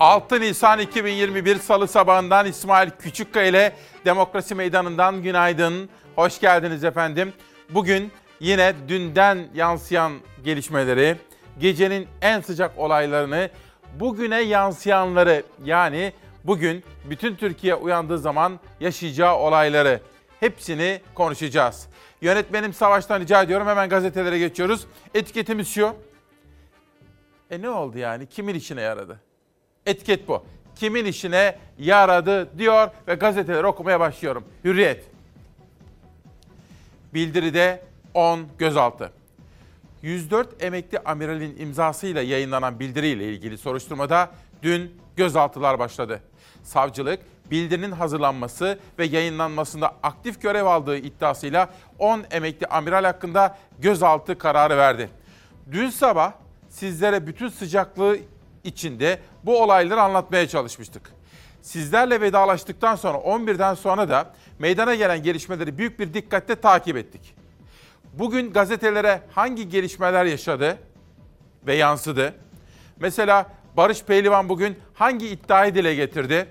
6 0.00 0.40
Nisan 0.40 0.78
2021 0.78 1.56
Salı 1.58 1.88
sabahından 1.88 2.46
İsmail 2.46 2.90
Küçükkaya 2.90 3.46
ile 3.46 3.72
Demokrasi 4.04 4.54
Meydanı'ndan 4.54 5.22
günaydın. 5.22 5.88
Hoş 6.16 6.40
geldiniz 6.40 6.84
efendim. 6.84 7.32
Bugün 7.70 8.12
yine 8.40 8.74
dünden 8.88 9.48
yansıyan 9.54 10.12
gelişmeleri, 10.44 11.16
gecenin 11.58 12.08
en 12.22 12.40
sıcak 12.40 12.78
olaylarını, 12.78 13.50
bugüne 14.00 14.40
yansıyanları 14.40 15.42
yani 15.64 16.12
bugün 16.44 16.84
bütün 17.10 17.36
Türkiye 17.36 17.74
uyandığı 17.74 18.18
zaman 18.18 18.60
yaşayacağı 18.80 19.36
olayları 19.36 20.00
hepsini 20.40 21.00
konuşacağız. 21.14 21.88
Yönetmenim 22.20 22.72
Savaş'tan 22.72 23.20
rica 23.20 23.42
ediyorum 23.42 23.66
hemen 23.66 23.88
gazetelere 23.88 24.38
geçiyoruz. 24.38 24.86
Etiketimiz 25.14 25.68
şu. 25.68 25.94
E 27.50 27.62
ne 27.62 27.70
oldu 27.70 27.98
yani? 27.98 28.26
Kimin 28.26 28.54
işine 28.54 28.80
yaradı? 28.80 29.29
Etiket 29.86 30.28
bu. 30.28 30.44
Kimin 30.74 31.04
işine 31.04 31.58
yaradı 31.78 32.58
diyor 32.58 32.88
ve 33.08 33.14
gazeteleri 33.14 33.66
okumaya 33.66 34.00
başlıyorum. 34.00 34.44
Hürriyet. 34.64 35.04
Bildiride 37.14 37.82
10 38.14 38.40
gözaltı. 38.58 39.12
104 40.02 40.62
emekli 40.62 40.98
amiralin 40.98 41.56
imzasıyla 41.58 42.22
yayınlanan 42.22 42.80
bildiriyle 42.80 43.32
ilgili 43.32 43.58
soruşturmada 43.58 44.30
dün 44.62 45.00
gözaltılar 45.16 45.78
başladı. 45.78 46.20
Savcılık 46.62 47.20
bildirinin 47.50 47.92
hazırlanması 47.92 48.78
ve 48.98 49.04
yayınlanmasında 49.04 49.96
aktif 50.02 50.42
görev 50.42 50.64
aldığı 50.64 50.96
iddiasıyla 50.96 51.70
10 51.98 52.24
emekli 52.30 52.66
amiral 52.66 53.04
hakkında 53.04 53.58
gözaltı 53.78 54.38
kararı 54.38 54.76
verdi. 54.76 55.10
Dün 55.72 55.90
sabah 55.90 56.32
sizlere 56.68 57.26
bütün 57.26 57.48
sıcaklığı 57.48 58.18
içinde 58.64 59.18
bu 59.44 59.62
olayları 59.62 60.02
anlatmaya 60.02 60.48
çalışmıştık. 60.48 61.12
Sizlerle 61.62 62.20
vedalaştıktan 62.20 62.96
sonra 62.96 63.18
11'den 63.18 63.74
sonra 63.74 64.08
da 64.08 64.32
meydana 64.58 64.94
gelen 64.94 65.22
gelişmeleri 65.22 65.78
büyük 65.78 65.98
bir 66.00 66.14
dikkatle 66.14 66.54
takip 66.54 66.96
ettik. 66.96 67.34
Bugün 68.12 68.52
gazetelere 68.52 69.22
hangi 69.32 69.68
gelişmeler 69.68 70.24
yaşadı 70.24 70.78
ve 71.66 71.74
yansıdı? 71.74 72.34
Mesela 73.00 73.46
Barış 73.76 74.04
Pehlivan 74.04 74.48
bugün 74.48 74.78
hangi 74.94 75.28
iddiayı 75.28 75.74
dile 75.74 75.94
getirdi? 75.94 76.48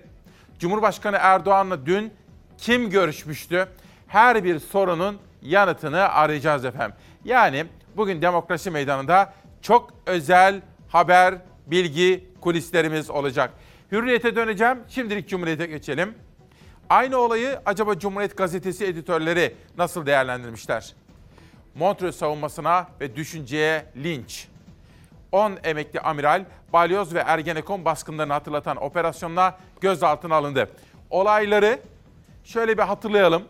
Cumhurbaşkanı 0.60 1.18
Erdoğan'la 1.20 1.86
dün 1.86 2.14
kim 2.58 2.90
görüşmüştü? 2.90 3.68
Her 4.08 4.44
bir 4.44 4.60
sorunun 4.60 5.18
yanıtını 5.42 6.10
arayacağız 6.10 6.66
efendim. 6.66 6.96
Yani 7.26 7.66
bugün 7.98 8.22
demokrasi 8.22 8.72
meydanında 8.72 9.34
çok 9.62 9.94
özel 10.06 10.62
haber, 10.90 11.36
bilgi, 11.72 12.30
kulislerimiz 12.42 13.10
olacak. 13.10 13.54
Hürriyete 13.92 14.36
döneceğim. 14.36 14.80
Şimdilik 14.90 15.30
Cumhuriyet'e 15.30 15.66
geçelim. 15.66 16.16
Aynı 16.90 17.18
olayı 17.18 17.60
acaba 17.66 18.00
Cumhuriyet 18.00 18.38
Gazetesi 18.38 18.86
editörleri 18.86 19.56
nasıl 19.78 20.06
değerlendirmişler? 20.06 20.94
Montreux 21.76 22.16
savunmasına 22.16 22.88
ve 23.02 23.16
düşünceye 23.16 23.86
linç. 24.04 24.48
10 25.32 25.58
emekli 25.64 26.00
amiral 26.00 26.46
balyoz 26.74 27.14
ve 27.14 27.20
Ergenekon 27.20 27.86
baskınlarını 27.86 28.34
hatırlatan 28.34 28.78
operasyonla 28.84 29.60
gözaltına 29.82 30.36
alındı. 30.36 30.70
Olayları 31.10 31.80
şöyle 32.44 32.78
bir 32.78 32.84
hatırlayalım. 32.84 33.44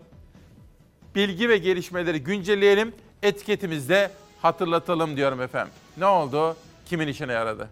Bilgi 1.15 1.49
ve 1.49 1.57
gelişmeleri 1.57 2.23
güncelleyelim. 2.23 2.93
Etiketimizde 3.23 4.11
hatırlatalım 4.41 5.17
diyorum 5.17 5.41
efendim. 5.41 5.73
Ne 5.97 6.05
oldu? 6.05 6.55
Kimin 6.85 7.07
işine 7.07 7.33
yaradı? 7.33 7.69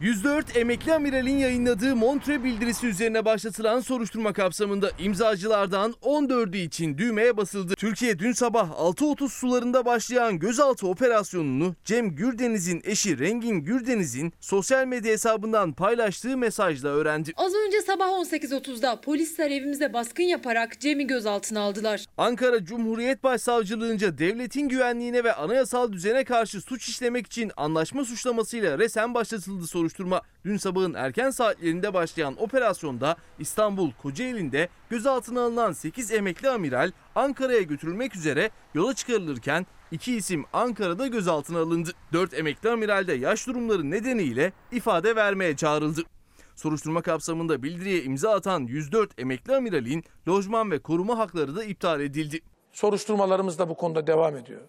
104 0.00 0.56
emekli 0.56 0.94
amiralin 0.94 1.38
yayınladığı 1.38 1.96
Montre 1.96 2.44
bildirisi 2.44 2.86
üzerine 2.86 3.24
başlatılan 3.24 3.80
soruşturma 3.80 4.32
kapsamında 4.32 4.90
imzacılardan 4.98 5.94
14'ü 6.02 6.56
için 6.56 6.98
düğmeye 6.98 7.36
basıldı. 7.36 7.74
Türkiye 7.74 8.18
dün 8.18 8.32
sabah 8.32 8.70
6.30 8.70 9.28
sularında 9.28 9.84
başlayan 9.84 10.38
gözaltı 10.38 10.86
operasyonunu 10.86 11.74
Cem 11.84 12.16
Gürdeniz'in 12.16 12.82
eşi 12.84 13.18
Rengin 13.18 13.60
Gürdeniz'in 13.60 14.32
sosyal 14.40 14.86
medya 14.86 15.12
hesabından 15.12 15.72
paylaştığı 15.72 16.36
mesajla 16.36 16.88
öğrendi. 16.88 17.32
Az 17.36 17.52
önce 17.66 17.82
sabah 17.82 18.08
18.30'da 18.08 19.00
polisler 19.00 19.50
evimize 19.50 19.92
baskın 19.92 20.24
yaparak 20.24 20.80
Cem'i 20.80 21.06
gözaltına 21.06 21.60
aldılar. 21.60 22.04
Ankara 22.16 22.64
Cumhuriyet 22.64 23.24
Başsavcılığınca 23.24 24.18
devletin 24.18 24.68
güvenliğine 24.68 25.24
ve 25.24 25.32
anayasal 25.32 25.92
düzene 25.92 26.24
karşı 26.24 26.60
suç 26.60 26.88
işlemek 26.88 27.26
için 27.26 27.52
anlaşma 27.56 28.04
suçlamasıyla 28.04 28.78
resen 28.78 29.14
başlatıldı 29.14 29.66
soruşturma. 29.66 29.89
Dün 30.44 30.56
sabahın 30.56 30.94
erken 30.94 31.30
saatlerinde 31.30 31.94
başlayan 31.94 32.42
operasyonda 32.42 33.16
İstanbul 33.38 33.92
Kocaeli'nde 33.92 34.68
gözaltına 34.90 35.42
alınan 35.42 35.72
8 35.72 36.12
emekli 36.12 36.48
amiral 36.48 36.92
Ankara'ya 37.14 37.62
götürülmek 37.62 38.16
üzere 38.16 38.50
yola 38.74 38.94
çıkarılırken 38.94 39.66
iki 39.90 40.16
isim 40.16 40.44
Ankara'da 40.52 41.06
gözaltına 41.06 41.58
alındı. 41.58 41.90
4 42.12 42.34
emekli 42.34 42.70
amiral 42.70 43.06
de 43.06 43.12
yaş 43.12 43.46
durumları 43.46 43.90
nedeniyle 43.90 44.52
ifade 44.72 45.16
vermeye 45.16 45.56
çağrıldı. 45.56 46.02
Soruşturma 46.56 47.02
kapsamında 47.02 47.62
bildiriye 47.62 48.02
imza 48.02 48.30
atan 48.30 48.60
104 48.60 49.20
emekli 49.20 49.54
amiralin 49.56 50.04
lojman 50.28 50.70
ve 50.70 50.78
koruma 50.78 51.18
hakları 51.18 51.56
da 51.56 51.64
iptal 51.64 52.00
edildi. 52.00 52.40
Soruşturmalarımız 52.72 53.58
da 53.58 53.68
bu 53.68 53.76
konuda 53.76 54.06
devam 54.06 54.36
ediyor. 54.36 54.60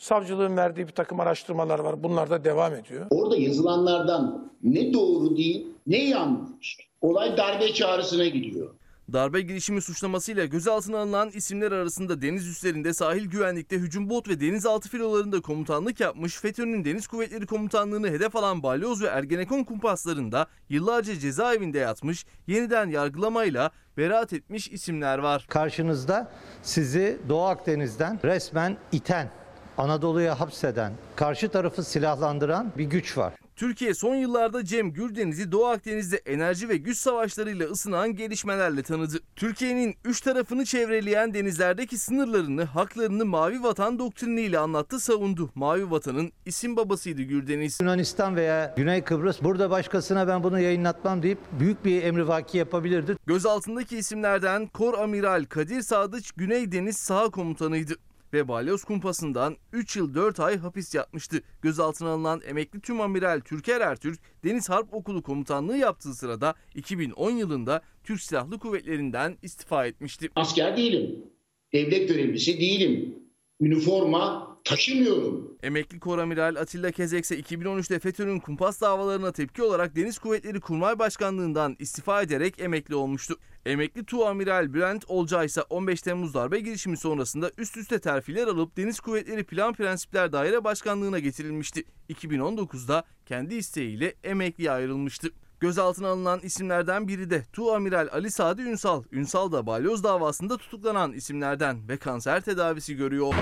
Savcılığın 0.00 0.56
verdiği 0.56 0.88
bir 0.88 0.92
takım 0.92 1.20
araştırmalar 1.20 1.78
var. 1.78 2.02
Bunlar 2.02 2.30
da 2.30 2.44
devam 2.44 2.74
ediyor. 2.74 3.06
Orada 3.10 3.36
yazılanlardan 3.36 4.52
ne 4.62 4.92
doğru 4.92 5.36
değil 5.36 5.66
ne 5.86 6.04
yanlış. 6.08 6.76
Olay 7.00 7.36
darbe 7.36 7.72
çağrısına 7.72 8.26
gidiyor. 8.26 8.70
Darbe 9.12 9.40
girişimi 9.40 9.82
suçlamasıyla 9.82 10.44
gözaltına 10.44 10.98
alınan 10.98 11.30
isimler 11.30 11.72
arasında 11.72 12.22
deniz 12.22 12.48
üslerinde 12.48 12.94
sahil 12.94 13.26
güvenlikte 13.26 13.76
hücum 13.76 14.10
bot 14.10 14.28
ve 14.28 14.40
denizaltı 14.40 14.88
filolarında 14.88 15.40
komutanlık 15.40 16.00
yapmış 16.00 16.36
FETÖ'nün 16.36 16.84
Deniz 16.84 17.06
Kuvvetleri 17.06 17.46
Komutanlığı'nı 17.46 18.08
hedef 18.08 18.36
alan 18.36 18.62
balyoz 18.62 19.02
ve 19.02 19.06
Ergenekon 19.06 19.64
kumpaslarında 19.64 20.46
yıllarca 20.68 21.18
cezaevinde 21.18 21.78
yatmış, 21.78 22.26
yeniden 22.46 22.90
yargılamayla 22.90 23.70
beraat 23.96 24.32
etmiş 24.32 24.68
isimler 24.68 25.18
var. 25.18 25.46
Karşınızda 25.48 26.32
sizi 26.62 27.18
Doğu 27.28 27.42
Akdeniz'den 27.42 28.18
resmen 28.24 28.76
iten, 28.92 29.30
Anadolu'ya 29.80 30.40
hapseden, 30.40 30.92
karşı 31.16 31.48
tarafı 31.48 31.84
silahlandıran 31.84 32.72
bir 32.78 32.84
güç 32.84 33.18
var. 33.18 33.34
Türkiye 33.56 33.94
son 33.94 34.14
yıllarda 34.14 34.64
Cem 34.64 34.92
Gürdeniz'i 34.92 35.52
Doğu 35.52 35.66
Akdeniz'de 35.66 36.16
enerji 36.16 36.68
ve 36.68 36.76
güç 36.76 36.98
savaşlarıyla 36.98 37.66
ısınan 37.66 38.16
gelişmelerle 38.16 38.82
tanıdı. 38.82 39.16
Türkiye'nin 39.36 39.94
üç 40.04 40.20
tarafını 40.20 40.64
çevreleyen 40.64 41.34
denizlerdeki 41.34 41.98
sınırlarını, 41.98 42.64
haklarını 42.64 43.24
Mavi 43.24 43.62
Vatan 43.62 43.98
doktriniyle 43.98 44.58
anlattı, 44.58 45.00
savundu. 45.00 45.50
Mavi 45.54 45.90
Vatan'ın 45.90 46.32
isim 46.46 46.76
babasıydı 46.76 47.22
Gürdeniz. 47.22 47.78
Yunanistan 47.80 48.36
veya 48.36 48.74
Güney 48.76 49.04
Kıbrıs 49.04 49.42
burada 49.42 49.70
başkasına 49.70 50.28
ben 50.28 50.42
bunu 50.42 50.60
yayınlatmam 50.60 51.22
deyip 51.22 51.38
büyük 51.60 51.84
bir 51.84 52.02
emrivaki 52.02 52.58
yapabilirdi. 52.58 53.16
Gözaltındaki 53.26 53.98
isimlerden 53.98 54.66
Kor 54.66 54.98
Amiral 54.98 55.44
Kadir 55.44 55.82
Sadıç 55.82 56.32
Güney 56.32 56.72
Deniz 56.72 56.96
Saha 56.96 57.30
Komutanıydı 57.30 57.94
ve 58.32 58.48
balyoz 58.48 58.84
kumpasından 58.84 59.56
3 59.72 59.96
yıl 59.96 60.14
4 60.14 60.40
ay 60.40 60.58
hapis 60.58 60.94
yatmıştı. 60.94 61.42
Gözaltına 61.62 62.08
alınan 62.08 62.40
emekli 62.46 62.80
tüm 62.80 63.00
amiral 63.00 63.40
Türker 63.40 63.80
Ertürk 63.80 64.18
Deniz 64.44 64.70
Harp 64.70 64.94
Okulu 64.94 65.22
komutanlığı 65.22 65.76
yaptığı 65.76 66.14
sırada 66.14 66.54
2010 66.74 67.30
yılında 67.30 67.82
Türk 68.04 68.20
Silahlı 68.20 68.58
Kuvvetleri'nden 68.58 69.36
istifa 69.42 69.86
etmişti. 69.86 70.28
Asker 70.36 70.76
değilim. 70.76 71.24
Devlet 71.72 72.08
görevlisi 72.08 72.60
değilim. 72.60 73.14
Üniforma 73.60 74.50
taşımıyorum. 74.64 75.58
Emekli 75.62 76.00
Koramiral 76.00 76.56
Atilla 76.56 76.90
Kezek 76.90 77.24
ise 77.24 77.40
2013'te 77.40 77.98
FETÖ'nün 77.98 78.40
kumpas 78.40 78.80
davalarına 78.80 79.32
tepki 79.32 79.62
olarak 79.62 79.96
Deniz 79.96 80.18
Kuvvetleri 80.18 80.60
Kurmay 80.60 80.98
Başkanlığından 80.98 81.76
istifa 81.78 82.22
ederek 82.22 82.60
emekli 82.60 82.94
olmuştu. 82.94 83.36
Emekli 83.66 84.04
Tuamiral 84.04 84.74
Bülent 84.74 85.04
Olcay 85.08 85.46
ise 85.46 85.62
15 85.62 86.02
Temmuz 86.02 86.34
darbe 86.34 86.60
girişimi 86.60 86.96
sonrasında 86.96 87.50
üst 87.58 87.76
üste 87.76 87.98
terfiler 87.98 88.46
alıp 88.46 88.76
Deniz 88.76 89.00
Kuvvetleri 89.00 89.44
Plan 89.44 89.74
Prensipler 89.74 90.32
Daire 90.32 90.64
Başkanlığına 90.64 91.18
getirilmişti. 91.18 91.84
2019'da 92.10 93.04
kendi 93.26 93.54
isteğiyle 93.54 94.14
emekliye 94.24 94.70
ayrılmıştı. 94.70 95.28
Gözaltına 95.60 96.08
alınan 96.08 96.40
isimlerden 96.40 97.08
biri 97.08 97.30
de 97.30 97.44
Tuamiral 97.52 98.08
Ali 98.12 98.30
Sadi 98.30 98.62
Ünsal. 98.62 99.02
Ünsal 99.12 99.52
da 99.52 99.66
balyoz 99.66 100.04
davasında 100.04 100.56
tutuklanan 100.56 101.12
isimlerden 101.12 101.88
ve 101.88 101.96
kanser 101.96 102.40
tedavisi 102.40 102.96
görüyor. 102.96 103.34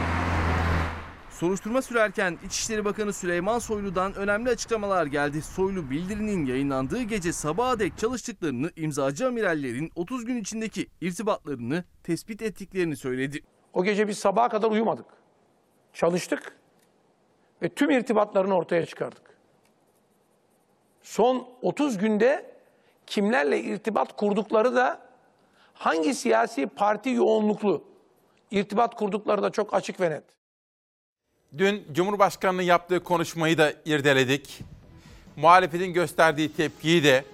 Soruşturma 1.40 1.82
sürerken 1.82 2.38
İçişleri 2.46 2.84
Bakanı 2.84 3.12
Süleyman 3.12 3.58
Soylu'dan 3.58 4.14
önemli 4.14 4.50
açıklamalar 4.50 5.06
geldi. 5.06 5.42
Soylu 5.42 5.90
bildirinin 5.90 6.46
yayınlandığı 6.46 7.02
gece 7.02 7.32
sabaha 7.32 7.78
dek 7.78 7.98
çalıştıklarını, 7.98 8.70
imzacı 8.76 9.26
amirallerin 9.26 9.90
30 9.96 10.24
gün 10.24 10.36
içindeki 10.36 10.86
irtibatlarını 11.00 11.84
tespit 12.02 12.42
ettiklerini 12.42 12.96
söyledi. 12.96 13.40
O 13.72 13.84
gece 13.84 14.08
biz 14.08 14.18
sabaha 14.18 14.48
kadar 14.48 14.70
uyumadık. 14.70 15.06
Çalıştık 15.92 16.56
ve 17.62 17.68
tüm 17.68 17.90
irtibatlarını 17.90 18.54
ortaya 18.56 18.86
çıkardık. 18.86 19.38
son 21.02 21.48
30 21.62 21.98
günde 21.98 22.54
kimlerle 23.06 23.60
irtibat 23.60 24.16
kurdukları 24.16 24.76
da 24.76 25.00
hangi 25.74 26.14
siyasi 26.14 26.66
parti 26.66 27.10
yoğunluklu 27.10 27.84
irtibat 28.50 28.94
kurdukları 28.94 29.42
da 29.42 29.50
çok 29.50 29.74
açık 29.74 30.00
ve 30.00 30.10
net. 30.10 30.37
Dün 31.56 31.86
Cumhurbaşkanı'nın 31.92 32.62
yaptığı 32.62 33.04
konuşmayı 33.04 33.58
da 33.58 33.72
irdeledik. 33.84 34.60
Muhalefetin 35.36 35.92
gösterdiği 35.92 36.52
tepkiyi 36.52 37.04
de 37.04 37.24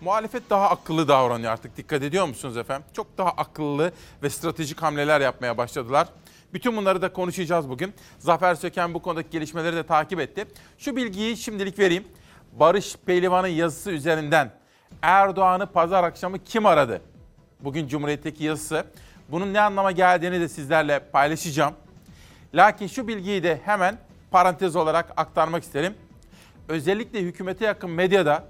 muhalefet 0.00 0.50
daha 0.50 0.70
akıllı 0.70 1.08
davranıyor 1.08 1.52
artık. 1.52 1.76
Dikkat 1.76 2.02
ediyor 2.02 2.26
musunuz 2.26 2.56
efendim? 2.56 2.86
Çok 2.92 3.18
daha 3.18 3.30
akıllı 3.30 3.92
ve 4.22 4.30
stratejik 4.30 4.82
hamleler 4.82 5.20
yapmaya 5.20 5.58
başladılar. 5.58 6.08
Bütün 6.52 6.76
bunları 6.76 7.02
da 7.02 7.12
konuşacağız 7.12 7.68
bugün. 7.68 7.94
Zafer 8.18 8.54
Söken 8.54 8.94
bu 8.94 9.02
konudaki 9.02 9.30
gelişmeleri 9.30 9.76
de 9.76 9.82
takip 9.82 10.20
etti. 10.20 10.46
Şu 10.78 10.96
bilgiyi 10.96 11.36
şimdilik 11.36 11.78
vereyim. 11.78 12.04
Barış 12.52 12.96
Pehlivan'ın 13.06 13.48
yazısı 13.48 13.90
üzerinden 13.90 14.50
Erdoğan'ı 15.02 15.66
pazar 15.66 16.04
akşamı 16.04 16.44
kim 16.44 16.66
aradı? 16.66 17.02
Bugün 17.60 17.88
Cumhuriyet'teki 17.88 18.44
yazısı. 18.44 18.84
Bunun 19.28 19.54
ne 19.54 19.60
anlama 19.60 19.92
geldiğini 19.92 20.40
de 20.40 20.48
sizlerle 20.48 20.98
paylaşacağım. 20.98 21.74
Lakin 22.54 22.86
şu 22.86 23.08
bilgiyi 23.08 23.42
de 23.42 23.60
hemen 23.64 23.98
parantez 24.30 24.76
olarak 24.76 25.12
aktarmak 25.16 25.62
isterim. 25.62 25.94
Özellikle 26.68 27.20
hükümete 27.20 27.64
yakın 27.64 27.90
medyada 27.90 28.44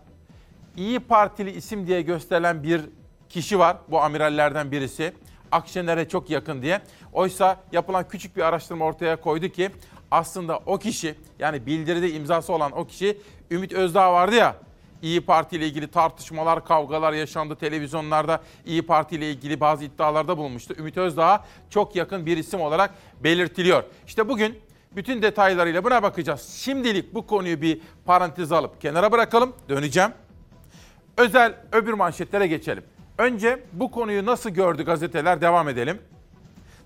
İyi 0.77 1.01
Partili 1.01 1.51
isim 1.51 1.87
diye 1.87 2.03
gösterilen 2.03 2.63
bir 2.63 2.81
kişi 3.29 3.59
var. 3.59 3.77
Bu 3.89 4.01
amirallerden 4.01 4.73
birisi. 4.73 5.13
Akşener'e 5.53 6.09
çok 6.09 6.31
yakın 6.31 6.63
diye. 6.63 6.81
Oysa 7.13 7.61
yapılan 7.73 8.09
küçük 8.09 8.37
bir 8.37 8.43
araştırma 8.43 8.85
ortaya 8.85 9.21
koydu 9.21 9.49
ki 9.49 9.71
aslında 10.11 10.59
o 10.67 10.79
kişi 10.79 11.15
yani 11.39 11.67
bildiride 11.67 12.11
imzası 12.11 12.53
olan 12.53 12.73
o 12.73 12.87
kişi 12.87 13.19
Ümit 13.51 13.73
Özdağ 13.73 14.13
vardı 14.13 14.35
ya. 14.35 14.57
İyi 15.03 15.21
Parti 15.21 15.57
ile 15.57 15.67
ilgili 15.67 15.89
tartışmalar, 15.89 16.65
kavgalar 16.65 17.13
yaşandı 17.13 17.57
televizyonlarda. 17.57 18.41
İyi 18.67 18.83
Parti 18.83 19.17
ile 19.17 19.31
ilgili 19.31 19.61
bazı 19.61 19.85
iddialarda 19.85 20.39
bulunmuştu. 20.39 20.75
Ümit 20.79 20.97
Özdağ'a 20.97 21.45
çok 21.71 21.97
yakın 21.97 22.27
bir 22.27 22.37
isim 22.37 22.61
olarak 22.61 22.91
belirtiliyor. 23.25 23.83
İşte 24.07 24.29
bugün 24.29 24.59
bütün 24.97 25.23
detaylarıyla 25.23 25.85
buna 25.85 26.03
bakacağız. 26.03 26.49
Şimdilik 26.49 27.15
bu 27.15 27.27
konuyu 27.27 27.63
bir 27.63 27.81
parantez 28.05 28.53
alıp 28.53 28.81
kenara 28.81 29.13
bırakalım. 29.13 29.53
Döneceğim. 29.69 30.11
Özel 31.17 31.55
öbür 31.73 31.93
manşetlere 31.93 32.47
geçelim. 32.47 32.85
Önce 33.19 33.63
bu 33.73 33.91
konuyu 33.91 34.27
nasıl 34.27 34.51
gördü 34.51 34.85
gazeteler 34.85 35.41
devam 35.41 35.69
edelim. 35.69 35.99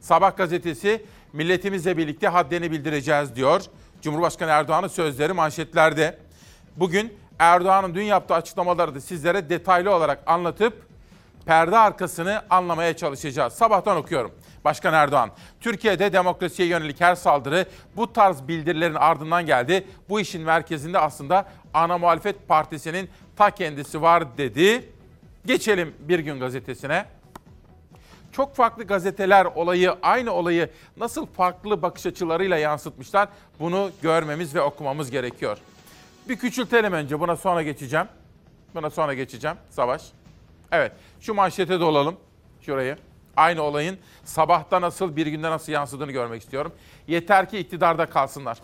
Sabah 0.01 0.37
gazetesi 0.37 1.05
milletimizle 1.33 1.97
birlikte 1.97 2.29
haddini 2.29 2.71
bildireceğiz 2.71 3.37
diyor. 3.37 3.63
Cumhurbaşkanı 4.03 4.51
Erdoğan'ın 4.51 4.89
sözleri 4.89 5.33
manşetlerde. 5.33 6.19
Bugün 6.77 7.13
Erdoğan'ın 7.43 7.95
dün 7.95 8.03
yaptığı 8.03 8.35
açıklamaları 8.35 8.95
da 8.95 9.01
sizlere 9.01 9.51
detaylı 9.51 9.95
olarak 9.95 10.23
anlatıp 10.27 10.87
perde 11.47 11.79
arkasını 11.79 12.43
anlamaya 12.51 12.97
çalışacağız. 12.97 13.53
Sabahtan 13.53 13.97
okuyorum. 13.97 14.33
Başkan 14.65 14.95
Erdoğan, 14.95 15.31
Türkiye'de 15.61 16.13
demokrasiye 16.13 16.69
yönelik 16.69 17.01
her 17.01 17.15
saldırı 17.15 17.67
bu 17.97 18.13
tarz 18.13 18.49
bildirilerin 18.49 18.95
ardından 18.95 19.47
geldi. 19.47 19.87
Bu 20.09 20.21
işin 20.21 20.43
merkezinde 20.43 20.99
aslında 20.99 21.47
ana 21.75 21.99
muhalefet 21.99 22.49
partisinin 22.49 23.11
ta 23.37 23.51
kendisi 23.51 24.03
var 24.03 24.39
dedi. 24.39 24.93
Geçelim 25.47 25.95
Bir 25.99 26.19
Gün 26.19 26.41
Gazetesi'ne. 26.41 27.05
Çok 28.33 28.57
farklı 28.57 28.85
gazeteler 28.85 29.45
olayı, 29.45 29.95
aynı 30.03 30.33
olayı 30.33 30.71
nasıl 30.97 31.27
farklı 31.27 31.83
bakış 31.83 32.07
açılarıyla 32.07 32.59
yansıtmışlar 32.59 33.29
bunu 33.61 33.91
görmemiz 34.03 34.55
ve 34.55 34.61
okumamız 34.61 35.11
gerekiyor. 35.11 35.59
Bir 36.29 36.37
küçültelim 36.37 36.93
önce 36.93 37.21
buna 37.21 37.37
sonra 37.37 37.63
geçeceğim. 37.63 38.07
Buna 38.75 38.91
sonra 38.91 39.15
geçeceğim 39.15 39.57
Savaş. 39.71 40.03
Evet 40.73 40.93
şu 41.21 41.35
manşete 41.35 41.81
dolalım 41.81 42.17
şurayı. 42.61 42.97
Aynı 43.37 43.63
olayın 43.63 43.99
sabahta 44.25 44.81
nasıl 44.81 45.17
bir 45.17 45.27
günde 45.27 45.51
nasıl 45.51 45.73
yansıdığını 45.73 46.13
görmek 46.13 46.43
istiyorum. 46.43 46.73
Yeter 47.07 47.49
ki 47.51 47.59
iktidarda 47.59 48.07
kalsınlar. 48.07 48.59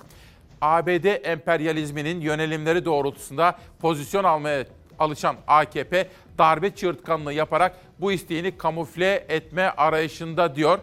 ABD 0.60 1.25
emperyalizminin 1.26 2.20
yönelimleri 2.20 2.84
doğrultusunda 2.84 3.58
pozisyon 3.81 4.25
almaya 4.25 4.64
alışan 4.99 5.37
AKP 5.46 6.08
darbe 6.38 6.75
çığırtkanlığı 6.75 7.32
yaparak 7.32 7.76
bu 8.00 8.12
isteğini 8.12 8.56
kamufle 8.58 9.26
etme 9.28 9.62
arayışında 9.62 10.56
diyor. 10.56 10.78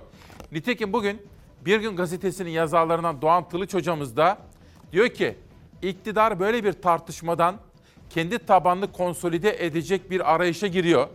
Nitekim 0.51 0.93
bugün 0.93 1.21
Bir 1.65 1.79
Gün 1.79 1.95
Gazetesi'nin 1.95 2.49
yazarlarından 2.49 3.21
Doğan 3.21 3.49
Tılıç 3.49 3.73
hocamız 3.73 4.17
da 4.17 4.37
diyor 4.91 5.09
ki 5.09 5.35
iktidar 5.89 6.39
böyle 6.39 6.63
bir 6.63 6.73
tartışmadan 6.73 7.55
kendi 8.09 8.39
tabanını 8.39 8.91
konsolide 8.91 9.65
edecek 9.65 10.11
bir 10.11 10.33
arayışa 10.33 10.67
giriyor. 10.67 11.07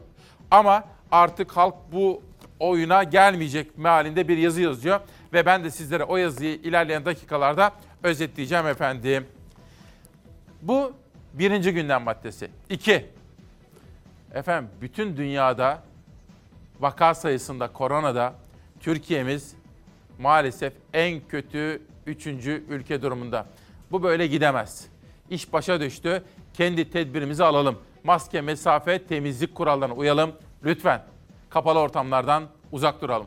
Ama 0.50 0.84
artık 1.12 1.52
halk 1.52 1.74
bu 1.92 2.22
oyuna 2.60 3.02
gelmeyecek 3.02 3.78
mealinde 3.78 4.28
bir 4.28 4.38
yazı 4.38 4.60
yazıyor. 4.60 5.00
Ve 5.32 5.46
ben 5.46 5.64
de 5.64 5.70
sizlere 5.70 6.04
o 6.04 6.16
yazıyı 6.16 6.54
ilerleyen 6.54 7.04
dakikalarda 7.04 7.72
özetleyeceğim 8.02 8.66
efendim. 8.66 9.26
Bu 10.62 10.92
birinci 11.34 11.72
gündem 11.72 12.02
maddesi. 12.02 12.50
İki, 12.70 13.06
efendim 14.34 14.70
bütün 14.80 15.16
dünyada 15.16 15.82
vaka 16.80 17.14
sayısında 17.14 17.68
koronada 17.68 18.34
Türkiye'miz 18.80 19.54
maalesef 20.18 20.72
en 20.92 21.20
kötü 21.28 21.82
üçüncü 22.06 22.64
ülke 22.68 23.02
durumunda. 23.02 23.46
Bu 23.90 24.02
böyle 24.02 24.26
gidemez. 24.26 24.86
İş 25.30 25.52
başa 25.52 25.80
düştü. 25.80 26.24
Kendi 26.54 26.90
tedbirimizi 26.90 27.44
alalım. 27.44 27.78
Maske, 28.04 28.40
mesafe, 28.40 29.06
temizlik 29.06 29.54
kurallarına 29.54 29.94
uyalım. 29.94 30.32
Lütfen 30.64 31.04
kapalı 31.50 31.78
ortamlardan 31.78 32.44
uzak 32.72 33.02
duralım. 33.02 33.26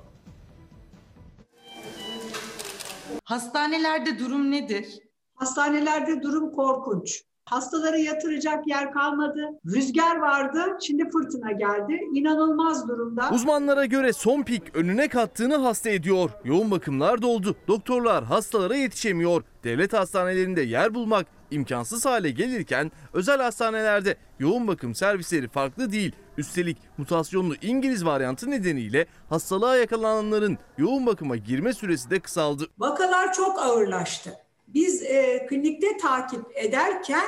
Hastanelerde 3.23 4.19
durum 4.19 4.51
nedir? 4.51 4.99
Hastanelerde 5.35 6.21
durum 6.21 6.51
korkunç. 6.51 7.23
Hastaları 7.53 7.99
yatıracak 7.99 8.67
yer 8.67 8.91
kalmadı. 8.91 9.49
Rüzgar 9.65 10.15
vardı, 10.15 10.59
şimdi 10.81 11.09
fırtına 11.09 11.51
geldi. 11.51 11.99
İnanılmaz 12.13 12.87
durumda. 12.87 13.29
Uzmanlara 13.31 13.85
göre 13.85 14.13
son 14.13 14.43
pik 14.43 14.75
önüne 14.75 15.07
kattığını 15.07 15.55
hasta 15.55 15.89
ediyor. 15.89 16.29
Yoğun 16.43 16.71
bakımlar 16.71 17.21
doldu. 17.21 17.55
Doktorlar 17.67 18.23
hastalara 18.23 18.75
yetişemiyor. 18.75 19.43
Devlet 19.63 19.93
hastanelerinde 19.93 20.61
yer 20.61 20.93
bulmak 20.93 21.27
imkansız 21.51 22.05
hale 22.05 22.31
gelirken 22.31 22.91
özel 23.13 23.41
hastanelerde 23.41 24.17
yoğun 24.39 24.67
bakım 24.67 24.95
servisleri 24.95 25.47
farklı 25.47 25.91
değil. 25.91 26.11
Üstelik 26.37 26.77
mutasyonlu 26.97 27.55
İngiliz 27.61 28.05
varyantı 28.05 28.51
nedeniyle 28.51 29.05
hastalığa 29.29 29.77
yakalananların 29.77 30.57
yoğun 30.77 31.05
bakıma 31.05 31.35
girme 31.35 31.73
süresi 31.73 32.09
de 32.09 32.19
kısaldı. 32.19 32.67
Vakalar 32.79 33.33
çok 33.33 33.59
ağırlaştı. 33.59 34.42
Biz 34.73 35.03
e, 35.03 35.45
klinikte 35.49 35.97
takip 35.97 36.45
ederken 36.55 37.25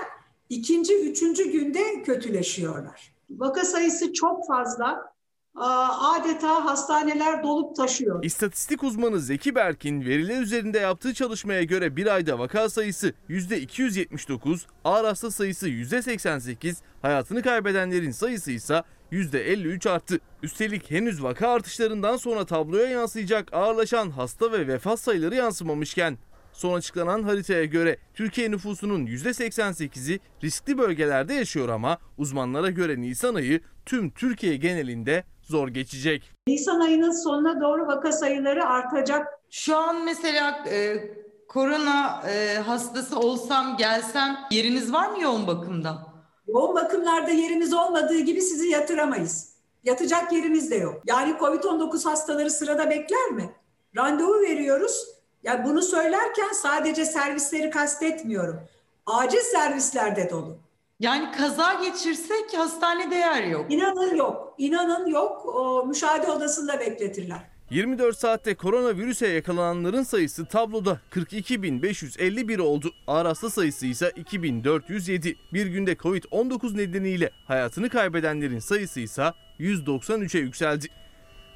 ikinci, 0.50 1.10
üçüncü 1.10 1.52
günde 1.52 2.04
kötüleşiyorlar. 2.04 3.14
Vaka 3.30 3.64
sayısı 3.64 4.14
çok 4.14 4.48
fazla. 4.48 5.16
Adeta 5.56 6.66
hastaneler 6.66 7.44
dolup 7.44 7.76
taşıyor. 7.76 8.24
İstatistik 8.24 8.84
uzmanı 8.84 9.20
Zeki 9.20 9.56
Berk'in 9.56 10.06
veriler 10.06 10.42
üzerinde 10.42 10.80
yaptığı 10.80 11.14
çalışmaya 11.14 11.64
göre 11.64 11.96
bir 11.96 12.08
ayda 12.08 12.40
vaka 12.40 12.70
sayısı 12.70 13.14
%279, 13.30 14.66
ağır 14.84 15.06
hasta 15.06 15.32
sayısı 15.32 15.70
%88, 15.70 16.76
hayatını 17.02 17.42
kaybedenlerin 17.42 18.12
sayısı 18.12 18.52
ise 18.52 18.84
%53 19.12 19.90
arttı. 19.90 20.20
Üstelik 20.44 20.92
henüz 20.92 21.24
vaka 21.24 21.50
artışlarından 21.50 22.18
sonra 22.18 22.46
tabloya 22.46 22.90
yansıyacak 22.90 23.54
ağırlaşan 23.54 24.10
hasta 24.10 24.52
ve 24.52 24.68
vefat 24.68 25.00
sayıları 25.00 25.36
yansımamışken 25.36 26.18
Son 26.56 26.74
açıklanan 26.74 27.24
haritaya 27.24 27.66
göre 27.66 27.98
Türkiye 28.14 28.52
nüfusunun 28.52 29.06
%88'i 29.06 30.20
riskli 30.44 30.78
bölgelerde 30.78 31.34
yaşıyor 31.34 31.70
ama 31.70 31.98
uzmanlara 32.18 32.70
göre 32.70 33.02
Nisan 33.02 33.36
ayı 33.36 33.62
tüm 33.86 34.10
Türkiye 34.12 34.56
genelinde 34.56 35.24
zor 35.42 35.68
geçecek. 35.68 36.32
Nisan 36.48 36.80
ayının 36.80 37.24
sonuna 37.24 37.62
doğru 37.62 37.88
vaka 37.88 38.12
sayıları 38.12 38.66
artacak. 38.66 39.28
Şu 39.50 39.78
an 39.78 40.06
mesela 40.06 40.66
e, 40.70 40.98
korona 41.48 42.24
e, 42.30 42.58
hastası 42.58 43.20
olsam 43.20 43.78
gelsem 43.78 44.38
yeriniz 44.52 44.94
var 44.94 45.10
mı 45.10 45.22
yoğun 45.22 45.48
bakımda? 45.48 46.08
Yoğun 46.48 46.76
bakımlarda 46.76 47.32
yerimiz 47.32 47.74
olmadığı 47.74 48.20
gibi 48.20 48.42
sizi 48.42 48.68
yatıramayız. 48.68 49.56
Yatacak 49.84 50.34
yerimiz 50.34 50.72
de 50.72 50.76
yok. 50.76 51.02
Yani 51.06 51.32
COVID-19 51.32 52.04
hastaları 52.10 52.50
sırada 52.50 52.90
bekler 52.90 53.32
mi? 53.32 53.56
Randevu 53.98 54.42
veriyoruz. 54.42 55.15
Yani 55.46 55.66
bunu 55.66 55.82
söylerken 55.82 56.52
sadece 56.54 57.06
servisleri 57.06 57.70
kastetmiyorum. 57.70 58.60
Acil 59.06 59.40
servislerde 59.40 60.30
dolu. 60.30 60.58
Yani 61.00 61.32
kaza 61.32 61.74
geçirsek 61.74 62.58
hastanede 62.58 63.16
yer 63.16 63.44
yok. 63.44 63.74
İnanın 63.74 64.16
yok. 64.16 64.56
İnanın 64.58 65.08
yok. 65.08 65.46
O, 65.46 65.86
müşahede 65.88 66.32
odasında 66.32 66.80
bekletirler. 66.80 67.40
24 67.70 68.18
saatte 68.18 68.56
koronavirüse 68.56 69.28
yakalananların 69.28 70.04
sayısı 70.04 70.46
tabloda 70.46 71.00
42.551 71.12 72.62
oldu. 72.62 72.92
Ağır 73.08 73.26
hasta 73.26 73.50
sayısı 73.50 73.86
ise 73.86 74.12
2407. 74.16 75.36
Bir 75.54 75.66
günde 75.66 75.94
Covid-19 75.94 76.78
nedeniyle 76.78 77.32
hayatını 77.48 77.90
kaybedenlerin 77.90 78.60
sayısı 78.60 79.00
ise 79.00 79.32
193'e 79.60 80.40
yükseldi. 80.40 80.88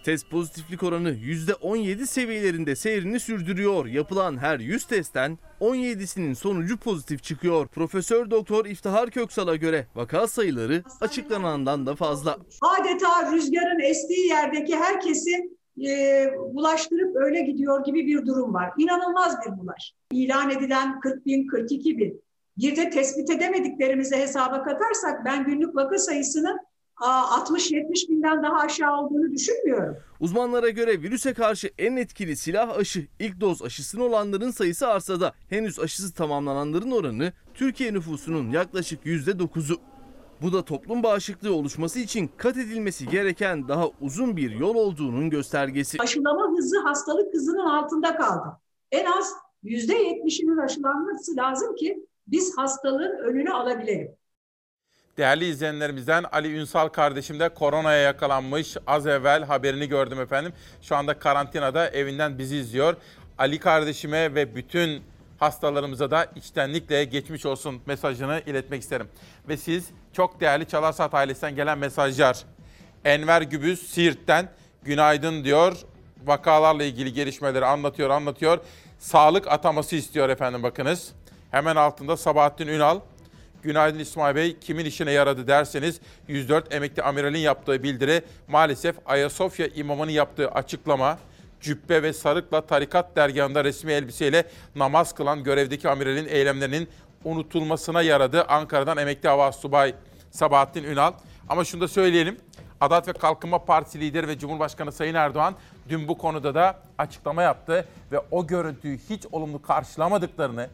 Test 0.04 0.30
pozitiflik 0.30 0.84
oranı 0.84 1.10
%17 1.12 2.06
seviyelerinde 2.06 2.76
seyrini 2.76 3.20
sürdürüyor. 3.20 3.86
Yapılan 3.86 4.38
her 4.38 4.60
100 4.60 4.86
testten 4.86 5.38
17'sinin 5.62 6.34
sonucu 6.34 6.78
pozitif 6.78 7.24
çıkıyor. 7.24 7.68
Profesör 7.68 8.32
Doktor 8.32 8.66
İftihar 8.66 9.10
Köksal'a 9.10 9.56
göre 9.56 9.88
vaka 9.96 10.28
sayıları 10.28 10.84
açıklanandan 11.02 11.86
da 11.86 11.96
fazla. 11.96 12.38
Adeta 12.62 13.32
rüzgarın 13.32 13.80
estiği 13.80 14.28
yerdeki 14.28 14.76
herkesi 14.76 15.32
e, 15.88 16.26
bulaştırıp 16.54 17.16
öyle 17.16 17.42
gidiyor 17.42 17.86
gibi 17.86 18.08
bir 18.08 18.26
durum 18.26 18.54
var. 18.54 18.72
İnanılmaz 18.78 19.36
bir 19.46 19.60
bulaş. 19.60 19.94
İlan 20.12 20.50
edilen 20.50 21.00
40 21.00 21.26
bin, 21.26 21.48
42 21.48 21.98
bin. 21.98 22.22
Bir 22.58 22.76
de 22.76 22.90
tespit 22.90 23.30
edemediklerimizi 23.30 24.16
hesaba 24.16 24.64
katarsak 24.64 25.26
ben 25.26 25.46
günlük 25.46 25.76
vaka 25.76 25.98
sayısının 25.98 26.60
60-70 27.00 28.10
binden 28.10 28.44
daha 28.44 28.60
aşağı 28.60 28.98
olduğunu 28.98 29.32
düşünmüyorum. 29.32 29.98
Uzmanlara 30.20 30.70
göre 30.70 31.02
virüse 31.02 31.34
karşı 31.34 31.72
en 31.78 31.96
etkili 31.96 32.36
silah 32.36 32.78
aşı 32.78 33.08
ilk 33.20 33.42
doz 33.42 33.62
aşısını 33.62 34.04
olanların 34.04 34.52
sayısı 34.52 34.88
artsa 34.88 35.20
da 35.20 35.34
henüz 35.50 35.80
aşısı 35.80 36.14
tamamlananların 36.14 36.92
oranı 36.92 37.34
Türkiye 37.54 37.94
nüfusunun 37.94 38.50
yaklaşık 38.50 39.06
%9'u. 39.06 39.78
Bu 40.42 40.54
da 40.54 40.66
toplum 40.66 41.04
bağışıklığı 41.04 41.56
oluşması 41.56 42.00
için 42.00 42.32
kat 42.38 42.58
edilmesi 42.58 43.10
gereken 43.10 43.68
daha 43.68 43.90
uzun 44.02 44.38
bir 44.38 44.52
yol 44.52 44.76
olduğunun 44.76 45.30
göstergesi. 45.30 45.98
Aşılama 46.02 46.58
hızı 46.58 46.80
hastalık 46.80 47.34
hızının 47.34 47.66
altında 47.66 48.16
kaldı. 48.16 48.48
En 48.92 49.06
az 49.06 49.34
%70'inin 49.64 50.58
aşılanması 50.58 51.36
lazım 51.36 51.76
ki 51.76 52.06
biz 52.28 52.58
hastalığın 52.58 53.18
önünü 53.18 53.52
alabilelim. 53.52 54.19
Değerli 55.20 55.46
izleyenlerimizden 55.46 56.26
Ali 56.32 56.54
Ünsal 56.54 56.88
kardeşim 56.88 57.40
de 57.40 57.50
koronaya 57.50 58.00
yakalanmış. 58.00 58.78
Az 58.88 59.08
evvel 59.08 59.44
haberini 59.44 59.88
gördüm 59.88 60.22
efendim. 60.22 60.54
Şu 60.82 60.96
anda 60.96 61.20
karantinada 61.20 61.90
evinden 61.90 62.38
bizi 62.38 62.58
izliyor. 62.58 62.96
Ali 63.38 63.60
kardeşime 63.60 64.36
ve 64.36 64.56
bütün 64.56 65.04
hastalarımıza 65.40 66.12
da 66.12 66.28
içtenlikle 66.36 67.04
geçmiş 67.04 67.46
olsun 67.46 67.82
mesajını 67.86 68.42
iletmek 68.46 68.82
isterim. 68.82 69.08
Ve 69.50 69.58
siz 69.58 69.90
çok 70.14 70.42
değerli 70.42 70.68
Çalarsat 70.68 71.14
ailesinden 71.14 71.56
gelen 71.56 71.78
mesajlar. 71.78 72.44
Enver 73.06 73.42
Gübüz 73.42 73.88
Siirt'ten 73.90 74.50
günaydın 74.84 75.44
diyor. 75.44 75.78
Vakalarla 76.26 76.84
ilgili 76.84 77.14
gelişmeleri 77.14 77.66
anlatıyor 77.66 78.10
anlatıyor. 78.10 78.60
Sağlık 79.00 79.48
ataması 79.48 79.96
istiyor 79.96 80.30
efendim 80.30 80.64
bakınız. 80.64 81.12
Hemen 81.52 81.76
altında 81.76 82.18
Sabahattin 82.18 82.68
Ünal. 82.68 83.00
Günaydın 83.64 84.00
İsmail 84.00 84.36
Bey. 84.36 84.58
Kimin 84.60 84.86
işine 84.86 85.12
yaradı 85.12 85.48
derseniz 85.48 86.00
104 86.28 86.74
emekli 86.74 87.04
amiralin 87.04 87.40
yaptığı 87.40 87.84
bildiri 87.84 88.22
maalesef 88.48 88.96
Ayasofya 89.06 89.68
imamının 89.68 90.12
yaptığı 90.12 90.52
açıklama 90.52 91.20
cübbe 91.62 92.04
ve 92.04 92.14
sarıkla 92.14 92.62
tarikat 92.62 93.16
dergahında 93.16 93.64
resmi 93.64 93.92
elbiseyle 93.92 94.44
namaz 94.76 95.14
kılan 95.14 95.44
görevdeki 95.44 95.90
amiralin 95.90 96.28
eylemlerinin 96.28 96.90
unutulmasına 97.24 98.02
yaradı. 98.02 98.44
Ankara'dan 98.44 98.98
emekli 98.98 99.30
hava 99.30 99.52
subay 99.52 99.96
Sabahattin 100.32 100.84
Ünal. 100.84 101.14
Ama 101.50 101.66
şunu 101.66 101.82
da 101.82 101.88
söyleyelim. 101.88 102.38
Adalet 102.82 103.08
ve 103.08 103.14
Kalkınma 103.14 103.66
Partisi 103.66 104.00
lideri 104.00 104.28
ve 104.28 104.40
Cumhurbaşkanı 104.40 104.92
Sayın 104.92 105.16
Erdoğan 105.16 105.56
dün 105.90 106.08
bu 106.08 106.18
konuda 106.18 106.56
da 106.56 106.80
açıklama 106.98 107.44
yaptı 107.44 107.86
ve 108.12 108.20
o 108.32 108.48
görüntüyü 108.48 109.00
hiç 109.10 109.26
olumlu 109.32 109.62
karşılamadıklarını 109.62 110.70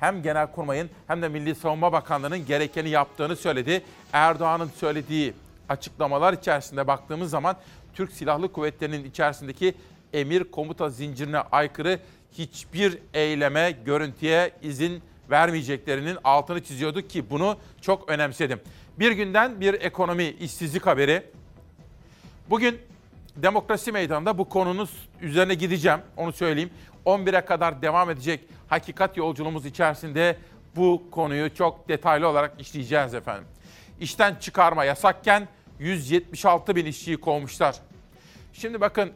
hem 0.00 0.22
Genelkurmay'ın 0.22 0.90
hem 1.06 1.22
de 1.22 1.28
Milli 1.28 1.54
Savunma 1.54 1.92
Bakanlığı'nın 1.92 2.46
gerekeni 2.46 2.88
yaptığını 2.88 3.36
söyledi. 3.36 3.82
Erdoğan'ın 4.12 4.70
söylediği 4.76 5.34
açıklamalar 5.68 6.32
içerisinde 6.32 6.86
baktığımız 6.86 7.30
zaman 7.30 7.56
Türk 7.94 8.12
Silahlı 8.12 8.52
Kuvvetleri'nin 8.52 9.04
içerisindeki 9.04 9.74
emir 10.12 10.44
komuta 10.44 10.90
zincirine 10.90 11.38
aykırı 11.38 11.98
hiçbir 12.32 12.98
eyleme, 13.14 13.76
görüntüye 13.84 14.50
izin 14.62 15.02
vermeyeceklerinin 15.30 16.18
altını 16.24 16.64
çiziyordu 16.64 17.08
ki 17.08 17.30
bunu 17.30 17.56
çok 17.80 18.08
önemsedim. 18.08 18.60
Bir 18.98 19.12
günden 19.12 19.60
bir 19.60 19.74
ekonomi 19.74 20.24
işsizlik 20.24 20.86
haberi. 20.86 21.22
Bugün 22.50 22.78
Demokrasi 23.36 23.92
Meydanı'nda 23.92 24.38
bu 24.38 24.48
konunun 24.48 24.88
üzerine 25.20 25.54
gideceğim, 25.54 26.00
onu 26.16 26.32
söyleyeyim. 26.32 26.70
11'e 27.06 27.44
kadar 27.44 27.82
devam 27.82 28.10
edecek 28.10 28.40
hakikat 28.68 29.16
yolculuğumuz 29.16 29.66
içerisinde 29.66 30.38
bu 30.76 31.02
konuyu 31.10 31.54
çok 31.54 31.88
detaylı 31.88 32.28
olarak 32.28 32.60
işleyeceğiz 32.60 33.14
efendim. 33.14 33.44
İşten 34.00 34.34
çıkarma 34.34 34.84
yasakken 34.84 35.48
176 35.78 36.76
bin 36.76 36.86
işçiyi 36.86 37.16
kovmuşlar. 37.16 37.76
Şimdi 38.52 38.80
bakın 38.80 39.12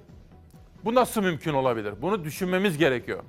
bu 0.84 0.94
nasıl 0.94 1.22
mümkün 1.22 1.54
olabilir? 1.54 1.94
Bunu 2.02 2.24
düşünmemiz 2.24 2.78
gerekiyor. 2.78 3.24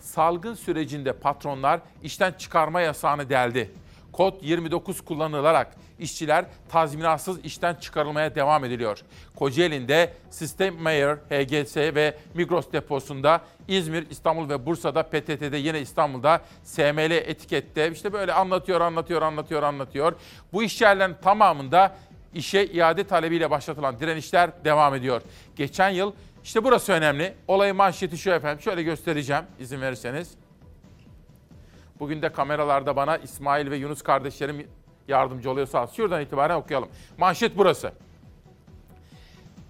Salgın 0.00 0.54
sürecinde 0.54 1.12
patronlar 1.12 1.80
işten 2.02 2.32
çıkarma 2.32 2.80
yasağını 2.80 3.30
deldi. 3.30 3.70
Kod 4.16 4.34
29 4.42 5.00
kullanılarak 5.00 5.76
işçiler 5.98 6.44
tazminatsız 6.68 7.44
işten 7.44 7.74
çıkarılmaya 7.74 8.34
devam 8.34 8.64
ediliyor. 8.64 9.02
Kocaeli'nde 9.36 10.12
System 10.30 10.82
Mayer, 10.82 11.16
HGS 11.16 11.76
ve 11.76 12.18
Migros 12.34 12.72
deposunda 12.72 13.40
İzmir, 13.68 14.10
İstanbul 14.10 14.48
ve 14.48 14.66
Bursa'da 14.66 15.02
PTT'de 15.02 15.56
yine 15.56 15.80
İstanbul'da 15.80 16.40
SML 16.64 17.10
etikette 17.10 17.90
işte 17.92 18.12
böyle 18.12 18.32
anlatıyor, 18.32 18.80
anlatıyor, 18.80 19.22
anlatıyor, 19.22 19.62
anlatıyor. 19.62 20.12
Bu 20.52 20.62
iş 20.62 20.80
yerlerinin 20.80 21.16
tamamında 21.22 21.96
işe 22.34 22.64
iade 22.64 23.04
talebiyle 23.04 23.50
başlatılan 23.50 24.00
direnişler 24.00 24.50
devam 24.64 24.94
ediyor. 24.94 25.22
Geçen 25.56 25.90
yıl 25.90 26.12
işte 26.44 26.64
burası 26.64 26.92
önemli. 26.92 27.34
Olayın 27.48 27.76
manşeti 27.76 28.18
şu 28.18 28.30
efendim. 28.30 28.62
Şöyle 28.62 28.82
göstereceğim 28.82 29.44
izin 29.60 29.80
verirseniz. 29.80 30.43
Bugün 31.98 32.22
de 32.22 32.32
kameralarda 32.32 32.96
bana 32.96 33.16
İsmail 33.16 33.70
ve 33.70 33.76
Yunus 33.76 34.02
kardeşlerim 34.02 34.68
yardımcı 35.08 35.50
oluyor 35.50 35.66
sağ 35.66 35.82
olsun. 35.82 35.94
Şuradan 35.94 36.22
itibaren 36.22 36.54
okuyalım. 36.56 36.88
Manşet 37.18 37.56
burası. 37.56 37.92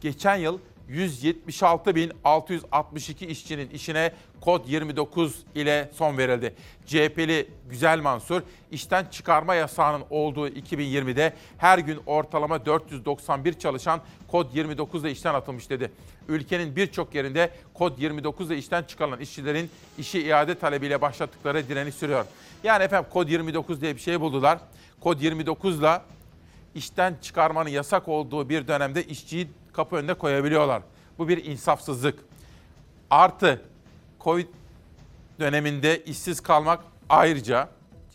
Geçen 0.00 0.36
yıl 0.36 0.58
176.662 0.90 3.26
işçinin 3.26 3.70
işine 3.70 4.12
kod 4.40 4.68
29 4.68 5.42
ile 5.54 5.90
son 5.94 6.18
verildi. 6.18 6.54
CHP'li 6.86 7.50
Güzel 7.70 8.00
Mansur 8.00 8.42
işten 8.70 9.06
çıkarma 9.10 9.54
yasağının 9.54 10.04
olduğu 10.10 10.48
2020'de 10.48 11.32
her 11.58 11.78
gün 11.78 12.00
ortalama 12.06 12.66
491 12.66 13.52
çalışan 13.52 14.00
kod 14.28 14.54
29 14.54 15.02
ile 15.02 15.10
işten 15.10 15.34
atılmış 15.34 15.70
dedi. 15.70 15.90
Ülkenin 16.28 16.76
birçok 16.76 17.14
yerinde 17.14 17.50
kod 17.74 17.98
29 17.98 18.50
ile 18.50 18.58
işten 18.58 18.82
çıkarılan 18.82 19.20
işçilerin 19.20 19.70
işi 19.98 20.22
iade 20.22 20.54
talebiyle 20.54 21.00
başlattıkları 21.00 21.68
direniş 21.68 21.94
sürüyor. 21.94 22.24
Yani 22.64 22.84
efendim 22.84 23.10
kod 23.12 23.28
29 23.28 23.80
diye 23.80 23.96
bir 23.96 24.00
şey 24.00 24.20
buldular. 24.20 24.58
Kod 25.00 25.20
29 25.20 25.78
ile 25.78 26.00
işten 26.74 27.16
çıkarmanın 27.22 27.70
yasak 27.70 28.08
olduğu 28.08 28.48
bir 28.48 28.68
dönemde 28.68 29.04
işçiyi 29.04 29.48
kapı 29.74 29.96
önüne 29.96 30.14
koyabiliyorlar. 30.14 30.82
Bu 31.18 31.28
bir 31.28 31.44
insafsızlık. 31.44 32.18
Artı 33.10 33.62
Covid 34.20 34.46
döneminde 35.40 36.04
işsiz 36.04 36.40
kalmak 36.40 36.84
ayrıca 37.08 37.68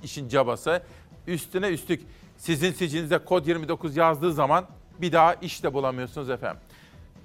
işin 0.04 0.30
cabası. 0.30 0.84
Üstüne 1.28 1.68
üstlük 1.68 2.01
sizin 2.38 2.72
sicilinizde 2.72 3.18
kod 3.18 3.46
29 3.46 3.98
yazdığı 3.98 4.34
zaman 4.34 4.66
bir 5.01 5.12
daha 5.12 5.34
iş 5.34 5.63
de 5.63 5.74
bulamıyorsunuz 5.74 6.30
efendim. 6.30 6.62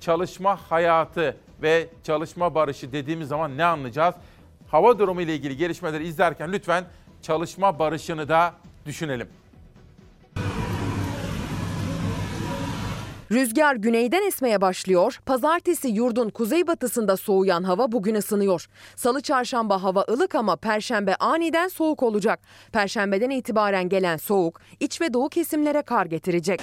Çalışma 0.00 0.56
hayatı 0.70 1.36
ve 1.62 1.88
çalışma 2.02 2.54
barışı 2.54 2.92
dediğimiz 2.92 3.28
zaman 3.28 3.56
ne 3.56 3.64
anlayacağız? 3.64 4.14
Hava 4.68 4.98
durumu 4.98 5.20
ile 5.20 5.34
ilgili 5.34 5.56
gelişmeleri 5.56 6.06
izlerken 6.06 6.52
lütfen 6.52 6.84
çalışma 7.22 7.78
barışını 7.78 8.28
da 8.28 8.54
düşünelim. 8.86 9.28
Rüzgar 13.32 13.76
güneyden 13.76 14.26
esmeye 14.26 14.60
başlıyor. 14.60 15.20
Pazartesi 15.26 15.88
yurdun 15.88 16.30
kuzeybatısında 16.30 17.16
soğuyan 17.16 17.62
hava 17.62 17.92
bugün 17.92 18.14
ısınıyor. 18.14 18.66
Salı 18.96 19.20
çarşamba 19.20 19.82
hava 19.82 20.04
ılık 20.10 20.34
ama 20.34 20.56
perşembe 20.56 21.14
aniden 21.14 21.68
soğuk 21.68 22.02
olacak. 22.02 22.40
Perşembeden 22.72 23.30
itibaren 23.30 23.88
gelen 23.88 24.16
soğuk 24.16 24.60
iç 24.80 25.00
ve 25.00 25.14
doğu 25.14 25.28
kesimlere 25.28 25.82
kar 25.82 26.06
getirecek. 26.06 26.60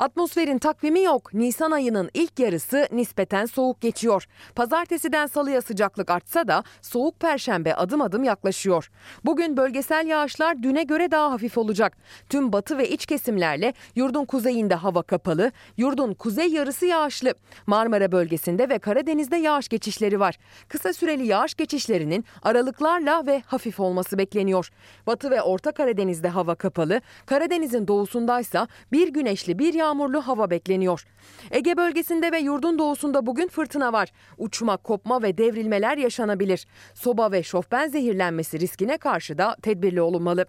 Atmosferin 0.00 0.58
takvimi 0.58 1.02
yok. 1.02 1.34
Nisan 1.34 1.70
ayının 1.70 2.10
ilk 2.14 2.38
yarısı 2.38 2.88
nispeten 2.92 3.46
soğuk 3.46 3.80
geçiyor. 3.80 4.26
Pazartesiden 4.54 5.26
salıya 5.26 5.62
sıcaklık 5.62 6.10
artsa 6.10 6.48
da 6.48 6.64
soğuk 6.82 7.20
perşembe 7.20 7.74
adım 7.74 8.02
adım 8.02 8.24
yaklaşıyor. 8.24 8.90
Bugün 9.24 9.56
bölgesel 9.56 10.06
yağışlar 10.06 10.62
düne 10.62 10.82
göre 10.82 11.10
daha 11.10 11.32
hafif 11.32 11.58
olacak. 11.58 11.96
Tüm 12.28 12.52
batı 12.52 12.78
ve 12.78 12.88
iç 12.88 13.06
kesimlerle 13.06 13.74
yurdun 13.94 14.24
kuzeyinde 14.24 14.74
hava 14.74 15.02
kapalı, 15.02 15.52
yurdun 15.76 16.14
kuzey 16.14 16.48
yarısı 16.48 16.86
yağışlı. 16.86 17.34
Marmara 17.66 18.12
bölgesinde 18.12 18.68
ve 18.68 18.78
Karadeniz'de 18.78 19.36
yağış 19.36 19.68
geçişleri 19.68 20.20
var. 20.20 20.38
Kısa 20.68 20.92
süreli 20.92 21.26
yağış 21.26 21.54
geçişlerinin 21.54 22.24
aralıklarla 22.42 23.26
ve 23.26 23.42
hafif 23.46 23.80
olması 23.80 24.18
bekleniyor. 24.18 24.70
Batı 25.06 25.30
ve 25.30 25.42
Orta 25.42 25.72
Karadeniz'de 25.72 26.28
hava 26.28 26.54
kapalı, 26.54 27.00
Karadeniz'in 27.26 27.88
doğusundaysa 27.88 28.68
bir 28.92 29.08
güneşli 29.08 29.58
bir 29.58 29.74
yağmurlu 29.90 30.20
hava 30.20 30.50
bekleniyor. 30.50 31.04
Ege 31.50 31.76
bölgesinde 31.76 32.32
ve 32.32 32.38
yurdun 32.38 32.78
doğusunda 32.78 33.26
bugün 33.26 33.48
fırtına 33.48 33.92
var. 33.92 34.08
Uçma, 34.38 34.76
kopma 34.76 35.22
ve 35.22 35.38
devrilmeler 35.38 35.96
yaşanabilir. 35.98 36.66
Soba 36.94 37.32
ve 37.32 37.42
şofben 37.42 37.88
zehirlenmesi 37.88 38.60
riskine 38.60 38.98
karşı 38.98 39.38
da 39.38 39.56
tedbirli 39.62 40.00
olunmalı. 40.00 40.46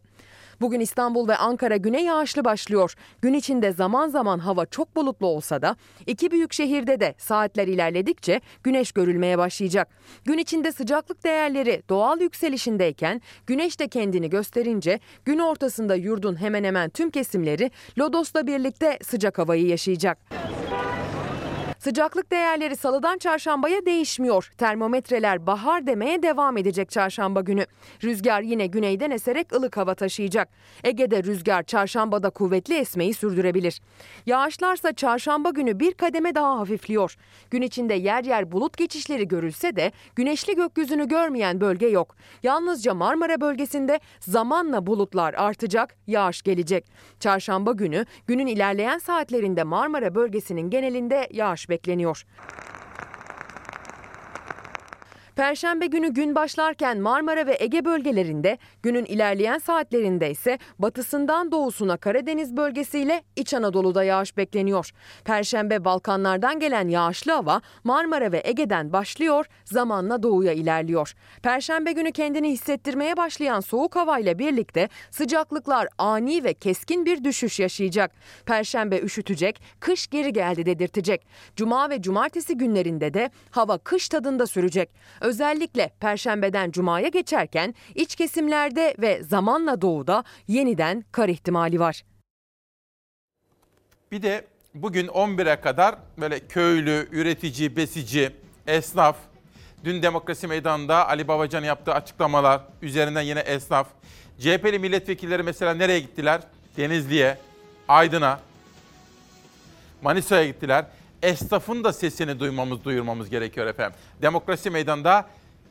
Bugün 0.61 0.79
İstanbul 0.79 1.27
ve 1.27 1.35
Ankara 1.35 1.77
güne 1.77 2.03
yağışlı 2.03 2.45
başlıyor. 2.45 2.93
Gün 3.21 3.33
içinde 3.33 3.71
zaman 3.71 4.09
zaman 4.09 4.39
hava 4.39 4.65
çok 4.65 4.95
bulutlu 4.95 5.27
olsa 5.27 5.61
da 5.61 5.75
iki 6.07 6.31
büyük 6.31 6.53
şehirde 6.53 6.99
de 6.99 7.15
saatler 7.17 7.67
ilerledikçe 7.67 8.41
güneş 8.63 8.91
görülmeye 8.91 9.37
başlayacak. 9.37 9.87
Gün 10.25 10.37
içinde 10.37 10.71
sıcaklık 10.71 11.23
değerleri 11.23 11.83
doğal 11.89 12.21
yükselişindeyken 12.21 13.21
güneş 13.47 13.79
de 13.79 13.87
kendini 13.87 14.29
gösterince 14.29 14.99
gün 15.25 15.39
ortasında 15.39 15.95
yurdun 15.95 16.41
hemen 16.41 16.63
hemen 16.63 16.89
tüm 16.89 17.09
kesimleri 17.09 17.71
Lodos'la 17.99 18.47
birlikte 18.47 18.99
sıcak 19.03 19.37
havayı 19.37 19.67
yaşayacak. 19.67 20.17
Sıcaklık 21.83 22.31
değerleri 22.31 22.75
salıdan 22.75 23.17
çarşambaya 23.17 23.85
değişmiyor. 23.85 24.51
Termometreler 24.57 25.47
bahar 25.47 25.87
demeye 25.87 26.23
devam 26.23 26.57
edecek 26.57 26.89
çarşamba 26.89 27.41
günü. 27.41 27.65
Rüzgar 28.03 28.41
yine 28.41 28.67
güneyden 28.67 29.11
eserek 29.11 29.53
ılık 29.53 29.77
hava 29.77 29.95
taşıyacak. 29.95 30.49
Ege'de 30.83 31.23
rüzgar 31.23 31.63
çarşambada 31.63 32.29
kuvvetli 32.29 32.75
esmeyi 32.75 33.13
sürdürebilir. 33.13 33.81
Yağışlarsa 34.25 34.93
çarşamba 34.93 35.49
günü 35.49 35.79
bir 35.79 35.93
kademe 35.93 36.35
daha 36.35 36.59
hafifliyor. 36.59 37.15
Gün 37.51 37.61
içinde 37.61 37.93
yer 37.93 38.23
yer 38.23 38.51
bulut 38.51 38.77
geçişleri 38.77 39.27
görülse 39.27 39.75
de 39.75 39.91
güneşli 40.15 40.55
gökyüzünü 40.55 41.07
görmeyen 41.07 41.61
bölge 41.61 41.87
yok. 41.87 42.15
Yalnızca 42.43 42.93
Marmara 42.93 43.41
bölgesinde 43.41 43.99
zamanla 44.19 44.87
bulutlar 44.87 45.33
artacak, 45.33 45.95
yağış 46.07 46.41
gelecek. 46.41 46.85
Çarşamba 47.19 47.71
günü 47.71 48.05
günün 48.27 48.47
ilerleyen 48.47 48.97
saatlerinde 48.97 49.63
Marmara 49.63 50.15
bölgesinin 50.15 50.69
genelinde 50.69 51.27
yağış 51.31 51.70
bekleniyor. 51.71 52.25
Perşembe 55.35 55.85
günü 55.85 56.13
gün 56.13 56.35
başlarken 56.35 56.97
Marmara 56.97 57.47
ve 57.47 57.57
Ege 57.59 57.85
bölgelerinde, 57.85 58.57
günün 58.83 59.05
ilerleyen 59.05 59.57
saatlerinde 59.57 60.31
ise 60.31 60.59
batısından 60.79 61.51
doğusuna 61.51 61.97
Karadeniz 61.97 62.57
bölgesiyle 62.57 63.23
İç 63.35 63.53
Anadolu'da 63.53 64.03
yağış 64.03 64.37
bekleniyor. 64.37 64.89
Perşembe 65.25 65.85
Balkanlardan 65.85 66.59
gelen 66.59 66.87
yağışlı 66.87 67.31
hava 67.31 67.61
Marmara 67.83 68.31
ve 68.31 68.41
Ege'den 68.45 68.93
başlıyor, 68.93 69.45
zamanla 69.65 70.23
doğuya 70.23 70.53
ilerliyor. 70.53 71.13
Perşembe 71.43 71.91
günü 71.91 72.11
kendini 72.11 72.51
hissettirmeye 72.51 73.17
başlayan 73.17 73.59
soğuk 73.59 73.95
havayla 73.95 74.39
birlikte 74.39 74.89
sıcaklıklar 75.11 75.87
ani 75.97 76.43
ve 76.43 76.53
keskin 76.53 77.05
bir 77.05 77.23
düşüş 77.23 77.59
yaşayacak. 77.59 78.11
Perşembe 78.45 78.99
üşütecek, 78.99 79.61
kış 79.79 80.07
geri 80.07 80.33
geldi 80.33 80.65
dedirtecek. 80.65 81.25
Cuma 81.55 81.89
ve 81.89 82.01
cumartesi 82.01 82.57
günlerinde 82.57 83.13
de 83.13 83.29
hava 83.51 83.77
kış 83.77 84.09
tadında 84.09 84.47
sürecek. 84.47 84.89
Özellikle 85.21 85.91
Perşembeden 85.99 86.71
Cuma'ya 86.71 87.07
geçerken 87.07 87.75
iç 87.95 88.15
kesimlerde 88.15 88.95
ve 88.99 89.23
zamanla 89.23 89.81
doğuda 89.81 90.23
yeniden 90.47 91.05
kar 91.11 91.29
ihtimali 91.29 91.79
var. 91.79 92.03
Bir 94.11 94.21
de 94.21 94.45
bugün 94.75 95.07
11'e 95.07 95.61
kadar 95.61 95.95
böyle 96.17 96.39
köylü, 96.39 97.07
üretici, 97.11 97.75
besici, 97.75 98.31
esnaf, 98.67 99.17
dün 99.83 100.01
Demokrasi 100.01 100.47
Meydanı'nda 100.47 101.07
Ali 101.07 101.27
Babacan 101.27 101.63
yaptığı 101.63 101.93
açıklamalar 101.93 102.61
üzerinden 102.81 103.21
yine 103.21 103.39
esnaf, 103.39 103.87
CHP'li 104.39 104.79
milletvekilleri 104.79 105.43
mesela 105.43 105.73
nereye 105.73 105.99
gittiler? 105.99 106.41
Denizli'ye, 106.77 107.37
Aydın'a, 107.87 108.39
Manisa'ya 110.01 110.47
gittiler. 110.47 110.85
Esnafın 111.23 111.83
da 111.83 111.93
sesini 111.93 112.39
duymamız, 112.39 112.83
duyurmamız 112.83 113.29
gerekiyor 113.29 113.67
efendim. 113.67 113.99
Demokrasi 114.21 114.69
Meydanı'nda 114.69 115.25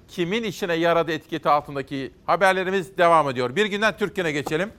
kimin 0.08 0.42
işine 0.42 0.74
yaradı 0.74 1.12
etiketi 1.12 1.48
altındaki 1.48 2.12
haberlerimiz 2.26 2.98
devam 2.98 3.30
ediyor. 3.30 3.56
Bir 3.56 3.66
günden 3.66 3.96
Türkiye'ne 3.96 4.32
geçelim. 4.32 4.72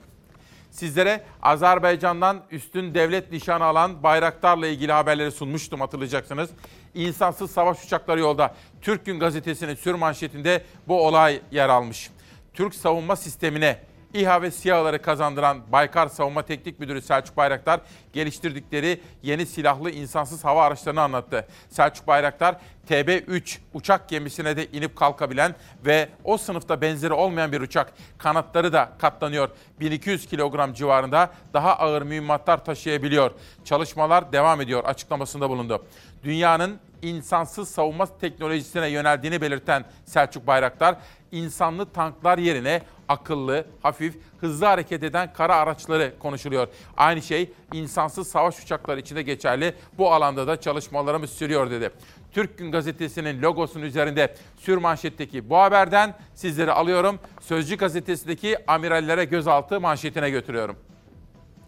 Sizlere 0.70 1.24
Azerbaycan'dan 1.42 2.42
üstün 2.50 2.94
devlet 2.94 3.32
nişanı 3.32 3.64
alan 3.64 4.02
Bayraktar'la 4.02 4.66
ilgili 4.66 4.92
haberleri 4.92 5.32
sunmuştum 5.32 5.80
hatırlayacaksınız. 5.80 6.50
İnsansız 6.94 7.50
savaş 7.50 7.84
uçakları 7.84 8.20
yolda. 8.20 8.54
Türk 8.82 9.06
Gün 9.06 9.20
Gazetesi'nin 9.20 9.74
sür 9.74 9.94
manşetinde 9.94 10.64
bu 10.88 11.06
olay 11.06 11.40
yer 11.50 11.68
almış. 11.68 12.10
Türk 12.54 12.74
savunma 12.74 13.16
sistemine 13.16 13.78
İHA 14.14 14.42
ve 14.42 14.50
SİHA'ları 14.50 15.02
kazandıran 15.02 15.72
Baykar 15.72 16.08
Savunma 16.08 16.42
Teknik 16.42 16.80
Müdürü 16.80 17.02
Selçuk 17.02 17.36
Bayraktar 17.36 17.80
geliştirdikleri 18.12 19.00
yeni 19.22 19.46
silahlı 19.46 19.90
insansız 19.90 20.44
hava 20.44 20.64
araçlarını 20.64 21.00
anlattı. 21.00 21.46
Selçuk 21.68 22.06
Bayraktar 22.06 22.56
TB3 22.88 23.58
uçak 23.74 24.08
gemisine 24.08 24.56
de 24.56 24.66
inip 24.66 24.96
kalkabilen 24.96 25.54
ve 25.86 26.08
o 26.24 26.38
sınıfta 26.38 26.80
benzeri 26.80 27.12
olmayan 27.12 27.52
bir 27.52 27.60
uçak. 27.60 27.92
Kanatları 28.18 28.72
da 28.72 28.92
katlanıyor. 28.98 29.48
1200 29.80 30.26
kilogram 30.26 30.72
civarında 30.72 31.30
daha 31.52 31.76
ağır 31.76 32.02
mühimmatlar 32.02 32.64
taşıyabiliyor. 32.64 33.30
Çalışmalar 33.64 34.32
devam 34.32 34.60
ediyor 34.60 34.84
açıklamasında 34.84 35.50
bulundu. 35.50 35.84
Dünyanın 36.24 36.78
insansız 37.02 37.68
savunma 37.68 38.18
teknolojisine 38.18 38.88
yöneldiğini 38.88 39.40
belirten 39.40 39.84
Selçuk 40.04 40.46
Bayraktar, 40.46 40.96
insanlı 41.32 41.86
tanklar 41.92 42.38
yerine 42.38 42.82
akıllı, 43.08 43.66
hafif, 43.82 44.16
hızlı 44.40 44.66
hareket 44.66 45.02
eden 45.02 45.32
kara 45.32 45.56
araçları 45.56 46.12
konuşuluyor. 46.18 46.68
Aynı 46.96 47.22
şey 47.22 47.52
insansız 47.72 48.28
savaş 48.28 48.62
uçakları 48.62 49.00
için 49.00 49.16
de 49.16 49.22
geçerli. 49.22 49.74
Bu 49.98 50.12
alanda 50.12 50.46
da 50.46 50.60
çalışmalarımız 50.60 51.30
sürüyor 51.30 51.70
dedi. 51.70 51.90
Türk 52.32 52.58
Gün 52.58 52.72
Gazetesi'nin 52.72 53.42
logosunun 53.42 53.84
üzerinde 53.84 54.34
sür 54.56 54.76
manşetteki 54.76 55.50
bu 55.50 55.56
haberden 55.56 56.14
sizleri 56.34 56.72
alıyorum. 56.72 57.18
Sözcü 57.40 57.76
gazetesindeki 57.76 58.70
amirallere 58.70 59.24
gözaltı 59.24 59.80
manşetine 59.80 60.30
götürüyorum. 60.30 60.76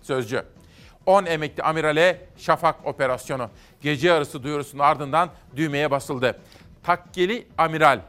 Sözcü. 0.02 0.53
10 1.06 1.26
emekli 1.26 1.62
amirale 1.62 2.20
şafak 2.36 2.86
operasyonu. 2.86 3.50
Gece 3.82 4.08
yarısı 4.08 4.42
duyurusunun 4.42 4.82
ardından 4.82 5.30
düğmeye 5.56 5.90
basıldı. 5.90 6.38
Takkeli 6.82 7.46
amiral 7.58 8.00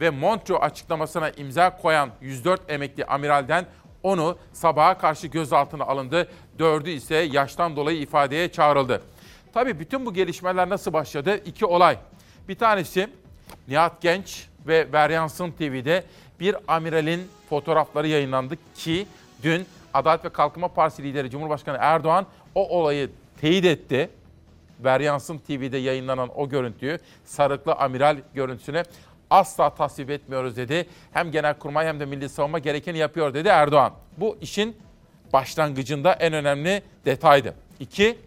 ve 0.00 0.10
Montreux 0.10 0.62
açıklamasına 0.62 1.30
imza 1.30 1.76
koyan 1.76 2.10
104 2.20 2.60
emekli 2.68 3.04
amiralden 3.04 3.66
onu 4.02 4.38
sabaha 4.52 4.98
karşı 4.98 5.26
gözaltına 5.26 5.84
alındı. 5.84 6.28
Dördü 6.58 6.90
ise 6.90 7.16
yaştan 7.16 7.76
dolayı 7.76 7.98
ifadeye 7.98 8.52
çağrıldı. 8.52 9.02
Tabii 9.54 9.80
bütün 9.80 10.06
bu 10.06 10.14
gelişmeler 10.14 10.68
nasıl 10.68 10.92
başladı? 10.92 11.40
İki 11.44 11.66
olay. 11.66 11.98
Bir 12.48 12.54
tanesi 12.54 13.08
Nihat 13.68 14.00
Genç 14.00 14.46
ve 14.66 14.92
Veryansın 14.92 15.50
TV'de 15.50 16.04
bir 16.40 16.56
amiralin 16.68 17.28
fotoğrafları 17.50 18.08
yayınlandı 18.08 18.56
ki 18.74 19.06
dün 19.42 19.66
Adalet 19.96 20.24
ve 20.24 20.28
Kalkınma 20.28 20.68
Partisi 20.68 21.02
lideri 21.02 21.30
Cumhurbaşkanı 21.30 21.76
Erdoğan 21.80 22.26
o 22.54 22.68
olayı 22.68 23.10
teyit 23.40 23.64
etti. 23.64 24.10
Veryansın 24.84 25.38
TV'de 25.38 25.78
yayınlanan 25.78 26.30
o 26.36 26.48
görüntüyü, 26.48 26.98
sarıklı 27.24 27.72
amiral 27.74 28.16
görüntüsüne 28.34 28.82
asla 29.30 29.74
tasvip 29.74 30.10
etmiyoruz 30.10 30.56
dedi. 30.56 30.86
Hem 31.12 31.30
Genelkurmay 31.30 31.86
hem 31.86 32.00
de 32.00 32.04
Milli 32.04 32.28
Savunma 32.28 32.58
gerekeni 32.58 32.98
yapıyor 32.98 33.34
dedi 33.34 33.48
Erdoğan. 33.48 33.92
Bu 34.16 34.38
işin 34.40 34.76
başlangıcında 35.32 36.12
en 36.12 36.32
önemli 36.32 36.82
detaydı. 37.04 37.54
İki, 37.80 38.18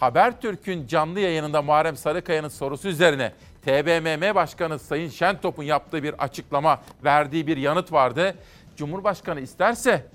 Habertürk'ün 0.00 0.86
canlı 0.86 1.20
yayınında 1.20 1.62
Muharrem 1.62 1.96
Sarıkaya'nın 1.96 2.48
sorusu 2.48 2.88
üzerine 2.88 3.32
TBMM 3.62 4.34
Başkanı 4.34 4.78
Sayın 4.78 5.08
Şentop'un 5.08 5.62
yaptığı 5.62 6.02
bir 6.02 6.24
açıklama, 6.24 6.80
verdiği 7.04 7.46
bir 7.46 7.56
yanıt 7.56 7.92
vardı. 7.92 8.34
Cumhurbaşkanı 8.76 9.40
isterse 9.40 10.06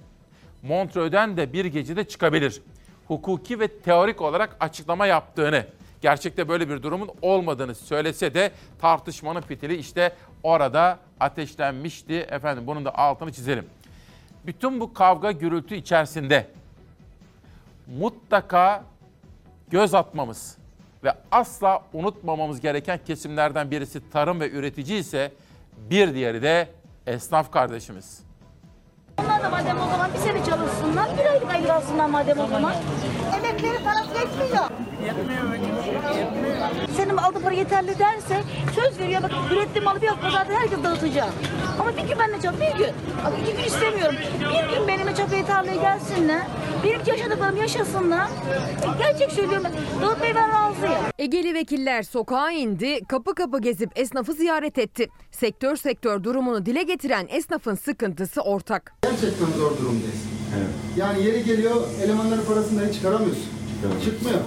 Montreux'den 0.63 1.37
de 1.37 1.53
bir 1.53 1.65
gecede 1.65 2.03
çıkabilir. 2.03 2.61
Hukuki 3.07 3.59
ve 3.59 3.67
teorik 3.67 4.21
olarak 4.21 4.57
açıklama 4.59 5.05
yaptığını, 5.05 5.65
gerçekte 6.01 6.47
böyle 6.47 6.69
bir 6.69 6.83
durumun 6.83 7.09
olmadığını 7.21 7.75
söylese 7.75 8.33
de 8.33 8.51
tartışmanın 8.81 9.41
fitili 9.41 9.75
işte 9.75 10.15
orada 10.43 10.99
ateşlenmişti. 11.19 12.13
Efendim 12.13 12.67
bunun 12.67 12.85
da 12.85 12.95
altını 12.95 13.33
çizelim. 13.33 13.65
Bütün 14.45 14.79
bu 14.79 14.93
kavga 14.93 15.31
gürültü 15.31 15.75
içerisinde 15.75 16.47
mutlaka 17.97 18.83
göz 19.69 19.93
atmamız 19.93 20.57
ve 21.03 21.13
asla 21.31 21.81
unutmamamız 21.93 22.61
gereken 22.61 22.99
kesimlerden 23.07 23.71
birisi 23.71 24.09
tarım 24.09 24.39
ve 24.39 24.51
üretici 24.51 24.99
ise 24.99 25.31
bir 25.89 26.13
diğeri 26.13 26.41
de 26.41 26.67
esnaf 27.07 27.51
kardeşimiz. 27.51 28.30
Onlar 29.17 29.43
da 29.43 29.49
madem 29.49 29.77
o 29.77 29.91
zaman 29.91 30.13
bir 30.13 30.19
sene 30.19 30.45
çalışsınlar, 30.45 31.09
bir 31.17 31.25
aylık 31.25 31.69
alsınlar 31.69 32.05
madem 32.05 32.39
o 32.39 32.47
zaman. 32.47 32.73
Emekleri 33.45 33.83
parası 33.83 34.19
yetmiyor. 34.19 34.65
Senin 36.97 37.17
aldığı 37.17 37.39
para 37.41 37.53
yeterli 37.53 37.99
derse 37.99 38.43
söz 38.75 38.99
veriyor 38.99 39.23
bak 39.23 39.31
ürettiğim 39.53 39.83
malı 39.83 40.01
bir 40.01 40.07
hafta 40.07 40.31
zaten 40.31 40.55
herkes 40.55 40.83
dağıtacağım. 40.83 41.31
Ama 41.79 41.97
bir 41.97 42.01
gün 42.01 42.19
benimle 42.19 42.41
çap 42.41 42.55
bir 42.55 42.77
gün. 42.77 42.93
Bak 43.25 43.33
iki 43.43 43.57
gün 43.57 43.63
istemiyorum. 43.63 44.15
Bir 44.39 44.77
gün 44.77 44.87
benimle 44.87 45.15
çapaya 45.15 45.45
tarlaya 45.45 45.75
gelsinler. 45.75 46.41
Benim 46.83 47.01
yaşadıklarım 47.05 47.57
yaşasınlar. 47.57 48.27
Gerçek 48.99 49.31
söylüyorum 49.31 49.63
ben. 49.63 50.01
Dağıtmaya 50.07 50.35
ben 50.35 50.49
razıyım. 50.49 51.01
Egeli 51.19 51.53
vekiller 51.53 52.03
sokağa 52.03 52.51
indi, 52.51 52.99
kapı 53.07 53.35
kapı 53.35 53.61
gezip 53.61 53.89
esnafı 53.99 54.33
ziyaret 54.33 54.77
etti. 54.77 55.09
Sektör 55.31 55.75
sektör 55.75 56.23
durumunu 56.23 56.65
dile 56.65 56.83
getiren 56.83 57.27
esnafın 57.29 57.75
sıkıntısı 57.75 58.41
ortak. 58.41 58.93
Gerçekten 59.03 59.45
zor 59.57 59.77
durumdayız. 59.77 60.40
Yani 60.97 61.23
yeri 61.25 61.43
geliyor 61.43 61.75
elemanların 62.03 62.45
parasını 62.45 62.81
dahi 62.81 62.93
çıkaramıyorsun. 62.93 63.45
Çıkmıyor. 64.05 64.39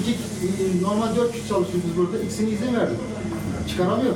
İki, 0.00 0.82
normal 0.82 1.16
dört 1.16 1.32
kişi 1.32 1.48
çalışıyoruz 1.48 1.96
burada. 1.96 2.18
İkisini 2.18 2.50
izin 2.50 2.74
verdim. 2.76 2.98
Çıkaramıyor. 3.68 4.14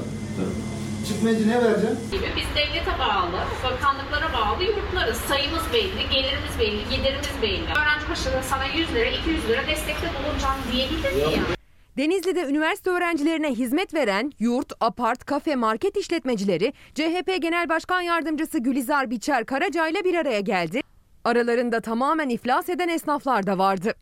Çıkmayınca 1.09 1.47
ne 1.47 1.65
vereceğim? 1.65 1.97
gibi 2.13 2.27
biz 2.37 2.47
devlete 2.57 2.99
bağlı, 2.99 3.37
bakanlıklara 3.65 4.33
bağlı 4.33 4.63
yurtlarız. 4.65 5.17
Sayımız 5.17 5.63
belli, 5.73 6.03
gelirimiz 6.13 6.55
belli, 6.61 6.97
giderimiz 6.97 7.43
belli. 7.43 7.63
Öğrenci 7.63 8.11
başına 8.11 8.43
sana 8.43 8.65
100 8.65 8.95
lira, 8.95 9.09
200 9.09 9.49
lira 9.49 9.67
destekte 9.67 10.07
bulunacağım 10.15 10.61
diyebilir 10.73 11.13
mi 11.13 11.23
yani? 11.23 11.57
Denizli'de 11.97 12.41
üniversite 12.41 12.91
öğrencilerine 12.91 13.51
hizmet 13.51 13.95
veren 13.95 14.33
yurt, 14.39 14.73
apart, 14.81 15.25
kafe, 15.25 15.57
market 15.57 15.97
işletmecileri 15.97 16.73
CHP 16.95 17.43
Genel 17.43 17.69
Başkan 17.69 18.01
Yardımcısı 18.01 18.59
Gülizar 18.59 19.11
Biçer 19.11 19.47
Karaca 19.47 19.89
ile 19.89 20.05
bir 20.05 20.15
araya 20.15 20.41
geldi. 20.41 20.81
Aralarında 21.25 21.81
tamamen 21.81 22.29
iflas 22.29 22.69
eden 22.69 22.89
esnaflar 22.89 23.47
da 23.47 23.59
vardı. 23.59 23.95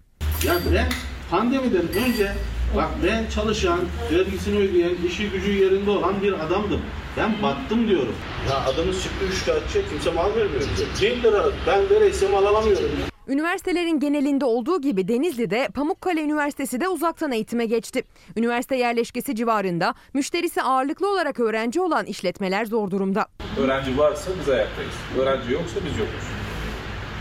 Ya 0.47 0.55
ben 0.75 0.87
pandemiden 1.31 1.89
önce 1.89 2.33
bak 2.77 2.89
ben 3.07 3.31
çalışan, 3.31 3.81
vergisini 4.13 4.59
ödeyen, 4.59 4.95
işi 5.07 5.31
gücü 5.31 5.53
yerinde 5.53 5.91
olan 5.91 6.23
bir 6.23 6.33
adamdım. 6.33 6.81
Ben 7.17 7.43
battım 7.43 7.89
diyorum. 7.89 8.15
Ya 8.51 8.65
adamız 8.65 9.03
çıktı 9.03 9.25
üçkağıtçı 9.33 9.89
kimse 9.89 10.11
mal 10.11 10.29
vermiyor. 10.37 10.63
1 11.03 11.23
lira 11.23 11.45
ben 11.67 11.91
vereyse 11.91 12.29
mal 12.29 12.45
alamıyorum 12.45 12.85
ya. 12.85 13.35
Üniversitelerin 13.35 14.01
genelinde 14.01 14.45
olduğu 14.45 14.81
gibi 14.81 15.09
Denizli'de 15.09 15.69
Pamukkale 15.75 16.23
Üniversitesi 16.23 16.81
de 16.81 16.89
uzaktan 16.89 17.33
eğitime 17.33 17.67
geçti. 17.67 18.03
Üniversite 18.37 18.77
yerleşkesi 18.77 19.37
civarında 19.37 19.95
müşterisi 20.15 20.63
ağırlıklı 20.63 21.13
olarak 21.13 21.41
öğrenci 21.41 21.81
olan 21.81 22.07
işletmeler 22.07 22.65
zor 22.65 22.91
durumda. 22.91 23.27
Öğrenci 23.59 23.99
varsa 23.99 24.31
biz 24.41 24.49
ayaktayız. 24.49 24.95
Öğrenci 25.19 25.53
yoksa 25.53 25.77
biz 25.85 25.99
yokuz. 25.99 26.40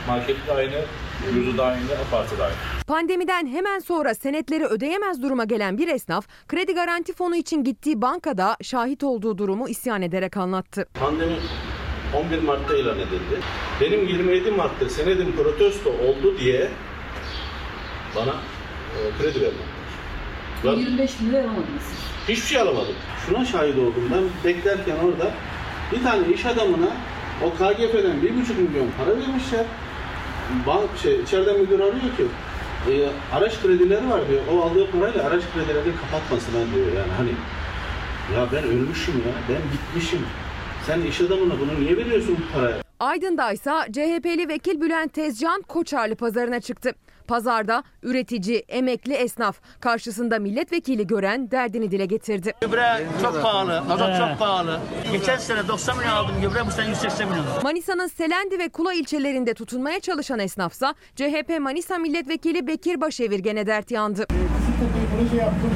Market 0.10 0.48
de 0.48 0.54
aynı, 0.54 0.76
yurdu 1.36 1.58
da 1.58 1.66
aynı, 1.66 1.86
apartı 2.08 2.38
da 2.38 2.44
aynı. 2.44 2.56
Pandemiden 2.88 3.48
hemen 3.48 3.80
sonra 3.80 4.16
senetleri 4.16 4.66
ödeyemez 4.66 5.22
duruma 5.22 5.44
gelen 5.44 5.78
bir 5.78 5.88
esnaf, 5.88 6.28
kredi 6.48 6.74
garanti 6.74 7.14
fonu 7.14 7.36
için 7.36 7.64
gittiği 7.64 8.02
bankada 8.02 8.58
şahit 8.62 9.04
olduğu 9.04 9.38
durumu 9.38 9.70
isyan 9.70 10.02
ederek 10.02 10.38
anlattı. 10.38 10.88
Pandemi 10.94 11.36
11 12.16 12.42
Mart'ta 12.44 12.78
ilan 12.78 13.00
edildi. 13.00 13.40
Benim 13.82 14.08
27 14.08 14.52
Mart'ta 14.52 14.90
senedim 14.90 15.36
protesto 15.36 15.90
oldu 15.90 16.40
diye 16.40 16.70
bana 18.16 18.32
e, 18.32 18.98
kredi 19.18 19.42
verdiler. 19.42 19.66
Ben 20.66 20.72
25 20.72 21.20
bin 21.22 21.30
lira 21.30 21.38
alamadınız. 21.40 21.84
hiçbir 22.30 22.48
şey 22.48 22.60
alamadım. 22.62 22.96
Şuna 23.26 23.46
şahit 23.46 23.78
oldum. 23.78 24.12
Ben 24.14 24.24
beklerken 24.44 24.96
orada 25.06 25.32
bir 25.92 26.04
tane 26.04 26.34
iş 26.34 26.46
adamına 26.46 26.90
o 27.44 27.50
KGF'den 27.50 28.18
1,5 28.18 28.58
milyon 28.58 28.88
para 28.98 29.18
vermişler. 29.18 29.66
Bank 30.68 30.90
şey, 31.04 31.20
içeriden 31.22 31.60
müdür 31.62 31.80
arıyor 31.80 32.18
ki 32.18 32.26
e, 32.92 33.10
araç 33.34 33.62
kredileri 33.62 34.10
var 34.10 34.22
diyor. 34.30 34.42
O 34.54 34.62
aldığı 34.62 34.92
parayla 34.92 35.24
araç 35.24 35.44
kredilerini 35.54 35.94
kapatmasınlar 36.02 36.76
diyor 36.76 36.88
yani 36.88 37.12
hani. 37.18 37.32
Ya 38.36 38.48
ben 38.52 38.64
ölmüşüm 38.64 39.14
ya. 39.14 39.34
Ben 39.50 39.62
gitmişim. 39.72 40.20
Sen 40.88 41.02
iş 41.02 41.22
adamına 41.22 41.60
bunu 41.60 41.80
niye 41.80 41.98
veriyorsun 41.98 42.38
bu 42.40 42.54
parayı? 42.60 42.76
Aydın'da 43.00 43.52
ise 43.52 43.72
CHP'li 43.92 44.50
vekil 44.50 44.82
Bülent 44.82 45.14
Tezcan 45.14 45.62
Koçarlı 45.62 46.16
pazarına 46.16 46.60
çıktı. 46.62 46.92
Pazarda 47.30 47.84
üretici, 48.04 48.58
emekli 48.68 49.14
esnaf 49.14 49.58
karşısında 49.80 50.40
milletvekili 50.40 51.08
gören 51.08 51.52
derdini 51.52 51.92
dile 51.92 52.06
getirdi. 52.06 52.54
Gübre 52.62 53.08
çok 53.22 53.42
pahalı, 53.42 53.84
mazot 53.88 54.18
çok 54.18 54.40
pahalı. 54.40 54.80
Geçen 55.12 55.38
sene 55.38 55.68
90 55.68 55.98
milyon 55.98 56.12
aldım 56.12 56.36
gübre, 56.42 56.66
bu 56.68 56.72
sene 56.72 56.90
180 56.90 57.30
milyon. 57.30 57.46
Manisa'nın 57.64 58.08
Selendi 58.08 58.60
ve 58.60 58.70
Kula 58.70 58.94
ilçelerinde 58.94 59.54
tutunmaya 59.54 60.00
çalışan 60.00 60.40
esnafsa 60.40 60.96
CHP 61.16 61.60
Manisa 61.60 61.98
milletvekili 61.98 62.68
Bekir 62.68 63.02
Başevir 63.02 63.40
gene 63.40 63.68
dert 63.68 63.92
yandı. 63.92 64.26
Tepe'yi 64.28 65.30
proje 65.30 65.44
yaptım. 65.44 65.72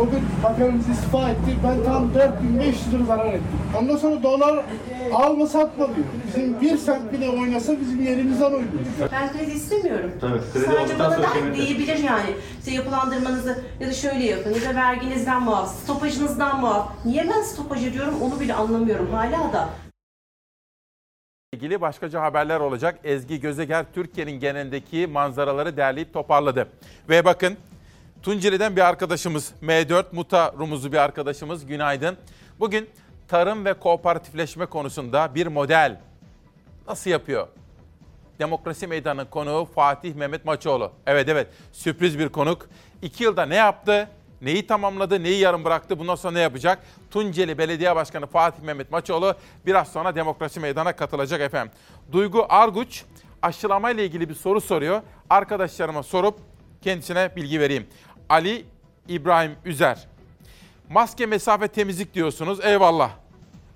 O 0.00 0.10
gün 0.10 0.20
bakanımız 0.44 0.88
istifa 0.88 1.30
etti. 1.30 1.56
Ben 1.64 1.84
tam 1.84 2.14
4500 2.14 2.94
lira 2.94 3.04
zarar 3.04 3.26
ettim. 3.26 3.58
Ondan 3.78 3.96
sonra 3.96 4.22
dolar 4.22 4.64
alma 5.14 5.46
satma 5.46 5.86
diyor. 5.86 6.06
Bizim 6.26 6.60
bir 6.60 6.76
sent 6.76 7.12
bile 7.12 7.30
oynasa 7.30 7.80
bizim 7.80 8.02
yerimizden 8.04 8.44
oynuyor. 8.44 8.70
Ben 9.12 9.32
kredi 9.32 9.50
istemiyorum. 9.50 10.12
Tabii, 10.20 10.38
kredi 10.52 10.64
Sadece 10.64 10.78
olduktan 10.82 10.98
bana 10.98 11.14
sonra 11.16 11.28
da 11.28 11.32
kesinlikle. 11.32 11.66
diyebilir 11.66 11.96
yani. 11.98 12.30
İşte 12.58 12.70
yapılandırmanızı 12.70 13.64
ya 13.80 13.88
da 13.88 13.92
şöyle 13.92 14.24
yapın 14.24 14.54
ya 14.54 14.70
da 14.70 14.74
verginizden 14.74 15.42
muaf, 15.42 15.74
stopajınızdan 15.82 16.60
muaf. 16.60 16.88
Niye 17.04 17.28
ben 17.34 17.42
stopaj 17.42 17.86
ediyorum 17.86 18.14
onu 18.22 18.40
bile 18.40 18.54
anlamıyorum 18.54 19.12
hala 19.12 19.52
da. 19.52 19.68
ilgili 21.52 21.80
başkaca 21.80 22.22
haberler 22.22 22.60
olacak. 22.60 22.98
Ezgi 23.04 23.40
Gözeger 23.40 23.86
Türkiye'nin 23.94 24.40
genelindeki 24.40 25.06
manzaraları 25.06 25.76
derleyip 25.76 26.12
toparladı. 26.12 26.68
Ve 27.08 27.24
bakın 27.24 27.56
Tunceli'den 28.22 28.76
bir 28.76 28.80
arkadaşımız 28.88 29.52
M4 29.62 30.04
Muta 30.12 30.52
Rumuzlu 30.58 30.92
bir 30.92 30.96
arkadaşımız 30.96 31.66
günaydın. 31.66 32.16
Bugün 32.60 32.88
tarım 33.28 33.64
ve 33.64 33.74
kooperatifleşme 33.74 34.66
konusunda 34.66 35.34
bir 35.34 35.46
model 35.46 36.00
nasıl 36.88 37.10
yapıyor? 37.10 37.48
Demokrasi 38.38 38.86
Meydanı 38.86 39.30
konuğu 39.30 39.64
Fatih 39.74 40.14
Mehmet 40.14 40.44
Maçoğlu. 40.44 40.92
Evet 41.06 41.28
evet 41.28 41.46
sürpriz 41.72 42.18
bir 42.18 42.28
konuk. 42.28 42.68
İki 43.02 43.24
yılda 43.24 43.46
ne 43.46 43.54
yaptı? 43.54 44.08
Neyi 44.42 44.66
tamamladı, 44.66 45.22
neyi 45.22 45.40
yarım 45.40 45.64
bıraktı, 45.64 45.98
bundan 45.98 46.14
sonra 46.14 46.32
ne 46.32 46.40
yapacak? 46.40 46.78
Tunceli 47.10 47.58
Belediye 47.58 47.96
Başkanı 47.96 48.26
Fatih 48.26 48.62
Mehmet 48.62 48.90
Maçoğlu 48.90 49.34
biraz 49.66 49.92
sonra 49.92 50.14
Demokrasi 50.14 50.60
Meydanı'na 50.60 50.96
katılacak 50.96 51.40
efendim. 51.40 51.72
Duygu 52.12 52.46
Arguç 52.48 53.04
aşılama 53.42 53.90
ile 53.90 54.04
ilgili 54.04 54.28
bir 54.28 54.34
soru 54.34 54.60
soruyor. 54.60 55.02
Arkadaşlarıma 55.30 56.02
sorup 56.02 56.38
kendisine 56.82 57.36
bilgi 57.36 57.60
vereyim. 57.60 57.86
Ali 58.28 58.64
İbrahim 59.08 59.52
Üzer. 59.64 60.06
Maske, 60.90 61.26
mesafe, 61.26 61.68
temizlik 61.68 62.14
diyorsunuz. 62.14 62.64
Eyvallah. 62.64 63.10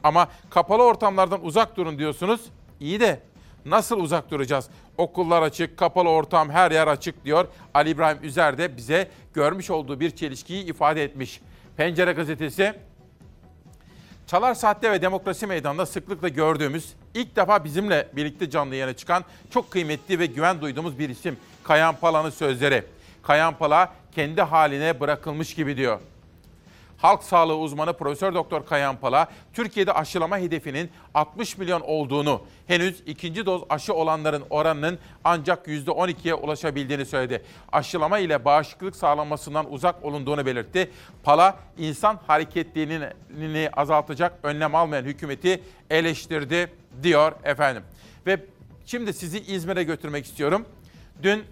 Ama 0.05 0.29
kapalı 0.51 0.83
ortamlardan 0.83 1.45
uzak 1.45 1.77
durun 1.77 1.99
diyorsunuz. 1.99 2.41
İyi 2.81 3.01
de 3.01 3.21
nasıl 3.65 4.01
uzak 4.01 4.31
duracağız? 4.31 4.69
Okullar 4.99 5.43
açık, 5.43 5.77
kapalı 5.77 6.09
ortam, 6.09 6.51
her 6.51 6.71
yer 6.71 6.87
açık 6.87 7.25
diyor. 7.25 7.49
Ali 7.75 7.91
İbrahim 7.91 8.19
Üzer 8.23 8.59
de 8.59 8.77
bize 8.77 9.11
görmüş 9.35 9.71
olduğu 9.71 10.01
bir 10.01 10.11
çelişkiyi 10.11 10.65
ifade 10.65 11.05
etmiş. 11.05 11.41
Pencere 11.77 12.13
gazetesi 12.13 12.75
Çalar 14.27 14.55
Saat'te 14.55 14.91
ve 14.93 15.03
Demokrasi 15.03 15.47
Meydanı'nda 15.47 15.87
sıklıkla 15.87 16.29
gördüğümüz, 16.29 16.93
ilk 17.15 17.37
defa 17.37 17.65
bizimle 17.65 18.09
birlikte 18.17 18.51
canlı 18.51 18.75
yayına 18.75 18.97
çıkan 18.97 19.25
çok 19.51 19.71
kıymetli 19.71 20.19
ve 20.19 20.27
güven 20.27 20.61
duyduğumuz 20.61 20.99
bir 20.99 21.09
isim. 21.09 21.37
Kayan 21.65 21.97
Pala'nın 21.97 22.31
sözleri. 22.31 22.85
Kayan 23.23 23.55
Pala 23.55 23.93
kendi 24.15 24.43
haline 24.43 25.01
bırakılmış 25.01 25.55
gibi 25.55 25.77
diyor. 25.77 26.01
Halk 27.03 27.23
sağlığı 27.23 27.57
uzmanı 27.57 27.93
Profesör 27.93 28.35
Doktor 28.35 28.67
Kayan 28.67 28.97
Pala, 28.97 29.29
Türkiye'de 29.53 29.93
aşılama 29.93 30.39
hedefinin 30.39 30.91
60 31.15 31.59
milyon 31.59 31.81
olduğunu, 31.81 32.43
henüz 32.67 33.03
ikinci 33.07 33.47
doz 33.47 33.63
aşı 33.69 33.95
olanların 33.95 34.45
oranının 34.51 34.99
ancak 35.25 35.67
%12'ye 35.67 36.35
ulaşabildiğini 36.35 37.07
söyledi. 37.07 37.43
Aşılama 37.73 38.19
ile 38.19 38.45
bağışıklık 38.45 38.97
sağlanmasından 38.97 39.73
uzak 39.73 40.05
olunduğunu 40.05 40.47
belirtti. 40.47 40.91
Pala, 41.23 41.59
insan 41.79 42.19
hareketliliğini 42.27 43.71
azaltacak 43.73 44.39
önlem 44.43 44.75
almayan 44.75 45.05
hükümeti 45.05 45.63
eleştirdi 45.91 46.73
diyor 47.03 47.33
efendim. 47.45 47.83
Ve 48.27 48.41
şimdi 48.87 49.13
sizi 49.13 49.39
İzmir'e 49.41 49.83
götürmek 49.83 50.25
istiyorum. 50.25 50.67
Dün 51.23 51.45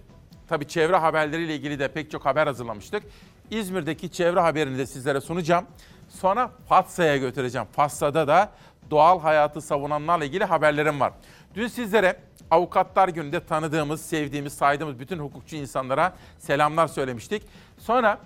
tabii 0.49 0.69
çevre 0.69 0.97
haberleriyle 0.97 1.55
ilgili 1.55 1.79
de 1.79 1.89
pek 1.89 2.11
çok 2.11 2.27
haber 2.27 2.47
hazırlamıştık. 2.47 3.03
İzmir'deki 3.51 4.13
çevre 4.13 4.41
haberini 4.41 4.79
de 4.79 4.87
sizlere 4.87 5.21
sunacağım. 5.21 5.67
Sonra 6.09 6.51
Fatsa'ya 6.69 7.17
götüreceğim. 7.17 7.67
Fatsa'da 7.73 8.29
da 8.29 8.51
doğal 8.91 9.21
hayatı 9.21 9.61
savunanlarla 9.61 10.25
ilgili 10.25 10.45
haberlerim 10.45 11.01
var. 11.01 11.13
Dün 11.55 11.67
sizlere 11.67 12.17
Avukatlar 12.51 13.09
Günü'nde 13.09 13.47
tanıdığımız, 13.47 14.01
sevdiğimiz, 14.01 14.53
saydığımız 14.53 15.01
bütün 15.01 15.19
hukukçu 15.19 15.57
insanlara 15.57 16.13
selamlar 16.39 16.87
söylemiştik. 16.87 17.43
Sonra 17.79 18.19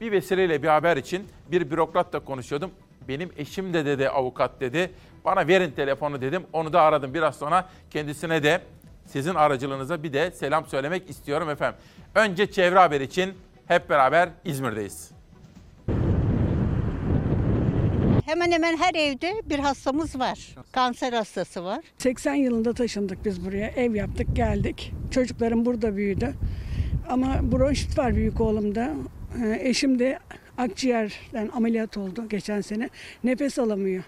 bir 0.00 0.12
vesileyle 0.12 0.62
bir 0.62 0.68
haber 0.68 0.96
için 0.96 1.28
bir 1.50 1.70
bürokratla 1.70 2.20
konuşuyordum. 2.20 2.70
Benim 3.08 3.30
eşim 3.36 3.74
de 3.74 3.86
dedi 3.86 4.08
avukat 4.08 4.60
dedi. 4.60 4.92
Bana 5.24 5.46
verin 5.46 5.70
telefonu 5.70 6.20
dedim. 6.20 6.46
Onu 6.52 6.72
da 6.72 6.82
aradım. 6.82 7.14
Biraz 7.14 7.36
sonra 7.36 7.68
kendisine 7.90 8.42
de 8.42 8.60
sizin 9.06 9.34
aracılığınıza 9.34 10.02
bir 10.02 10.12
de 10.12 10.30
selam 10.30 10.66
söylemek 10.66 11.10
istiyorum 11.10 11.50
efendim. 11.50 11.80
Önce 12.14 12.50
çevre 12.50 12.78
haber 12.78 13.00
için 13.00 13.34
hep 13.66 13.90
beraber 13.90 14.28
İzmir'deyiz. 14.44 15.10
Hemen 18.26 18.52
hemen 18.52 18.76
her 18.76 18.94
evde 18.94 19.32
bir 19.44 19.58
hastamız 19.58 20.18
var. 20.18 20.54
Kanser 20.72 21.12
hastası 21.12 21.64
var. 21.64 21.80
80 21.98 22.34
yılında 22.34 22.72
taşındık 22.72 23.24
biz 23.24 23.44
buraya. 23.46 23.66
Ev 23.66 23.94
yaptık, 23.94 24.36
geldik. 24.36 24.92
Çocuklarım 25.10 25.64
burada 25.64 25.96
büyüdü. 25.96 26.34
Ama 27.08 27.52
bronşit 27.52 27.98
var 27.98 28.16
büyük 28.16 28.40
oğlumda. 28.40 28.90
Ee, 29.44 29.58
Eşim 29.68 29.98
de 29.98 30.18
akciğerden 30.58 31.50
ameliyat 31.54 31.96
oldu 31.96 32.28
geçen 32.28 32.60
sene. 32.60 32.90
Nefes 33.24 33.58
alamıyor. 33.58 34.04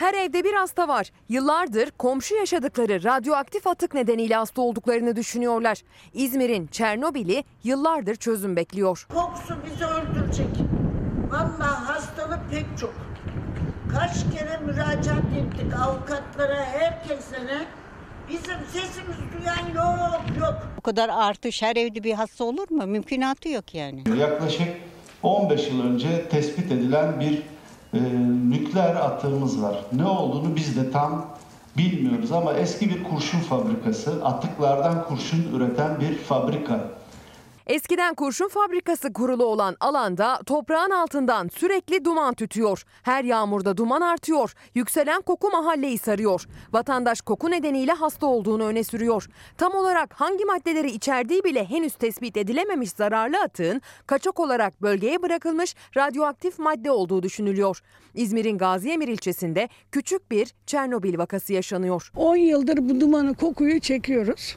Her 0.00 0.14
evde 0.14 0.44
bir 0.44 0.52
hasta 0.52 0.88
var. 0.88 1.10
Yıllardır 1.28 1.90
komşu 1.90 2.34
yaşadıkları 2.34 3.04
radyoaktif 3.04 3.66
atık 3.66 3.94
nedeniyle 3.94 4.34
hasta 4.34 4.62
olduklarını 4.62 5.16
düşünüyorlar. 5.16 5.82
İzmir'in 6.12 6.66
Çernobil'i 6.66 7.44
yıllardır 7.64 8.16
çözüm 8.16 8.56
bekliyor. 8.56 9.06
Kokusu 9.14 9.54
bizi 9.66 9.84
öldürecek. 9.84 10.46
Vallahi 11.30 11.84
hastalık 11.84 12.40
pek 12.50 12.66
çok. 12.80 12.94
Kaç 13.92 14.12
kere 14.38 14.56
müracaat 14.66 15.24
ettik 15.38 15.74
avukatlara, 15.86 16.64
herkese. 16.64 17.66
Bizim 18.28 18.56
sesimizi 18.72 19.22
duyan 19.38 19.84
yok 19.84 20.22
yok. 20.40 20.54
Bu 20.76 20.80
kadar 20.80 21.08
artış 21.08 21.62
her 21.62 21.76
evde 21.76 22.04
bir 22.04 22.14
hasta 22.14 22.44
olur 22.44 22.70
mu? 22.70 22.86
Mümkünatı 22.86 23.48
yok 23.48 23.74
yani. 23.74 24.02
Yaklaşık 24.18 24.68
15 25.22 25.68
yıl 25.68 25.82
önce 25.82 26.28
tespit 26.28 26.72
edilen 26.72 27.20
bir 27.20 27.42
e, 27.94 27.98
nükleer 28.50 28.96
atığımız 28.96 29.62
var. 29.62 29.76
Ne 29.92 30.04
olduğunu 30.04 30.56
biz 30.56 30.76
de 30.76 30.90
tam 30.90 31.26
bilmiyoruz 31.76 32.32
ama 32.32 32.52
eski 32.52 32.90
bir 32.90 33.04
kurşun 33.04 33.38
fabrikası, 33.38 34.24
atıklardan 34.24 35.04
kurşun 35.04 35.42
üreten 35.54 36.00
bir 36.00 36.14
fabrika. 36.14 36.80
Eskiden 37.66 38.14
kurşun 38.14 38.48
fabrikası 38.48 39.12
kurulu 39.12 39.44
olan 39.44 39.76
alanda 39.80 40.40
toprağın 40.46 40.90
altından 40.90 41.48
sürekli 41.48 42.04
duman 42.04 42.34
tütüyor. 42.34 42.82
Her 43.02 43.24
yağmurda 43.24 43.76
duman 43.76 44.00
artıyor. 44.00 44.54
Yükselen 44.74 45.22
koku 45.22 45.50
mahalleyi 45.50 45.98
sarıyor. 45.98 46.46
Vatandaş 46.72 47.20
koku 47.20 47.50
nedeniyle 47.50 47.92
hasta 47.92 48.26
olduğunu 48.26 48.64
öne 48.64 48.84
sürüyor. 48.84 49.26
Tam 49.58 49.74
olarak 49.74 50.14
hangi 50.20 50.44
maddeleri 50.44 50.90
içerdiği 50.90 51.44
bile 51.44 51.64
henüz 51.64 51.94
tespit 51.94 52.36
edilememiş 52.36 52.90
zararlı 52.90 53.40
atığın 53.40 53.82
kaçak 54.06 54.40
olarak 54.40 54.82
bölgeye 54.82 55.22
bırakılmış 55.22 55.74
radyoaktif 55.96 56.58
madde 56.58 56.90
olduğu 56.90 57.22
düşünülüyor. 57.22 57.80
İzmir'in 58.14 58.58
Gaziemir 58.58 59.08
ilçesinde 59.08 59.68
küçük 59.92 60.30
bir 60.30 60.54
Çernobil 60.66 61.18
vakası 61.18 61.52
yaşanıyor. 61.52 62.12
10 62.16 62.36
yıldır 62.36 62.88
bu 62.88 63.00
dumanı, 63.00 63.34
kokuyu 63.34 63.80
çekiyoruz. 63.80 64.56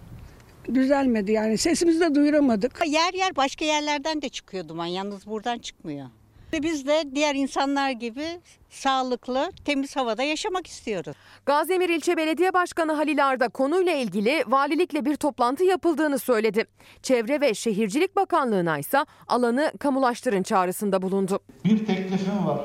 Düzelmedi 0.73 1.31
yani 1.31 1.57
sesimizi 1.57 1.99
de 1.99 2.15
duyuramadık. 2.15 2.79
Yer 2.87 3.13
yer 3.13 3.35
başka 3.35 3.65
yerlerden 3.65 4.21
de 4.21 4.29
çıkıyor 4.29 4.67
duman. 4.67 4.85
Yalnız 4.85 5.27
buradan 5.27 5.59
çıkmıyor. 5.59 6.07
Ve 6.53 6.63
Biz 6.63 6.87
de 6.87 7.03
diğer 7.15 7.35
insanlar 7.35 7.91
gibi 7.91 8.25
sağlıklı, 8.69 9.51
temiz 9.65 9.95
havada 9.95 10.23
yaşamak 10.23 10.67
istiyoruz. 10.67 11.15
Gaziemir 11.45 11.89
İlçe 11.89 12.17
Belediye 12.17 12.53
Başkanı 12.53 12.91
Halil 12.91 13.27
Arda 13.27 13.49
konuyla 13.49 13.93
ilgili 13.93 14.43
valilikle 14.47 15.05
bir 15.05 15.15
toplantı 15.15 15.63
yapıldığını 15.63 16.19
söyledi. 16.19 16.65
Çevre 17.01 17.41
ve 17.41 17.53
Şehircilik 17.53 18.15
Bakanlığı'na 18.15 18.77
ise 18.77 19.05
alanı 19.27 19.71
kamulaştırın 19.79 20.43
çağrısında 20.43 21.01
bulundu. 21.01 21.39
Bir 21.65 21.85
teklifim 21.85 22.47
var. 22.47 22.61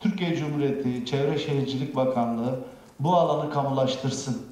Türkiye 0.00 0.36
Cumhuriyeti 0.36 1.06
Çevre 1.06 1.38
Şehircilik 1.38 1.96
Bakanlığı 1.96 2.60
bu 3.00 3.14
alanı 3.14 3.50
kamulaştırsın. 3.52 4.42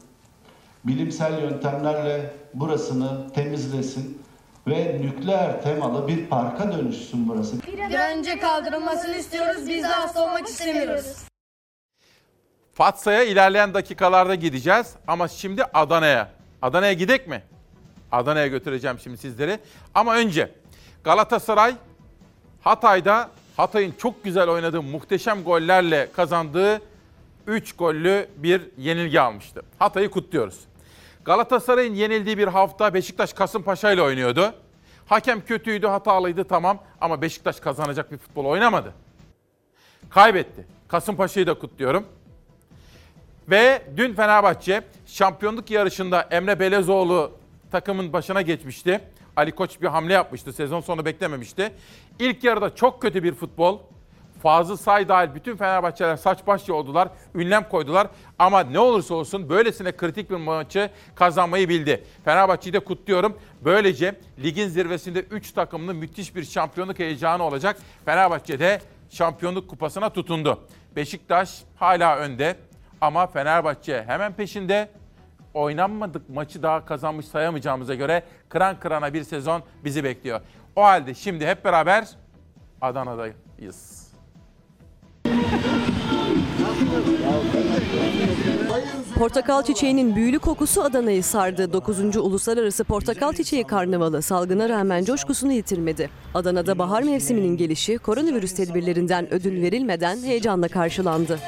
Bilimsel 0.85 1.43
yöntemlerle 1.43 2.35
burasını 2.55 3.33
temizlesin 3.33 4.23
ve 4.67 4.99
nükleer 5.01 5.63
temalı 5.63 6.09
bir 6.09 6.27
parka 6.27 6.73
dönüşsün 6.73 7.29
burası. 7.29 7.57
Bir 7.67 7.79
an 7.79 8.19
önce 8.19 8.39
kaldırılmasını 8.39 9.17
istiyoruz. 9.17 9.69
Biz 9.69 9.83
de 9.83 9.87
hasta 9.89 10.25
olmak 10.25 10.49
istemiyoruz. 10.49 11.17
Fatsa'ya 12.75 13.23
ilerleyen 13.23 13.75
dakikalarda 13.75 14.35
gideceğiz 14.35 14.95
ama 15.07 15.29
şimdi 15.29 15.65
Adana'ya. 15.65 16.29
Adana'ya 16.63 16.93
gidek 16.93 17.29
mi? 17.29 17.43
Adana'ya 18.13 18.47
götüreceğim 18.47 18.99
şimdi 18.99 19.17
sizleri. 19.17 19.59
Ama 19.95 20.15
önce 20.17 20.53
Galatasaray 21.05 21.75
Hatay'da 22.61 23.31
Hatay'ın 23.57 23.95
çok 23.99 24.25
güzel 24.25 24.49
oynadığı 24.49 24.83
muhteşem 24.83 25.45
gollerle 25.45 26.09
kazandığı 26.13 26.81
3 27.47 27.73
gollü 27.73 28.29
bir 28.37 28.63
yenilgi 28.79 29.21
almıştı. 29.21 29.63
Hatay'ı 29.79 30.11
kutluyoruz. 30.11 30.61
Galatasaray'ın 31.25 31.95
yenildiği 31.95 32.39
bir 32.39 32.49
hafta 32.49 32.95
Beşiktaş 32.95 33.33
Kasımpaşa 33.33 33.93
ile 33.93 34.03
oynuyordu. 34.03 34.55
Hakem 35.07 35.45
kötüydü, 35.45 35.87
hatalıydı 35.87 36.45
tamam 36.45 36.79
ama 37.01 37.23
Beşiktaş 37.23 37.61
kazanacak 37.61 38.13
bir 38.13 38.19
futbol 38.19 38.45
oynamadı. 38.45 38.93
Kaybetti. 40.11 40.67
Kasımpaşa'yı 40.89 41.47
da 41.47 41.55
kutluyorum. 41.55 42.07
Ve 43.51 43.83
dün 43.97 44.15
Fenerbahçe 44.15 44.83
şampiyonluk 45.07 45.71
yarışında 45.71 46.23
Emre 46.23 46.61
Belezoğlu 46.61 47.33
takımın 47.71 48.13
başına 48.13 48.43
geçmişti. 48.43 49.01
Ali 49.37 49.53
Koç 49.53 49.81
bir 49.81 49.87
hamle 49.87 50.13
yapmıştı. 50.13 50.53
Sezon 50.53 50.81
sonu 50.81 51.05
beklememişti. 51.05 51.73
İlk 52.19 52.45
yarıda 52.45 52.75
çok 52.75 53.03
kötü 53.03 53.23
bir 53.23 53.35
futbol. 53.35 53.79
Fazıl 54.43 54.77
Say 54.77 55.09
dahil 55.09 55.35
bütün 55.35 55.57
Fenerbahçeler 55.57 56.17
saç 56.17 56.47
baş 56.47 56.69
yoldular, 56.69 57.09
ünlem 57.35 57.69
koydular. 57.69 58.07
Ama 58.39 58.61
ne 58.61 58.79
olursa 58.79 59.15
olsun 59.15 59.49
böylesine 59.49 59.93
kritik 59.97 60.31
bir 60.31 60.37
maçı 60.37 60.91
kazanmayı 61.15 61.69
bildi. 61.69 62.05
Fenerbahçe'yi 62.25 62.73
de 62.73 62.81
kutluyorum. 62.81 63.39
Böylece 63.65 64.15
ligin 64.43 64.69
zirvesinde 64.69 65.21
3 65.21 65.53
takımlı 65.53 65.95
müthiş 65.95 66.37
bir 66.37 66.45
şampiyonluk 66.45 66.99
heyecanı 66.99 67.43
olacak. 67.43 67.77
Fenerbahçe 68.05 68.59
de 68.61 68.81
şampiyonluk 69.11 69.71
kupasına 69.71 70.11
tutundu. 70.11 70.61
Beşiktaş 70.97 71.63
hala 71.77 72.17
önde 72.17 72.57
ama 73.01 73.27
Fenerbahçe 73.27 74.05
hemen 74.07 74.33
peşinde. 74.33 74.89
Oynanmadık 75.55 76.29
maçı 76.29 76.63
daha 76.63 76.85
kazanmış 76.85 77.27
sayamayacağımıza 77.27 77.95
göre 77.95 78.23
kıran 78.49 78.81
kırana 78.81 79.15
bir 79.15 79.25
sezon 79.25 79.63
bizi 79.85 80.05
bekliyor. 80.05 80.41
O 80.77 80.83
halde 80.83 81.15
şimdi 81.15 81.47
hep 81.47 81.65
beraber 81.65 82.09
Adana'dayız. 82.81 84.02
Portakal 89.15 89.63
çiçeğinin 89.63 90.17
büyülü 90.17 90.39
kokusu 90.39 90.83
Adana'yı 90.83 91.23
sardı. 91.25 91.73
9. 91.73 92.17
Uluslararası 92.17 92.85
Portakal 92.85 93.33
Çiçeği 93.33 93.65
Karnavalı 93.65 94.23
salgına 94.23 94.69
rağmen 94.69 95.05
coşkusunu 95.05 95.53
yitirmedi. 95.53 96.11
Adana'da 96.35 96.79
bahar 96.79 97.03
mevsiminin 97.03 97.57
gelişi 97.57 97.99
koronavirüs 97.99 98.55
tedbirlerinden 98.55 99.35
ödün 99.35 99.63
verilmeden 99.63 100.23
heyecanla 100.23 100.69
karşılandı. 100.69 101.39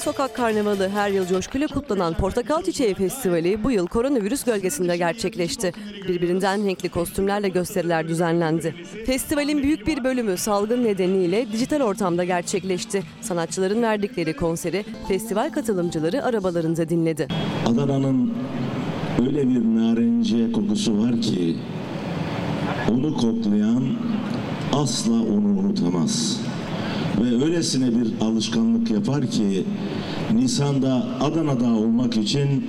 Sokak 0.00 0.34
karnavalı 0.34 0.88
her 0.88 1.10
yıl 1.10 1.26
coşkuyla 1.26 1.66
kutlanan 1.66 2.14
Portakal 2.14 2.62
Çiçeği 2.62 2.94
Festivali 2.94 3.64
bu 3.64 3.70
yıl 3.70 3.86
koronavirüs 3.86 4.44
gölgesinde 4.44 4.96
gerçekleşti. 4.96 5.72
Birbirinden 6.08 6.66
renkli 6.66 6.88
kostümlerle 6.88 7.48
gösteriler 7.48 8.08
düzenlendi. 8.08 8.74
Festivalin 9.06 9.62
büyük 9.62 9.86
bir 9.86 10.04
bölümü 10.04 10.36
salgın 10.36 10.84
nedeniyle 10.84 11.52
dijital 11.52 11.80
ortamda 11.80 12.24
gerçekleşti. 12.24 13.02
Sanatçıların 13.20 13.82
verdikleri 13.82 14.36
konseri 14.36 14.84
festival 15.08 15.50
katılımcıları 15.50 16.24
arabalarında 16.24 16.88
dinledi. 16.88 17.28
Adana'nın 17.66 18.34
öyle 19.20 19.48
bir 19.48 19.60
narenciye 19.60 20.52
kokusu 20.52 20.98
var 20.98 21.20
ki 21.22 21.56
onu 22.90 23.16
koklayan 23.16 23.84
asla 24.72 25.12
onu 25.12 25.58
unutamaz. 25.58 26.40
Ve 27.18 27.44
öylesine 27.44 27.88
bir 27.88 28.24
alışkanlık 28.26 28.90
yapar 28.90 29.26
ki 29.26 29.64
Nisan'da 30.34 31.06
Adana'da 31.20 31.66
olmak 31.66 32.16
için 32.16 32.66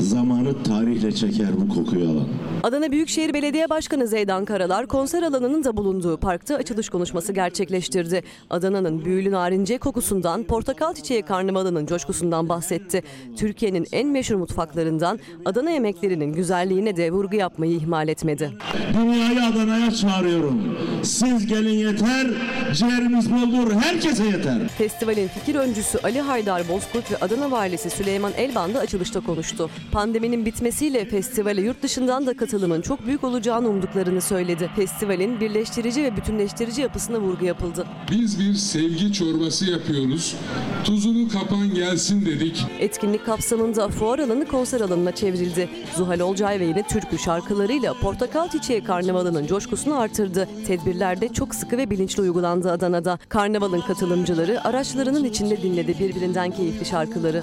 zamanı 0.00 0.62
tarihle 0.62 1.12
çeker 1.12 1.48
bu 1.60 1.68
kokuyu 1.74 2.04
alan. 2.04 2.26
Adana 2.62 2.92
Büyükşehir 2.92 3.34
Belediye 3.34 3.70
Başkanı 3.70 4.06
Zeydan 4.06 4.44
Karalar 4.44 4.86
konser 4.86 5.22
alanının 5.22 5.64
da 5.64 5.76
bulunduğu 5.76 6.16
parkta 6.16 6.56
açılış 6.56 6.88
konuşması 6.88 7.32
gerçekleştirdi. 7.32 8.22
Adana'nın 8.50 9.04
büyülü 9.04 9.30
narince 9.30 9.78
kokusundan, 9.78 10.44
portakal 10.44 10.94
çiçeği 10.94 11.22
karnavalının 11.22 11.86
coşkusundan 11.86 12.48
bahsetti. 12.48 13.02
Türkiye'nin 13.36 13.86
en 13.92 14.08
meşhur 14.08 14.34
mutfaklarından 14.34 15.20
Adana 15.44 15.70
yemeklerinin 15.70 16.32
güzelliğine 16.32 16.96
de 16.96 17.10
vurgu 17.10 17.36
yapmayı 17.36 17.72
ihmal 17.72 18.08
etmedi. 18.08 18.50
Dünyayı 18.94 19.42
Adana'ya 19.42 19.90
çağırıyorum. 19.90 20.78
Siz 21.02 21.46
gelin 21.46 21.88
yeter, 21.88 22.26
ciğerimiz 22.72 23.32
boldur, 23.32 23.72
herkese 23.72 24.24
yeter. 24.24 24.68
Festivalin 24.78 25.28
fikir 25.28 25.54
öncüsü 25.54 25.98
Ali 25.98 26.20
Haydar 26.20 26.68
Bozkurt 26.68 27.12
ve 27.12 27.16
Adana 27.16 27.50
Valisi 27.50 27.90
Süleyman 27.90 28.32
Elban 28.36 28.74
da 28.74 28.78
açılışta 28.78 29.20
konuştu. 29.20 29.70
Pandeminin 29.92 30.46
bitmesiyle 30.46 31.04
festivale 31.04 31.60
yurt 31.60 31.82
dışından 31.82 32.26
da 32.26 32.34
katılımın 32.52 32.80
çok 32.80 33.06
büyük 33.06 33.24
olacağını 33.24 33.68
umduklarını 33.68 34.20
söyledi. 34.20 34.70
Festivalin 34.76 35.40
birleştirici 35.40 36.02
ve 36.02 36.16
bütünleştirici 36.16 36.82
yapısına 36.82 37.20
vurgu 37.20 37.44
yapıldı. 37.44 37.86
Biz 38.10 38.40
bir 38.40 38.54
sevgi 38.54 39.12
çorbası 39.12 39.70
yapıyoruz. 39.70 40.36
Tuzunu 40.84 41.28
kapan 41.28 41.74
gelsin 41.74 42.26
dedik. 42.26 42.64
Etkinlik 42.80 43.26
kapsamında 43.26 43.88
fuar 43.88 44.18
alanı 44.18 44.46
konser 44.46 44.80
alanına 44.80 45.12
çevrildi. 45.12 45.68
Zuhal 45.96 46.20
Olcay 46.20 46.60
ve 46.60 46.64
yine 46.64 46.82
türkü 46.82 47.18
şarkılarıyla 47.18 47.94
Portakal 47.94 48.48
Çiçeği 48.48 48.84
Karnavalı'nın 48.84 49.46
coşkusunu 49.46 49.98
artırdı. 49.98 50.48
Tedbirler 50.66 51.20
de 51.20 51.28
çok 51.28 51.54
sıkı 51.54 51.76
ve 51.76 51.90
bilinçli 51.90 52.22
uygulandı 52.22 52.72
Adana'da. 52.72 53.18
Karnavalın 53.28 53.80
katılımcıları 53.80 54.64
araçlarının 54.64 55.24
içinde 55.24 55.62
dinledi 55.62 55.98
birbirinden 55.98 56.50
keyifli 56.50 56.84
şarkıları. 56.86 57.42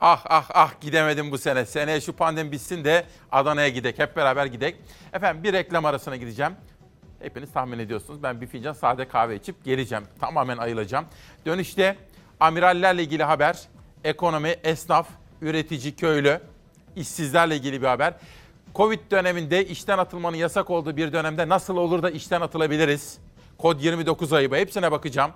Ah 0.00 0.24
ah 0.28 0.50
ah 0.54 0.80
gidemedim 0.80 1.30
bu 1.30 1.38
sene. 1.38 1.66
Seneye 1.66 2.00
şu 2.00 2.12
pandemi 2.12 2.52
bitsin 2.52 2.84
de 2.84 3.04
Adana'ya 3.32 3.68
gidek. 3.68 3.98
Hep 3.98 4.16
beraber 4.16 4.46
gidek. 4.46 4.76
Efendim 5.12 5.44
bir 5.44 5.52
reklam 5.52 5.84
arasına 5.84 6.16
gideceğim. 6.16 6.52
Hepiniz 7.20 7.52
tahmin 7.52 7.78
ediyorsunuz. 7.78 8.22
Ben 8.22 8.40
bir 8.40 8.46
fincan 8.46 8.72
sade 8.72 9.08
kahve 9.08 9.36
içip 9.36 9.64
geleceğim. 9.64 10.04
Tamamen 10.20 10.58
ayılacağım. 10.58 11.04
Dönüşte 11.46 11.96
amirallerle 12.40 13.02
ilgili 13.02 13.22
haber, 13.22 13.60
ekonomi, 14.04 14.48
esnaf, 14.48 15.08
üretici, 15.40 15.96
köylü, 15.96 16.40
işsizlerle 16.96 17.56
ilgili 17.56 17.82
bir 17.82 17.86
haber. 17.86 18.14
Covid 18.74 18.98
döneminde 19.10 19.66
işten 19.66 19.98
atılmanın 19.98 20.36
yasak 20.36 20.70
olduğu 20.70 20.96
bir 20.96 21.12
dönemde 21.12 21.48
nasıl 21.48 21.76
olur 21.76 22.02
da 22.02 22.10
işten 22.10 22.40
atılabiliriz? 22.40 23.18
Kod 23.58 23.80
29 23.80 24.32
ayıbı 24.32 24.56
hepsine 24.56 24.92
bakacağım. 24.92 25.32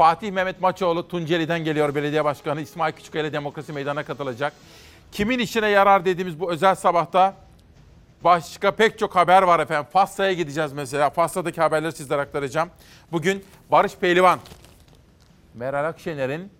Fatih 0.00 0.32
Mehmet 0.32 0.60
Maçoğlu 0.60 1.08
Tunceli'den 1.08 1.64
geliyor 1.64 1.94
belediye 1.94 2.24
başkanı. 2.24 2.60
İsmail 2.60 2.92
Küçükkaya 2.92 3.32
Demokrasi 3.32 3.72
Meydanı'na 3.72 4.04
katılacak. 4.04 4.52
Kimin 5.12 5.38
işine 5.38 5.68
yarar 5.68 6.04
dediğimiz 6.04 6.40
bu 6.40 6.52
özel 6.52 6.74
sabahta 6.74 7.34
başka 8.24 8.70
pek 8.70 8.98
çok 8.98 9.16
haber 9.16 9.42
var 9.42 9.60
efendim. 9.60 9.90
Fassa'ya 9.92 10.32
gideceğiz 10.32 10.72
mesela. 10.72 11.10
Fassa'daki 11.10 11.60
haberleri 11.60 11.92
sizlere 11.92 12.20
aktaracağım. 12.20 12.70
Bugün 13.12 13.44
Barış 13.70 13.96
Pehlivan, 13.96 14.38
Meral 15.54 15.84
Akşener'in 15.84 16.52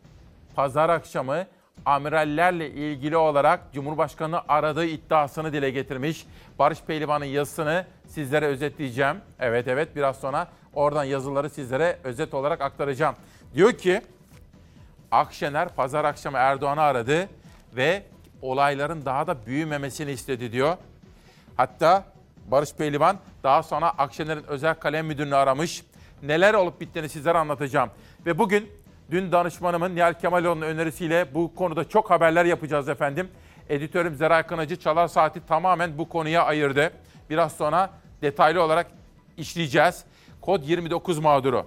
pazar 0.54 0.88
akşamı 0.88 1.46
amirallerle 1.86 2.70
ilgili 2.70 3.16
olarak 3.16 3.72
Cumhurbaşkanı 3.72 4.40
aradığı 4.48 4.86
iddiasını 4.86 5.52
dile 5.52 5.70
getirmiş. 5.70 6.26
Barış 6.58 6.78
Pehlivan'ın 6.82 7.24
yazısını 7.24 7.86
sizlere 8.06 8.46
özetleyeceğim. 8.46 9.16
Evet 9.38 9.68
evet 9.68 9.96
biraz 9.96 10.16
sonra 10.16 10.48
oradan 10.74 11.04
yazıları 11.04 11.50
sizlere 11.50 11.98
özet 12.04 12.34
olarak 12.34 12.60
aktaracağım. 12.60 13.14
Diyor 13.54 13.72
ki 13.72 14.02
Akşener 15.10 15.68
pazar 15.68 16.04
akşamı 16.04 16.38
Erdoğan'ı 16.38 16.80
aradı 16.80 17.28
ve 17.76 18.02
olayların 18.42 19.04
daha 19.04 19.26
da 19.26 19.46
büyümemesini 19.46 20.10
istedi 20.10 20.52
diyor. 20.52 20.76
Hatta 21.56 22.04
Barış 22.50 22.74
Pehlivan 22.74 23.18
daha 23.42 23.62
sonra 23.62 23.90
Akşener'in 23.90 24.44
özel 24.44 24.74
kalem 24.74 25.06
müdürünü 25.06 25.34
aramış. 25.36 25.84
Neler 26.22 26.54
olup 26.54 26.80
bittiğini 26.80 27.08
sizlere 27.08 27.38
anlatacağım. 27.38 27.90
Ve 28.26 28.38
bugün 28.38 28.70
dün 29.10 29.32
danışmanımın 29.32 29.96
Nihal 29.96 30.14
Kemaloğlu'nun 30.14 30.66
önerisiyle 30.66 31.34
bu 31.34 31.54
konuda 31.54 31.88
çok 31.88 32.10
haberler 32.10 32.44
yapacağız 32.44 32.88
efendim. 32.88 33.28
Editörüm 33.68 34.14
Zeray 34.14 34.42
Kınacı 34.42 34.76
Çalar 34.76 35.08
Saati 35.08 35.46
tamamen 35.46 35.98
bu 35.98 36.08
konuya 36.08 36.44
ayırdı. 36.44 36.92
Biraz 37.30 37.52
sonra 37.52 37.90
detaylı 38.22 38.62
olarak 38.62 38.86
işleyeceğiz. 39.36 40.04
Kod 40.40 40.62
29 40.62 41.18
mağduru. 41.18 41.66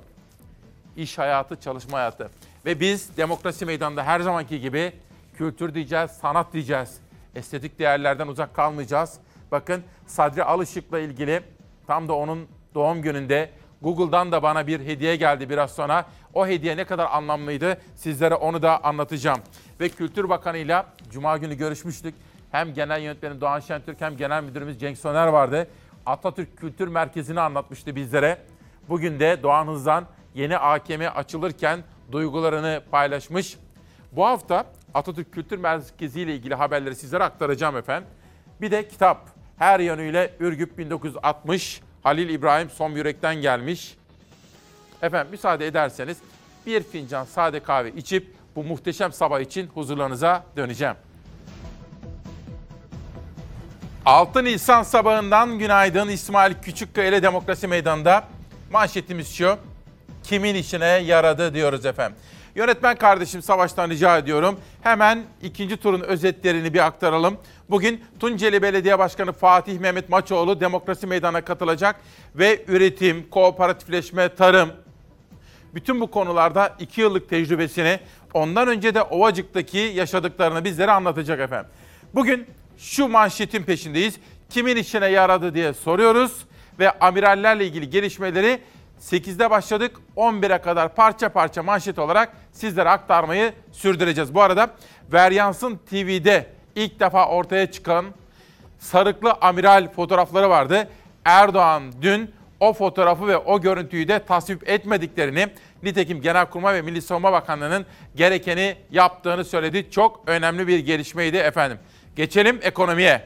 İş 0.97 1.17
hayatı, 1.17 1.59
çalışma 1.59 1.97
hayatı. 1.97 2.29
Ve 2.65 2.79
biz 2.79 3.17
demokrasi 3.17 3.65
meydanında 3.65 4.03
her 4.03 4.19
zamanki 4.19 4.61
gibi 4.61 4.93
kültür 5.37 5.73
diyeceğiz, 5.73 6.11
sanat 6.11 6.53
diyeceğiz. 6.53 6.97
Estetik 7.35 7.79
değerlerden 7.79 8.27
uzak 8.27 8.55
kalmayacağız. 8.55 9.19
Bakın 9.51 9.83
Sadri 10.07 10.43
Alışık'la 10.43 10.99
ilgili 10.99 11.41
tam 11.87 12.07
da 12.07 12.13
onun 12.13 12.47
doğum 12.73 13.01
gününde 13.01 13.49
Google'dan 13.81 14.31
da 14.31 14.43
bana 14.43 14.67
bir 14.67 14.79
hediye 14.79 15.15
geldi 15.15 15.49
biraz 15.49 15.71
sonra. 15.71 16.05
O 16.33 16.47
hediye 16.47 16.77
ne 16.77 16.85
kadar 16.85 17.11
anlamlıydı 17.11 17.77
sizlere 17.95 18.35
onu 18.35 18.61
da 18.61 18.83
anlatacağım. 18.83 19.39
Ve 19.79 19.89
Kültür 19.89 20.29
Bakanı'yla 20.29 20.85
Cuma 21.11 21.37
günü 21.37 21.55
görüşmüştük. 21.55 22.15
Hem 22.51 22.73
genel 22.73 23.01
yönetmenim 23.01 23.41
Doğan 23.41 23.59
Şentürk 23.59 24.01
hem 24.01 24.17
genel 24.17 24.43
müdürümüz 24.43 24.79
Cenk 24.79 24.97
Soner 24.97 25.27
vardı. 25.27 25.67
Atatürk 26.05 26.57
Kültür 26.57 26.87
Merkezi'ni 26.87 27.41
anlatmıştı 27.41 27.95
bizlere. 27.95 28.37
Bugün 28.89 29.19
de 29.19 29.43
Doğan 29.43 29.67
Hız'dan 29.67 30.05
yeni 30.35 30.57
AKM 30.57 31.01
açılırken 31.15 31.83
duygularını 32.11 32.83
paylaşmış. 32.91 33.57
Bu 34.11 34.25
hafta 34.25 34.65
Atatürk 34.93 35.33
Kültür 35.33 35.57
Merkezi 35.57 36.21
ile 36.21 36.35
ilgili 36.35 36.55
haberleri 36.55 36.95
sizlere 36.95 37.23
aktaracağım 37.23 37.77
efendim. 37.77 38.09
Bir 38.61 38.71
de 38.71 38.87
kitap. 38.87 39.29
Her 39.57 39.79
yönüyle 39.79 40.33
Ürgüp 40.39 40.77
1960 40.77 41.81
Halil 42.03 42.29
İbrahim 42.29 42.69
Son 42.69 42.91
Yürek'ten 42.91 43.35
gelmiş. 43.35 43.97
Efendim 45.01 45.31
müsaade 45.31 45.67
ederseniz 45.67 46.17
bir 46.65 46.83
fincan 46.83 47.25
sade 47.25 47.59
kahve 47.59 47.91
içip 47.91 48.35
bu 48.55 48.63
muhteşem 48.63 49.13
sabah 49.13 49.39
için 49.39 49.67
huzurlarınıza 49.67 50.43
döneceğim. 50.57 50.95
6 54.05 54.43
Nisan 54.43 54.83
sabahından 54.83 55.59
günaydın 55.59 56.07
İsmail 56.07 56.53
Küçükkaya 56.53 57.07
ile 57.07 57.23
Demokrasi 57.23 57.67
Meydanı'nda 57.67 58.23
manşetimiz 58.73 59.35
şu. 59.35 59.57
Kimin 60.23 60.55
işine 60.55 60.85
yaradı 60.85 61.53
diyoruz 61.53 61.85
efendim. 61.85 62.17
Yönetmen 62.55 62.95
kardeşim 62.95 63.41
Savaş'tan 63.41 63.89
rica 63.89 64.17
ediyorum. 64.17 64.59
Hemen 64.81 65.23
ikinci 65.41 65.77
turun 65.77 66.01
özetlerini 66.01 66.73
bir 66.73 66.85
aktaralım. 66.85 67.37
Bugün 67.69 68.03
Tunceli 68.19 68.61
Belediye 68.61 68.99
Başkanı 68.99 69.31
Fatih 69.31 69.79
Mehmet 69.79 70.09
Maçoğlu 70.09 70.59
Demokrasi 70.59 71.07
Meydanı'na 71.07 71.41
katılacak 71.41 71.95
ve 72.35 72.65
üretim, 72.67 73.29
kooperatifleşme, 73.29 74.35
tarım, 74.35 74.69
bütün 75.73 76.01
bu 76.01 76.11
konularda 76.11 76.75
iki 76.79 77.01
yıllık 77.01 77.29
tecrübesini, 77.29 77.99
ondan 78.33 78.67
önce 78.67 78.95
de 78.95 79.01
Ovacık'taki 79.01 79.77
yaşadıklarını 79.77 80.63
bizlere 80.63 80.91
anlatacak 80.91 81.39
efendim. 81.39 81.71
Bugün 82.15 82.47
şu 82.77 83.07
manşetin 83.07 83.63
peşindeyiz. 83.63 84.15
Kimin 84.49 84.75
işine 84.75 85.07
yaradı 85.07 85.55
diye 85.55 85.73
soruyoruz 85.73 86.45
ve 86.79 86.91
amirallerle 86.91 87.65
ilgili 87.65 87.89
gelişmeleri 87.89 88.59
8'de 89.01 89.49
başladık. 89.49 89.95
11'e 90.17 90.57
kadar 90.57 90.95
parça 90.95 91.29
parça 91.29 91.63
manşet 91.63 91.99
olarak 91.99 92.33
sizlere 92.51 92.89
aktarmayı 92.89 93.53
sürdüreceğiz. 93.71 94.33
Bu 94.33 94.41
arada 94.41 94.67
Veryans'ın 95.13 95.79
TV'de 95.89 96.45
ilk 96.75 96.99
defa 96.99 97.27
ortaya 97.27 97.71
çıkan 97.71 98.05
sarıklı 98.79 99.33
amiral 99.41 99.91
fotoğrafları 99.91 100.49
vardı. 100.49 100.87
Erdoğan 101.25 101.83
dün 102.01 102.31
o 102.59 102.73
fotoğrafı 102.73 103.27
ve 103.27 103.37
o 103.37 103.61
görüntüyü 103.61 104.07
de 104.07 104.19
tasvip 104.19 104.69
etmediklerini, 104.69 105.47
nitekim 105.83 106.21
Genelkurmay 106.21 106.75
ve 106.75 106.81
Milli 106.81 107.01
Savunma 107.01 107.31
Bakanlığı'nın 107.31 107.85
gerekeni 108.15 108.75
yaptığını 108.91 109.45
söyledi. 109.45 109.91
Çok 109.91 110.23
önemli 110.27 110.67
bir 110.67 110.79
gelişmeydi 110.79 111.37
efendim. 111.37 111.77
Geçelim 112.15 112.59
ekonomiye. 112.61 113.21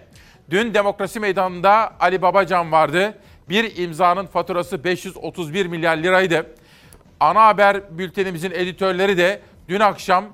Dün 0.50 0.74
Demokrasi 0.74 1.20
Meydanı'nda 1.20 1.94
Ali 2.00 2.22
Babacan 2.22 2.72
vardı. 2.72 3.18
Bir 3.50 3.78
imzanın 3.78 4.26
faturası 4.26 4.84
531 4.84 5.66
milyar 5.66 5.98
liraydı. 5.98 6.56
Ana 7.20 7.46
haber 7.46 7.98
bültenimizin 7.98 8.52
editörleri 8.52 9.18
de 9.18 9.42
dün 9.70 9.80
akşam 9.80 10.26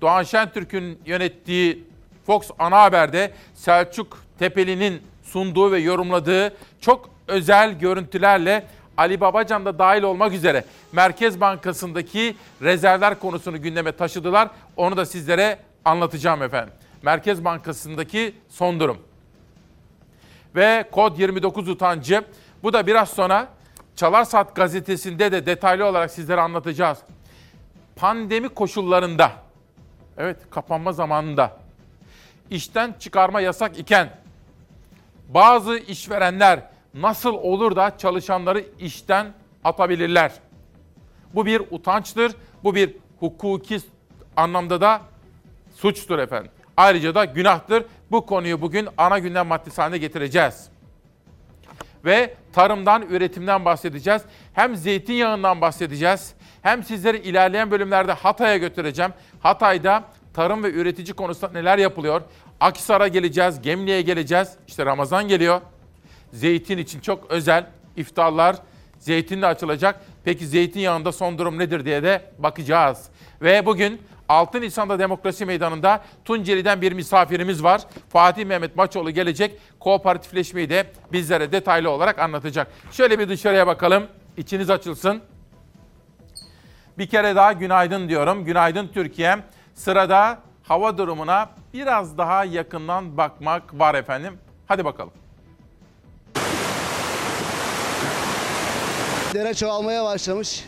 Doğan 0.00 0.22
Şentürk'ün 0.22 0.98
yönettiği 1.06 1.84
Fox 2.26 2.50
Ana 2.58 2.82
Haber'de 2.82 3.32
Selçuk 3.54 4.18
Tepeli'nin 4.38 5.02
sunduğu 5.22 5.72
ve 5.72 5.78
yorumladığı 5.78 6.54
çok 6.80 7.10
özel 7.28 7.78
görüntülerle 7.78 8.66
Ali 8.96 9.20
Babacan 9.20 9.64
da 9.64 9.78
dahil 9.78 10.02
olmak 10.02 10.32
üzere 10.32 10.64
Merkez 10.92 11.40
Bankası'ndaki 11.40 12.36
rezervler 12.62 13.18
konusunu 13.18 13.62
gündeme 13.62 13.92
taşıdılar. 13.92 14.48
Onu 14.76 14.96
da 14.96 15.06
sizlere 15.06 15.58
anlatacağım 15.84 16.42
efendim. 16.42 16.74
Merkez 17.02 17.44
Bankası'ndaki 17.44 18.34
son 18.48 18.80
durum. 18.80 18.98
Ve 20.54 20.84
kod 20.92 21.18
29 21.18 21.68
utancı. 21.68 22.24
Bu 22.62 22.72
da 22.72 22.86
biraz 22.86 23.08
sonra 23.08 23.48
Çalar 23.96 24.24
Saat 24.24 24.56
gazetesinde 24.56 25.32
de 25.32 25.46
detaylı 25.46 25.86
olarak 25.86 26.10
sizlere 26.10 26.40
anlatacağız. 26.40 26.98
Pandemi 27.96 28.48
koşullarında, 28.48 29.32
evet 30.18 30.36
kapanma 30.50 30.92
zamanında 30.92 31.56
işten 32.50 32.94
çıkarma 32.98 33.40
yasak 33.40 33.78
iken 33.78 34.10
bazı 35.28 35.78
işverenler 35.78 36.62
nasıl 36.94 37.34
olur 37.34 37.76
da 37.76 37.98
çalışanları 37.98 38.64
işten 38.78 39.32
atabilirler? 39.64 40.32
Bu 41.34 41.46
bir 41.46 41.62
utançtır, 41.70 42.32
bu 42.64 42.74
bir 42.74 42.96
hukuki 43.20 43.80
anlamda 44.36 44.80
da 44.80 45.00
suçtur 45.76 46.18
efendim. 46.18 46.50
Ayrıca 46.76 47.14
da 47.14 47.24
günahtır. 47.24 47.84
Bu 48.10 48.26
konuyu 48.26 48.60
bugün 48.60 48.88
ana 48.96 49.18
gündem 49.18 49.46
maddesi 49.46 49.80
haline 49.80 49.98
getireceğiz. 49.98 50.71
Ve 52.04 52.34
tarımdan, 52.52 53.02
üretimden 53.02 53.64
bahsedeceğiz. 53.64 54.22
Hem 54.52 54.76
zeytinyağından 54.76 55.60
bahsedeceğiz. 55.60 56.34
Hem 56.62 56.82
sizleri 56.82 57.18
ilerleyen 57.18 57.70
bölümlerde 57.70 58.12
Hatay'a 58.12 58.56
götüreceğim. 58.56 59.12
Hatay'da 59.40 60.04
tarım 60.34 60.64
ve 60.64 60.70
üretici 60.72 61.14
konusunda 61.14 61.52
neler 61.52 61.78
yapılıyor? 61.78 62.22
Akisar'a 62.60 63.08
geleceğiz, 63.08 63.62
Gemli'ye 63.62 64.02
geleceğiz. 64.02 64.48
İşte 64.68 64.86
Ramazan 64.86 65.28
geliyor. 65.28 65.60
Zeytin 66.32 66.78
için 66.78 67.00
çok 67.00 67.30
özel 67.30 67.66
iftarlar 67.96 68.56
zeytinle 68.98 69.46
açılacak. 69.46 70.00
Peki 70.24 70.46
zeytinyağında 70.46 71.12
son 71.12 71.38
durum 71.38 71.58
nedir 71.58 71.84
diye 71.84 72.02
de 72.02 72.22
bakacağız. 72.38 73.08
Ve 73.42 73.66
bugün 73.66 74.00
6 74.32 74.60
Nisan'da 74.60 74.98
Demokrasi 74.98 75.46
Meydanı'nda 75.46 76.00
Tunceli'den 76.24 76.82
bir 76.82 76.92
misafirimiz 76.92 77.62
var. 77.62 77.80
Fatih 78.08 78.44
Mehmet 78.44 78.76
Maçoğlu 78.76 79.10
gelecek. 79.10 79.58
Kooperatifleşmeyi 79.80 80.70
de 80.70 80.86
bizlere 81.12 81.52
detaylı 81.52 81.90
olarak 81.90 82.18
anlatacak. 82.18 82.72
Şöyle 82.92 83.18
bir 83.18 83.28
dışarıya 83.28 83.66
bakalım. 83.66 84.06
İçiniz 84.36 84.70
açılsın. 84.70 85.22
Bir 86.98 87.06
kere 87.06 87.36
daha 87.36 87.52
günaydın 87.52 88.08
diyorum. 88.08 88.44
Günaydın 88.44 88.88
Türkiye. 88.88 89.36
Sırada 89.74 90.38
hava 90.62 90.98
durumuna 90.98 91.50
biraz 91.74 92.18
daha 92.18 92.44
yakından 92.44 93.16
bakmak 93.16 93.78
var 93.78 93.94
efendim. 93.94 94.38
Hadi 94.66 94.84
bakalım. 94.84 95.12
Dere 99.34 99.54
çoğalmaya 99.54 100.04
başlamış. 100.04 100.64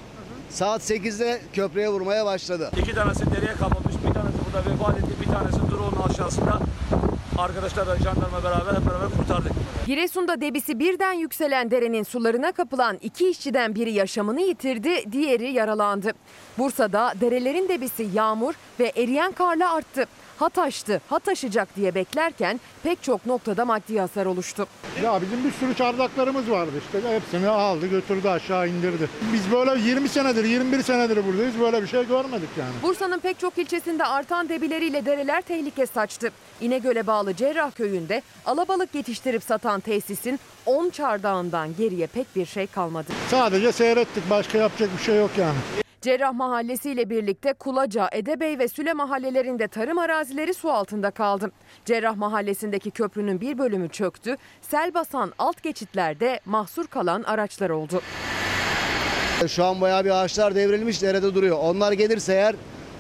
Saat 0.54 0.90
8'de 0.90 1.40
köprüye 1.52 1.88
vurmaya 1.88 2.26
başladı. 2.26 2.70
İki 2.78 2.94
tanesi 2.94 3.26
dereye 3.26 3.52
kapılmış, 3.52 3.94
bir 4.08 4.14
tanesi 4.14 4.34
burada 4.46 4.70
vefat 4.70 4.98
etti, 4.98 5.12
bir 5.20 5.26
tanesi 5.26 5.56
drone'un 5.56 6.10
aşağısında. 6.10 6.60
Arkadaşlarla 7.38 7.96
jandarma 7.96 8.44
beraber 8.44 8.80
hep 8.80 8.86
beraber 8.86 9.08
kurtardık. 9.18 9.52
Giresun'da 9.86 10.40
debisi 10.40 10.78
birden 10.78 11.12
yükselen 11.12 11.70
derenin 11.70 12.02
sularına 12.02 12.52
kapılan 12.52 12.98
iki 13.02 13.28
işçiden 13.30 13.74
biri 13.74 13.92
yaşamını 13.92 14.40
yitirdi, 14.40 15.12
diğeri 15.12 15.52
yaralandı. 15.52 16.12
Bursa'da 16.58 17.12
derelerin 17.20 17.68
debisi 17.68 18.08
yağmur 18.14 18.54
ve 18.80 18.92
eriyen 18.96 19.32
karla 19.32 19.74
arttı. 19.74 20.06
Hat 20.38 20.58
aştı, 20.58 21.00
hat 21.08 21.28
aşacak 21.28 21.76
diye 21.76 21.94
beklerken 21.94 22.60
pek 22.82 23.02
çok 23.02 23.26
noktada 23.26 23.64
maddi 23.64 23.98
hasar 24.00 24.26
oluştu. 24.26 24.66
Ya 25.04 25.20
bizim 25.22 25.44
bir 25.44 25.52
sürü 25.52 25.74
çardaklarımız 25.74 26.50
vardı 26.50 26.70
işte. 26.86 27.14
Hepsini 27.14 27.48
aldı 27.48 27.86
götürdü 27.86 28.28
aşağı 28.28 28.68
indirdi. 28.68 29.08
Biz 29.32 29.52
böyle 29.52 29.80
20 29.80 30.08
senedir 30.08 30.44
21 30.44 30.82
senedir 30.82 31.26
buradayız. 31.26 31.60
Böyle 31.60 31.82
bir 31.82 31.86
şey 31.86 32.06
görmedik 32.06 32.48
yani. 32.58 32.72
Bursa'nın 32.82 33.18
pek 33.18 33.38
çok 33.38 33.58
ilçesinde 33.58 34.04
artan 34.04 34.48
debileriyle 34.48 35.06
dereler 35.06 35.40
tehlike 35.42 35.86
saçtı. 35.86 36.30
İnegöl'e 36.60 37.06
bağlı 37.06 37.34
Cerrah 37.36 37.70
köyünde 37.72 38.22
alabalık 38.46 38.94
yetiştirip 38.94 39.42
satan 39.42 39.80
tesisin 39.80 40.40
10 40.66 40.90
çardağından 40.90 41.76
geriye 41.76 42.06
pek 42.06 42.36
bir 42.36 42.46
şey 42.46 42.66
kalmadı. 42.66 43.06
Sadece 43.30 43.72
seyrettik. 43.72 44.30
Başka 44.30 44.58
yapacak 44.58 44.90
bir 44.98 45.02
şey 45.02 45.16
yok 45.16 45.30
yani. 45.38 45.83
Cerrah 46.04 46.32
Mahallesi 46.32 46.90
ile 46.90 47.10
birlikte 47.10 47.52
Kulaca, 47.52 48.08
Edebey 48.12 48.58
ve 48.58 48.68
Süle 48.68 48.92
mahallelerinde 48.92 49.68
tarım 49.68 49.98
arazileri 49.98 50.54
su 50.54 50.70
altında 50.70 51.10
kaldı. 51.10 51.50
Cerrah 51.84 52.16
Mahallesi'ndeki 52.16 52.90
köprünün 52.90 53.40
bir 53.40 53.58
bölümü 53.58 53.88
çöktü. 53.88 54.36
Sel 54.62 54.94
basan 54.94 55.32
alt 55.38 55.62
geçitlerde 55.62 56.40
mahsur 56.44 56.86
kalan 56.86 57.22
araçlar 57.22 57.70
oldu. 57.70 58.02
Şu 59.48 59.64
an 59.64 59.80
bayağı 59.80 60.04
bir 60.04 60.10
ağaçlar 60.10 60.54
devrilmiş 60.54 61.02
derede 61.02 61.34
duruyor. 61.34 61.58
Onlar 61.60 61.92
gelirse 61.92 62.32
eğer 62.32 62.54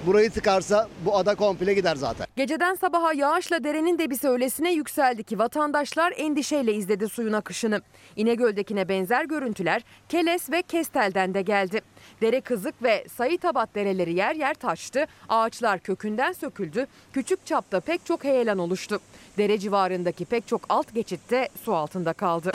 burayı 0.06 0.30
tıkarsa 0.30 0.88
bu 1.04 1.16
ada 1.16 1.34
komple 1.34 1.74
gider 1.74 1.96
zaten. 1.96 2.26
Geceden 2.36 2.74
sabaha 2.74 3.12
yağışla 3.12 3.64
derenin 3.64 3.98
debisi 3.98 4.28
öylesine 4.28 4.72
yükseldi 4.72 5.24
ki 5.24 5.38
vatandaşlar 5.38 6.14
endişeyle 6.16 6.74
izledi 6.74 7.08
suyun 7.08 7.32
akışını. 7.32 7.80
İnegöl'dekine 8.16 8.88
benzer 8.88 9.24
görüntüler 9.24 9.82
Keles 10.08 10.50
ve 10.50 10.62
Kestel'den 10.62 11.34
de 11.34 11.42
geldi. 11.42 11.80
Dere 12.20 12.40
Kızık 12.40 12.82
ve 12.82 13.04
Sayıtabat 13.16 13.74
dereleri 13.74 14.14
yer 14.14 14.34
yer 14.34 14.54
taştı, 14.54 15.06
ağaçlar 15.28 15.78
kökünden 15.78 16.32
söküldü, 16.32 16.86
küçük 17.12 17.46
çapta 17.46 17.80
pek 17.80 18.06
çok 18.06 18.24
heyelan 18.24 18.58
oluştu. 18.58 19.00
Dere 19.38 19.58
civarındaki 19.58 20.24
pek 20.24 20.48
çok 20.48 20.60
alt 20.68 20.94
geçitte 20.94 21.48
su 21.64 21.74
altında 21.74 22.12
kaldı. 22.12 22.52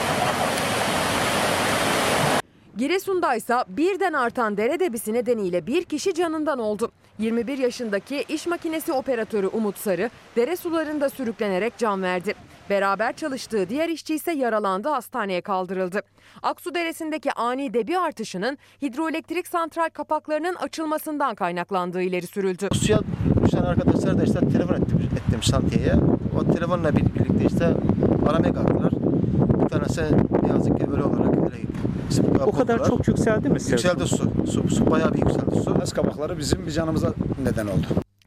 Giresun'da 2.80 3.34
ise 3.34 3.54
birden 3.68 4.12
artan 4.12 4.56
dere 4.56 4.80
debisi 4.80 5.12
nedeniyle 5.12 5.66
bir 5.66 5.84
kişi 5.84 6.14
canından 6.14 6.58
oldu. 6.58 6.92
21 7.18 7.58
yaşındaki 7.58 8.24
iş 8.28 8.46
makinesi 8.46 8.92
operatörü 8.92 9.46
Umut 9.46 9.78
Sarı 9.78 10.10
dere 10.36 10.56
sularında 10.56 11.08
sürüklenerek 11.08 11.78
can 11.78 12.02
verdi. 12.02 12.34
Beraber 12.70 13.12
çalıştığı 13.12 13.68
diğer 13.68 13.88
işçi 13.88 14.14
ise 14.14 14.32
yaralandı 14.32 14.88
hastaneye 14.88 15.40
kaldırıldı. 15.40 16.00
Aksu 16.42 16.74
Deresi'ndeki 16.74 17.32
ani 17.32 17.74
debi 17.74 17.98
artışının 17.98 18.58
hidroelektrik 18.82 19.46
santral 19.48 19.88
kapaklarının 19.92 20.54
açılmasından 20.54 21.34
kaynaklandığı 21.34 22.02
ileri 22.02 22.26
sürüldü. 22.26 22.68
Suya 22.74 22.98
düşen 23.44 23.62
arkadaşlar 23.62 24.18
da 24.18 24.22
işte 24.24 24.38
telefon 24.38 24.74
ettim, 24.74 25.08
ettim 25.28 25.42
şantiyeye. 25.42 25.94
O 26.40 26.52
telefonla 26.52 26.96
bir- 26.96 27.14
birlikte 27.14 27.44
işte 27.54 27.74
aramaya 28.28 28.54
kalktılar. 28.54 28.92
Bir 29.64 29.68
tanesi 29.68 30.02
ne 30.42 30.48
yazık 30.48 30.78
ki 30.80 30.89
öyle 32.18 32.44
O 32.44 32.52
kadar 32.52 32.84
çok 32.84 33.08
yükseldi 33.08 33.48
mi? 33.48 33.58
Yükseldi 33.68 34.06
su. 34.06 34.32
Su, 34.50 34.68
su 34.68 34.90
bayağı 34.90 35.14
bir 35.14 35.18
yükseldi 35.18 35.56
su. 35.64 35.74
Gaz 35.74 35.92
kabakları 35.92 36.38
bizim 36.38 36.66
bir 36.66 36.70
canımıza 36.70 37.14
neden 37.44 37.66
oldu. 37.66 37.86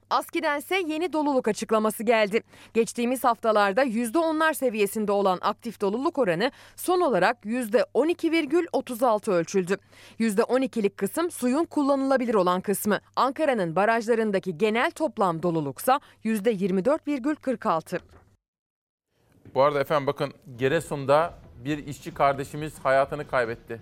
ASKİ'dense 0.09 0.75
yeni 0.87 1.13
doluluk 1.13 1.47
açıklaması 1.47 2.03
geldi. 2.03 2.41
Geçtiğimiz 2.73 3.23
haftalarda 3.23 3.83
%10'lar 3.85 4.53
seviyesinde 4.53 5.11
olan 5.11 5.39
aktif 5.41 5.81
doluluk 5.81 6.17
oranı 6.17 6.51
son 6.75 7.01
olarak 7.01 7.45
%12,36 7.45 9.31
ölçüldü. 9.31 9.77
%12'lik 10.19 10.97
kısım 10.97 11.31
suyun 11.31 11.65
kullanılabilir 11.65 12.33
olan 12.33 12.61
kısmı. 12.61 12.99
Ankara'nın 13.15 13.75
barajlarındaki 13.75 14.57
genel 14.57 14.91
toplam 14.91 15.43
doluluksa 15.43 15.99
%24,46. 16.25 17.99
Bu 19.55 19.63
arada 19.63 19.79
efendim 19.79 20.07
bakın 20.07 20.33
Giresun'da 20.57 21.33
bir 21.65 21.87
işçi 21.87 22.13
kardeşimiz 22.13 22.79
hayatını 22.83 23.27
kaybetti. 23.27 23.81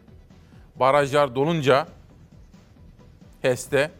Barajlar 0.76 1.36
dolunca 1.36 1.88
HES'te 3.42 3.92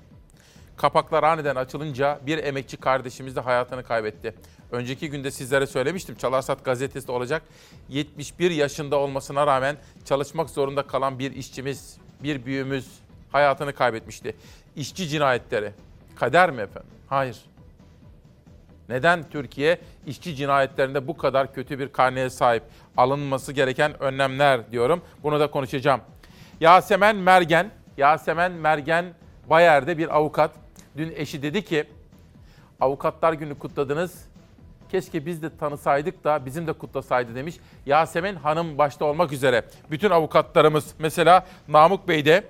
kapaklar 0.78 1.24
aniden 1.24 1.56
açılınca 1.56 2.20
bir 2.26 2.38
emekçi 2.38 2.78
kardeşimiz 2.78 3.36
de 3.36 3.40
hayatını 3.40 3.84
kaybetti. 3.84 4.34
Önceki 4.72 5.10
günde 5.10 5.32
sizlere 5.32 5.68
söylemiştim 5.68 6.16
Çalarsat 6.16 6.66
gazetesinde 6.66 7.12
olacak. 7.12 7.44
71 7.90 8.52
yaşında 8.52 8.96
olmasına 8.96 9.48
rağmen 9.48 9.78
çalışmak 10.06 10.50
zorunda 10.50 10.84
kalan 10.84 11.20
bir 11.20 11.32
işçimiz, 11.32 11.98
bir 12.24 12.46
büyüğümüz 12.46 12.88
hayatını 13.32 13.74
kaybetmişti. 13.74 14.36
İşçi 14.76 15.08
cinayetleri. 15.08 15.72
Kader 16.16 16.52
mi 16.52 16.62
efendim? 16.62 16.90
Hayır. 17.08 17.38
Neden 18.92 19.30
Türkiye 19.30 19.78
işçi 20.08 20.36
cinayetlerinde 20.36 21.08
bu 21.08 21.18
kadar 21.18 21.54
kötü 21.54 21.80
bir 21.80 21.88
karneye 21.88 22.30
sahip? 22.30 22.64
Alınması 22.98 23.54
gereken 23.54 24.04
önlemler 24.04 24.72
diyorum. 24.72 25.02
Bunu 25.24 25.40
da 25.40 25.52
konuşacağım. 25.52 26.02
Yasemen 26.60 27.16
Mergen, 27.16 27.72
Yasemen 27.98 28.52
Mergen 28.52 29.06
Bayer'de 29.50 29.98
bir 29.98 30.16
avukat. 30.16 30.52
Dün 30.98 31.14
eşi 31.16 31.42
dedi 31.42 31.66
ki, 31.66 31.86
avukatlar 32.82 33.34
günü 33.34 33.56
kutladınız. 33.56 34.26
Keşke 34.92 35.26
biz 35.26 35.42
de 35.42 35.58
tanısaydık 35.58 36.24
da 36.24 36.46
bizim 36.46 36.68
de 36.68 36.74
kutlasaydı 36.74 37.36
demiş. 37.36 37.56
Yasemen 37.86 38.36
Hanım 38.36 38.78
başta 38.78 39.06
olmak 39.06 39.32
üzere 39.32 39.64
bütün 39.92 40.10
avukatlarımız 40.10 40.94
mesela 41.00 41.46
Namık 41.68 42.08
Bey 42.08 42.26
de 42.26 42.44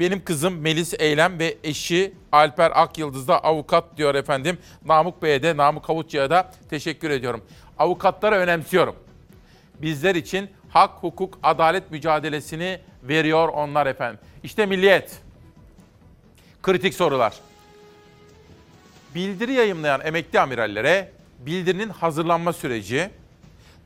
benim 0.00 0.24
kızım 0.24 0.60
Melis 0.60 0.94
Eylem 0.98 1.38
ve 1.38 1.56
eşi 1.64 2.14
Alper 2.32 2.72
Akyıldız 2.74 3.28
da 3.28 3.44
avukat 3.44 3.96
diyor 3.96 4.14
efendim. 4.14 4.58
Namık 4.84 5.22
Bey'e 5.22 5.42
de 5.42 5.56
Namık 5.56 5.84
Kavutçu'ya 5.84 6.30
da 6.30 6.52
teşekkür 6.70 7.10
ediyorum. 7.10 7.44
Avukatları 7.78 8.34
önemsiyorum. 8.34 8.96
Bizler 9.82 10.14
için 10.14 10.50
hak, 10.68 10.90
hukuk, 10.90 11.38
adalet 11.42 11.90
mücadelesini 11.90 12.80
veriyor 13.02 13.48
onlar 13.48 13.86
efendim. 13.86 14.20
İşte 14.42 14.66
Milliyet. 14.66 15.18
Kritik 16.62 16.94
sorular. 16.94 17.34
Bildiri 19.14 19.52
yayımlayan 19.52 20.00
emekli 20.04 20.40
amirallere 20.40 21.12
bildirinin 21.38 21.88
hazırlanma 21.88 22.52
süreci, 22.52 23.10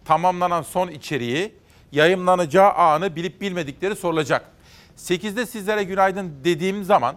tamamlanan 0.05 0.63
son 0.63 0.89
içeriği, 0.89 1.55
yayımlanacağı 1.93 2.73
anı 2.73 3.17
bilip 3.17 3.41
bilmedikleri 3.41 3.97
sorulacak. 3.97 4.50
8'de 5.01 5.47
sizlere 5.47 5.85
günaydın 5.85 6.33
dediğim 6.45 6.85
zaman 6.85 7.17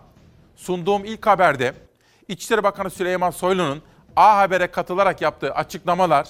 sunduğum 0.55 1.05
ilk 1.05 1.27
haberde 1.27 1.73
İçişleri 2.27 2.63
Bakanı 2.63 2.89
Süleyman 2.89 3.31
Soylu'nun 3.31 3.81
A 4.15 4.37
Haber'e 4.37 4.67
katılarak 4.67 5.21
yaptığı 5.21 5.53
açıklamalar 5.53 6.27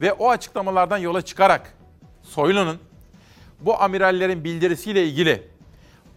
ve 0.00 0.12
o 0.12 0.30
açıklamalardan 0.30 0.98
yola 0.98 1.22
çıkarak 1.22 1.74
Soylu'nun 2.22 2.78
bu 3.60 3.82
amirallerin 3.82 4.44
bildirisiyle 4.44 5.04
ilgili 5.04 5.48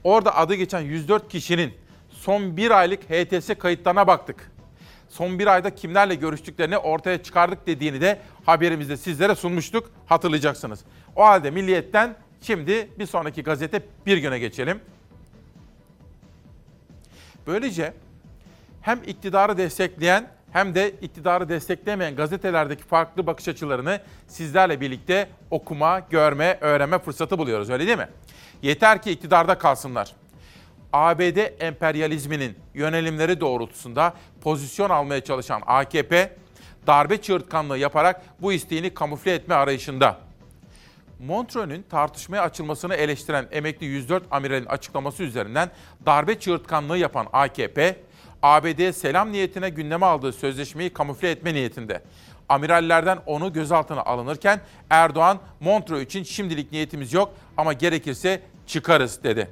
orada 0.03 0.35
adı 0.35 0.55
geçen 0.55 0.81
104 0.81 1.29
kişinin 1.29 1.73
son 2.09 2.57
bir 2.57 2.71
aylık 2.71 3.03
HTS 3.03 3.49
kayıtlarına 3.59 4.07
baktık. 4.07 4.51
Son 5.09 5.39
bir 5.39 5.47
ayda 5.47 5.75
kimlerle 5.75 6.15
görüştüklerini 6.15 6.77
ortaya 6.77 7.23
çıkardık 7.23 7.67
dediğini 7.67 8.01
de 8.01 8.19
haberimizde 8.45 8.97
sizlere 8.97 9.35
sunmuştuk 9.35 9.91
hatırlayacaksınız. 10.05 10.79
O 11.15 11.23
halde 11.23 11.51
Milliyet'ten 11.51 12.15
şimdi 12.41 12.89
bir 12.99 13.05
sonraki 13.05 13.43
gazete 13.43 13.81
bir 14.05 14.17
güne 14.17 14.39
geçelim. 14.39 14.79
Böylece 17.47 17.93
hem 18.81 19.03
iktidarı 19.03 19.57
destekleyen 19.57 20.27
hem 20.51 20.75
de 20.75 20.91
iktidarı 21.01 21.49
desteklemeyen 21.49 22.15
gazetelerdeki 22.15 22.83
farklı 22.83 23.27
bakış 23.27 23.47
açılarını 23.47 24.01
sizlerle 24.27 24.81
birlikte 24.81 25.29
okuma, 25.51 25.99
görme, 25.99 26.57
öğrenme 26.61 26.99
fırsatı 26.99 27.37
buluyoruz 27.37 27.69
öyle 27.69 27.87
değil 27.87 27.97
mi? 27.97 28.09
Yeter 28.61 29.01
ki 29.01 29.11
iktidarda 29.11 29.57
kalsınlar. 29.57 30.15
ABD 30.93 31.61
emperyalizminin 31.61 32.57
yönelimleri 32.73 33.39
doğrultusunda 33.39 34.13
pozisyon 34.41 34.89
almaya 34.89 35.23
çalışan 35.23 35.61
AKP, 35.65 36.35
darbe 36.87 37.21
çığırtkanlığı 37.21 37.77
yaparak 37.77 38.21
bu 38.41 38.53
isteğini 38.53 38.93
kamufle 38.93 39.33
etme 39.33 39.55
arayışında. 39.55 40.26
Montreux'ün 41.19 41.85
tartışmaya 41.89 42.41
açılmasını 42.41 42.95
eleştiren 42.95 43.47
emekli 43.51 43.85
104 43.85 44.23
amiralin 44.31 44.65
açıklaması 44.65 45.23
üzerinden 45.23 45.71
darbe 46.05 46.39
çığırtkanlığı 46.39 46.97
yapan 46.97 47.27
AKP, 47.33 47.95
ABD'ye 48.43 48.93
selam 48.93 49.31
niyetine 49.31 49.69
gündeme 49.69 50.05
aldığı 50.05 50.33
sözleşmeyi 50.33 50.89
kamufle 50.89 51.31
etme 51.31 51.53
niyetinde. 51.53 52.01
Amirallerden 52.49 53.19
onu 53.25 53.53
gözaltına 53.53 54.01
alınırken 54.01 54.61
Erdoğan 54.89 55.39
Montreux 55.59 56.03
için 56.03 56.23
şimdilik 56.23 56.71
niyetimiz 56.71 57.13
yok 57.13 57.33
ama 57.57 57.73
gerekirse 57.73 58.41
çıkarız 58.67 59.23
dedi. 59.23 59.49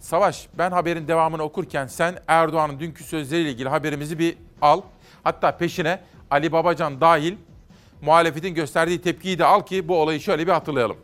Savaş 0.00 0.48
ben 0.58 0.70
haberin 0.70 1.08
devamını 1.08 1.42
okurken 1.42 1.86
sen 1.86 2.18
Erdoğan'ın 2.28 2.80
dünkü 2.80 3.04
sözleriyle 3.04 3.50
ilgili 3.50 3.68
haberimizi 3.68 4.18
bir 4.18 4.36
al. 4.62 4.80
Hatta 5.24 5.56
peşine 5.56 6.00
Ali 6.30 6.52
Babacan 6.52 7.00
dahil 7.00 7.36
muhalefetin 8.06 8.54
gösterdiği 8.54 9.00
tepkiyi 9.00 9.38
de 9.38 9.44
al 9.44 9.66
ki 9.66 9.88
bu 9.88 10.00
olayı 10.00 10.20
şöyle 10.20 10.46
bir 10.46 10.52
hatırlayalım. 10.52 10.96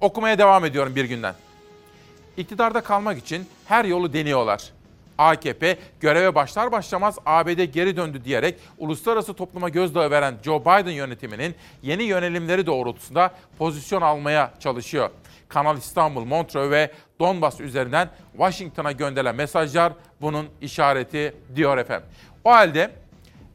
Okumaya 0.00 0.38
devam 0.38 0.64
ediyorum 0.64 0.96
bir 0.96 1.04
günden. 1.04 1.34
İktidarda 2.36 2.80
kalmak 2.80 3.18
için 3.18 3.46
her 3.66 3.84
yolu 3.84 4.12
deniyorlar. 4.12 4.70
AKP 5.18 5.78
göreve 6.00 6.34
başlar 6.34 6.72
başlamaz 6.72 7.18
ABD 7.26 7.62
geri 7.62 7.96
döndü 7.96 8.24
diyerek 8.24 8.58
uluslararası 8.78 9.34
topluma 9.34 9.68
gözdağı 9.68 10.10
veren 10.10 10.34
Joe 10.42 10.60
Biden 10.60 10.90
yönetiminin 10.90 11.54
yeni 11.82 12.02
yönelimleri 12.02 12.66
doğrultusunda 12.66 13.30
pozisyon 13.58 14.02
almaya 14.02 14.54
çalışıyor. 14.60 15.10
Kanal 15.48 15.78
İstanbul, 15.78 16.24
Montreux 16.24 16.70
ve 16.70 16.90
Donbas 17.20 17.60
üzerinden 17.60 18.08
Washington'a 18.32 18.92
gönderilen 18.92 19.34
mesajlar 19.34 19.92
bunun 20.20 20.46
işareti 20.60 21.34
diyor 21.56 21.78
efendim. 21.78 22.06
O 22.44 22.50
halde 22.50 22.90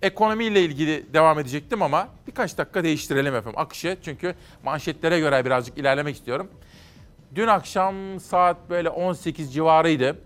ekonomiyle 0.01 0.61
ilgili 0.61 1.13
devam 1.13 1.39
edecektim 1.39 1.81
ama 1.81 2.07
birkaç 2.27 2.57
dakika 2.57 2.83
değiştirelim 2.83 3.35
efendim 3.35 3.59
akışı. 3.59 3.97
Çünkü 4.01 4.35
manşetlere 4.63 5.19
göre 5.19 5.45
birazcık 5.45 5.77
ilerlemek 5.77 6.15
istiyorum. 6.15 6.47
Dün 7.35 7.47
akşam 7.47 8.19
saat 8.19 8.69
böyle 8.69 8.89
18 8.89 9.53
civarıydı. 9.53 10.17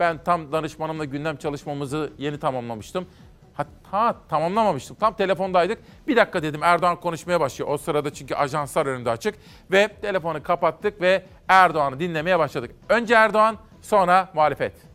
Ben 0.00 0.24
tam 0.24 0.52
danışmanımla 0.52 1.04
gündem 1.04 1.36
çalışmamızı 1.36 2.12
yeni 2.18 2.38
tamamlamıştım. 2.38 3.06
Hatta 3.54 4.16
tamamlamamıştım. 4.28 4.96
Tam 5.00 5.16
telefondaydık. 5.16 5.78
Bir 6.08 6.16
dakika 6.16 6.42
dedim 6.42 6.62
Erdoğan 6.62 7.00
konuşmaya 7.00 7.40
başlıyor. 7.40 7.70
O 7.70 7.78
sırada 7.78 8.12
çünkü 8.12 8.34
ajanslar 8.34 8.86
önünde 8.86 9.10
açık. 9.10 9.34
Ve 9.70 9.88
telefonu 9.88 10.42
kapattık 10.42 11.00
ve 11.00 11.24
Erdoğan'ı 11.48 12.00
dinlemeye 12.00 12.38
başladık. 12.38 12.70
Önce 12.88 13.14
Erdoğan 13.14 13.56
sonra 13.82 14.28
muhalefet. 14.34 14.85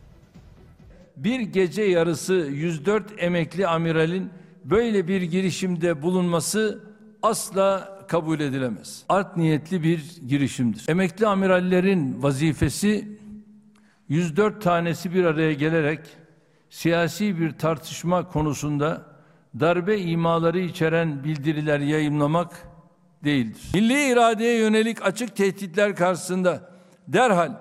Bir 1.16 1.40
gece 1.40 1.82
yarısı 1.82 2.34
104 2.34 3.04
emekli 3.18 3.66
amiralin 3.66 4.30
böyle 4.64 5.08
bir 5.08 5.22
girişimde 5.22 6.02
bulunması 6.02 6.84
asla 7.22 7.98
kabul 8.08 8.40
edilemez. 8.40 9.04
Art 9.08 9.36
niyetli 9.36 9.82
bir 9.82 10.16
girişimdir. 10.28 10.84
Emekli 10.88 11.26
amirallerin 11.26 12.22
vazifesi 12.22 13.18
104 14.08 14.62
tanesi 14.62 15.14
bir 15.14 15.24
araya 15.24 15.52
gelerek 15.52 16.00
siyasi 16.70 17.40
bir 17.40 17.52
tartışma 17.52 18.28
konusunda 18.28 19.06
darbe 19.60 19.98
imaları 19.98 20.60
içeren 20.60 21.24
bildiriler 21.24 21.80
yayımlamak 21.80 22.62
değildir. 23.24 23.62
Milli 23.74 24.12
iradeye 24.12 24.58
yönelik 24.58 25.02
açık 25.02 25.36
tehditler 25.36 25.96
karşısında 25.96 26.70
derhal 27.08 27.52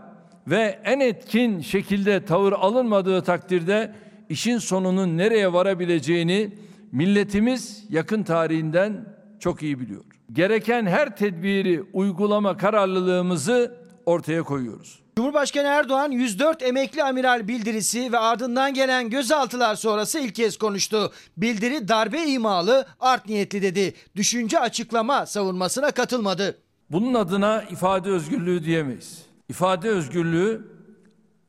ve 0.48 0.80
en 0.84 1.00
etkin 1.00 1.62
şekilde 1.62 2.26
tavır 2.26 2.54
alınmadığı 2.54 3.22
takdirde 3.24 3.96
işin 4.30 4.58
sonunun 4.58 5.18
nereye 5.18 5.54
varabileceğini 5.54 6.56
milletimiz 6.92 7.84
yakın 7.90 8.24
tarihinden 8.24 9.06
çok 9.40 9.64
iyi 9.64 9.80
biliyor. 9.80 10.04
Gereken 10.34 10.86
her 10.86 11.18
tedbiri 11.18 11.84
uygulama 11.94 12.58
kararlılığımızı 12.58 13.76
ortaya 14.06 14.44
koyuyoruz. 14.44 15.02
Cumhurbaşkanı 15.18 15.68
Erdoğan 15.68 16.12
104 16.12 16.64
emekli 16.64 17.04
amiral 17.04 17.48
bildirisi 17.48 18.12
ve 18.12 18.18
ardından 18.18 18.74
gelen 18.74 19.10
gözaltılar 19.10 19.76
sonrası 19.76 20.20
ilk 20.20 20.36
kez 20.36 20.58
konuştu. 20.58 21.12
Bildiri 21.38 21.88
darbe 21.88 22.24
imalı, 22.26 22.86
art 23.00 23.30
niyetli 23.30 23.62
dedi. 23.62 23.94
Düşünce 24.16 24.60
açıklama 24.60 25.26
savunmasına 25.26 25.92
katılmadı. 25.92 26.58
Bunun 26.90 27.14
adına 27.14 27.64
ifade 27.64 28.10
özgürlüğü 28.10 28.64
diyemeyiz. 28.64 29.31
İfade 29.52 29.90
özgürlüğü 29.90 30.62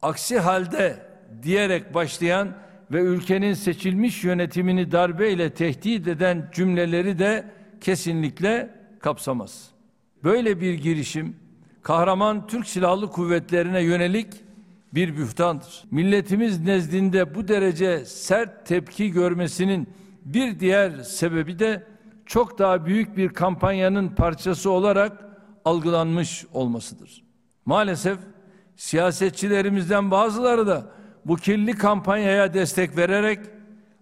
aksi 0.03 0.39
halde 0.39 1.07
diyerek 1.43 1.95
başlayan 1.95 2.49
ve 2.93 3.01
ülkenin 3.01 3.55
seçilmiş 3.55 4.25
yönetimini 4.25 4.93
darbeyle 4.93 5.51
tehdit 5.51 6.09
eden 6.09 6.51
cümleleri 6.53 7.19
de 7.19 7.45
kesinlikle 7.81 8.75
kapsamaz. 9.01 9.69
Böyle 10.25 10.61
bir 10.61 10.75
girişim 10.75 11.37
kahraman 11.83 12.47
Türk 12.47 12.67
Silahlı 12.67 13.11
Kuvvetlerine 13.11 13.83
yönelik 13.83 14.29
bir 14.95 15.17
bühtandır. 15.17 15.85
Milletimiz 15.91 16.61
nezdinde 16.61 17.35
bu 17.35 17.49
derece 17.49 18.05
sert 18.05 18.67
tepki 18.67 19.11
görmesinin 19.11 19.89
bir 20.25 20.61
diğer 20.61 20.91
sebebi 21.03 21.59
de 21.59 21.87
çok 22.27 22.59
daha 22.59 22.87
büyük 22.87 23.17
bir 23.17 23.29
kampanyanın 23.29 24.09
parçası 24.09 24.71
olarak 24.71 25.25
algılanmış 25.65 26.47
olmasıdır. 26.53 27.32
Maalesef 27.67 28.19
siyasetçilerimizden 28.77 30.11
bazıları 30.11 30.67
da 30.67 30.83
bu 31.25 31.37
kirli 31.37 31.79
kampanyaya 31.79 32.55
destek 32.55 32.97
vererek 32.97 33.39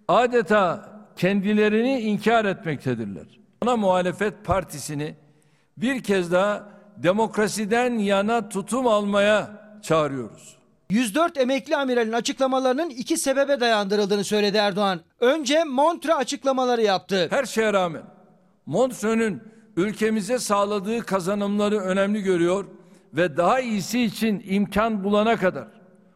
adeta 0.09 0.91
kendilerini 1.17 2.01
inkar 2.01 2.45
etmektedirler. 2.45 3.27
Ana 3.63 3.77
muhalefet 3.77 4.45
partisini 4.45 5.15
bir 5.77 6.03
kez 6.03 6.33
daha 6.33 6.69
demokrasiden 6.97 7.99
yana 7.99 8.49
tutum 8.49 8.87
almaya 8.87 9.51
çağırıyoruz. 9.83 10.57
104 10.91 11.39
emekli 11.39 11.77
amiralin 11.77 12.13
açıklamalarının 12.13 12.91
iki 12.91 13.17
sebebe 13.17 13.61
dayandırıldığını 13.61 14.25
söyledi 14.25 14.57
Erdoğan. 14.57 15.01
Önce 15.21 15.65
Montre 15.65 16.15
açıklamaları 16.15 16.83
yaptı. 16.83 17.27
Her 17.31 17.45
şeye 17.45 17.73
rağmen 17.73 18.03
Montreux'ün 18.67 19.43
ülkemize 19.77 20.39
sağladığı 20.39 21.01
kazanımları 21.01 21.79
önemli 21.81 22.23
görüyor 22.23 22.65
ve 23.15 23.37
daha 23.37 23.61
iyisi 23.61 24.03
için 24.03 24.43
imkan 24.47 25.05
bulana 25.05 25.37
kadar 25.37 25.69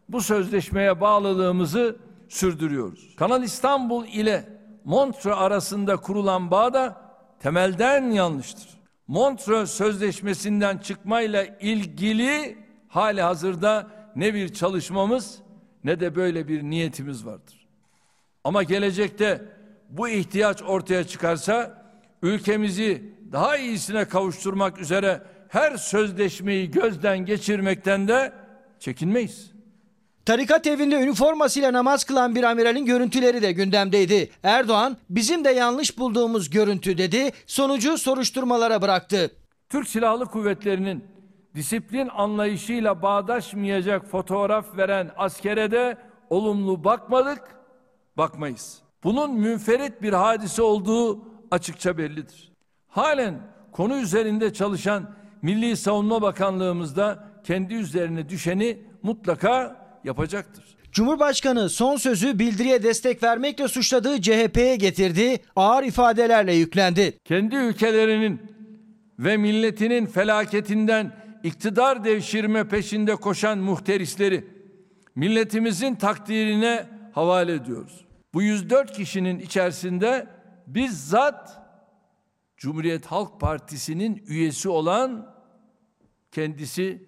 bu 0.09 0.21
sözleşmeye 0.21 1.01
bağlılığımızı 1.01 1.97
sürdürüyoruz. 2.29 3.17
Kanal 3.17 3.43
İstanbul 3.43 4.07
ile 4.07 4.49
Montreux 4.85 5.37
arasında 5.39 5.97
kurulan 5.97 6.51
bağ 6.51 6.73
da 6.73 7.01
temelden 7.41 8.11
yanlıştır. 8.11 8.69
Montreux 9.09 9.71
Sözleşmesi'nden 9.71 10.79
çıkmayla 10.79 11.45
ilgili 11.61 12.59
hali 12.89 13.23
hazırda 13.23 13.87
ne 14.17 14.35
bir 14.35 14.55
çalışmamız 14.55 15.39
ne 15.85 16.01
de 16.01 16.15
böyle 16.15 16.49
bir 16.49 16.63
niyetimiz 16.63 17.27
vardır. 17.27 17.67
Ama 18.45 18.63
gelecekte 18.63 19.43
bu 19.91 20.09
ihtiyaç 20.09 20.63
ortaya 20.63 21.05
çıkarsa 21.05 21.85
ülkemizi 22.23 23.15
daha 23.33 23.57
iyisine 23.57 24.05
kavuşturmak 24.05 24.79
üzere 24.79 25.23
her 25.55 25.77
sözleşmeyi 25.77 26.71
gözden 26.71 27.19
geçirmekten 27.19 28.09
de 28.09 28.33
çekinmeyiz. 28.79 29.53
Tarikat 30.27 30.67
evinde 30.67 30.95
üniformasıyla 30.95 31.73
namaz 31.73 32.05
kılan 32.05 32.35
bir 32.35 32.43
amiralin 32.43 32.85
görüntüleri 32.85 33.43
de 33.43 33.53
gündemdeydi. 33.53 34.31
Erdoğan 34.43 34.97
bizim 35.11 35.45
de 35.45 35.51
yanlış 35.51 35.99
bulduğumuz 35.99 36.51
görüntü 36.51 36.99
dedi. 36.99 37.33
Sonucu 37.47 37.99
soruşturmalara 37.99 38.83
bıraktı. 38.83 39.31
Türk 39.69 39.89
Silahlı 39.89 40.27
Kuvvetleri'nin 40.27 41.05
disiplin 41.55 42.09
anlayışıyla 42.09 43.03
bağdaşmayacak 43.03 44.07
fotoğraf 44.07 44.77
veren 44.77 45.11
askere 45.17 45.71
de 45.71 45.97
olumlu 46.31 46.85
bakmadık, 46.85 47.43
bakmayız. 48.17 48.79
Bunun 49.05 49.35
münferit 49.35 50.03
bir 50.03 50.13
hadise 50.13 50.63
olduğu 50.63 51.21
açıkça 51.51 51.99
bellidir. 51.99 52.53
Halen 52.89 53.41
konu 53.73 53.97
üzerinde 53.97 54.53
çalışan 54.53 55.24
Milli 55.45 55.77
Savunma 55.77 56.23
Bakanlığımız 56.23 56.97
da 56.97 57.25
kendi 57.45 57.75
üzerine 57.75 58.29
düşeni 58.29 58.79
mutlaka 59.03 59.77
yapacaktır. 60.05 60.65
Cumhurbaşkanı 60.93 61.69
son 61.69 61.97
sözü 61.97 62.39
bildiriye 62.39 62.83
destek 62.83 63.23
vermekle 63.23 63.69
suçladığı 63.69 64.23
CHP'ye 64.23 64.77
getirdi, 64.77 65.39
ağır 65.57 65.85
ifadelerle 65.85 66.55
yüklendi. 66.55 67.19
Kendi 67.25 67.57
ülkelerinin 67.57 68.41
ve 69.19 69.37
milletinin 69.37 70.07
felaketinden 70.07 71.13
iktidar 71.43 72.05
devşirme 72.05 72.69
peşinde 72.69 73.17
koşan 73.17 73.59
muhterisleri 73.59 74.45
milletimizin 75.15 75.95
takdirine 75.95 76.87
havale 77.13 77.55
ediyoruz. 77.55 78.05
Bu 78.35 78.43
104 78.43 78.93
kişinin 78.93 79.39
içerisinde 79.39 80.27
bizzat 80.67 81.65
Cumhuriyet 82.57 83.07
Halk 83.07 83.41
Partisi'nin 83.41 84.25
üyesi 84.27 84.69
olan 84.69 85.34
kendisi, 86.35 87.03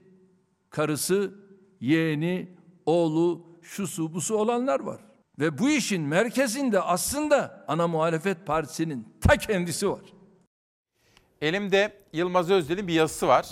karısı, 0.71 1.35
yeğeni, 1.81 2.49
oğlu, 2.87 3.47
şusu 3.63 4.15
busu 4.15 4.37
olanlar 4.37 4.81
var. 4.81 5.01
Ve 5.39 5.59
bu 5.59 5.71
işin 5.71 6.03
merkezinde 6.03 6.81
aslında 6.81 7.65
ana 7.69 7.89
muhalefet 7.89 8.47
partisinin 8.47 9.09
ta 9.21 9.37
kendisi 9.37 9.91
var. 9.91 10.01
Elimde 11.41 11.93
Yılmaz 12.13 12.51
Özdil'in 12.51 12.89
bir 12.89 12.93
yazısı 12.93 13.29
var. 13.29 13.47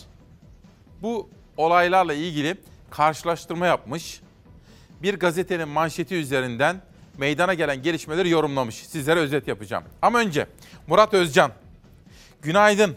Bu 1.02 1.28
olaylarla 1.56 2.14
ilgili 2.14 2.56
karşılaştırma 2.90 3.66
yapmış. 3.66 4.20
Bir 5.02 5.14
gazetenin 5.18 5.68
manşeti 5.68 6.14
üzerinden 6.14 6.82
meydana 7.18 7.54
gelen 7.54 7.82
gelişmeleri 7.82 8.28
yorumlamış. 8.28 8.74
Sizlere 8.74 9.20
özet 9.20 9.48
yapacağım. 9.48 9.84
Ama 10.02 10.18
önce 10.18 10.46
Murat 10.86 11.14
Özcan. 11.14 11.52
Günaydın. 12.42 12.96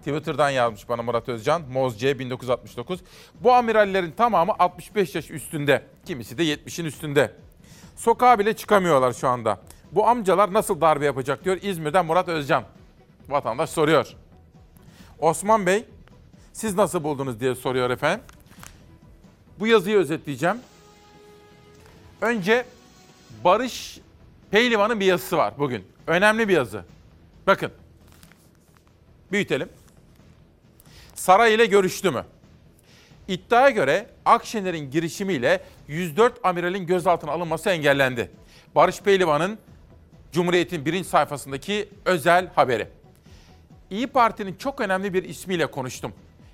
Twitter'dan 0.00 0.50
yazmış 0.50 0.88
bana 0.88 1.02
Murat 1.02 1.28
Özcan. 1.28 1.62
Mozce 1.72 2.18
1969. 2.18 3.00
Bu 3.40 3.52
amirallerin 3.52 4.10
tamamı 4.10 4.52
65 4.58 5.14
yaş 5.14 5.30
üstünde. 5.30 5.82
Kimisi 6.06 6.38
de 6.38 6.44
70'in 6.44 6.84
üstünde. 6.84 7.32
Sokağa 7.96 8.38
bile 8.38 8.56
çıkamıyorlar 8.56 9.12
şu 9.12 9.28
anda. 9.28 9.60
Bu 9.92 10.06
amcalar 10.06 10.52
nasıl 10.52 10.80
darbe 10.80 11.04
yapacak 11.04 11.44
diyor 11.44 11.58
İzmir'den 11.62 12.06
Murat 12.06 12.28
Özcan. 12.28 12.64
Vatandaş 13.28 13.70
soruyor. 13.70 14.06
Osman 15.18 15.66
Bey 15.66 15.84
siz 16.52 16.74
nasıl 16.74 17.04
buldunuz 17.04 17.40
diye 17.40 17.54
soruyor 17.54 17.90
efendim. 17.90 18.24
Bu 19.58 19.66
yazıyı 19.66 19.96
özetleyeceğim. 19.96 20.56
Önce 22.20 22.64
Barış 23.44 24.00
Pehlivan'ın 24.50 25.00
bir 25.00 25.06
yazısı 25.06 25.36
var 25.36 25.54
bugün. 25.58 25.84
Önemli 26.06 26.48
bir 26.48 26.54
yazı. 26.54 26.84
Bakın. 27.46 27.72
Büyütelim. 29.32 29.68
Saray 31.20 31.54
ile 31.54 31.66
görüştü 31.66 32.10
mü? 32.10 32.24
İddiaya 33.28 33.70
göre 33.70 34.06
Akşener'in 34.24 34.90
girişimiyle 34.90 35.60
104 35.88 36.40
amiralin 36.42 36.86
gözaltına 36.86 37.30
alınması 37.30 37.70
engellendi. 37.70 38.30
Barış 38.74 39.00
Pehlivan'ın 39.00 39.58
Cumhuriyet'in 40.32 40.84
birinci 40.84 41.08
sayfasındaki 41.08 41.88
özel 42.04 42.48
haberi. 42.54 42.88
İyi 43.90 44.06
Parti'nin 44.06 44.54
çok 44.54 44.80
önemli 44.80 45.14
bir 45.14 45.24
ismiyle 45.24 45.66
konuştum. 45.66 46.12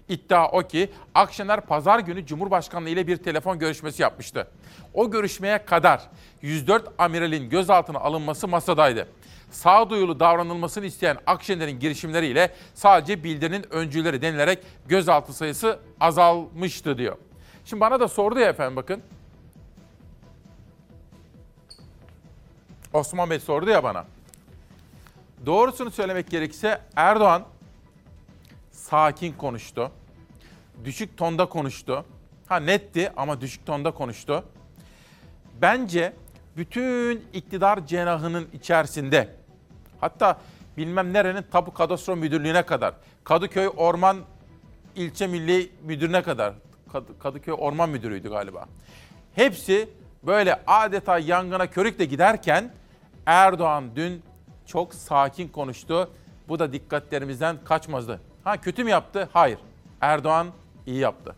İddia 0.08 0.50
o 0.50 0.62
ki 0.62 0.90
Akşener 1.14 1.60
pazar 1.60 1.98
günü 1.98 2.26
Cumhurbaşkanlığı 2.26 2.90
ile 2.90 3.06
bir 3.06 3.16
telefon 3.16 3.58
görüşmesi 3.58 4.02
yapmıştı. 4.02 4.48
O 4.94 5.10
görüşmeye 5.10 5.64
kadar 5.64 6.00
104 6.42 6.88
amiralin 6.98 7.50
gözaltına 7.50 7.98
alınması 7.98 8.48
masadaydı. 8.48 9.08
Sağduyulu 9.50 10.20
davranılmasını 10.20 10.86
isteyen 10.86 11.18
Akşener'in 11.26 11.80
girişimleriyle 11.80 12.54
sadece 12.74 13.24
bildirinin 13.24 13.72
öncüleri 13.72 14.22
denilerek 14.22 14.58
gözaltı 14.86 15.32
sayısı 15.32 15.78
azalmıştı 16.00 16.98
diyor. 16.98 17.16
Şimdi 17.64 17.80
bana 17.80 18.00
da 18.00 18.08
sordu 18.08 18.38
ya 18.38 18.48
efendim 18.48 18.76
bakın. 18.76 19.02
Osman 22.92 23.30
Bey 23.30 23.40
sordu 23.40 23.70
ya 23.70 23.84
bana. 23.84 24.04
Doğrusunu 25.46 25.90
söylemek 25.90 26.30
gerekirse 26.30 26.80
Erdoğan 26.96 27.44
sakin 28.70 29.32
konuştu. 29.32 29.90
Düşük 30.84 31.16
tonda 31.16 31.46
konuştu. 31.46 32.04
Ha 32.46 32.56
netti 32.56 33.12
ama 33.16 33.40
düşük 33.40 33.66
tonda 33.66 33.90
konuştu. 33.90 34.44
Bence 35.62 36.12
bütün 36.56 37.24
iktidar 37.32 37.86
cenahının 37.86 38.48
içerisinde 38.52 39.28
hatta 40.00 40.38
bilmem 40.76 41.12
nerenin 41.12 41.42
tapu 41.52 41.74
kadastro 41.74 42.16
müdürlüğüne 42.16 42.62
kadar 42.62 42.94
Kadıköy 43.24 43.70
Orman 43.76 44.16
İlçe 44.94 45.26
Milli 45.26 45.72
Müdürüne 45.82 46.22
kadar 46.22 46.54
Kadıköy 47.18 47.54
Orman 47.58 47.90
Müdürü'ydü 47.90 48.30
galiba. 48.30 48.66
Hepsi 49.34 49.88
böyle 50.22 50.60
adeta 50.66 51.18
yangına 51.18 51.70
körükle 51.70 52.04
giderken 52.04 52.72
Erdoğan 53.26 53.84
dün 53.96 54.22
çok 54.66 54.94
sakin 54.94 55.48
konuştu. 55.48 56.10
Bu 56.48 56.58
da 56.58 56.72
dikkatlerimizden 56.72 57.56
kaçmazdı. 57.64 58.20
Ha 58.44 58.56
kötü 58.60 58.84
mü 58.84 58.90
yaptı? 58.90 59.28
Hayır. 59.32 59.58
Erdoğan 60.00 60.46
iyi 60.86 60.98
yaptı. 60.98 61.36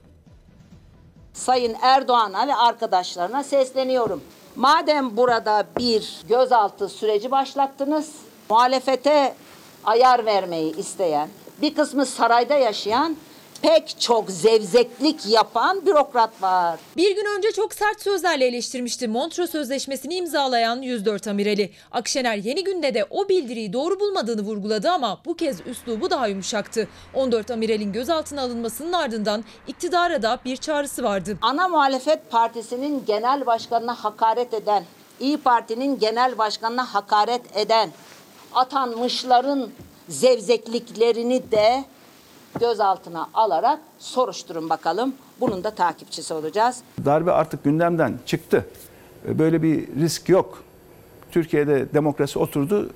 Sayın 1.32 1.76
Erdoğan'a 1.82 2.48
ve 2.48 2.54
arkadaşlarına 2.54 3.42
sesleniyorum. 3.42 4.22
Madem 4.58 5.16
burada 5.16 5.64
bir 5.78 6.22
gözaltı 6.28 6.88
süreci 6.88 7.30
başlattınız, 7.30 8.12
muhalefete 8.50 9.34
ayar 9.84 10.26
vermeyi 10.26 10.76
isteyen, 10.76 11.28
bir 11.62 11.74
kısmı 11.74 12.06
sarayda 12.06 12.54
yaşayan 12.54 13.16
pek 13.62 14.00
çok 14.00 14.30
zevzeklik 14.30 15.26
yapan 15.26 15.86
bürokrat 15.86 16.42
var. 16.42 16.78
Bir 16.96 17.16
gün 17.16 17.36
önce 17.38 17.52
çok 17.52 17.74
sert 17.74 18.02
sözlerle 18.02 18.46
eleştirmişti 18.46 19.08
Montreux 19.08 19.50
Sözleşmesi'ni 19.50 20.14
imzalayan 20.14 20.82
104 20.82 21.28
amirali. 21.28 21.72
Akşener 21.92 22.36
yeni 22.36 22.64
günde 22.64 22.94
de 22.94 23.06
o 23.10 23.28
bildiriyi 23.28 23.72
doğru 23.72 24.00
bulmadığını 24.00 24.42
vurguladı 24.42 24.90
ama 24.90 25.20
bu 25.26 25.34
kez 25.36 25.66
üslubu 25.66 26.10
daha 26.10 26.26
yumuşaktı. 26.26 26.88
14 27.14 27.50
amiralin 27.50 27.92
gözaltına 27.92 28.42
alınmasının 28.42 28.92
ardından 28.92 29.44
iktidara 29.66 30.22
da 30.22 30.38
bir 30.44 30.56
çağrısı 30.56 31.02
vardı. 31.02 31.38
Ana 31.42 31.68
muhalefet 31.68 32.30
partisinin 32.30 33.04
genel 33.06 33.46
başkanına 33.46 34.04
hakaret 34.04 34.54
eden, 34.54 34.84
İyi 35.20 35.36
Parti'nin 35.36 35.98
genel 35.98 36.38
başkanına 36.38 36.94
hakaret 36.94 37.56
eden 37.56 37.90
atanmışların 38.54 39.70
zevzekliklerini 40.08 41.50
de 41.50 41.84
gözaltına 42.60 43.28
alarak 43.34 43.80
soruşturun 43.98 44.70
bakalım. 44.70 45.14
Bunun 45.40 45.64
da 45.64 45.70
takipçisi 45.70 46.34
olacağız. 46.34 46.80
Darbe 47.04 47.32
artık 47.32 47.64
gündemden 47.64 48.18
çıktı. 48.26 48.66
Böyle 49.24 49.62
bir 49.62 49.86
risk 50.00 50.28
yok. 50.28 50.62
Türkiye'de 51.32 51.92
demokrasi 51.94 52.38
oturdu 52.38 52.90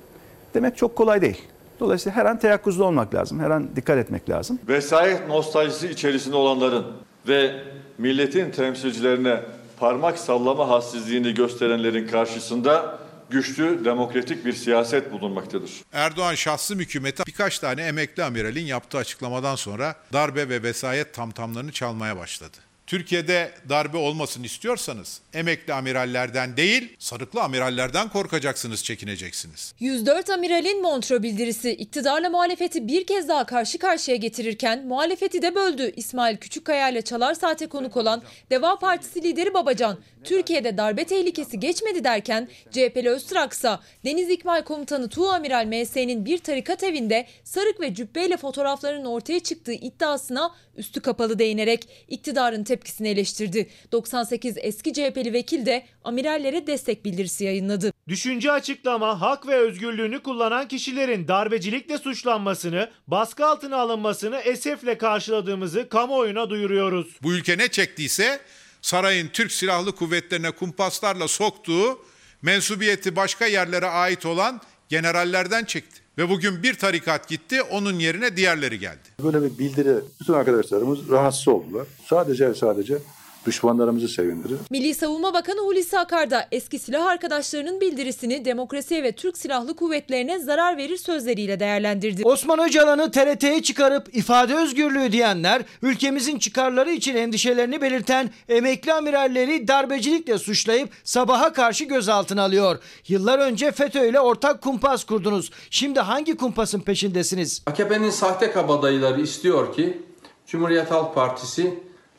demek 0.53 0.77
çok 0.77 0.95
kolay 0.95 1.21
değil. 1.21 1.41
Dolayısıyla 1.79 2.17
her 2.17 2.25
an 2.25 2.39
teyakkuzda 2.39 2.83
olmak 2.83 3.15
lazım. 3.15 3.39
Her 3.39 3.49
an 3.49 3.67
dikkat 3.75 3.97
etmek 3.97 4.29
lazım. 4.29 4.59
Vesayet 4.67 5.27
nostaljisi 5.27 5.89
içerisinde 5.89 6.35
olanların 6.35 6.85
ve 7.27 7.63
milletin 7.97 8.51
temsilcilerine 8.51 9.39
parmak 9.79 10.17
sallama 10.19 10.69
hassizliğini 10.69 11.33
gösterenlerin 11.33 12.07
karşısında 12.07 12.99
güçlü 13.33 13.85
demokratik 13.85 14.45
bir 14.45 14.53
siyaset 14.53 15.11
bulunmaktadır. 15.11 15.71
Erdoğan 15.93 16.35
şahsı 16.35 16.75
hükümeti 16.75 17.23
birkaç 17.27 17.59
tane 17.59 17.81
emekli 17.81 18.23
amiralin 18.23 18.65
yaptığı 18.65 18.97
açıklamadan 18.97 19.55
sonra 19.55 19.95
darbe 20.13 20.49
ve 20.49 20.63
vesayet 20.63 21.13
tamtamlarını 21.13 21.71
çalmaya 21.71 22.17
başladı. 22.17 22.57
Türkiye'de 22.87 23.51
darbe 23.69 23.97
olmasın 23.97 24.43
istiyorsanız 24.43 25.21
emekli 25.33 25.73
amirallerden 25.73 26.57
değil, 26.57 26.95
sarıklı 26.99 27.41
amirallerden 27.41 28.09
korkacaksınız, 28.09 28.83
çekineceksiniz. 28.83 29.73
104 29.79 30.29
amiralin 30.29 30.81
Montreux 30.81 31.23
bildirisi 31.23 31.71
iktidarla 31.71 32.29
muhalefeti 32.29 32.87
bir 32.87 33.05
kez 33.05 33.27
daha 33.27 33.45
karşı 33.45 33.77
karşıya 33.77 34.17
getirirken 34.17 34.87
muhalefeti 34.87 35.41
de 35.41 35.55
böldü. 35.55 35.93
İsmail 35.95 36.37
Küçükkaya 36.37 36.89
ile 36.89 37.01
Çalar 37.01 37.33
Saat'e 37.33 37.67
konuk 37.67 37.97
olan 37.97 38.23
Deva 38.49 38.79
Partisi 38.79 39.23
lideri 39.23 39.53
Babacan, 39.53 39.97
Türkiye'de 40.23 40.77
darbe 40.77 41.03
tehlikesi 41.03 41.59
geçmedi 41.59 42.03
derken 42.03 42.47
CHP'li 42.71 43.09
Öztraksa, 43.09 43.79
Deniz 44.05 44.29
İkmal 44.29 44.63
Komutanı 44.63 45.09
Tuğ 45.09 45.29
Amiral 45.29 45.65
MS'nin 45.65 46.25
bir 46.25 46.37
tarikat 46.37 46.83
evinde 46.83 47.25
sarık 47.43 47.81
ve 47.81 47.93
cübbeyle 47.93 48.37
fotoğraflarının 48.37 49.05
ortaya 49.05 49.39
çıktığı 49.39 49.73
iddiasına 49.73 50.51
üstü 50.77 51.01
kapalı 51.01 51.39
değinerek 51.39 51.87
iktidarın 52.07 52.63
tepkisini 52.63 53.07
eleştirdi. 53.07 53.69
98 53.91 54.55
eski 54.57 54.93
CHP'li 54.93 55.33
vekil 55.33 55.65
de 55.65 55.85
amirallere 56.03 56.67
destek 56.67 57.05
bildirisi 57.05 57.43
yayınladı. 57.43 57.93
Düşünce 58.07 58.51
açıklama, 58.51 59.21
hak 59.21 59.47
ve 59.47 59.55
özgürlüğünü 59.55 60.23
kullanan 60.23 60.67
kişilerin 60.67 61.27
darbecilikle 61.27 61.97
suçlanmasını, 61.97 62.89
baskı 63.07 63.45
altına 63.45 63.77
alınmasını 63.77 64.37
esefle 64.37 64.97
karşıladığımızı 64.97 65.89
kamuoyuna 65.89 66.49
duyuruyoruz. 66.49 67.07
Bu 67.23 67.33
ülke 67.33 67.57
ne 67.57 67.67
çektiyse 67.67 68.39
sarayın 68.83 69.27
Türk 69.27 69.51
Silahlı 69.51 69.95
Kuvvetlerine 69.95 70.51
kumpaslarla 70.51 71.27
soktuğu 71.27 71.99
Mensubiyeti 72.41 73.15
başka 73.15 73.45
yerlere 73.45 73.87
ait 73.87 74.25
olan 74.25 74.61
generallerden 74.89 75.65
çekti. 75.65 75.99
Ve 76.17 76.29
bugün 76.29 76.63
bir 76.63 76.73
tarikat 76.73 77.27
gitti, 77.27 77.61
onun 77.61 77.99
yerine 77.99 78.37
diğerleri 78.37 78.79
geldi. 78.79 79.09
Böyle 79.23 79.41
bir 79.41 79.57
bildiri 79.57 79.95
bütün 80.21 80.33
arkadaşlarımız 80.33 81.09
rahatsız 81.09 81.47
oldular. 81.47 81.87
Sadece 82.09 82.53
sadece 82.53 82.97
düşmanlarımızı 83.45 84.07
sevindirir. 84.07 84.57
Milli 84.69 84.93
Savunma 84.93 85.33
Bakanı 85.33 85.59
Hulusi 85.59 85.99
Akar 85.99 86.31
da 86.31 86.47
eski 86.51 86.79
silah 86.79 87.05
arkadaşlarının 87.05 87.81
bildirisini 87.81 88.45
demokrasiye 88.45 89.03
ve 89.03 89.11
Türk 89.11 89.37
Silahlı 89.37 89.75
Kuvvetlerine 89.75 90.39
zarar 90.39 90.77
verir 90.77 90.97
sözleriyle 90.97 91.59
değerlendirdi. 91.59 92.21
Osman 92.23 92.59
Öcalan'ı 92.59 93.11
TRT'ye 93.11 93.63
çıkarıp 93.63 94.15
ifade 94.15 94.55
özgürlüğü 94.55 95.11
diyenler, 95.11 95.61
ülkemizin 95.81 96.39
çıkarları 96.39 96.91
için 96.91 97.15
endişelerini 97.15 97.81
belirten 97.81 98.29
emekli 98.49 98.93
amiralleri 98.93 99.67
darbecilikle 99.67 100.37
suçlayıp 100.37 100.89
sabaha 101.03 101.53
karşı 101.53 101.83
gözaltına 101.83 102.43
alıyor. 102.43 102.79
Yıllar 103.07 103.39
önce 103.39 103.71
FETÖ 103.71 104.09
ile 104.09 104.19
ortak 104.19 104.61
kumpas 104.61 105.03
kurdunuz. 105.03 105.51
Şimdi 105.69 105.99
hangi 105.99 106.37
kumpasın 106.37 106.79
peşindesiniz? 106.79 107.63
AKP'nin 107.65 108.09
sahte 108.09 108.51
kabadayıları 108.51 109.21
istiyor 109.21 109.73
ki 109.73 110.01
Cumhuriyet 110.47 110.91
Halk 110.91 111.15
Partisi 111.15 111.73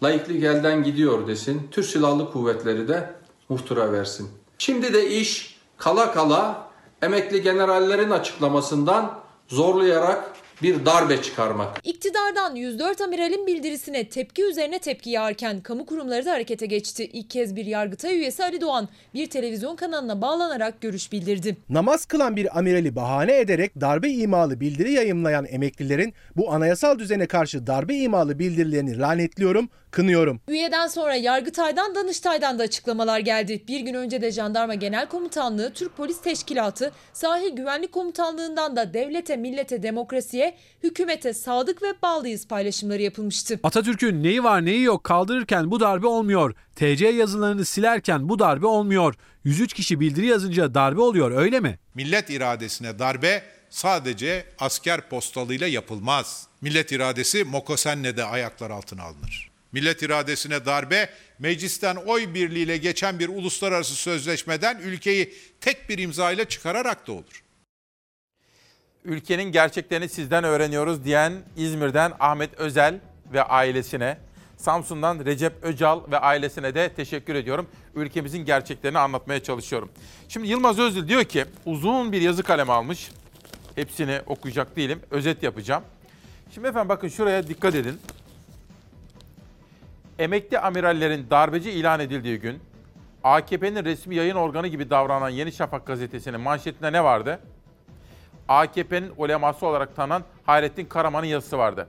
laiklik 0.05 0.45
elden 0.45 0.83
gidiyor 0.83 1.27
desin. 1.27 1.69
Türk 1.71 1.87
Silahlı 1.87 2.33
Kuvvetleri 2.33 2.89
de 2.89 3.11
muhtıra 3.49 3.93
versin. 3.93 4.29
Şimdi 4.59 4.95
de 4.95 5.11
iş 5.11 5.57
kala 5.79 6.13
kala 6.13 6.69
emekli 7.03 7.43
generallerin 7.43 8.11
açıklamasından 8.11 9.21
zorlayarak 9.49 10.35
bir 10.63 10.87
darbe 10.87 11.23
çıkarmak. 11.23 11.81
İktidardan 11.85 12.55
104 12.55 13.01
amiralin 13.01 13.47
bildirisine 13.47 14.09
tepki 14.09 14.45
üzerine 14.45 14.79
tepki 14.79 15.11
yağarken 15.11 15.61
kamu 15.61 15.87
kurumları 15.87 16.27
da 16.27 16.33
harekete 16.33 16.67
geçti. 16.67 17.05
İlk 17.13 17.31
kez 17.31 17.57
bir 17.57 17.67
yargıtay 17.67 18.19
üyesi 18.19 18.45
Ali 18.45 18.61
Doğan 18.61 18.89
bir 19.15 19.31
televizyon 19.31 19.77
kanalına 19.77 20.23
bağlanarak 20.23 20.81
görüş 20.81 21.13
bildirdi. 21.13 21.57
Namaz 21.69 22.05
kılan 22.07 22.37
bir 22.37 22.59
amirali 22.59 22.97
bahane 22.97 23.39
ederek 23.39 23.81
darbe 23.81 24.11
imalı 24.11 24.61
bildiri 24.61 24.93
yayımlayan 24.93 25.47
emeklilerin 25.47 26.15
bu 26.37 26.53
anayasal 26.53 26.99
düzene 26.99 27.27
karşı 27.27 27.67
darbe 27.67 27.95
imalı 27.95 28.39
bildirilerini 28.39 28.99
lanetliyorum, 28.99 29.69
kınıyorum. 29.95 30.41
Üyeden 30.49 30.87
sonra 30.87 31.15
Yargıtay'dan 31.15 31.95
Danıştay'dan 31.95 32.59
da 32.59 32.63
açıklamalar 32.63 33.19
geldi. 33.19 33.65
Bir 33.69 33.81
gün 33.81 33.95
önce 33.95 34.23
de 34.23 34.33
Jandarma 34.33 34.75
Genel 34.75 35.09
Komutanlığı, 35.09 35.73
Türk 35.73 35.97
Polis 35.97 36.21
Teşkilatı, 36.21 36.93
Sahil 37.13 37.57
Güvenlik 37.57 37.93
Komutanlığı'ndan 37.93 38.77
da 38.77 38.95
devlete, 38.95 39.37
millete, 39.37 39.83
demokrasiye, 39.83 40.57
hükümete 40.83 41.35
sadık 41.35 41.83
ve 41.83 42.03
bağlıyız 42.03 42.49
paylaşımları 42.49 43.03
yapılmıştı. 43.03 43.61
Atatürk'ün 43.63 44.23
neyi 44.23 44.45
var 44.45 44.65
neyi 44.65 44.83
yok 44.83 45.05
kaldırırken 45.05 45.71
bu 45.71 45.81
darbe 45.81 46.07
olmuyor. 46.07 46.55
TC 46.77 47.07
yazılarını 47.07 47.65
silerken 47.65 48.29
bu 48.29 48.39
darbe 48.39 48.67
olmuyor. 48.67 49.15
103 49.45 49.73
kişi 49.73 50.01
bildiri 50.01 50.27
yazınca 50.27 50.75
darbe 50.75 51.01
oluyor 51.01 51.31
öyle 51.31 51.61
mi? 51.61 51.79
Millet 51.95 52.31
iradesine 52.31 52.99
darbe 52.99 53.43
sadece 53.71 54.45
asker 54.59 55.09
postalıyla 55.09 55.67
yapılmaz. 55.67 56.47
Millet 56.61 56.93
iradesi 56.93 57.45
Mokosen'le 57.45 58.17
de 58.17 58.25
ayaklar 58.25 58.71
altına 58.71 59.03
alınır. 59.03 59.54
Millet 59.75 60.03
iradesine 60.03 60.67
darbe 60.67 61.09
meclisten 61.39 61.97
oy 61.97 62.35
birliğiyle 62.35 62.77
geçen 62.77 63.19
bir 63.19 63.29
uluslararası 63.29 63.95
sözleşmeden 63.95 64.79
ülkeyi 64.79 65.35
tek 65.61 65.89
bir 65.89 65.99
imza 65.99 66.33
ile 66.33 66.45
çıkararak 66.45 67.07
da 67.07 67.13
olur. 67.13 67.45
Ülkenin 69.05 69.53
gerçeklerini 69.53 70.09
sizden 70.09 70.45
öğreniyoruz 70.45 71.05
diyen 71.05 71.33
İzmir'den 71.57 72.13
Ahmet 72.21 72.55
Özel 72.55 73.01
ve 73.33 73.43
ailesine, 73.43 74.19
Samsun'dan 74.57 75.25
Recep 75.25 75.53
Öcal 75.63 76.01
ve 76.11 76.19
ailesine 76.19 76.75
de 76.75 76.93
teşekkür 76.97 77.35
ediyorum. 77.35 77.69
Ülkemizin 77.95 78.45
gerçeklerini 78.45 78.99
anlatmaya 78.99 79.43
çalışıyorum. 79.43 79.91
Şimdi 80.29 80.49
Yılmaz 80.49 80.79
Özdil 80.79 81.09
diyor 81.09 81.25
ki 81.25 81.45
uzun 81.67 82.13
bir 82.13 82.21
yazı 82.21 82.43
kalemi 82.43 82.73
almış. 82.73 83.11
Hepsini 83.75 84.21
okuyacak 84.27 84.77
değilim. 84.77 85.01
Özet 85.11 85.43
yapacağım. 85.43 85.85
Şimdi 86.55 86.69
efendim 86.69 86.89
bakın 86.89 87.09
şuraya 87.09 87.49
dikkat 87.49 87.75
edin. 87.75 88.01
Emekli 90.19 90.59
amirallerin 90.59 91.27
darbeci 91.31 91.71
ilan 91.71 92.01
edildiği 92.01 92.39
gün 92.41 92.61
AKP'nin 93.25 93.85
resmi 93.85 94.15
yayın 94.15 94.37
organı 94.37 94.67
gibi 94.67 94.91
davranan 94.91 95.29
Yeni 95.29 95.53
Şafak 95.53 95.87
gazetesinin 95.87 96.41
manşetinde 96.41 96.93
ne 96.93 97.05
vardı? 97.05 97.41
AKP'nin 98.49 99.13
uleması 99.17 99.67
olarak 99.67 99.97
tanınan 99.97 100.23
Hayrettin 100.47 100.85
Karaman'ın 100.85 101.27
yazısı 101.27 101.59
vardı. 101.59 101.89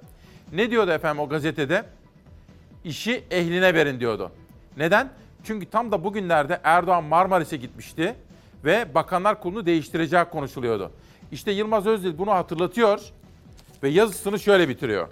Ne 0.54 0.72
diyordu 0.72 0.92
efendim 0.92 1.20
o 1.20 1.30
gazetede? 1.30 1.86
İşi 2.84 3.24
ehline 3.32 3.74
verin 3.74 4.00
diyordu. 4.00 4.32
Neden? 4.78 5.10
Çünkü 5.44 5.70
tam 5.70 5.92
da 5.92 6.04
bugünlerde 6.04 6.60
Erdoğan 6.64 7.04
Marmaris'e 7.04 7.58
gitmişti 7.58 8.16
ve 8.66 8.96
Bakanlar 8.96 9.42
Kurulu'nu 9.42 9.66
değiştireceği 9.66 10.26
konuşuluyordu. 10.26 10.92
İşte 11.32 11.52
Yılmaz 11.52 11.88
Özdil 11.88 12.18
bunu 12.18 12.32
hatırlatıyor 12.32 13.00
ve 13.84 13.90
yazısını 13.90 14.40
şöyle 14.40 14.70
bitiriyor. 14.70 15.08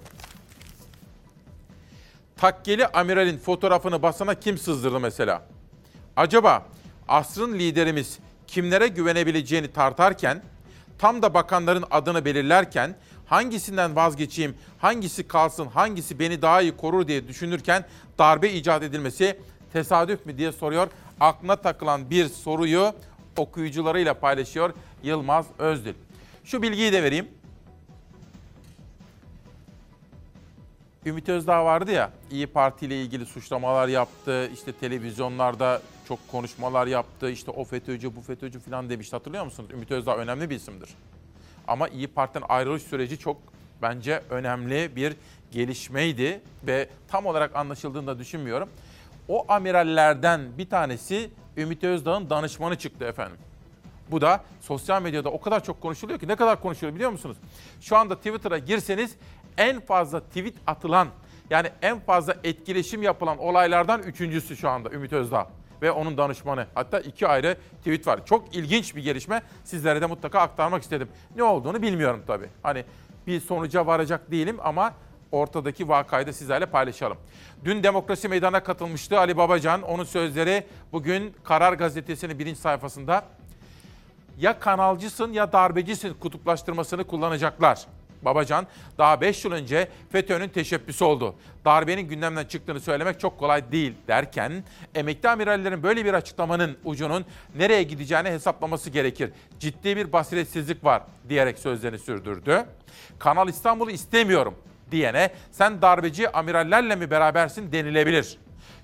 Takkeli 2.38 2.88
amiralin 2.88 3.38
fotoğrafını 3.38 4.02
basana 4.02 4.36
kim 4.36 4.58
sızdırdı 4.58 5.00
mesela? 5.00 5.44
Acaba 6.16 6.66
asrın 7.08 7.54
liderimiz 7.60 8.20
kimlere 8.48 8.88
güvenebileceğini 8.88 9.68
tartarken, 9.72 10.44
tam 10.98 11.22
da 11.22 11.34
bakanların 11.34 11.84
adını 11.92 12.26
belirlerken 12.26 12.96
hangisinden 13.26 13.96
vazgeçeyim, 13.96 14.56
hangisi 14.80 15.28
kalsın, 15.28 15.68
hangisi 15.68 16.20
beni 16.20 16.42
daha 16.42 16.62
iyi 16.62 16.78
korur 16.78 17.08
diye 17.08 17.28
düşünürken 17.28 17.86
darbe 18.20 18.52
icat 18.52 18.84
edilmesi 18.84 19.40
tesadüf 19.74 20.26
mü 20.26 20.38
diye 20.38 20.52
soruyor. 20.52 20.88
Aklına 21.20 21.56
takılan 21.56 22.10
bir 22.10 22.30
soruyu 22.30 22.94
okuyucularıyla 23.38 24.14
paylaşıyor 24.14 24.74
Yılmaz 25.04 25.46
Özdil. 25.60 25.94
Şu 26.44 26.62
bilgiyi 26.62 26.94
de 26.94 27.04
vereyim. 27.04 27.28
Ümit 31.06 31.30
Özdağ 31.30 31.66
vardı 31.66 31.92
ya, 31.92 32.12
İyi 32.32 32.48
Parti 32.48 32.86
ile 32.86 33.02
ilgili 33.02 33.26
suçlamalar 33.26 33.88
yaptı, 33.88 34.50
işte 34.54 34.72
televizyonlarda 34.72 35.82
çok 36.08 36.28
konuşmalar 36.32 36.88
yaptı, 36.88 37.30
işte 37.30 37.52
o 37.52 37.64
FETÖ'cü, 37.64 38.16
bu 38.16 38.22
FETÖ'cü 38.22 38.60
falan 38.60 38.90
demişti 38.90 39.16
hatırlıyor 39.16 39.46
musunuz? 39.46 39.70
Ümit 39.74 39.92
Özdağ 39.92 40.18
önemli 40.18 40.50
bir 40.50 40.56
isimdir. 40.56 40.90
Ama 41.68 41.88
İyi 41.88 42.08
Parti'den 42.08 42.46
ayrılış 42.50 42.84
süreci 42.84 43.18
çok 43.20 43.38
bence 43.82 44.24
önemli 44.30 44.96
bir 44.96 45.16
gelişmeydi 45.52 46.42
ve 46.68 46.90
tam 47.08 47.26
olarak 47.26 47.56
anlaşıldığını 47.56 48.08
da 48.08 48.20
düşünmüyorum. 48.20 48.70
O 49.28 49.46
amirallerden 49.48 50.42
bir 50.58 50.70
tanesi 50.70 51.30
Ümit 51.58 51.84
Özdağ'ın 51.84 52.30
danışmanı 52.30 52.78
çıktı 52.78 53.06
efendim. 53.06 53.38
Bu 54.12 54.22
da 54.22 54.44
sosyal 54.62 55.02
medyada 55.02 55.30
o 55.30 55.42
kadar 55.42 55.64
çok 55.64 55.82
konuşuluyor 55.82 56.20
ki 56.20 56.28
ne 56.28 56.36
kadar 56.36 56.62
konuşuluyor 56.62 56.96
biliyor 56.96 57.12
musunuz? 57.12 57.38
Şu 57.82 57.98
anda 57.98 58.16
Twitter'a 58.16 58.58
girseniz 58.58 59.16
en 59.58 59.80
fazla 59.80 60.20
tweet 60.20 60.56
atılan 60.68 61.08
yani 61.50 61.70
en 61.82 62.00
fazla 62.00 62.36
etkileşim 62.44 63.04
yapılan 63.04 63.38
olaylardan 63.38 64.04
üçüncüsü 64.04 64.58
şu 64.58 64.70
anda 64.70 64.90
Ümit 64.90 65.14
Özdağ 65.14 65.48
ve 65.82 65.92
onun 65.92 66.18
danışmanı. 66.18 66.66
Hatta 66.76 67.00
iki 67.00 67.28
ayrı 67.28 67.58
tweet 67.78 68.08
var. 68.08 68.26
Çok 68.26 68.56
ilginç 68.56 68.96
bir 68.96 69.04
gelişme. 69.04 69.42
Sizlere 69.64 70.02
de 70.02 70.06
mutlaka 70.06 70.40
aktarmak 70.40 70.84
istedim. 70.84 71.10
Ne 71.36 71.44
olduğunu 71.44 71.82
bilmiyorum 71.82 72.24
tabii. 72.28 72.50
Hani 72.64 72.86
bir 73.28 73.40
sonuca 73.40 73.86
varacak 73.88 74.32
değilim 74.32 74.58
ama 74.64 74.94
ortadaki 75.32 75.90
vakayı 75.90 76.28
da 76.28 76.34
sizlerle 76.34 76.66
paylaşalım. 76.66 77.18
Dün 77.66 77.84
Demokrasi 77.84 78.30
Meydanı'na 78.30 78.64
katılmıştı 78.64 79.20
Ali 79.20 79.38
Babacan. 79.38 79.82
Onun 79.82 80.04
sözleri 80.04 80.68
bugün 80.92 81.36
Karar 81.44 81.74
Gazetesi'nin 81.74 82.40
birinci 82.40 82.60
sayfasında 82.60 83.26
ya 84.40 84.60
kanalcısın 84.60 85.34
ya 85.34 85.52
darbecisin 85.54 86.14
kutuplaştırmasını 86.14 87.04
kullanacaklar. 87.04 87.86
Babacan 88.26 88.68
daha 88.98 89.22
5 89.22 89.46
yıl 89.46 89.52
önce 89.52 89.88
FETÖ'nün 90.12 90.50
teşebbüsü 90.50 91.04
oldu. 91.04 91.36
Darbenin 91.66 92.02
gündemden 92.02 92.46
çıktığını 92.46 92.80
söylemek 92.80 93.20
çok 93.20 93.40
kolay 93.40 93.72
değil 93.72 93.94
derken 94.08 94.64
emekli 94.96 95.30
amirallerin 95.30 95.84
böyle 95.84 96.06
bir 96.06 96.14
açıklamanın 96.14 96.78
ucunun 96.84 97.26
nereye 97.56 97.84
gideceğini 97.84 98.30
hesaplaması 98.30 98.90
gerekir. 98.90 99.32
Ciddi 99.60 99.98
bir 99.98 100.14
basiretsizlik 100.14 100.84
var 100.84 101.04
diyerek 101.30 101.60
sözlerini 101.60 102.00
sürdürdü. 102.00 102.66
Kanal 103.20 103.50
İstanbul'u 103.50 103.92
istemiyorum 103.92 104.56
diyene 104.92 105.30
sen 105.52 105.82
darbeci 105.82 106.30
amirallerle 106.30 106.96
mi 106.96 107.12
berabersin 107.12 107.72
denilebilir. 107.72 108.38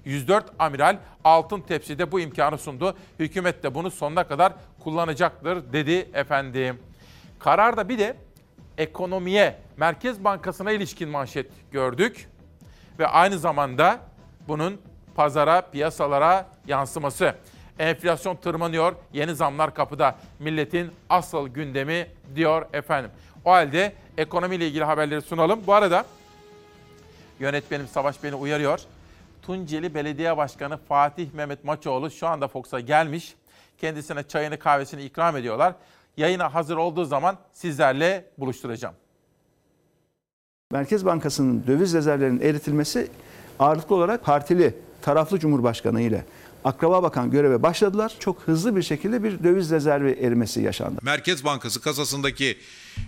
104 0.05 0.45
amiral 0.59 0.97
altın 1.23 1.61
tepside 1.61 2.11
bu 2.11 2.19
imkanı 2.19 2.57
sundu. 2.57 2.97
Hükümet 3.19 3.63
de 3.63 3.75
bunu 3.75 3.91
sonuna 3.91 4.27
kadar 4.27 4.53
kullanacaktır 4.79 5.73
dedi 5.73 6.09
efendim. 6.13 6.79
Kararda 7.39 7.89
bir 7.89 7.99
de 7.99 8.15
ekonomiye, 8.79 9.55
Merkez 9.77 10.23
Bankası'na 10.23 10.71
ilişkin 10.71 11.09
manşet 11.09 11.51
gördük. 11.71 12.27
Ve 12.99 13.07
aynı 13.07 13.39
zamanda 13.39 13.99
bunun 14.47 14.81
pazara, 15.15 15.61
piyasalara 15.61 16.47
yansıması. 16.67 17.35
Enflasyon 17.79 18.35
tırmanıyor, 18.35 18.95
yeni 19.13 19.35
zamlar 19.35 19.73
kapıda. 19.73 20.15
Milletin 20.39 20.91
asıl 21.09 21.47
gündemi 21.47 22.07
diyor 22.35 22.65
efendim. 22.73 23.11
O 23.45 23.51
halde 23.51 23.93
ekonomiyle 24.17 24.67
ilgili 24.67 24.83
haberleri 24.83 25.21
sunalım. 25.21 25.61
Bu 25.67 25.73
arada 25.73 26.05
yönetmenim 27.39 27.87
Savaş 27.87 28.23
beni 28.23 28.35
uyarıyor. 28.35 28.79
Tunceli 29.41 29.93
Belediye 29.95 30.37
Başkanı 30.37 30.77
Fatih 30.77 31.33
Mehmet 31.33 31.63
Maçoğlu 31.63 32.11
şu 32.11 32.27
anda 32.27 32.47
Fox'a 32.47 32.79
gelmiş. 32.79 33.35
Kendisine 33.77 34.23
çayını 34.23 34.59
kahvesini 34.59 35.03
ikram 35.03 35.37
ediyorlar. 35.37 35.73
Yayına 36.19 36.53
hazır 36.53 36.77
olduğu 36.77 37.05
zaman 37.05 37.37
sizlerle 37.53 38.25
buluşturacağım. 38.37 38.95
Merkez 40.71 41.05
Bankası'nın 41.05 41.67
döviz 41.67 41.93
rezervlerinin 41.93 42.41
eritilmesi 42.41 43.11
ağırlıklı 43.59 43.95
olarak 43.95 44.25
partili, 44.25 44.75
taraflı 45.01 45.39
Cumhurbaşkanı 45.39 46.01
ile 46.01 46.25
Akraba 46.63 47.03
Bakan 47.03 47.31
göreve 47.31 47.63
başladılar. 47.63 48.15
Çok 48.19 48.41
hızlı 48.41 48.75
bir 48.75 48.81
şekilde 48.81 49.23
bir 49.23 49.43
döviz 49.43 49.71
rezervi 49.71 50.11
erimesi 50.11 50.61
yaşandı. 50.61 50.99
Merkez 51.01 51.43
Bankası 51.45 51.81
kasasındaki 51.81 52.57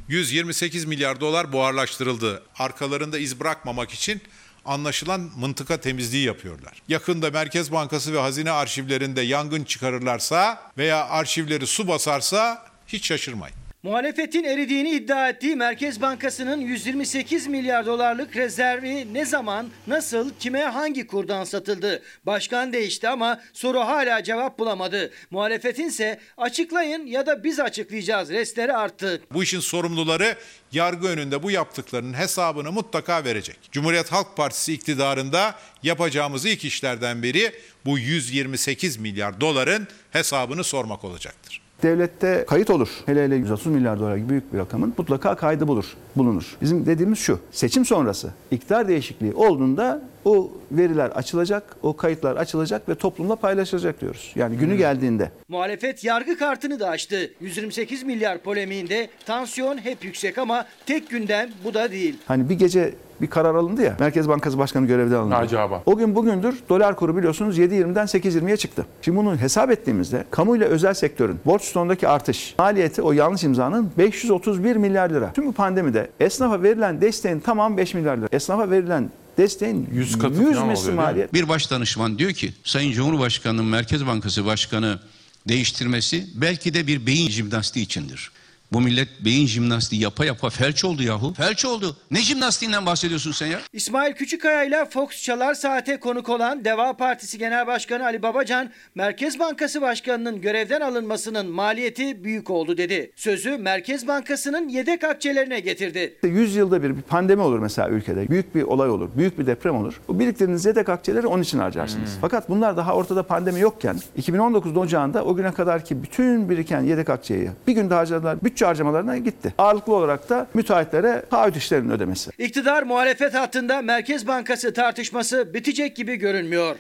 128 0.08 0.86
milyar 0.86 1.20
dolar 1.22 1.54
buharlaştırıldı. 1.54 2.44
Arkalarında 2.60 3.20
iz 3.20 3.40
bırakmamak 3.40 3.92
için 3.92 4.22
anlaşılan 4.66 5.30
mıntıka 5.38 5.78
temizliği 5.78 6.26
yapıyorlar. 6.26 6.82
Yakında 6.88 7.30
Merkez 7.32 7.72
Bankası 7.72 8.14
ve 8.14 8.20
hazine 8.20 8.52
arşivlerinde 8.52 9.22
yangın 9.22 9.64
çıkarırlarsa 9.64 10.72
veya 10.78 11.10
arşivleri 11.10 11.68
su 11.68 11.88
basarsa 11.88 12.71
hiç 12.94 13.06
şaşırmayın. 13.06 13.56
Muhalefetin 13.84 14.44
eridiğini 14.44 14.90
iddia 14.90 15.30
ettiği 15.30 15.56
Merkez 15.56 16.02
Bankası'nın 16.02 16.62
128 16.62 17.48
milyar 17.48 17.86
dolarlık 17.86 18.36
rezervi 18.36 19.14
ne 19.14 19.26
zaman, 19.26 19.70
nasıl, 19.88 20.32
kime, 20.40 20.62
hangi 20.62 21.08
kurdan 21.08 21.44
satıldı? 21.44 22.04
Başkan 22.26 22.74
değişti 22.74 23.10
ama 23.10 23.42
soru 23.54 23.80
hala 23.80 24.24
cevap 24.24 24.60
bulamadı. 24.60 25.12
Muhalefetin 25.32 25.88
ise 25.88 26.20
açıklayın 26.38 27.06
ya 27.06 27.26
da 27.26 27.44
biz 27.44 27.60
açıklayacağız 27.60 28.30
restleri 28.30 28.74
arttı. 28.74 29.22
Bu 29.34 29.44
işin 29.44 29.60
sorumluları 29.60 30.36
yargı 30.72 31.08
önünde 31.08 31.44
bu 31.44 31.52
yaptıklarının 31.52 32.14
hesabını 32.14 32.72
mutlaka 32.72 33.24
verecek. 33.24 33.58
Cumhuriyet 33.72 34.12
Halk 34.12 34.38
Partisi 34.38 34.74
iktidarında 34.74 35.56
yapacağımız 35.84 36.46
ilk 36.46 36.66
işlerden 36.66 37.24
biri 37.24 37.52
bu 37.86 38.00
128 38.00 38.98
milyar 38.98 39.42
doların 39.42 39.88
hesabını 40.12 40.64
sormak 40.64 41.04
olacaktır. 41.04 41.61
Devlette 41.84 42.46
kayıt 42.48 42.70
olur. 42.70 42.90
Hele 43.06 43.24
hele 43.24 43.36
130 43.36 43.66
milyar 43.66 44.00
dolar 44.00 44.18
gibi 44.18 44.30
büyük 44.30 44.54
bir 44.54 44.58
rakamın 44.58 44.94
mutlaka 44.98 45.36
kaydı 45.36 45.68
bulur, 45.68 45.86
bulunur. 46.16 46.58
Bizim 46.62 46.86
dediğimiz 46.86 47.20
şu. 47.20 47.40
Seçim 47.52 47.86
sonrası 47.86 48.30
iktidar 48.52 48.88
değişikliği 48.88 49.34
olduğunda 49.34 50.02
o 50.26 50.52
veriler 50.72 51.10
açılacak, 51.10 51.76
o 51.84 51.98
kayıtlar 51.98 52.36
açılacak 52.36 52.90
ve 52.90 52.96
toplumla 52.96 53.36
paylaşılacak 53.36 54.02
diyoruz. 54.02 54.32
Yani 54.36 54.58
günü 54.58 54.76
geldiğinde. 54.78 55.32
Muhalefet 55.48 56.04
yargı 56.04 56.38
kartını 56.38 56.80
da 56.80 56.90
açtı. 56.90 57.32
128 57.42 58.04
milyar 58.04 58.38
polemiğinde 58.38 59.10
tansiyon 59.26 59.78
hep 59.78 60.06
yüksek 60.06 60.38
ama 60.38 60.66
tek 60.86 61.10
gündem 61.10 61.50
bu 61.64 61.74
da 61.74 61.92
değil. 61.92 62.18
Hani 62.26 62.50
bir 62.50 62.56
gece 62.56 62.94
bir 63.22 63.28
karar 63.28 63.56
alındı 63.56 63.82
ya. 63.82 63.96
Merkez 64.00 64.30
Bankası 64.30 64.58
Başkanı 64.58 64.88
görevden 64.88 65.16
alındı. 65.16 65.36
Acaba. 65.36 65.84
O 65.86 65.98
gün 65.98 66.16
bugündür 66.16 66.56
dolar 66.70 66.96
kuru 66.96 67.18
biliyorsunuz 67.18 67.60
7.20'den 67.60 68.06
8.20'ye 68.06 68.58
çıktı. 68.58 68.86
Şimdi 69.02 69.18
bunu 69.18 69.38
hesap 69.38 69.72
ettiğimizde 69.72 70.26
kamu 70.32 70.58
ile 70.58 70.66
özel 70.66 70.94
sektörün 70.94 71.40
borç 71.46 71.64
stoğundaki 71.64 72.08
artış 72.08 72.56
maliyeti 72.60 73.02
o 73.02 73.12
yanlış 73.12 73.44
imzanın 73.44 73.92
531 73.98 74.76
milyar 74.76 75.10
lira. 75.10 75.34
Tüm 75.34 75.46
bu 75.46 75.54
pandemide 75.54 76.10
esnafa 76.20 76.64
verilen 76.64 77.02
desteğin 77.02 77.40
tamam 77.40 77.78
5 77.78 77.94
milyar 77.94 78.18
lira. 78.18 78.28
Esnafa 78.32 78.72
verilen 78.72 79.12
desteğin 79.38 79.88
100, 79.92 80.18
katı 80.18 80.42
100 80.42 80.56
falan 80.56 80.68
misli 80.68 80.92
maliyet. 80.92 81.34
Bir 81.34 81.50
baş 81.50 81.72
danışman 81.72 82.18
diyor 82.18 82.32
ki 82.32 82.54
Sayın 82.64 82.92
Cumhurbaşkanı'nın 82.92 83.66
Merkez 83.66 84.06
Bankası 84.08 84.46
Başkanı 84.46 85.00
değiştirmesi 85.48 86.28
belki 86.36 86.74
de 86.74 86.88
bir 86.88 87.06
beyin 87.06 87.30
jimnastiği 87.30 87.86
içindir. 87.86 88.32
Bu 88.74 88.82
millet 88.82 89.08
beyin 89.26 89.48
jimnastiği 89.48 90.02
yapa 90.02 90.26
yapa 90.26 90.50
felç 90.50 90.86
oldu 90.86 91.04
yahu. 91.04 91.34
Felç 91.34 91.66
oldu. 91.66 91.98
Ne 92.12 92.22
jimnastiğinden 92.22 92.86
bahsediyorsun 92.86 93.32
sen 93.32 93.48
ya? 93.48 93.60
İsmail 93.74 94.14
Küçükkaya 94.14 94.64
ile 94.64 94.86
Fox 94.86 95.24
Çalar 95.24 95.54
Saat'e 95.54 96.00
konuk 96.00 96.30
olan 96.30 96.66
Deva 96.66 96.94
Partisi 96.98 97.38
Genel 97.38 97.68
Başkanı 97.68 98.04
Ali 98.06 98.24
Babacan, 98.24 98.70
Merkez 98.96 99.40
Bankası 99.40 99.82
Başkanı'nın 99.82 100.42
görevden 100.42 100.82
alınmasının 100.82 101.48
maliyeti 101.52 102.24
büyük 102.24 102.50
oldu 102.50 102.78
dedi. 102.78 103.12
Sözü 103.16 103.58
Merkez 103.58 104.08
Bankası'nın 104.08 104.70
yedek 104.70 105.04
akçelerine 105.04 105.60
getirdi. 105.60 106.18
100 106.24 106.56
yılda 106.56 106.84
bir 106.84 106.98
bir 106.98 107.02
pandemi 107.02 107.42
olur 107.42 107.60
mesela 107.60 107.90
ülkede. 107.90 108.30
Büyük 108.30 108.56
bir 108.56 108.64
olay 108.64 108.90
olur, 108.90 109.10
büyük 109.18 109.40
bir 109.40 109.48
deprem 109.48 109.76
olur. 109.76 110.02
Bu 110.08 110.20
biriktirdiğiniz 110.20 110.66
yedek 110.66 110.90
akçeleri 110.90 111.28
onun 111.28 111.44
için 111.44 111.60
harcarsınız. 111.60 112.18
Fakat 112.22 112.50
bunlar 112.50 112.78
daha 112.78 112.94
ortada 112.96 113.24
pandemi 113.24 113.60
yokken 113.60 114.00
2019 114.18 114.78
ocağında 114.78 115.26
o 115.26 115.36
güne 115.36 115.52
kadarki 115.52 116.04
bütün 116.04 116.50
biriken 116.50 116.82
yedek 116.82 117.10
akçeyi 117.10 117.50
bir 117.68 117.74
günde 117.74 117.94
harcadılar. 117.94 118.42
Bütçe 118.44 118.61
harcamalarına 118.66 119.18
gitti. 119.18 119.54
Ağırlıklı 119.58 119.96
olarak 119.96 120.30
da 120.30 120.48
müteahhitlere 120.54 121.26
taahhüt 121.30 121.56
işlerinin 121.56 121.90
ödemesi. 121.90 122.32
İktidar 122.38 122.84
muhalefet 122.84 123.34
hattında 123.34 123.82
Merkez 123.82 124.28
Bankası 124.28 124.74
tartışması 124.74 125.54
bitecek 125.54 125.96
gibi 125.96 126.16
görünmüyor. 126.16 126.76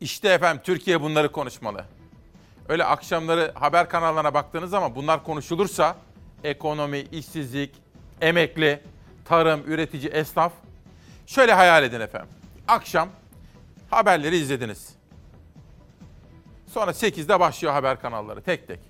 İşte 0.00 0.28
efendim 0.28 0.62
Türkiye 0.64 1.00
bunları 1.00 1.32
konuşmalı. 1.32 1.84
Öyle 2.68 2.84
akşamları 2.84 3.52
haber 3.54 3.88
kanallarına 3.88 4.34
baktığınız 4.34 4.70
zaman 4.70 4.94
bunlar 4.94 5.24
konuşulursa 5.24 5.96
ekonomi, 6.44 6.98
işsizlik, 6.98 7.74
emekli, 8.20 8.80
tarım, 9.24 9.60
üretici, 9.66 10.08
esnaf 10.10 10.52
şöyle 11.26 11.52
hayal 11.52 11.84
edin 11.84 12.00
efendim. 12.00 12.28
Akşam 12.68 13.08
haberleri 13.90 14.36
izlediniz. 14.36 14.88
Sonra 16.66 16.90
8'de 16.90 17.40
başlıyor 17.40 17.72
haber 17.72 18.00
kanalları 18.00 18.42
tek 18.42 18.68
tek. 18.68 18.80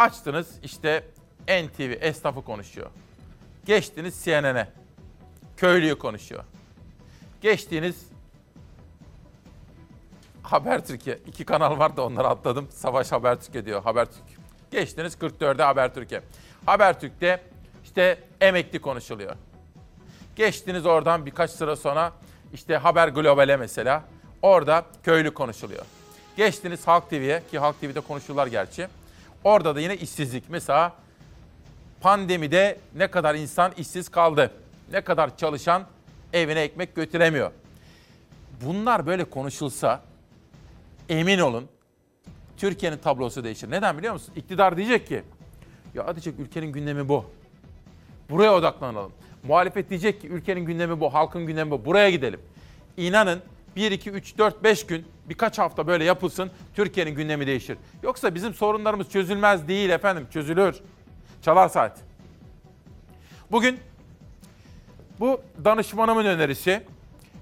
Açtınız 0.00 0.48
işte 0.62 1.04
NTV 1.48 1.96
esnafı 2.00 2.44
konuşuyor. 2.44 2.90
Geçtiniz 3.64 4.24
CNN'e. 4.24 4.68
Köylüyü 5.56 5.98
konuşuyor. 5.98 6.44
Geçtiğiniz 7.40 8.08
Haber 10.42 10.86
Türkiye. 10.86 11.18
iki 11.26 11.44
kanal 11.44 11.78
var 11.78 11.96
da 11.96 12.04
onları 12.06 12.28
atladım. 12.28 12.68
Savaş 12.70 13.12
Haber 13.12 13.40
Türkiye 13.40 13.64
diyor. 13.64 13.82
Haber 13.82 14.04
Türk. 14.04 14.40
Geçtiniz 14.70 15.14
44'e 15.14 15.62
Haber 15.62 15.94
Türkiye. 15.94 16.22
Haber 16.66 17.00
Türk'te 17.00 17.42
işte 17.84 18.18
emekli 18.40 18.78
konuşuluyor. 18.78 19.36
Geçtiniz 20.36 20.86
oradan 20.86 21.26
birkaç 21.26 21.50
sıra 21.50 21.76
sonra 21.76 22.12
işte 22.52 22.76
Haber 22.76 23.08
Global'e 23.08 23.56
mesela. 23.56 24.04
Orada 24.42 24.84
köylü 25.02 25.34
konuşuluyor. 25.34 25.84
Geçtiniz 26.36 26.86
Halk 26.86 27.10
TV'ye 27.10 27.42
ki 27.50 27.58
Halk 27.58 27.80
TV'de 27.80 28.00
konuşuyorlar 28.00 28.46
gerçi. 28.46 28.88
Orada 29.44 29.74
da 29.76 29.80
yine 29.80 29.96
işsizlik. 29.96 30.44
Mesela 30.48 30.96
pandemide 32.00 32.78
ne 32.94 33.06
kadar 33.08 33.34
insan 33.34 33.72
işsiz 33.76 34.08
kaldı? 34.08 34.52
Ne 34.92 35.00
kadar 35.00 35.36
çalışan 35.36 35.86
evine 36.32 36.60
ekmek 36.60 36.94
götüremiyor? 36.94 37.50
Bunlar 38.64 39.06
böyle 39.06 39.24
konuşulsa 39.24 40.02
emin 41.08 41.38
olun 41.38 41.68
Türkiye'nin 42.56 42.98
tablosu 42.98 43.44
değişir. 43.44 43.70
Neden 43.70 43.98
biliyor 43.98 44.12
musun? 44.12 44.34
İktidar 44.36 44.76
diyecek 44.76 45.06
ki 45.06 45.22
ya 45.94 46.14
diyecek 46.14 46.40
ülkenin 46.40 46.72
gündemi 46.72 47.08
bu. 47.08 47.24
Buraya 48.30 48.54
odaklanalım. 48.54 49.12
Muhalefet 49.42 49.90
diyecek 49.90 50.20
ki 50.20 50.28
ülkenin 50.28 50.60
gündemi 50.60 51.00
bu, 51.00 51.14
halkın 51.14 51.46
gündemi 51.46 51.70
bu. 51.70 51.84
Buraya 51.84 52.10
gidelim. 52.10 52.40
İnanın 52.96 53.42
1, 53.76 53.92
2, 53.92 54.10
3, 54.10 54.38
4, 54.38 54.64
5 54.64 54.86
gün 54.86 55.06
birkaç 55.28 55.58
hafta 55.58 55.86
böyle 55.86 56.04
yapılsın 56.04 56.50
Türkiye'nin 56.74 57.14
gündemi 57.14 57.46
değişir. 57.46 57.78
Yoksa 58.02 58.34
bizim 58.34 58.54
sorunlarımız 58.54 59.10
çözülmez 59.10 59.68
değil 59.68 59.90
efendim 59.90 60.26
çözülür. 60.32 60.76
Çalar 61.42 61.68
saat. 61.68 61.98
Bugün 63.50 63.78
bu 65.20 65.40
danışmanımın 65.64 66.24
önerisi. 66.24 66.82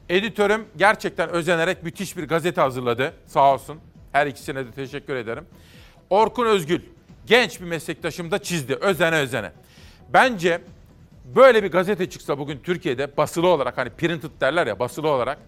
Editörüm 0.09 0.64
gerçekten 0.76 1.29
özenerek 1.29 1.83
müthiş 1.83 2.16
bir 2.16 2.29
gazete 2.29 2.61
hazırladı. 2.61 3.14
Sağ 3.26 3.55
olsun. 3.55 3.79
Her 4.12 4.26
ikisine 4.26 4.66
de 4.66 4.70
teşekkür 4.70 5.16
ederim. 5.16 5.45
Orkun 6.11 6.47
Özgül, 6.47 6.81
genç 7.26 7.61
bir 7.61 7.66
meslektaşım 7.66 8.31
da 8.31 8.39
çizdi. 8.39 8.74
Özene 8.74 9.16
özene. 9.16 9.53
Bence 10.12 10.61
böyle 11.24 11.62
bir 11.62 11.70
gazete 11.70 12.11
çıksa 12.11 12.39
bugün 12.39 12.59
Türkiye'de 12.59 13.16
basılı 13.16 13.49
olarak 13.49 13.79
hani 13.79 13.91
printed 13.91 14.31
derler 14.41 14.66
ya 14.66 14.79
basılı 14.79 15.09
olarak 15.09 15.39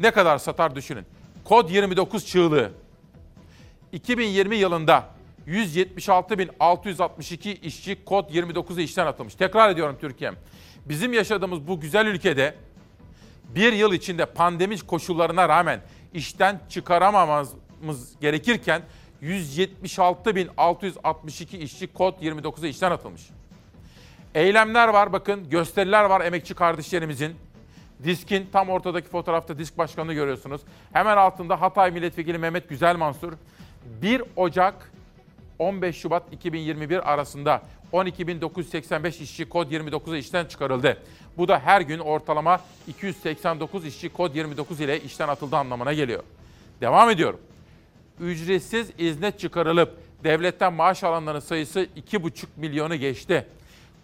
ne 0.00 0.10
kadar 0.10 0.38
satar 0.38 0.74
düşünün. 0.74 1.04
Kod 1.44 1.70
29 1.70 2.26
çığlığı. 2.26 2.72
2020 3.92 4.56
yılında 4.56 5.04
176.662 5.46 7.60
işçi 7.60 8.04
kod 8.04 8.30
29'u 8.30 8.80
işten 8.80 9.06
atılmış. 9.06 9.34
Tekrar 9.34 9.70
ediyorum 9.70 9.96
Türkiye'm. 10.00 10.36
Bizim 10.86 11.12
yaşadığımız 11.12 11.68
bu 11.68 11.80
güzel 11.80 12.06
ülkede 12.06 12.54
bir 13.54 13.72
yıl 13.72 13.92
içinde 13.92 14.26
pandemi 14.26 14.78
koşullarına 14.78 15.48
rağmen 15.48 15.80
işten 16.14 16.60
çıkaramamamız 16.68 17.54
gerekirken 18.20 18.82
176.662 19.22 21.56
işçi 21.56 21.86
kod 21.86 22.22
29'a 22.22 22.68
işten 22.68 22.90
atılmış. 22.90 23.22
Eylemler 24.34 24.88
var 24.88 25.12
bakın 25.12 25.50
gösteriler 25.50 26.04
var 26.04 26.20
emekçi 26.20 26.54
kardeşlerimizin. 26.54 27.36
Diskin 28.04 28.48
tam 28.52 28.68
ortadaki 28.68 29.08
fotoğrafta 29.08 29.58
disk 29.58 29.78
başkanını 29.78 30.14
görüyorsunuz. 30.14 30.60
Hemen 30.92 31.16
altında 31.16 31.60
Hatay 31.60 31.90
Milletvekili 31.90 32.38
Mehmet 32.38 32.68
Güzel 32.68 32.96
Mansur 32.96 33.32
1 34.02 34.22
Ocak 34.36 34.92
15 35.58 35.96
Şubat 35.96 36.32
2021 36.32 37.12
arasında 37.12 37.62
12.985 37.92 39.22
işçi 39.22 39.48
kod 39.48 39.70
29'a 39.72 40.16
işten 40.16 40.44
çıkarıldı. 40.44 41.02
Bu 41.36 41.48
da 41.48 41.58
her 41.58 41.80
gün 41.80 41.98
ortalama 41.98 42.60
289 42.88 43.86
işçi 43.86 44.08
kod 44.08 44.34
29 44.34 44.80
ile 44.80 45.00
işten 45.00 45.28
atıldı 45.28 45.56
anlamına 45.56 45.92
geliyor. 45.92 46.22
Devam 46.80 47.10
ediyorum. 47.10 47.40
ücretsiz 48.20 48.90
izne 48.98 49.30
çıkarılıp 49.30 49.98
devletten 50.24 50.72
maaş 50.72 51.04
alanların 51.04 51.40
sayısı 51.40 51.80
2,5 52.10 52.46
milyonu 52.56 52.96
geçti. 52.96 53.46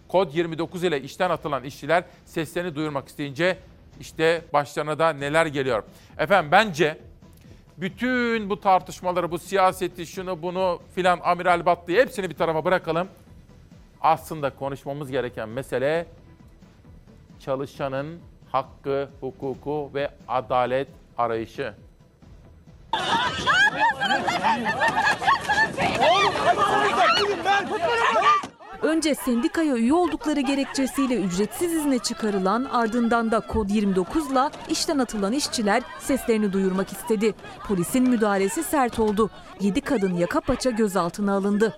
Kod 0.07 0.33
29 0.33 0.83
ile 0.83 1.01
işten 1.01 1.29
atılan 1.29 1.63
işçiler 1.63 2.03
seslerini 2.25 2.75
duyurmak 2.75 3.07
isteyince 3.07 3.57
işte 3.99 4.41
başlarına 4.53 4.99
da 4.99 5.09
neler 5.09 5.45
geliyor. 5.45 5.83
Efendim 6.17 6.51
bence 6.51 6.97
bütün 7.77 8.49
bu 8.49 8.61
tartışmaları, 8.61 9.31
bu 9.31 9.39
siyaseti, 9.39 10.07
şunu 10.07 10.41
bunu 10.41 10.79
filan 10.95 11.19
Amiral 11.23 11.65
Battı'yı 11.65 12.01
hepsini 12.01 12.29
bir 12.29 12.35
tarafa 12.35 12.65
bırakalım. 12.65 13.07
Aslında 14.01 14.49
konuşmamız 14.49 15.11
gereken 15.11 15.49
mesele 15.49 16.05
çalışanın 17.39 18.19
hakkı, 18.51 19.09
hukuku 19.21 19.91
ve 19.93 20.09
adalet 20.27 20.87
arayışı. 21.17 21.73
Önce 28.81 29.15
sendikaya 29.15 29.75
üye 29.75 29.93
oldukları 29.93 30.39
gerekçesiyle 30.39 31.15
ücretsiz 31.15 31.73
izne 31.73 31.99
çıkarılan 31.99 32.63
ardından 32.71 33.31
da 33.31 33.39
kod 33.39 33.69
29'la 33.69 34.51
işten 34.69 34.97
atılan 34.99 35.33
işçiler 35.33 35.83
seslerini 35.99 36.53
duyurmak 36.53 36.91
istedi. 36.91 37.35
Polisin 37.67 38.09
müdahalesi 38.09 38.63
sert 38.63 38.99
oldu. 38.99 39.29
7 39.61 39.81
kadın 39.81 40.15
yaka 40.15 40.41
paça 40.41 40.69
gözaltına 40.69 41.33
alındı. 41.33 41.77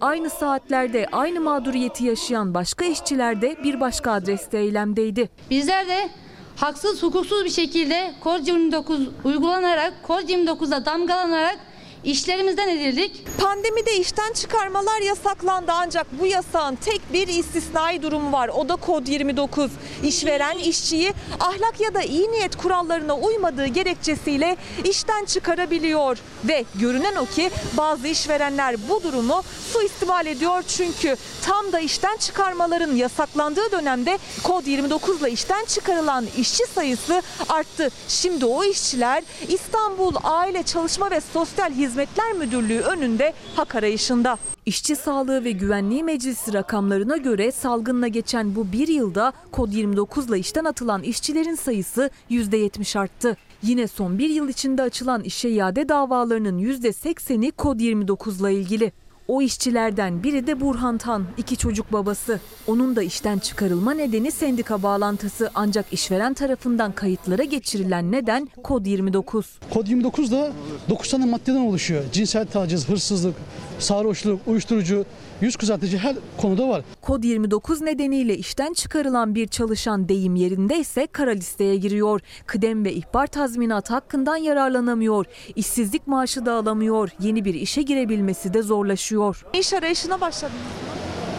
Aynı 0.00 0.30
saatlerde 0.30 1.06
aynı 1.12 1.40
mağduriyeti 1.40 2.04
yaşayan 2.04 2.54
başka 2.54 2.84
işçiler 2.84 3.42
de 3.42 3.56
bir 3.64 3.80
başka 3.80 4.12
adreste 4.12 4.58
eylemdeydi. 4.58 5.28
Bizler 5.50 5.88
de 5.88 6.08
haksız 6.56 7.02
hukuksuz 7.02 7.44
bir 7.44 7.50
şekilde 7.50 8.14
kod 8.20 8.46
29 8.46 9.08
uygulanarak 9.24 9.92
kod 10.02 10.22
29'da 10.22 10.84
damgalanarak 10.84 11.58
işlerimizden 12.04 12.68
edildik. 12.68 13.26
Pandemide 13.38 13.96
işten 13.96 14.32
çıkarmalar 14.32 15.00
yasaklandı 15.00 15.72
ancak 15.74 16.06
bu 16.20 16.26
yasağın 16.26 16.76
tek 16.76 17.12
bir 17.12 17.28
istisnai 17.28 18.02
durumu 18.02 18.32
var. 18.32 18.48
O 18.48 18.68
da 18.68 18.76
kod 18.76 19.06
29. 19.06 19.70
İşveren 20.02 20.58
işçiyi 20.58 21.12
ahlak 21.40 21.80
ya 21.80 21.94
da 21.94 22.02
iyi 22.02 22.32
niyet 22.32 22.56
kurallarına 22.56 23.16
uymadığı 23.16 23.66
gerekçesiyle 23.66 24.56
işten 24.84 25.24
çıkarabiliyor. 25.24 26.18
Ve 26.44 26.64
görünen 26.74 27.16
o 27.16 27.26
ki 27.26 27.50
bazı 27.76 28.08
işverenler 28.08 28.76
bu 28.88 29.02
durumu 29.02 29.42
suistimal 29.72 30.26
ediyor. 30.26 30.62
Çünkü 30.68 31.16
tam 31.42 31.72
da 31.72 31.80
işten 31.80 32.16
çıkarmaların 32.16 32.94
yasaklandığı 32.94 33.72
dönemde 33.72 34.18
kod 34.42 34.66
29 34.66 35.20
ile 35.20 35.30
işten 35.30 35.64
çıkarılan 35.64 36.26
işçi 36.36 36.64
sayısı 36.74 37.22
arttı. 37.48 37.90
Şimdi 38.08 38.44
o 38.44 38.64
işçiler 38.64 39.22
İstanbul 39.48 40.14
Aile 40.22 40.62
Çalışma 40.62 41.10
ve 41.10 41.20
Sosyal 41.32 41.72
Hizmetler 41.92 42.32
Müdürlüğü 42.32 42.80
önünde 42.80 43.32
hak 43.56 43.74
arayışında. 43.74 44.38
İşçi 44.66 44.96
Sağlığı 44.96 45.44
ve 45.44 45.50
Güvenliği 45.50 46.04
Meclisi 46.04 46.52
rakamlarına 46.52 47.16
göre 47.16 47.52
salgınla 47.52 48.08
geçen 48.08 48.54
bu 48.54 48.72
bir 48.72 48.88
yılda 48.88 49.32
kod 49.50 49.72
29 49.72 50.28
ile 50.28 50.38
işten 50.38 50.64
atılan 50.64 51.02
işçilerin 51.02 51.54
sayısı 51.54 52.10
%70 52.30 52.98
arttı. 52.98 53.36
Yine 53.62 53.88
son 53.88 54.18
bir 54.18 54.30
yıl 54.30 54.48
içinde 54.48 54.82
açılan 54.82 55.22
işe 55.22 55.48
iade 55.48 55.88
davalarının 55.88 56.58
%80'i 56.58 57.50
kod 57.50 57.80
29 57.80 58.40
ile 58.40 58.54
ilgili. 58.54 58.92
O 59.28 59.42
işçilerden 59.42 60.22
biri 60.22 60.46
de 60.46 60.60
Burhan 60.60 60.98
Tan, 60.98 61.24
iki 61.36 61.56
çocuk 61.56 61.92
babası. 61.92 62.40
Onun 62.66 62.96
da 62.96 63.02
işten 63.02 63.38
çıkarılma 63.38 63.94
nedeni 63.94 64.30
sendika 64.32 64.82
bağlantısı 64.82 65.50
ancak 65.54 65.92
işveren 65.92 66.34
tarafından 66.34 66.92
kayıtlara 66.92 67.44
geçirilen 67.44 68.12
neden 68.12 68.48
kod 68.62 68.86
29. 68.86 69.58
Kod 69.70 69.86
29 69.86 70.32
da 70.32 70.52
9 70.88 71.10
tane 71.10 71.24
maddeden 71.24 71.60
oluşuyor. 71.66 72.02
Cinsel 72.12 72.46
taciz, 72.46 72.88
hırsızlık, 72.88 73.34
sarhoşluk, 73.78 74.40
uyuşturucu, 74.46 75.04
yüz 75.42 75.56
kızartıcı 75.56 75.98
her 75.98 76.16
konuda 76.36 76.68
var. 76.68 76.82
Kod 77.00 77.24
29 77.24 77.80
nedeniyle 77.80 78.36
işten 78.36 78.72
çıkarılan 78.72 79.34
bir 79.34 79.46
çalışan 79.48 80.08
deyim 80.08 80.36
yerinde 80.36 80.78
ise 80.78 81.06
kara 81.06 81.30
listeye 81.30 81.76
giriyor. 81.76 82.20
Kıdem 82.46 82.84
ve 82.84 82.92
ihbar 82.92 83.26
tazminat 83.26 83.90
hakkından 83.90 84.36
yararlanamıyor. 84.36 85.26
İşsizlik 85.56 86.06
maaşı 86.06 86.46
da 86.46 86.52
alamıyor. 86.52 87.08
Yeni 87.20 87.44
bir 87.44 87.54
işe 87.54 87.82
girebilmesi 87.82 88.54
de 88.54 88.62
zorlaşıyor. 88.62 89.44
İş 89.54 89.72
arayışına 89.72 90.20
başladım. 90.20 90.56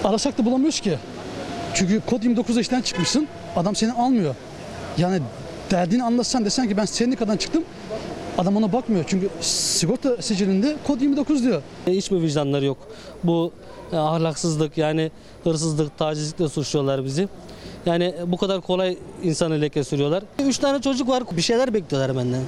Arasak 0.04 0.38
da 0.38 0.46
bulamıyoruz 0.46 0.80
ki. 0.80 0.98
Çünkü 1.74 2.02
kod 2.10 2.24
29'da 2.24 2.62
işten 2.62 2.82
çıkmışsın, 2.82 3.28
adam 3.56 3.76
seni 3.76 3.92
almıyor. 3.92 4.36
Yani 4.98 5.22
derdini 5.72 6.04
anlatsan 6.04 6.46
desen 6.46 6.70
ki 6.70 6.78
ben 6.78 6.86
sendikadan 6.86 7.38
çıktım, 7.38 7.64
adam 8.38 8.58
ona 8.58 8.74
bakmıyor. 8.74 9.06
Çünkü 9.08 9.30
sigorta 9.42 10.22
sicilinde 10.22 10.76
kod 10.88 11.02
29 11.02 11.44
diyor. 11.44 11.62
Hiçbir 11.88 12.22
vicdanları 12.22 12.66
yok. 12.66 12.78
Bu 13.24 13.52
e, 13.94 13.96
ahlaksızlık 13.98 14.78
yani 14.78 15.12
hırsızlık, 15.44 15.98
tacizlikle 15.98 16.50
suçluyorlar 16.50 17.06
bizi. 17.06 17.28
Yani 17.86 18.16
bu 18.28 18.38
kadar 18.38 18.62
kolay 18.62 18.98
insanı 19.24 19.62
leke 19.62 19.84
sürüyorlar. 19.84 20.24
Üç 20.40 20.58
tane 20.58 20.82
çocuk 20.82 21.10
var 21.10 21.24
bir 21.32 21.42
şeyler 21.42 21.74
bekliyorlar 21.74 22.18
benden. 22.18 22.42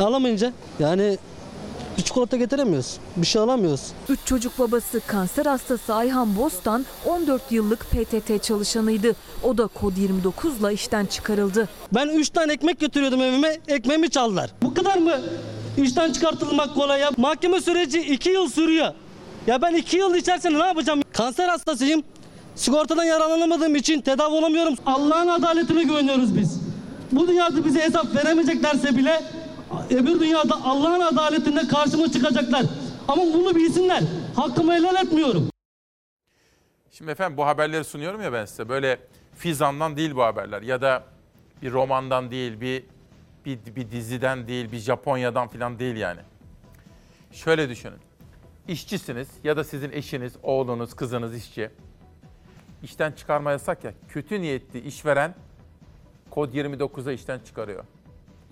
Alamayınca 0.00 0.52
yani 0.78 1.18
bir 1.98 2.02
çikolata 2.02 2.36
getiremiyoruz. 2.36 2.96
Bir 3.16 3.26
şey 3.26 3.42
alamıyoruz. 3.42 3.92
Üç 4.08 4.20
çocuk 4.24 4.58
babası 4.58 5.00
kanser 5.06 5.46
hastası 5.46 5.94
Ayhan 5.94 6.36
Bostan 6.36 6.86
14 7.06 7.52
yıllık 7.52 7.86
PTT 7.90 8.42
çalışanıydı. 8.42 9.16
O 9.42 9.58
da 9.58 9.66
kod 9.66 9.96
29 9.96 10.60
ile 10.60 10.72
işten 10.72 11.06
çıkarıldı. 11.06 11.68
Ben 11.94 12.08
3 12.08 12.30
tane 12.30 12.52
ekmek 12.52 12.80
götürüyordum 12.80 13.22
evime, 13.22 13.58
ekmeğimi 13.68 14.10
çaldılar. 14.10 14.50
Bu 14.62 14.74
kadar 14.74 14.96
mı 14.96 15.20
işten 15.82 16.12
çıkartılmak 16.12 16.74
kolay 16.74 17.00
ya? 17.00 17.10
Mahkeme 17.16 17.60
süreci 17.60 18.00
2 18.00 18.30
yıl 18.30 18.48
sürüyor. 18.48 18.92
Ya 19.46 19.62
ben 19.62 19.74
2 19.74 19.96
yıl 19.96 20.14
içerisinde 20.14 20.58
ne 20.58 20.66
yapacağım? 20.66 21.00
Kanser 21.12 21.48
hastasıyım. 21.48 22.02
Sigortadan 22.54 23.04
yararlanamadığım 23.04 23.74
için 23.76 24.00
tedavi 24.00 24.34
olamıyorum. 24.34 24.74
Allah'ın 24.86 25.28
adaletine 25.28 25.82
güveniyoruz 25.82 26.36
biz. 26.36 26.60
Bu 27.12 27.28
dünyada 27.28 27.64
bize 27.64 27.80
hesap 27.80 28.14
veremeyeceklerse 28.16 28.96
bile 28.96 29.22
öbür 29.90 30.20
dünyada 30.20 30.54
Allah'ın 30.64 31.00
adaletinde 31.00 31.68
karşıma 31.68 32.12
çıkacaklar. 32.12 32.66
Ama 33.08 33.22
bunu 33.22 33.54
bilsinler. 33.54 34.02
Hakkımı 34.36 34.74
helal 34.74 35.06
etmiyorum. 35.06 35.50
Şimdi 36.90 37.10
efendim 37.10 37.36
bu 37.36 37.46
haberleri 37.46 37.84
sunuyorum 37.84 38.22
ya 38.22 38.32
ben 38.32 38.44
size. 38.44 38.68
Böyle 38.68 38.98
Fizan'dan 39.36 39.96
değil 39.96 40.14
bu 40.16 40.22
haberler 40.22 40.62
ya 40.62 40.82
da 40.82 41.04
bir 41.62 41.72
romandan 41.72 42.30
değil, 42.30 42.60
bir 42.60 42.84
bir, 43.44 43.58
bir 43.76 43.90
diziden 43.90 44.48
değil, 44.48 44.72
bir 44.72 44.78
Japonya'dan 44.78 45.48
falan 45.48 45.78
değil 45.78 45.96
yani. 45.96 46.20
Şöyle 47.32 47.68
düşünün. 47.68 47.98
İşçisiniz 48.68 49.28
ya 49.44 49.56
da 49.56 49.64
sizin 49.64 49.92
eşiniz, 49.92 50.32
oğlunuz, 50.42 50.94
kızınız 50.94 51.36
işçi. 51.36 51.70
İşten 52.82 53.12
çıkarma 53.12 53.50
yasak 53.50 53.84
ya. 53.84 53.94
Kötü 54.08 54.40
niyetli 54.40 54.80
işveren 54.80 55.34
kod 56.30 56.54
29'a 56.54 57.12
işten 57.12 57.38
çıkarıyor. 57.38 57.84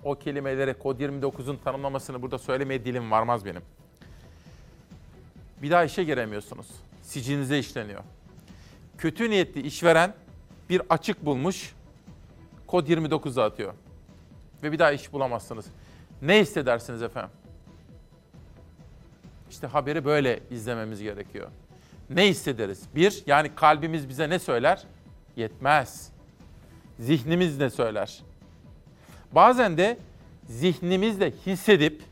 O 0.05 0.15
kelimeleri 0.15 0.75
kod 0.75 1.01
29'un 1.01 1.57
tanımlamasını 1.57 2.23
burada 2.23 2.39
söylemeye 2.39 2.85
dilim 2.85 3.11
varmaz 3.11 3.45
benim. 3.45 3.63
Bir 5.63 5.71
daha 5.71 5.85
işe 5.85 6.05
giremiyorsunuz. 6.05 6.67
Sicilinize 7.03 7.59
işleniyor. 7.59 8.01
Kötü 8.99 9.31
niyetli 9.31 9.61
işveren 9.61 10.15
bir 10.71 10.83
açık 10.91 11.25
bulmuş, 11.25 11.75
kod 12.67 12.87
29'a 12.87 13.45
atıyor. 13.45 13.75
Ve 14.63 14.73
bir 14.73 14.79
daha 14.79 14.93
iş 14.93 15.13
bulamazsınız. 15.13 15.67
Ne 16.23 16.41
hissedersiniz 16.41 17.03
efendim? 17.03 17.31
İşte 19.51 19.67
haberi 19.67 20.05
böyle 20.05 20.41
izlememiz 20.51 21.03
gerekiyor. 21.03 21.49
Ne 22.11 22.29
hissederiz? 22.29 22.83
Bir, 22.95 23.23
yani 23.27 23.55
kalbimiz 23.55 24.09
bize 24.09 24.31
ne 24.31 24.39
söyler? 24.39 24.85
Yetmez. 25.37 26.13
Zihnimiz 26.99 27.59
ne 27.59 27.71
söyler? 27.71 28.23
Bazen 29.33 29.77
de 29.77 29.99
zihnimizle 30.49 31.33
hissedip, 31.47 32.03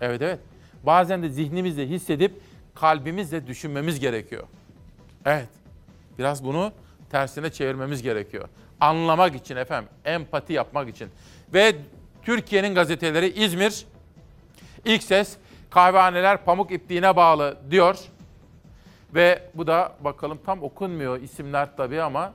evet 0.00 0.22
evet, 0.22 0.38
bazen 0.82 1.22
de 1.22 1.28
zihnimizle 1.28 1.88
hissedip 1.88 2.40
kalbimizle 2.74 3.46
düşünmemiz 3.46 4.00
gerekiyor. 4.00 4.44
Evet, 5.24 5.48
biraz 6.18 6.44
bunu 6.44 6.72
tersine 7.10 7.50
çevirmemiz 7.52 8.02
gerekiyor. 8.02 8.48
Anlamak 8.80 9.34
için 9.34 9.56
efendim, 9.56 9.90
empati 10.04 10.52
yapmak 10.52 10.88
için. 10.88 11.08
Ve 11.54 11.76
Türkiye'nin 12.22 12.74
gazeteleri 12.74 13.44
İzmir, 13.44 13.86
ilk 14.84 15.02
ses 15.02 15.36
kahvehaneler 15.70 16.44
pamuk 16.44 16.72
ipliğine 16.72 17.16
bağlı 17.16 17.58
diyor. 17.70 17.98
Ve 19.14 19.42
bu 19.54 19.66
da 19.66 19.92
bakalım 20.00 20.38
tam 20.46 20.62
okunmuyor 20.62 21.20
isimler 21.20 21.76
tabii 21.76 22.02
ama 22.02 22.32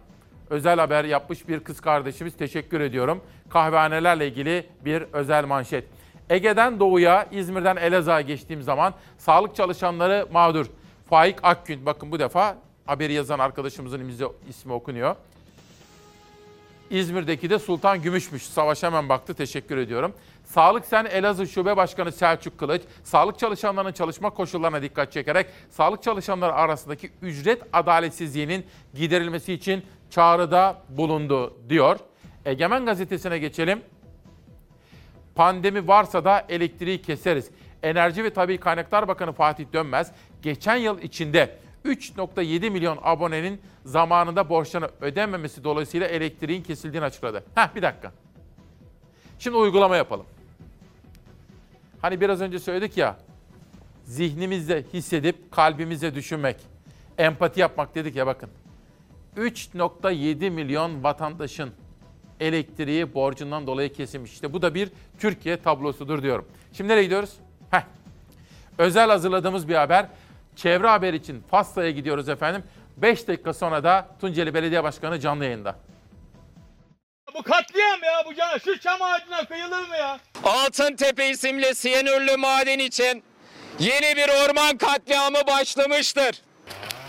özel 0.50 0.80
haber 0.80 1.04
yapmış 1.04 1.48
bir 1.48 1.60
kız 1.60 1.82
kardeşimiz 1.82 2.38
teşekkür 2.38 2.82
ediyorum. 2.82 3.22
Kahvehanelerle 3.50 4.28
ilgili 4.28 4.66
bir 4.86 5.02
özel 5.14 5.46
manşet. 5.46 5.86
Ege'den 6.30 6.80
doğuya, 6.80 7.28
İzmir'den 7.32 7.76
Elazığ'a 7.76 8.22
geçtiğim 8.22 8.62
zaman 8.62 8.94
sağlık 9.18 9.56
çalışanları 9.56 10.28
mağdur. 10.32 10.66
Faik 11.10 11.36
Akgün, 11.44 11.86
bakın 11.86 12.12
bu 12.12 12.20
defa 12.20 12.58
haberi 12.86 13.14
yazan 13.14 13.40
arkadaşımızın 13.40 14.30
ismi 14.50 14.74
okunuyor. 14.74 15.16
İzmir'deki 16.90 17.50
de 17.50 17.60
Sultan 17.60 18.02
Gümüşmüş. 18.02 18.44
Savaş 18.44 18.84
hemen 18.84 19.10
baktı. 19.10 19.34
Teşekkür 19.34 19.78
ediyorum. 19.78 20.14
Sağlık 20.46 20.86
Sen 20.86 21.06
Elazığ 21.06 21.48
Şube 21.48 21.78
Başkanı 21.78 22.12
Selçuk 22.12 22.58
Kılıç, 22.58 22.82
sağlık 23.04 23.40
çalışanlarının 23.40 23.92
çalışma 23.92 24.30
koşullarına 24.30 24.82
dikkat 24.82 25.12
çekerek 25.12 25.48
sağlık 25.70 26.04
çalışanları 26.04 26.54
arasındaki 26.54 27.12
ücret 27.22 27.62
adaletsizliğinin 27.74 28.66
giderilmesi 28.94 29.54
için 29.54 29.84
çağrıda 30.10 30.82
bulundu 30.90 31.54
diyor. 31.70 32.00
Egemen 32.46 32.86
Gazetesi'ne 32.86 33.40
geçelim. 33.40 33.82
Pandemi 35.36 35.88
varsa 35.88 36.26
da 36.26 36.46
elektriği 36.50 37.02
keseriz. 37.02 37.52
Enerji 37.84 38.24
ve 38.24 38.34
Tabi 38.34 38.58
Kaynaklar 38.58 39.08
Bakanı 39.08 39.34
Fatih 39.34 39.66
Dönmez, 39.74 40.12
geçen 40.42 40.76
yıl 40.76 41.02
içinde 41.02 41.58
3.7 41.86 42.70
milyon 42.70 43.00
abonenin 43.02 43.62
zamanında 43.86 44.50
borçlarını 44.50 44.90
ödememesi 45.02 45.64
dolayısıyla 45.64 46.08
elektriğin 46.08 46.64
kesildiğini 46.64 47.06
açıkladı. 47.06 47.44
Heh 47.56 47.76
bir 47.76 47.82
dakika. 47.82 48.12
Şimdi 49.40 49.58
uygulama 49.58 49.98
yapalım. 49.98 50.26
Hani 52.02 52.22
biraz 52.22 52.42
önce 52.42 52.60
söyledik 52.60 52.98
ya, 52.98 53.18
zihnimizde 54.04 54.84
hissedip 54.94 55.52
kalbimizde 55.52 56.16
düşünmek, 56.16 56.58
empati 57.18 57.60
yapmak 57.60 57.96
dedik 57.96 58.16
ya 58.16 58.28
bakın. 58.28 58.50
3.7 59.40 60.50
milyon 60.50 61.04
vatandaşın 61.04 61.72
elektriği 62.40 63.14
borcundan 63.14 63.68
dolayı 63.68 63.94
kesilmiş. 63.94 64.34
İşte 64.34 64.54
bu 64.54 64.62
da 64.62 64.76
bir 64.76 64.90
Türkiye 65.20 65.62
tablosudur 65.62 66.24
diyorum. 66.24 66.48
Şimdi 66.74 66.90
nereye 66.92 67.04
gidiyoruz? 67.04 67.34
Heh. 67.72 67.82
Özel 68.78 69.10
hazırladığımız 69.10 69.68
bir 69.68 69.76
haber. 69.76 70.06
Çevre 70.56 70.88
haber 70.88 71.14
için 71.14 71.44
Fas'ta'ya 71.52 71.92
gidiyoruz 71.92 72.30
efendim. 72.30 72.64
5 72.98 73.28
dakika 73.28 73.54
sonra 73.54 73.84
da 73.84 74.08
Tunceli 74.22 74.54
Belediye 74.54 74.84
Başkanı 74.84 75.20
canlı 75.20 75.46
yayında. 75.46 75.76
Bu 77.36 77.44
katliam 77.44 78.04
ya 78.04 78.24
bu 78.26 78.36
can 78.36 78.58
şu 78.58 78.80
çam 78.80 79.02
ağacına 79.02 79.46
kıyılır 79.46 79.88
mı 79.88 79.98
ya? 79.98 80.20
Altıntepe 80.44 81.30
isimli 81.30 81.76
siyanürlü 81.76 82.38
maden 82.38 82.80
için 82.80 83.24
yeni 83.80 84.16
bir 84.16 84.30
orman 84.30 84.78
katliamı 84.78 85.48
başlamıştır. 85.48 86.42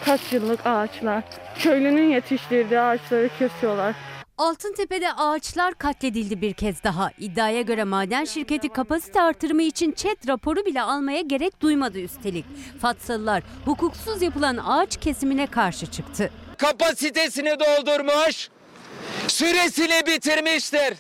Kaç 0.05 0.21
yıllık 0.33 0.67
ağaçlar. 0.67 1.25
Köylünün 1.63 2.11
yetiştirdiği 2.11 2.81
ağaçları 2.81 3.29
kesiyorlar. 3.39 3.95
Altıntepe'de 4.39 5.13
ağaçlar 5.13 5.75
katledildi 5.75 6.41
bir 6.41 6.53
kez 6.53 6.85
daha. 6.85 7.11
İddiaya 7.19 7.63
göre 7.63 7.85
maden 7.85 8.25
şirketi 8.25 8.69
kapasite 8.69 9.23
artırımı 9.23 9.63
için 9.63 9.93
ÇED 9.93 10.29
raporu 10.29 10.67
bile 10.67 10.83
almaya 10.83 11.21
gerek 11.21 11.61
duymadı 11.61 11.99
üstelik. 12.01 12.45
Fatsalılar 12.83 13.43
hukuksuz 13.65 14.23
yapılan 14.23 14.57
ağaç 14.67 14.97
kesimine 15.01 15.47
karşı 15.47 15.87
çıktı. 15.87 16.31
Kapasitesini 16.59 17.57
doldurmuş, 17.61 18.49
süresini 19.29 20.07
bitirmiştir. 20.07 20.95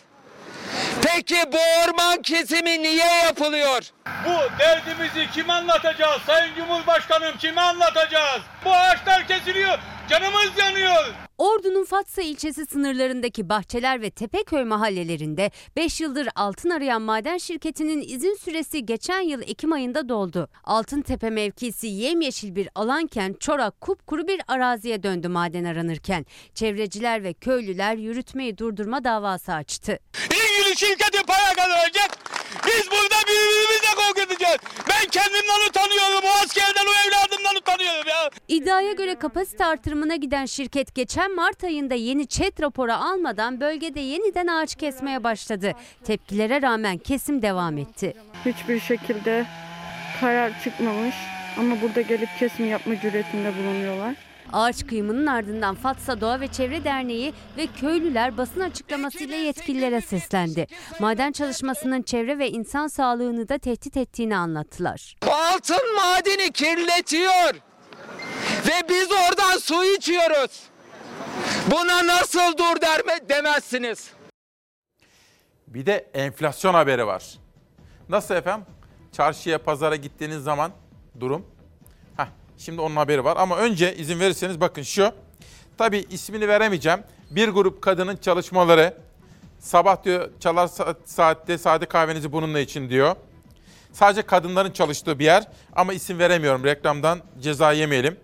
Peki 1.02 1.36
bu 1.52 1.58
orman 1.84 2.22
kesimi 2.22 2.82
niye 2.82 3.06
yapılıyor? 3.24 3.82
Bu 4.26 4.58
derdimizi 4.58 5.30
kime 5.32 5.52
anlatacağız? 5.52 6.22
Sayın 6.26 6.54
Cumhurbaşkanım 6.54 7.36
kime 7.38 7.60
anlatacağız? 7.60 8.42
Bu 8.64 8.72
ağaçlar 8.74 9.26
kesiliyor. 9.26 9.78
Canımız 10.10 10.58
yanıyor. 10.58 11.14
Ordu'nun 11.40 11.84
Fatsa 11.84 12.22
ilçesi 12.22 12.66
sınırlarındaki 12.66 13.48
Bahçeler 13.48 14.02
ve 14.02 14.10
Tepeköy 14.10 14.64
mahallelerinde 14.64 15.50
5 15.76 16.00
yıldır 16.00 16.28
altın 16.34 16.70
arayan 16.70 17.02
maden 17.02 17.38
şirketinin 17.38 18.00
izin 18.00 18.34
süresi 18.34 18.86
geçen 18.86 19.20
yıl 19.20 19.42
Ekim 19.42 19.72
ayında 19.72 20.08
doldu. 20.08 20.48
Altıntepe 20.64 21.30
mevkisi 21.30 21.86
yemyeşil 21.86 22.54
bir 22.54 22.68
alanken 22.74 23.36
çorak 23.40 23.80
kupkuru 23.80 24.28
bir 24.28 24.40
araziye 24.48 25.02
döndü 25.02 25.28
maden 25.28 25.64
aranırken. 25.64 26.26
Çevreciler 26.54 27.24
ve 27.24 27.32
köylüler 27.32 27.96
yürütmeyi 27.96 28.58
durdurma 28.58 29.04
davası 29.04 29.52
açtı. 29.52 29.98
İlgili 30.24 30.76
şirketi 30.76 31.26
para 31.26 31.54
kazanacak. 31.56 32.10
Biz 32.66 32.90
burada 32.90 33.14
birbirimizle 33.28 33.94
kavga 33.96 34.22
edeceğiz. 34.22 34.56
Ben 34.88 35.10
kendimden 35.10 35.68
utanıyorum. 35.68 36.24
O 36.24 36.44
askerden 36.44 36.86
o 36.86 37.08
evladımdan 37.08 37.56
utanıyorum 37.56 38.08
ya. 38.08 38.30
İddiaya 38.48 38.92
göre 38.92 39.14
kapasite 39.14 39.64
artırımına 39.64 40.16
giden 40.16 40.46
şirket 40.46 40.94
geçen 40.94 41.29
Mart 41.36 41.64
ayında 41.64 41.94
yeni 41.94 42.26
ÇED 42.26 42.60
raporu 42.60 42.92
almadan 42.92 43.60
bölgede 43.60 44.00
yeniden 44.00 44.46
ağaç 44.46 44.74
kesmeye 44.74 45.24
başladı. 45.24 45.72
Tepkilere 46.04 46.62
rağmen 46.62 46.98
kesim 46.98 47.42
devam 47.42 47.78
etti. 47.78 48.14
Hiçbir 48.46 48.80
şekilde 48.80 49.46
karar 50.20 50.62
çıkmamış 50.64 51.14
ama 51.58 51.80
burada 51.82 52.00
gelip 52.00 52.28
kesim 52.38 52.70
yapma 52.70 53.00
cüretinde 53.00 53.52
bulunuyorlar. 53.58 54.14
Ağaç 54.52 54.86
kıyımının 54.86 55.26
ardından 55.26 55.74
Fatsa 55.74 56.20
Doğa 56.20 56.40
ve 56.40 56.48
Çevre 56.48 56.84
Derneği 56.84 57.32
ve 57.56 57.66
köylüler 57.66 58.36
basın 58.38 58.60
açıklamasıyla 58.60 59.36
yetkililere 59.36 60.00
seslendi. 60.00 60.66
Maden 61.00 61.32
çalışmasının 61.32 62.02
çevre 62.02 62.38
ve 62.38 62.50
insan 62.50 62.86
sağlığını 62.86 63.48
da 63.48 63.58
tehdit 63.58 63.96
ettiğini 63.96 64.36
anlattılar. 64.36 65.16
Altın 65.22 65.94
madeni 65.96 66.52
kirletiyor. 66.52 67.54
Ve 68.68 68.88
biz 68.88 69.08
oradan 69.12 69.58
su 69.58 69.84
içiyoruz. 69.84 70.69
Buna 71.70 72.06
nasıl 72.06 72.58
dur 72.58 72.80
derme 72.80 73.28
demezsiniz. 73.28 74.10
Bir 75.66 75.86
de 75.86 76.10
enflasyon 76.14 76.74
haberi 76.74 77.06
var. 77.06 77.24
Nasıl 78.08 78.34
efendim? 78.34 78.66
Çarşıya, 79.12 79.58
pazara 79.58 79.96
gittiğiniz 79.96 80.42
zaman 80.42 80.72
durum. 81.20 81.46
Heh, 82.16 82.26
şimdi 82.58 82.80
onun 82.80 82.96
haberi 82.96 83.24
var 83.24 83.36
ama 83.36 83.56
önce 83.56 83.96
izin 83.96 84.20
verirseniz 84.20 84.60
bakın 84.60 84.82
şu. 84.82 85.12
Tabii 85.78 86.06
ismini 86.10 86.48
veremeyeceğim. 86.48 87.00
Bir 87.30 87.48
grup 87.48 87.82
kadının 87.82 88.16
çalışmaları. 88.16 88.94
Sabah 89.58 90.04
diyor 90.04 90.30
çalar 90.40 90.70
saatte 91.04 91.58
sade 91.58 91.86
kahvenizi 91.86 92.32
bununla 92.32 92.60
için 92.60 92.90
diyor. 92.90 93.16
Sadece 93.92 94.22
kadınların 94.22 94.70
çalıştığı 94.70 95.18
bir 95.18 95.24
yer 95.24 95.48
ama 95.72 95.92
isim 95.92 96.18
veremiyorum 96.18 96.64
reklamdan 96.64 97.20
ceza 97.40 97.72
yemeyelim. 97.72 98.16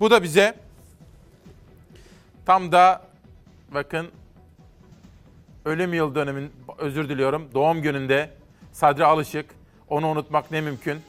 Bu 0.00 0.10
da 0.10 0.22
bize 0.22 0.54
tam 2.48 2.72
da 2.72 3.02
bakın 3.74 4.08
ölüm 5.64 5.94
yıl 5.94 6.14
dönemin 6.14 6.52
özür 6.78 7.08
diliyorum 7.08 7.48
doğum 7.54 7.82
gününde 7.82 8.30
Sadri 8.72 9.04
Alışık 9.04 9.46
onu 9.88 10.08
unutmak 10.08 10.50
ne 10.50 10.60
mümkün. 10.60 11.00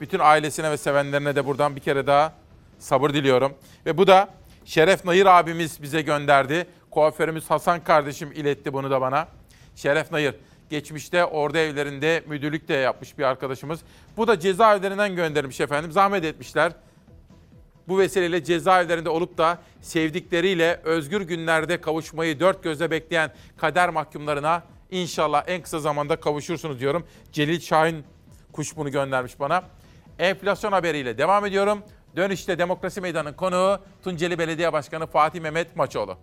Bütün 0.00 0.18
ailesine 0.18 0.70
ve 0.70 0.76
sevenlerine 0.76 1.36
de 1.36 1.46
buradan 1.46 1.76
bir 1.76 1.80
kere 1.80 2.06
daha 2.06 2.32
sabır 2.78 3.10
diliyorum. 3.10 3.54
Ve 3.86 3.98
bu 3.98 4.06
da 4.06 4.28
Şeref 4.64 5.04
Nayır 5.04 5.26
abimiz 5.26 5.82
bize 5.82 6.02
gönderdi. 6.02 6.66
Kuaförümüz 6.90 7.50
Hasan 7.50 7.84
kardeşim 7.84 8.32
iletti 8.32 8.72
bunu 8.72 8.90
da 8.90 9.00
bana. 9.00 9.28
Şeref 9.76 10.12
Nayır 10.12 10.34
geçmişte 10.70 11.24
orada 11.24 11.58
evlerinde 11.58 12.24
müdürlük 12.26 12.68
de 12.68 12.74
yapmış 12.74 13.18
bir 13.18 13.24
arkadaşımız. 13.24 13.80
Bu 14.16 14.26
da 14.26 14.40
cezaevlerinden 14.40 15.16
göndermiş 15.16 15.60
efendim. 15.60 15.92
Zahmet 15.92 16.24
etmişler. 16.24 16.72
Bu 17.88 17.98
vesileyle 17.98 18.44
cezaevlerinde 18.44 19.08
olup 19.08 19.38
da 19.38 19.58
sevdikleriyle 19.80 20.80
özgür 20.84 21.20
günlerde 21.20 21.80
kavuşmayı 21.80 22.40
dört 22.40 22.62
gözle 22.62 22.90
bekleyen 22.90 23.30
kader 23.56 23.88
mahkumlarına 23.88 24.62
inşallah 24.90 25.44
en 25.46 25.62
kısa 25.62 25.78
zamanda 25.78 26.16
kavuşursunuz 26.16 26.80
diyorum. 26.80 27.06
Celil 27.32 27.60
Şahin 27.60 28.04
kuş 28.52 28.76
bunu 28.76 28.90
göndermiş 28.90 29.40
bana. 29.40 29.64
Enflasyon 30.18 30.72
haberiyle 30.72 31.18
devam 31.18 31.46
ediyorum. 31.46 31.82
Dönüşte 32.16 32.58
Demokrasi 32.58 33.00
Meydanı'nın 33.00 33.34
konuğu 33.34 33.78
Tunceli 34.04 34.38
Belediye 34.38 34.72
Başkanı 34.72 35.06
Fatih 35.06 35.40
Mehmet 35.40 35.76
Maçoğlu. 35.76 36.16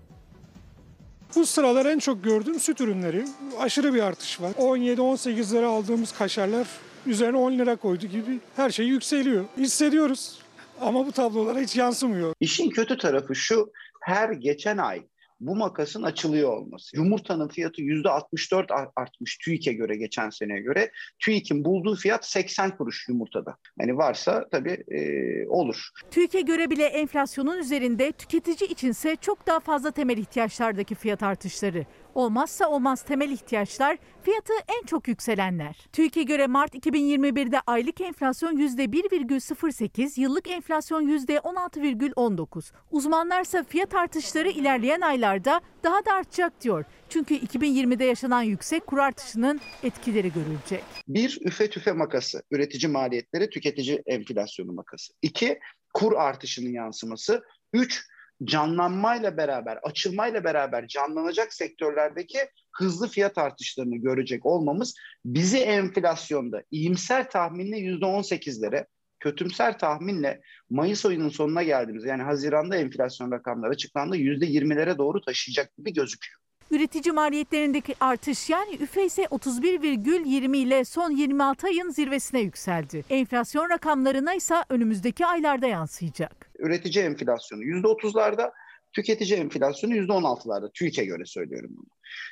Bu 1.35 1.45
sıralar 1.45 1.85
en 1.85 1.99
çok 1.99 2.23
gördüğüm 2.23 2.59
süt 2.59 2.81
ürünleri. 2.81 3.25
Aşırı 3.59 3.93
bir 3.93 4.01
artış 4.01 4.41
var. 4.41 4.51
17-18 4.51 5.53
lira 5.53 5.69
aldığımız 5.69 6.11
kaşarlar 6.11 6.67
üzerine 7.05 7.37
10 7.37 7.51
lira 7.51 7.75
koydu 7.75 8.05
gibi 8.05 8.39
her 8.55 8.69
şey 8.69 8.85
yükseliyor. 8.85 9.45
Hissediyoruz 9.57 10.40
ama 10.81 11.05
bu 11.05 11.11
tablolara 11.11 11.59
hiç 11.59 11.75
yansımıyor. 11.75 12.33
İşin 12.39 12.69
kötü 12.69 12.97
tarafı 12.97 13.35
şu, 13.35 13.71
her 14.01 14.29
geçen 14.29 14.77
ay 14.77 15.03
bu 15.41 15.55
makasın 15.55 16.03
açılıyor 16.03 16.57
olması. 16.57 16.97
Yumurtanın 16.97 17.47
fiyatı 17.47 17.81
%64 17.81 18.91
artmış 18.95 19.37
TÜİK'e 19.37 19.73
göre 19.73 19.95
geçen 19.95 20.29
seneye 20.29 20.61
göre. 20.61 20.91
TÜİK'in 21.19 21.65
bulduğu 21.65 21.95
fiyat 21.95 22.25
80 22.25 22.77
kuruş 22.77 23.09
yumurtada. 23.09 23.57
Hani 23.79 23.97
varsa 23.97 24.49
tabii 24.51 24.83
e, 24.91 25.01
olur. 25.47 25.89
TÜİK'e 26.11 26.41
göre 26.41 26.69
bile 26.69 26.85
enflasyonun 26.85 27.57
üzerinde 27.57 28.11
tüketici 28.11 28.71
içinse 28.71 29.15
çok 29.15 29.47
daha 29.47 29.59
fazla 29.59 29.91
temel 29.91 30.17
ihtiyaçlardaki 30.17 30.95
fiyat 30.95 31.23
artışları. 31.23 31.85
Olmazsa 32.15 32.69
olmaz 32.69 33.01
temel 33.01 33.29
ihtiyaçlar 33.29 33.97
fiyatı 34.23 34.53
en 34.79 34.85
çok 34.85 35.07
yükselenler. 35.07 35.87
TÜİK'e 35.93 36.23
göre 36.23 36.47
Mart 36.47 36.75
2021'de 36.75 37.59
aylık 37.67 38.01
enflasyon 38.01 38.57
%1,08, 38.57 40.21
yıllık 40.21 40.49
enflasyon 40.49 41.07
%16,19. 41.07 42.71
Uzmanlarsa 42.91 43.63
fiyat 43.63 43.95
artışları 43.95 44.49
ilerleyen 44.49 45.01
aylarda 45.01 45.61
daha 45.83 46.05
da 46.05 46.13
artacak 46.13 46.61
diyor. 46.61 46.85
Çünkü 47.09 47.35
2020'de 47.35 48.05
yaşanan 48.05 48.41
yüksek 48.41 48.87
kur 48.87 48.97
artışının 48.97 49.61
etkileri 49.83 50.33
görülecek. 50.33 50.83
Bir, 51.07 51.39
üfe 51.41 51.69
tüfe 51.69 51.91
makası, 51.91 52.43
üretici 52.51 52.91
maliyetleri, 52.91 53.49
tüketici 53.49 54.03
enflasyonu 54.05 54.71
makası. 54.71 55.13
İki, 55.21 55.59
kur 55.93 56.13
artışının 56.13 56.73
yansıması. 56.73 57.43
Üç, 57.73 58.05
canlanmayla 58.43 59.37
beraber, 59.37 59.79
açılmayla 59.83 60.43
beraber 60.43 60.87
canlanacak 60.87 61.53
sektörlerdeki 61.53 62.39
hızlı 62.71 63.07
fiyat 63.07 63.37
artışlarını 63.37 63.95
görecek 63.95 64.45
olmamız 64.45 64.95
bizi 65.25 65.57
enflasyonda 65.57 66.63
iyimser 66.71 67.29
tahminle 67.29 67.77
%18'lere, 67.77 68.85
kötümser 69.19 69.79
tahminle 69.79 70.41
Mayıs 70.69 71.05
ayının 71.05 71.29
sonuna 71.29 71.63
geldiğimiz 71.63 72.05
yani 72.05 72.23
Haziran'da 72.23 72.75
enflasyon 72.75 73.31
rakamları 73.31 73.71
açıklandı 73.71 74.17
%20'lere 74.17 74.97
doğru 74.97 75.21
taşıyacak 75.21 75.75
gibi 75.77 75.93
gözüküyor. 75.93 76.41
Üretici 76.71 77.11
maliyetlerindeki 77.13 77.95
artış 77.99 78.49
yani 78.49 78.75
üfe 78.75 79.05
ise 79.05 79.23
31,20 79.23 80.57
ile 80.57 80.85
son 80.85 81.11
26 81.11 81.67
ayın 81.67 81.89
zirvesine 81.89 82.39
yükseldi. 82.39 83.03
Enflasyon 83.09 83.69
rakamlarına 83.69 84.33
ise 84.33 84.55
önümüzdeki 84.69 85.25
aylarda 85.25 85.67
yansıyacak. 85.67 86.51
Üretici 86.59 87.05
enflasyonu 87.05 87.63
%30'larda, 87.63 88.51
tüketici 88.93 89.39
enflasyonu 89.39 89.95
%16'larda. 89.95 90.71
TÜİK'e 90.73 91.05
göre 91.05 91.25
söylüyorum 91.25 91.69
bunu. 91.77 91.87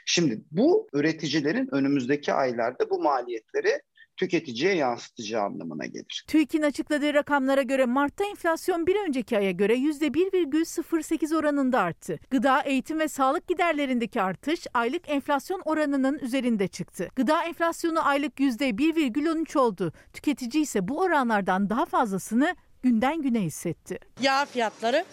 Şimdi 0.06 0.42
bu 0.52 0.88
üreticilerin 0.94 1.70
önümüzdeki 1.72 2.34
aylarda 2.34 2.90
bu 2.90 3.02
maliyetleri 3.02 3.82
tüketiciye 4.20 4.76
yansıtacağı 4.76 5.44
anlamına 5.44 5.86
gelir. 5.86 6.26
TÜİK'in 6.28 6.62
açıkladığı 6.62 7.14
rakamlara 7.14 7.62
göre 7.62 7.86
Mart'ta 7.86 8.26
enflasyon 8.26 8.88
bir 8.88 8.96
önceki 9.08 9.38
aya 9.38 9.52
göre 9.52 9.76
%1,08 9.76 11.36
oranında 11.36 11.80
arttı. 11.80 12.20
Gıda, 12.30 12.62
eğitim 12.62 13.00
ve 13.00 13.08
sağlık 13.08 13.48
giderlerindeki 13.48 14.22
artış 14.22 14.68
aylık 14.74 15.10
enflasyon 15.10 15.62
oranının 15.66 16.20
üzerinde 16.20 16.68
çıktı. 16.68 17.10
Gıda 17.16 17.44
enflasyonu 17.44 18.08
aylık 18.08 18.40
%1,13 18.40 19.58
oldu. 19.60 19.94
Tüketici 20.14 20.64
ise 20.64 20.88
bu 20.88 21.00
oranlardan 21.00 21.70
daha 21.70 21.86
fazlasını 21.86 22.56
günden 22.84 23.22
güne 23.22 23.40
hissetti. 23.42 24.00
Yağ 24.22 24.46
fiyatları 24.46 25.06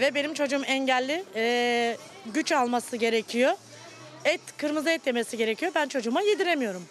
ve 0.00 0.14
benim 0.14 0.34
çocuğum 0.34 0.62
engelli 0.66 1.24
eee, 1.36 1.96
güç 2.34 2.52
alması 2.52 2.96
gerekiyor. 2.96 3.52
Et, 4.24 4.40
kırmızı 4.56 4.90
et 4.90 5.06
yemesi 5.06 5.36
gerekiyor. 5.36 5.72
Ben 5.74 5.88
çocuğuma 5.88 6.22
yediremiyorum. 6.22 6.82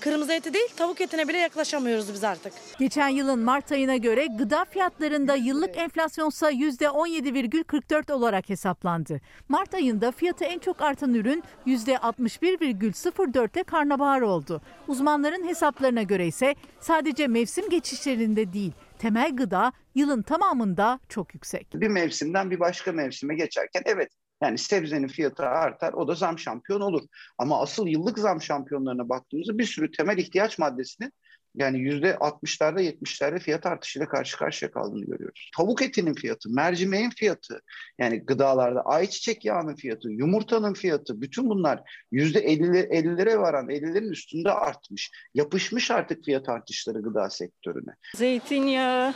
Kırmızı 0.00 0.32
eti 0.32 0.54
değil 0.54 0.68
tavuk 0.76 1.00
etine 1.00 1.28
bile 1.28 1.38
yaklaşamıyoruz 1.38 2.12
biz 2.12 2.24
artık. 2.24 2.52
Geçen 2.78 3.08
yılın 3.08 3.38
Mart 3.38 3.72
ayına 3.72 3.96
göre 3.96 4.26
gıda 4.38 4.64
fiyatlarında 4.64 5.34
yıllık 5.34 5.76
enflasyonsa 5.78 6.52
%17,44 6.52 8.12
olarak 8.12 8.48
hesaplandı. 8.48 9.20
Mart 9.48 9.74
ayında 9.74 10.12
fiyatı 10.12 10.44
en 10.44 10.58
çok 10.58 10.80
artan 10.82 11.14
ürün 11.14 11.42
%61,04'te 11.66 13.62
karnabahar 13.62 14.20
oldu. 14.20 14.60
Uzmanların 14.88 15.48
hesaplarına 15.48 16.02
göre 16.02 16.26
ise 16.26 16.54
sadece 16.80 17.26
mevsim 17.26 17.68
geçişlerinde 17.70 18.52
değil, 18.52 18.72
temel 18.98 19.36
gıda 19.36 19.72
yılın 19.94 20.22
tamamında 20.22 21.00
çok 21.08 21.34
yüksek. 21.34 21.74
Bir 21.74 21.88
mevsimden 21.88 22.50
bir 22.50 22.60
başka 22.60 22.92
mevsime 22.92 23.34
geçerken 23.34 23.82
evet 23.84 24.08
yani 24.44 24.58
sebzenin 24.58 25.08
fiyatı 25.08 25.46
artar 25.46 25.92
o 25.92 26.08
da 26.08 26.14
zam 26.14 26.38
şampiyon 26.38 26.80
olur. 26.80 27.02
Ama 27.38 27.62
asıl 27.62 27.86
yıllık 27.86 28.18
zam 28.18 28.42
şampiyonlarına 28.42 29.08
baktığımızda 29.08 29.58
bir 29.58 29.64
sürü 29.64 29.90
temel 29.90 30.18
ihtiyaç 30.18 30.58
maddesinin 30.58 31.12
yani 31.54 31.78
yüzde 31.78 32.10
60'larda 32.10 32.82
70'lerde 32.82 33.38
fiyat 33.38 33.66
artışıyla 33.66 34.08
karşı 34.08 34.36
karşıya 34.36 34.70
kaldığını 34.70 35.04
görüyoruz. 35.04 35.50
Tavuk 35.56 35.82
etinin 35.82 36.14
fiyatı, 36.14 36.50
mercimeğin 36.50 37.10
fiyatı, 37.10 37.62
yani 37.98 38.18
gıdalarda 38.18 38.80
ayçiçek 38.80 39.44
yağının 39.44 39.74
fiyatı, 39.74 40.08
yumurtanın 40.08 40.74
fiyatı, 40.74 41.20
bütün 41.20 41.50
bunlar 41.50 41.82
yüzde 42.12 42.40
50'lere 42.40 43.38
varan 43.38 43.68
50'lerin 43.68 44.10
üstünde 44.10 44.52
artmış. 44.52 45.10
Yapışmış 45.34 45.90
artık 45.90 46.24
fiyat 46.24 46.48
artışları 46.48 47.02
gıda 47.02 47.30
sektörüne. 47.30 47.94
Zeytinyağı, 48.14 49.14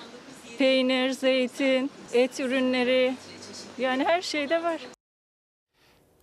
peynir, 0.59 1.11
zeytin, 1.11 1.91
et 2.13 2.41
ürünleri 2.41 3.15
yani 3.79 4.05
her 4.05 4.23
şeyde 4.23 4.63
var. 4.63 4.98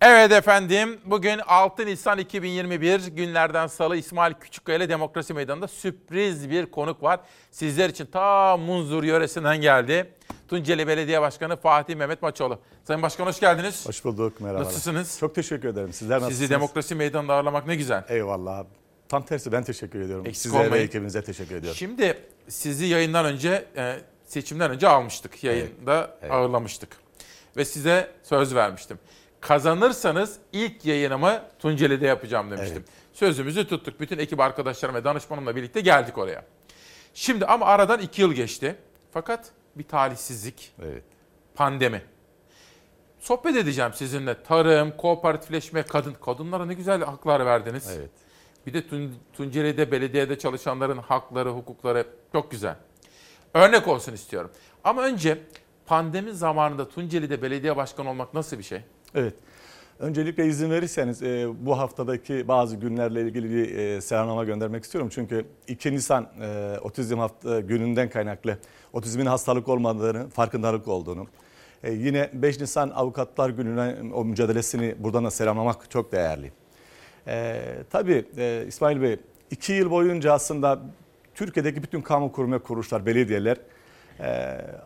Evet 0.00 0.32
efendim 0.32 1.00
bugün 1.04 1.38
6 1.46 1.86
Nisan 1.86 2.18
2021 2.18 3.06
günlerden 3.06 3.66
salı 3.66 3.96
İsmail 3.96 4.34
Küçükkaya 4.34 4.78
ile 4.78 4.88
Demokrasi 4.88 5.34
Meydanı'nda 5.34 5.68
sürpriz 5.68 6.50
bir 6.50 6.66
konuk 6.66 7.02
var. 7.02 7.20
Sizler 7.50 7.90
için 7.90 8.06
ta 8.06 8.56
Munzur 8.56 9.04
yöresinden 9.04 9.60
geldi. 9.60 10.12
Tunceli 10.48 10.86
Belediye 10.88 11.20
Başkanı 11.20 11.56
Fatih 11.56 11.96
Mehmet 11.96 12.22
Maçoğlu. 12.22 12.58
Sayın 12.84 13.02
Başkan 13.02 13.26
hoş 13.26 13.40
geldiniz. 13.40 13.86
Hoş 13.88 14.04
bulduk 14.04 14.40
merhaba. 14.40 14.60
Nasılsınız? 14.64 15.18
Çok 15.20 15.34
teşekkür 15.34 15.68
ederim. 15.68 15.92
Sizler 15.92 16.16
nasılsınız? 16.16 16.38
Sizi 16.38 16.50
Demokrasi 16.50 16.94
Meydanı'nda 16.94 17.34
ağırlamak 17.34 17.66
ne 17.66 17.76
güzel. 17.76 18.04
Eyvallah. 18.08 18.64
Tam 19.08 19.24
tersi 19.24 19.52
ben 19.52 19.64
teşekkür 19.64 20.00
ediyorum. 20.00 20.26
Eksik 20.26 20.42
Size 20.42 20.58
ve 20.58 20.66
olmayın. 20.66 20.84
ekibinize 20.84 21.22
teşekkür 21.22 21.54
ediyorum. 21.56 21.76
Şimdi 21.78 22.18
sizi 22.48 22.86
yayından 22.86 23.24
önce 23.24 23.64
e, 23.76 23.96
seçimden 24.24 24.70
önce 24.70 24.88
almıştık. 24.88 25.44
Yayında 25.44 26.16
ağırlamıştık. 26.30 26.96
Ve 27.56 27.64
size 27.64 28.10
söz 28.22 28.54
vermiştim. 28.54 28.98
Kazanırsanız 29.40 30.38
ilk 30.52 30.84
yayınımı 30.84 31.42
Tunceli'de 31.58 32.06
yapacağım 32.06 32.50
demiştim. 32.50 32.84
Sözümüzü 33.12 33.68
tuttuk. 33.68 34.00
Bütün 34.00 34.18
ekip 34.18 34.40
arkadaşlarım 34.40 34.94
ve 34.94 35.04
danışmanımla 35.04 35.56
birlikte 35.56 35.80
geldik 35.80 36.18
oraya. 36.18 36.44
Şimdi 37.14 37.46
ama 37.46 37.66
aradan 37.66 38.00
iki 38.00 38.22
yıl 38.22 38.32
geçti. 38.32 38.76
Fakat 39.12 39.50
bir 39.76 39.84
talihsizlik. 39.84 40.72
Pandemi. 41.54 42.02
Sohbet 43.18 43.56
edeceğim 43.56 43.92
sizinle. 43.94 44.42
Tarım, 44.42 44.96
kooperatifleşme, 44.96 45.82
kadın. 45.82 46.14
Kadınlara 46.24 46.64
ne 46.66 46.74
güzel 46.74 47.02
haklar 47.02 47.46
verdiniz. 47.46 47.90
Evet. 47.98 48.10
Bir 48.66 48.74
de 48.74 48.78
Tun- 48.78 49.12
Tunceli'de 49.32 49.92
belediyede 49.92 50.38
çalışanların 50.38 50.98
hakları, 50.98 51.50
hukukları 51.50 52.06
çok 52.32 52.50
güzel. 52.50 52.76
Örnek 53.54 53.88
olsun 53.88 54.12
istiyorum. 54.12 54.50
Ama 54.84 55.02
önce 55.02 55.38
pandemi 55.86 56.32
zamanında 56.32 56.88
Tunceli'de 56.88 57.42
belediye 57.42 57.76
başkanı 57.76 58.10
olmak 58.10 58.34
nasıl 58.34 58.58
bir 58.58 58.62
şey? 58.62 58.80
Evet. 59.14 59.34
Öncelikle 59.98 60.46
izin 60.46 60.70
verirseniz 60.70 61.22
e, 61.22 61.48
bu 61.60 61.78
haftadaki 61.78 62.48
bazı 62.48 62.76
günlerle 62.76 63.22
ilgili 63.22 63.50
bir 63.50 63.78
e, 63.78 64.00
selamlama 64.00 64.44
göndermek 64.44 64.84
istiyorum. 64.84 65.10
Çünkü 65.14 65.44
2 65.68 65.92
Nisan 65.92 66.28
e, 66.40 66.78
otizm 66.82 67.18
hafta 67.18 67.60
gününden 67.60 68.10
kaynaklı 68.10 68.58
otizmin 68.92 69.26
hastalık 69.26 69.68
olmadığını, 69.68 70.28
farkındalık 70.28 70.88
olduğunu, 70.88 71.26
e, 71.82 71.92
yine 71.92 72.30
5 72.32 72.60
Nisan 72.60 72.90
Avukatlar 72.90 73.50
Günü'ne 73.50 74.12
o 74.14 74.24
mücadelesini 74.24 74.94
buradan 74.98 75.24
da 75.24 75.30
selamlamak 75.30 75.90
çok 75.90 76.12
değerli. 76.12 76.52
E, 77.26 77.62
tabii 77.90 78.24
e, 78.36 78.64
İsmail 78.68 79.02
Bey 79.02 79.16
2 79.50 79.72
yıl 79.72 79.90
boyunca 79.90 80.32
aslında 80.32 80.80
Türkiye'deki 81.34 81.82
bütün 81.82 82.00
kamu 82.00 82.32
kurum 82.32 82.52
ve 82.52 82.58
kuruluşlar, 82.58 83.06
belediyeler 83.06 83.56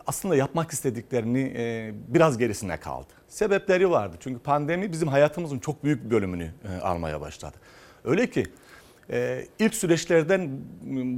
aslında 0.07 0.35
yapmak 0.35 0.71
istediklerini 0.71 1.53
e, 1.57 1.91
biraz 2.07 2.37
gerisinde 2.37 2.77
kaldı. 2.77 3.07
Sebepleri 3.27 3.89
vardı. 3.89 4.15
Çünkü 4.19 4.39
pandemi 4.39 4.91
bizim 4.91 5.07
hayatımızın 5.07 5.59
çok 5.59 5.83
büyük 5.83 6.05
bir 6.05 6.11
bölümünü 6.11 6.51
e, 6.69 6.81
almaya 6.81 7.21
başladı. 7.21 7.57
Öyle 8.05 8.29
ki 8.29 8.45
e, 9.09 9.45
ilk 9.59 9.75
süreçlerden 9.75 10.49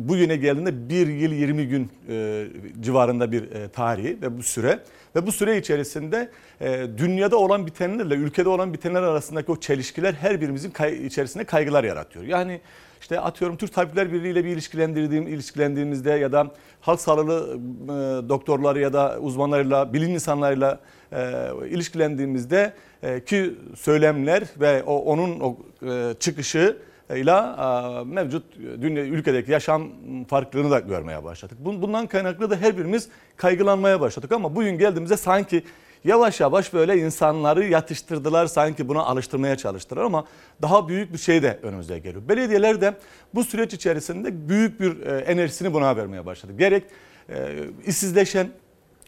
bu 0.10 0.16
yöne 0.16 0.36
geldiğinde 0.36 0.90
bir 0.90 1.08
yıl 1.08 1.32
20 1.32 1.68
gün 1.68 1.92
civarında 2.82 3.32
bir 3.32 3.70
tarihi 3.74 4.22
ve 4.22 4.38
bu 4.38 4.44
süre 4.44 4.80
ve 5.16 5.28
bu 5.28 5.32
süre 5.32 5.58
içerisinde 5.58 6.32
dünyada 6.98 7.38
olan 7.38 7.68
bitenlerle 7.68 8.16
ülkede 8.16 8.50
olan 8.50 8.74
bitenler 8.74 9.02
arasındaki 9.02 9.52
o 9.52 9.60
çelişkiler 9.60 10.14
her 10.14 10.42
birimizin 10.42 10.74
içerisinde 11.06 11.44
kaygılar 11.44 11.84
yaratıyor. 11.84 12.26
Yani 12.26 12.62
işte 13.04 13.20
atıyorum 13.20 13.58
Türk 13.58 13.74
Tabipler 13.74 14.14
Birliği 14.14 14.32
ile 14.32 14.46
bir 14.46 14.50
ilişkilendirdiğim 14.50 15.28
ilişkilendiğimizde 15.28 16.12
ya 16.12 16.32
da 16.32 16.52
halk 16.82 17.00
sağlığı 17.02 17.58
e, 17.84 18.30
doktorları 18.30 18.80
ya 18.80 18.94
da 18.94 19.18
uzmanlarıyla, 19.20 19.94
bilim 19.94 20.10
insanlarıyla 20.14 20.80
e, 21.12 21.20
ilişkilendiğimizde 21.70 22.74
e, 23.04 23.24
ki 23.24 23.54
söylemler 23.76 24.44
ve 24.60 24.84
o 24.84 24.96
onun 24.98 25.40
o 25.40 25.58
e, 25.86 26.14
çıkışı 26.20 26.78
ile 27.16 27.42
mevcut 28.06 28.44
dünya 28.82 29.04
ülkedeki 29.04 29.52
yaşam 29.52 29.88
farklılığını 30.28 30.72
da 30.72 30.80
görmeye 30.80 31.24
başladık. 31.24 31.58
Bun- 31.66 31.82
Bundan 31.82 32.08
kaynaklı 32.08 32.50
da 32.50 32.56
her 32.56 32.78
birimiz 32.78 33.10
kaygılanmaya 33.38 34.02
başladık 34.02 34.32
ama 34.32 34.56
bugün 34.56 34.78
geldiğimizde 34.78 35.18
sanki 35.18 35.64
yavaş 36.04 36.40
yavaş 36.40 36.74
böyle 36.74 36.98
insanları 36.98 37.66
yatıştırdılar 37.66 38.48
sanki 38.48 38.88
buna 38.88 39.04
alıştırmaya 39.04 39.56
çalıştılar 39.56 40.04
ama 40.04 40.26
daha 40.62 40.88
büyük 40.88 41.14
bir 41.14 41.18
şey 41.18 41.44
de 41.44 41.60
önümüze 41.64 42.00
geliyor. 42.00 42.30
Belediyeler 42.30 42.82
de 42.82 42.94
bu 43.34 43.44
süreç 43.44 43.74
içerisinde 43.74 44.50
büyük 44.50 44.80
bir 44.80 45.02
e, 45.02 45.20
enerjisini 45.20 45.74
buna 45.74 45.98
vermeye 45.98 46.26
başladı. 46.26 46.54
Gerek 46.58 46.84
e, 47.30 47.64
işsizleşen, 47.86 48.50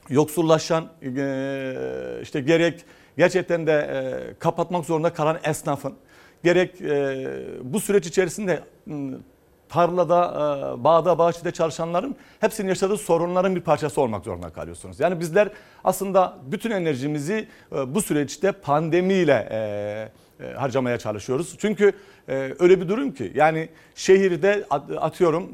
yoksullaşan, 0.10 0.88
e, 1.04 2.20
işte 2.22 2.42
gerek 2.42 2.86
gerçekten 3.18 3.68
de 3.68 4.36
kapatmak 4.40 4.86
zorunda 4.86 5.14
kalan 5.14 5.40
esnafın, 5.44 5.94
gerek 6.44 6.82
bu 7.64 7.80
süreç 7.80 8.08
içerisinde 8.08 8.64
m, 8.86 9.18
tarlada, 9.76 10.22
e, 10.80 10.84
bağda, 10.84 11.18
bahçede 11.18 11.52
çalışanların 11.52 12.16
hepsinin 12.40 12.68
yaşadığı 12.68 12.98
sorunların 12.98 13.56
bir 13.56 13.62
parçası 13.62 14.02
olmak 14.02 14.26
zorunda 14.26 14.50
kalıyorsunuz. 14.50 15.00
Yani 15.00 15.20
bizler 15.20 15.50
aslında 15.84 16.34
bütün 16.52 16.72
enerjimizi 16.72 17.48
e, 17.76 17.96
bu 17.96 18.02
süreçte 18.02 18.52
pandemiyle 18.52 19.48
e, 19.52 20.54
harcamaya 20.56 20.98
çalışıyoruz. 20.98 21.56
Çünkü 21.60 21.92
öyle 22.60 22.82
bir 22.82 22.90
durum 22.90 23.12
ki 23.12 23.32
yani 23.36 23.70
şehirde 23.96 24.66
at- 24.70 24.92
atıyorum 24.98 25.50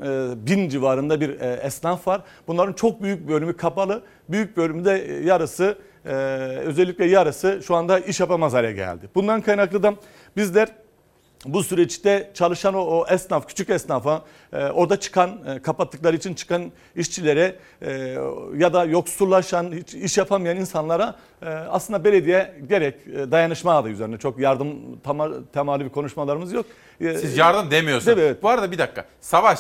bin 0.47 0.69
civarında 0.69 1.21
bir 1.21 1.39
esnaf 1.39 2.07
var. 2.07 2.21
Bunların 2.47 2.73
çok 2.73 3.03
büyük 3.03 3.27
bölümü 3.27 3.57
kapalı, 3.57 4.01
büyük 4.29 4.57
bölümü 4.57 4.85
de 4.85 5.05
e, 5.05 5.25
yarısı 5.25 5.77
özellikle 6.65 7.05
yarısı 7.05 7.61
şu 7.67 7.75
anda 7.75 7.99
iş 7.99 8.19
yapamaz 8.19 8.53
hale 8.53 8.71
geldi. 8.71 9.09
Bundan 9.15 9.41
kaynaklı 9.41 9.83
da 9.83 9.93
bizler 10.37 10.67
bu 11.45 11.63
süreçte 11.63 12.31
çalışan 12.33 12.73
o, 12.73 12.79
o 12.79 13.05
esnaf, 13.09 13.47
küçük 13.47 13.69
esnafa, 13.69 14.25
e, 14.53 14.65
orada 14.65 14.99
çıkan, 14.99 15.39
e, 15.47 15.61
kapattıkları 15.61 16.15
için 16.15 16.33
çıkan 16.33 16.71
işçilere 16.95 17.55
e, 17.81 17.91
ya 18.57 18.73
da 18.73 18.85
yoksullaşan, 18.85 19.71
hiç 19.71 19.93
iş 19.93 20.17
yapamayan 20.17 20.57
insanlara 20.57 21.15
e, 21.41 21.45
aslında 21.49 22.03
belediye 22.03 22.55
gerek 22.69 22.95
e, 23.07 23.31
dayanışma 23.31 23.73
adı 23.77 23.89
üzerine 23.89 24.17
çok 24.17 24.39
yardım 24.39 24.99
tema, 24.99 25.29
temalı 25.53 25.85
bir 25.85 25.89
konuşmalarımız 25.89 26.53
yok. 26.53 26.65
E, 27.01 27.17
Siz 27.17 27.37
yardım 27.37 27.71
demiyorsunuz. 27.71 28.07
Değil 28.07 28.17
mi? 28.17 28.23
Evet. 28.23 28.43
Bu 28.43 28.49
arada 28.49 28.71
bir 28.71 28.77
dakika. 28.77 29.05
Savaş, 29.21 29.59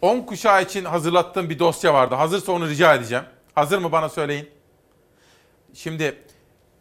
10 0.00 0.20
kuşağı 0.20 0.62
için 0.62 0.84
hazırlattığım 0.84 1.50
bir 1.50 1.58
dosya 1.58 1.94
vardı. 1.94 2.14
Hazırsa 2.14 2.52
onu 2.52 2.68
rica 2.68 2.94
edeceğim. 2.94 3.24
Hazır 3.54 3.78
mı 3.78 3.92
bana 3.92 4.08
söyleyin. 4.08 4.48
Şimdi 5.74 6.16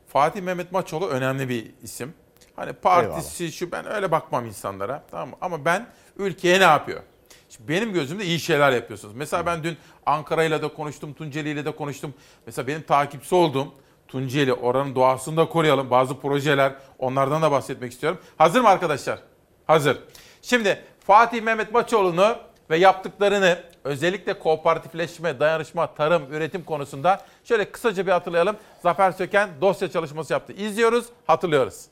Fatih 0.08 0.42
Mehmet 0.42 0.72
Maçoğlu 0.72 1.08
önemli 1.08 1.50
bir 1.50 1.72
isim. 1.84 2.14
Hani 2.62 2.74
partisi 2.74 3.52
şu 3.52 3.72
ben 3.72 3.92
öyle 3.92 4.12
bakmam 4.12 4.46
insanlara. 4.46 5.04
Tamam 5.12 5.30
mı? 5.30 5.36
Ama 5.42 5.66
ben 5.66 5.88
ülkeye 6.18 6.60
ne 6.60 6.64
yapıyor? 6.64 7.02
Şimdi 7.50 7.70
benim 7.70 7.94
gözümde 7.94 8.26
iyi 8.26 8.40
şeyler 8.40 8.72
yapıyorsunuz. 8.72 9.16
Mesela 9.16 9.46
ben 9.46 9.64
dün 9.64 9.78
Ankara 10.06 10.44
ile 10.44 10.62
de 10.62 10.68
konuştum, 10.68 11.14
Tunceli 11.14 11.50
ile 11.50 11.66
de 11.66 11.72
konuştum. 11.72 12.14
Mesela 12.46 12.68
benim 12.68 12.82
takipçisi 12.82 13.36
olduğum 13.36 13.74
Tunceli, 14.08 14.54
oranın 14.54 14.96
doğasını 14.96 15.38
da 15.38 15.50
koruyalım. 15.50 15.90
Bazı 15.90 16.20
projeler, 16.20 16.74
onlardan 17.00 17.42
da 17.42 17.52
bahsetmek 17.52 17.92
istiyorum. 17.92 18.20
Hazır 18.38 18.62
mı 18.62 18.70
arkadaşlar? 18.70 19.20
Hazır. 19.68 19.98
Şimdi 20.42 20.84
Fatih 21.00 21.42
Mehmet 21.42 21.74
Maçoğlu'nu 21.74 22.36
ve 22.70 22.78
yaptıklarını 22.78 23.60
özellikle 23.84 24.40
kooperatifleşme, 24.40 25.40
dayanışma, 25.40 25.94
tarım, 25.94 26.34
üretim 26.34 26.64
konusunda 26.64 27.26
şöyle 27.44 27.72
kısaca 27.72 28.06
bir 28.06 28.12
hatırlayalım. 28.12 28.56
Zafer 28.84 29.12
Söken 29.12 29.50
dosya 29.62 29.92
çalışması 29.92 30.34
yaptı. 30.34 30.54
İzliyoruz, 30.54 31.06
hatırlıyoruz. 31.28 31.86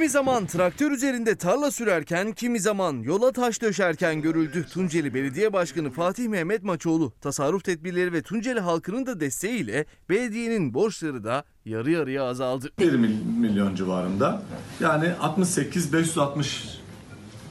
Kimi 0.00 0.10
zaman 0.10 0.46
traktör 0.46 0.90
üzerinde 0.90 1.36
tarla 1.36 1.70
sürerken, 1.70 2.32
kimi 2.32 2.60
zaman 2.60 3.02
yola 3.02 3.32
taş 3.32 3.62
döşerken 3.62 4.22
görüldü. 4.22 4.66
Tunceli 4.72 5.14
Belediye 5.14 5.52
Başkanı 5.52 5.90
Fatih 5.90 6.28
Mehmet 6.28 6.62
Maçoğlu, 6.62 7.12
tasarruf 7.20 7.64
tedbirleri 7.64 8.12
ve 8.12 8.22
Tunceli 8.22 8.60
halkının 8.60 9.06
da 9.06 9.20
desteğiyle 9.20 9.86
belediyenin 10.08 10.74
borçları 10.74 11.24
da 11.24 11.44
yarı 11.64 11.90
yarıya 11.90 12.24
azaldı. 12.24 12.70
1 12.78 12.92
milyon 13.40 13.74
civarında. 13.74 14.42
Yani 14.80 15.12
68 15.20 15.92
560 15.92 16.80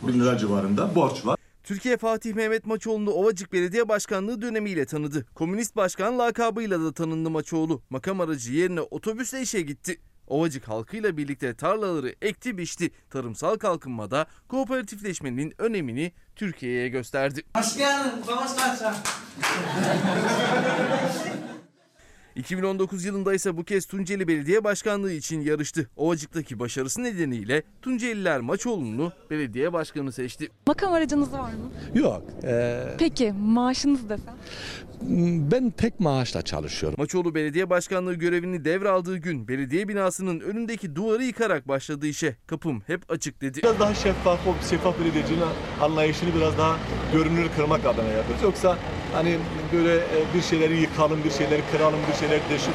bin 0.07 0.19
lira 0.19 0.37
civarında 0.37 0.95
borç 0.95 1.25
var. 1.25 1.37
Türkiye 1.63 1.97
Fatih 1.97 2.33
Mehmet 2.33 2.65
Maçoğlu'nu 2.65 3.09
Ovacık 3.09 3.53
Belediye 3.53 3.89
Başkanlığı 3.89 4.41
dönemiyle 4.41 4.85
tanıdı. 4.85 5.25
Komünist 5.35 5.75
Başkan 5.75 6.19
lakabıyla 6.19 6.81
da 6.81 6.93
tanındı 6.93 7.29
Maçoğlu. 7.29 7.81
Makam 7.89 8.21
aracı 8.21 8.53
yerine 8.53 8.81
otobüsle 8.81 9.41
işe 9.41 9.61
gitti. 9.61 9.97
Ovacık 10.29 10.67
halkıyla 10.67 11.17
birlikte 11.17 11.53
tarlaları 11.53 12.15
ekti 12.21 12.57
biçti. 12.57 12.91
Tarımsal 13.09 13.57
kalkınmada 13.57 14.25
kooperatifleşmenin 14.47 15.53
önemini 15.57 16.11
Türkiye'ye 16.35 16.89
gösterdi. 16.89 17.41
Hoş 17.57 17.77
geldin. 17.77 18.11
Vamos 18.27 18.57
lá. 18.57 18.93
2019 22.35 23.05
yılında 23.05 23.33
ise 23.33 23.57
bu 23.57 23.63
kez 23.63 23.85
Tunceli 23.85 24.27
Belediye 24.27 24.63
Başkanlığı 24.63 25.11
için 25.11 25.41
yarıştı. 25.41 25.89
Ovacık'taki 25.95 26.59
başarısı 26.59 27.03
nedeniyle 27.03 27.63
Tunceliler 27.81 28.39
Maçoğlu'nu 28.39 29.11
belediye 29.29 29.73
başkanı 29.73 30.11
seçti. 30.11 30.49
Makam 30.67 30.93
aracınız 30.93 31.33
var 31.33 31.51
mı? 31.53 31.99
Yok. 31.99 32.23
e, 32.43 32.83
Peki 32.99 33.31
maaşınız 33.31 34.09
desem? 34.09 34.35
Ben 35.51 35.71
tek 35.71 35.99
maaşla 35.99 36.41
çalışıyorum. 36.41 36.95
Maçoğlu 36.99 37.35
Belediye 37.35 37.69
Başkanlığı 37.69 38.13
görevini 38.13 38.65
devraldığı 38.65 39.17
gün 39.17 39.47
belediye 39.47 39.87
binasının 39.87 40.39
önündeki 40.39 40.95
duvarı 40.95 41.23
yıkarak 41.23 41.67
başladı 41.67 42.07
işe. 42.07 42.35
Kapım 42.47 42.81
hep 42.87 43.11
açık 43.11 43.41
dedi. 43.41 43.59
Biraz 43.63 43.79
daha 43.79 43.93
şeffaf, 43.93 44.39
şeffaf 44.69 44.99
belediyecinin 44.99 45.41
anlayışını 45.81 46.35
biraz 46.35 46.57
daha 46.57 46.77
görünür 47.13 47.47
kırmak 47.55 47.85
adına 47.85 48.07
yapıyoruz. 48.07 48.43
Yoksa 48.43 48.77
hani 49.13 49.37
böyle 49.73 49.95
e, 49.95 50.17
bir 50.35 50.41
şeyleri 50.41 50.77
yıkalım, 50.81 51.19
bir 51.23 51.31
şeyleri 51.31 51.61
kıralım, 51.71 51.99
bir 52.11 52.17
şeyleri 52.17 52.41
değiş- 52.49 52.69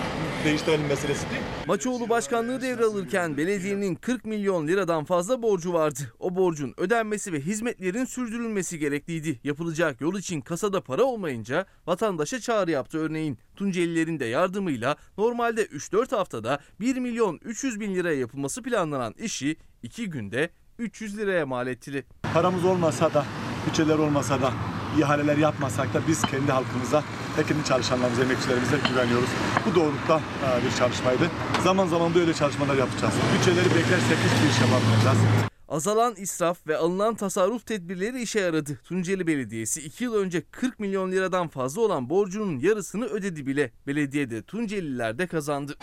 değiştirelim 0.45 0.87
meselesi 0.87 1.31
değil. 1.31 1.43
Maçoğlu 1.67 2.09
başkanlığı 2.09 2.61
devralırken 2.61 3.37
belediyenin 3.37 3.95
40 3.95 4.25
milyon 4.25 4.67
liradan 4.67 5.05
fazla 5.05 5.43
borcu 5.43 5.73
vardı. 5.73 6.01
O 6.19 6.37
borcun 6.37 6.75
ödenmesi 6.77 7.33
ve 7.33 7.41
hizmetlerin 7.41 8.05
sürdürülmesi 8.05 8.79
gerekliydi. 8.79 9.41
Yapılacak 9.45 10.01
yol 10.01 10.19
için 10.19 10.41
kasada 10.41 10.81
para 10.81 11.03
olmayınca 11.03 11.67
vatandaşa 11.87 12.41
çağrı 12.41 12.71
yaptı 12.71 12.99
örneğin. 12.99 13.39
Tuncelilerin 13.57 14.21
de 14.21 14.25
yardımıyla 14.25 14.97
normalde 15.19 15.65
3-4 15.65 16.17
haftada 16.17 16.61
1 16.81 16.97
milyon 16.97 17.41
300 17.45 17.81
bin 17.81 17.95
liraya 17.95 18.19
yapılması 18.19 18.63
planlanan 18.63 19.15
işi 19.19 19.57
2 19.83 20.11
günde 20.11 20.51
300 20.79 21.17
liraya 21.17 21.47
mal 21.47 21.67
etti. 21.67 22.07
Paramız 22.35 22.65
olmasa 22.65 23.15
da, 23.15 23.25
bütçeler 23.67 23.99
olmasa 23.99 24.43
da, 24.43 24.53
ihaleler 24.99 25.37
yapmasak 25.37 25.95
da 25.95 26.01
biz 26.09 26.23
kendi 26.23 26.53
halkımıza 26.53 27.03
kendi 27.43 27.65
çalışanlarımıza, 27.65 28.23
emekçilerimize 28.23 28.77
güveniyoruz. 28.89 29.29
Bu 29.67 29.75
doğrultuda 29.75 30.17
e, 30.19 30.65
bir 30.65 30.77
çalışmaydı. 30.79 31.31
Zaman 31.65 31.87
zaman 31.87 32.15
böyle 32.15 32.35
çalışmalar 32.35 32.77
yapacağız. 32.77 33.15
Bütçeleri 33.39 33.65
beklersek 33.65 34.19
hiçbir 34.19 34.51
iş 34.51 34.61
yapamayacağız. 34.61 35.19
Azalan 35.69 36.15
israf 36.17 36.67
ve 36.67 36.77
alınan 36.77 37.15
tasarruf 37.15 37.67
tedbirleri 37.67 38.23
işe 38.23 38.41
yaradı. 38.41 38.79
Tunceli 38.85 39.27
Belediyesi 39.27 39.81
2 39.81 40.05
yıl 40.05 40.15
önce 40.15 40.43
40 40.51 40.81
milyon 40.81 41.13
liradan 41.13 41.49
fazla 41.49 41.81
olan 41.81 42.11
borcunun 42.11 42.59
yarısını 42.59 43.05
ödedi 43.05 43.47
bile. 43.47 43.71
Belediyede 43.87 44.43
Tunceliler 44.43 45.19
de 45.19 45.27
kazandı. 45.27 45.77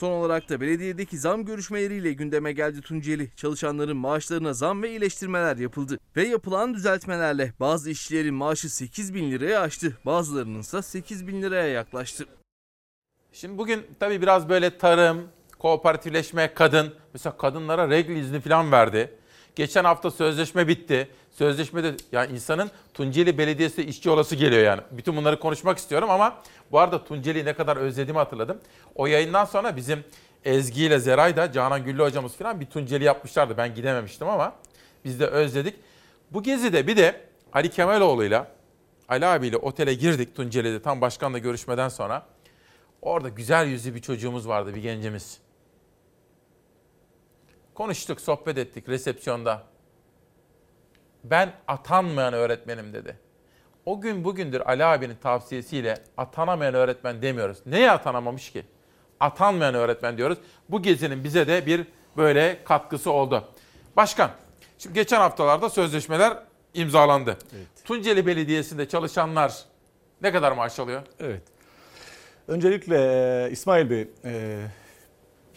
Son 0.00 0.10
olarak 0.10 0.48
da 0.48 0.60
belediyedeki 0.60 1.18
zam 1.18 1.44
görüşmeleriyle 1.44 2.12
gündeme 2.12 2.52
geldi 2.52 2.80
Tunceli. 2.80 3.30
Çalışanların 3.36 3.96
maaşlarına 3.96 4.52
zam 4.52 4.82
ve 4.82 4.90
iyileştirmeler 4.90 5.56
yapıldı. 5.56 5.98
Ve 6.16 6.28
yapılan 6.28 6.74
düzeltmelerle 6.74 7.52
bazı 7.60 7.90
işçilerin 7.90 8.34
maaşı 8.34 8.74
8 8.74 9.14
bin 9.14 9.30
liraya 9.30 9.60
aştı. 9.60 9.98
Bazılarının 10.06 10.58
ise 10.58 10.82
8 10.82 11.26
bin 11.26 11.42
liraya 11.42 11.66
yaklaştı. 11.66 12.26
Şimdi 13.32 13.58
bugün 13.58 13.86
tabii 14.00 14.22
biraz 14.22 14.48
böyle 14.48 14.78
tarım, 14.78 15.28
kooperatifleşme, 15.58 16.54
kadın. 16.54 16.94
Mesela 17.12 17.36
kadınlara 17.36 17.90
regl 17.90 18.10
izni 18.10 18.40
falan 18.40 18.72
verdi. 18.72 19.18
Geçen 19.60 19.84
hafta 19.84 20.10
sözleşme 20.10 20.68
bitti. 20.68 21.08
Sözleşmede 21.30 21.94
yani 22.12 22.32
insanın 22.32 22.70
Tunceli 22.94 23.38
Belediyesi 23.38 23.82
işçi 23.82 24.10
olası 24.10 24.36
geliyor 24.36 24.62
yani. 24.62 24.80
Bütün 24.90 25.16
bunları 25.16 25.40
konuşmak 25.40 25.78
istiyorum 25.78 26.10
ama 26.10 26.38
bu 26.72 26.78
arada 26.78 27.04
Tunceli'yi 27.04 27.44
ne 27.44 27.52
kadar 27.52 27.76
özlediğimi 27.76 28.18
hatırladım. 28.18 28.58
O 28.94 29.06
yayından 29.06 29.44
sonra 29.44 29.76
bizim 29.76 30.04
Ezgi 30.44 30.84
ile 30.84 30.98
Zeray 30.98 31.36
da 31.36 31.52
Canan 31.52 31.84
Güllü 31.84 32.02
hocamız 32.02 32.36
falan 32.36 32.60
bir 32.60 32.66
Tunceli 32.66 33.04
yapmışlardı. 33.04 33.56
Ben 33.56 33.74
gidememiştim 33.74 34.28
ama 34.28 34.52
biz 35.04 35.20
de 35.20 35.26
özledik. 35.26 35.74
Bu 36.30 36.42
gezide 36.42 36.86
bir 36.86 36.96
de 36.96 37.20
Ali 37.52 37.70
Kemaloğlu'yla 37.70 38.46
Ali 39.08 39.26
abiyle 39.26 39.56
otele 39.56 39.94
girdik 39.94 40.36
Tunceli'de 40.36 40.82
tam 40.82 41.00
başkanla 41.00 41.38
görüşmeden 41.38 41.88
sonra. 41.88 42.26
Orada 43.02 43.28
güzel 43.28 43.66
yüzlü 43.66 43.94
bir 43.94 44.02
çocuğumuz 44.02 44.48
vardı, 44.48 44.74
bir 44.74 44.82
gencimiz. 44.82 45.38
Konuştuk, 47.80 48.20
sohbet 48.20 48.58
ettik 48.58 48.88
resepsiyonda. 48.88 49.62
Ben 51.24 51.52
atanmayan 51.68 52.34
öğretmenim 52.34 52.92
dedi. 52.92 53.16
O 53.86 54.00
gün 54.00 54.24
bugündür 54.24 54.60
Ali 54.60 54.84
abinin 54.84 55.14
tavsiyesiyle 55.14 55.98
atanamayan 56.16 56.74
öğretmen 56.74 57.22
demiyoruz. 57.22 57.58
Neye 57.66 57.90
atanamamış 57.90 58.52
ki? 58.52 58.64
Atanmayan 59.20 59.74
öğretmen 59.74 60.18
diyoruz. 60.18 60.38
Bu 60.68 60.82
gezinin 60.82 61.24
bize 61.24 61.46
de 61.46 61.66
bir 61.66 61.86
böyle 62.16 62.64
katkısı 62.64 63.10
oldu. 63.10 63.48
Başkan, 63.96 64.30
şimdi 64.78 64.94
geçen 64.94 65.20
haftalarda 65.20 65.70
sözleşmeler 65.70 66.38
imzalandı. 66.74 67.38
Tunceli 67.84 68.26
Belediyesi'nde 68.26 68.88
çalışanlar 68.88 69.64
ne 70.22 70.32
kadar 70.32 70.52
maaş 70.52 70.78
alıyor? 70.78 71.02
Evet. 71.20 71.42
Öncelikle 72.48 73.48
İsmail 73.50 73.90
Bey, 73.90 74.08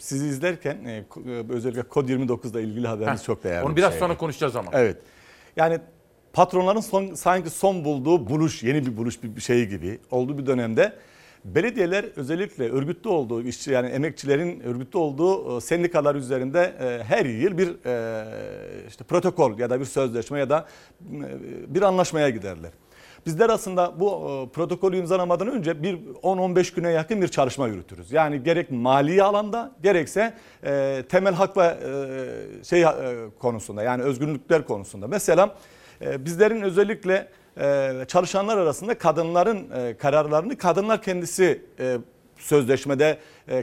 sizi 0.04 0.26
izlerken 0.26 0.84
e, 0.84 0.92
e, 0.92 1.04
özellikle 1.48 1.82
Kod 1.82 2.08
29'da 2.08 2.60
ilgili 2.60 2.86
haberiniz 2.86 3.20
Heh, 3.20 3.26
çok 3.26 3.44
değerli. 3.44 3.64
onu 3.64 3.72
bir 3.72 3.76
biraz 3.76 3.90
şeydi. 3.90 4.00
sonra 4.00 4.16
konuşacağız 4.16 4.56
ama. 4.56 4.70
Evet. 4.72 4.96
Yani 5.56 5.78
patronların 6.32 6.80
son, 6.80 7.14
sanki 7.14 7.50
son 7.50 7.84
bulduğu 7.84 8.28
buluş, 8.28 8.62
yeni 8.62 8.86
bir 8.86 8.96
buluş 8.96 9.22
bir 9.22 9.40
şey 9.40 9.66
gibi 9.66 9.98
olduğu 10.10 10.38
bir 10.38 10.46
dönemde 10.46 10.92
belediyeler 11.44 12.04
özellikle 12.16 12.70
örgütlü 12.70 13.10
olduğu 13.10 13.42
işçi 13.42 13.70
yani 13.70 13.88
emekçilerin 13.88 14.60
örgütlü 14.60 14.98
olduğu 14.98 15.56
e, 15.56 15.60
sendikalar 15.60 16.14
üzerinde 16.14 16.74
her 17.06 17.24
yıl 17.26 17.58
bir 17.58 17.68
işte 18.88 19.04
protokol 19.04 19.58
ya 19.58 19.70
da 19.70 19.80
bir 19.80 19.84
sözleşme 19.84 20.38
ya 20.38 20.50
da 20.50 20.66
bir 21.68 21.82
anlaşmaya 21.82 22.30
giderler. 22.30 22.70
Bizler 23.26 23.50
aslında 23.50 24.00
bu 24.00 24.08
e, 24.10 24.52
protokolü 24.52 24.96
imzalamadan 24.96 25.48
önce 25.48 25.82
bir 25.82 25.98
10-15 26.22 26.74
güne 26.74 26.90
yakın 26.90 27.22
bir 27.22 27.28
çalışma 27.28 27.68
yürütürüz. 27.68 28.12
Yani 28.12 28.42
gerek 28.42 28.70
mali 28.70 29.22
alanda 29.22 29.72
gerekse 29.82 30.34
e, 30.64 31.02
temel 31.08 31.34
hak 31.34 31.56
ve 31.56 31.64
e, 31.64 32.64
şey 32.64 32.84
konusunda 33.38 33.82
yani 33.82 34.02
özgürlükler 34.02 34.66
konusunda. 34.66 35.08
Mesela 35.08 35.54
bizlerin 36.00 36.62
özellikle 36.62 37.28
çalışanlar 38.08 38.58
arasında 38.58 38.98
kadınların 38.98 39.66
kararlarını 39.94 40.58
kadınlar 40.58 41.02
kendisi 41.02 41.62
sözleşmede 42.38 43.18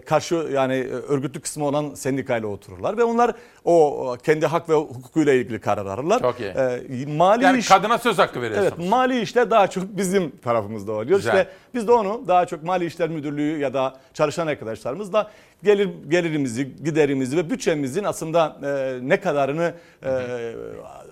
karşı 0.05 0.35
yani 0.35 0.73
e, 0.73 0.87
örgütlü 0.91 1.41
kısmı 1.41 1.65
olan 1.65 1.93
sendikayla 1.93 2.47
otururlar 2.47 2.97
ve 2.97 3.03
onlar 3.03 3.33
o 3.65 4.17
kendi 4.23 4.45
hak 4.45 4.69
ve 4.69 4.73
hukukuyla 4.73 5.33
ilgili 5.33 5.59
karar 5.59 5.85
alırlar. 5.85 6.19
Çok 6.19 6.39
iyi. 6.39 6.49
E, 6.49 7.05
mali 7.05 7.43
Yani 7.43 7.59
iş, 7.59 7.67
kadına 7.67 7.97
söz 7.97 8.17
hakkı 8.17 8.41
veriyorsunuz. 8.41 8.73
Evet 8.79 8.89
mali 8.89 9.21
işler 9.21 9.51
daha 9.51 9.67
çok 9.67 9.83
bizim 9.83 10.31
tarafımızda 10.37 10.91
oluyor. 10.91 11.17
Güzel. 11.17 11.31
İşte 11.31 11.49
biz 11.73 11.87
de 11.87 11.91
onu 11.91 12.27
daha 12.27 12.45
çok 12.45 12.63
Mali 12.63 12.85
İşler 12.85 13.09
Müdürlüğü 13.09 13.59
ya 13.59 13.73
da 13.73 13.95
çalışan 14.13 14.47
arkadaşlarımızla 14.47 15.31
gelir 15.63 15.89
gelirimizi, 16.09 16.75
giderimizi 16.83 17.37
ve 17.37 17.49
bütçemizin 17.49 18.03
aslında 18.03 18.57
e, 18.63 18.99
ne 19.09 19.19
kadarını 19.19 19.73
e, 20.03 20.09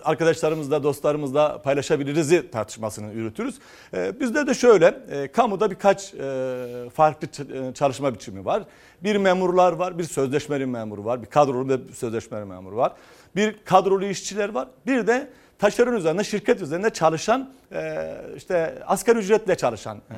arkadaşlarımızla, 0.04 0.82
dostlarımızla 0.82 1.62
paylaşabiliriz 1.62 2.50
tartışmasını 2.52 3.12
yürütürüz. 3.12 3.58
E, 3.94 4.20
bizde 4.20 4.46
de 4.46 4.54
şöyle, 4.54 4.86
e, 5.10 5.32
kamuda 5.32 5.70
birkaç 5.70 6.14
e, 6.14 6.90
farklı 6.94 7.28
e, 7.28 7.74
çalışma 7.74 8.14
biçimi 8.14 8.44
var. 8.44 8.62
Bir 9.02 9.16
memurlar 9.16 9.72
var, 9.72 9.98
bir 9.98 10.04
sözleşmeli 10.04 10.66
memur 10.66 10.98
var, 10.98 11.22
bir 11.22 11.26
kadrolu 11.26 11.68
ve 11.68 11.78
sözleşmeli 11.94 12.44
memur 12.44 12.72
var. 12.72 12.92
Bir 13.36 13.56
kadrolu 13.64 14.04
işçiler 14.04 14.48
var, 14.48 14.68
bir 14.86 15.06
de 15.06 15.30
taşeron 15.60 15.96
üzerinde, 15.96 16.24
şirket 16.24 16.60
üzerinde 16.62 16.90
çalışan 16.90 17.50
e, 17.72 18.10
işte 18.36 18.82
asgari 18.86 19.18
ücretle 19.18 19.54
çalışan 19.54 19.96
e, 19.96 20.16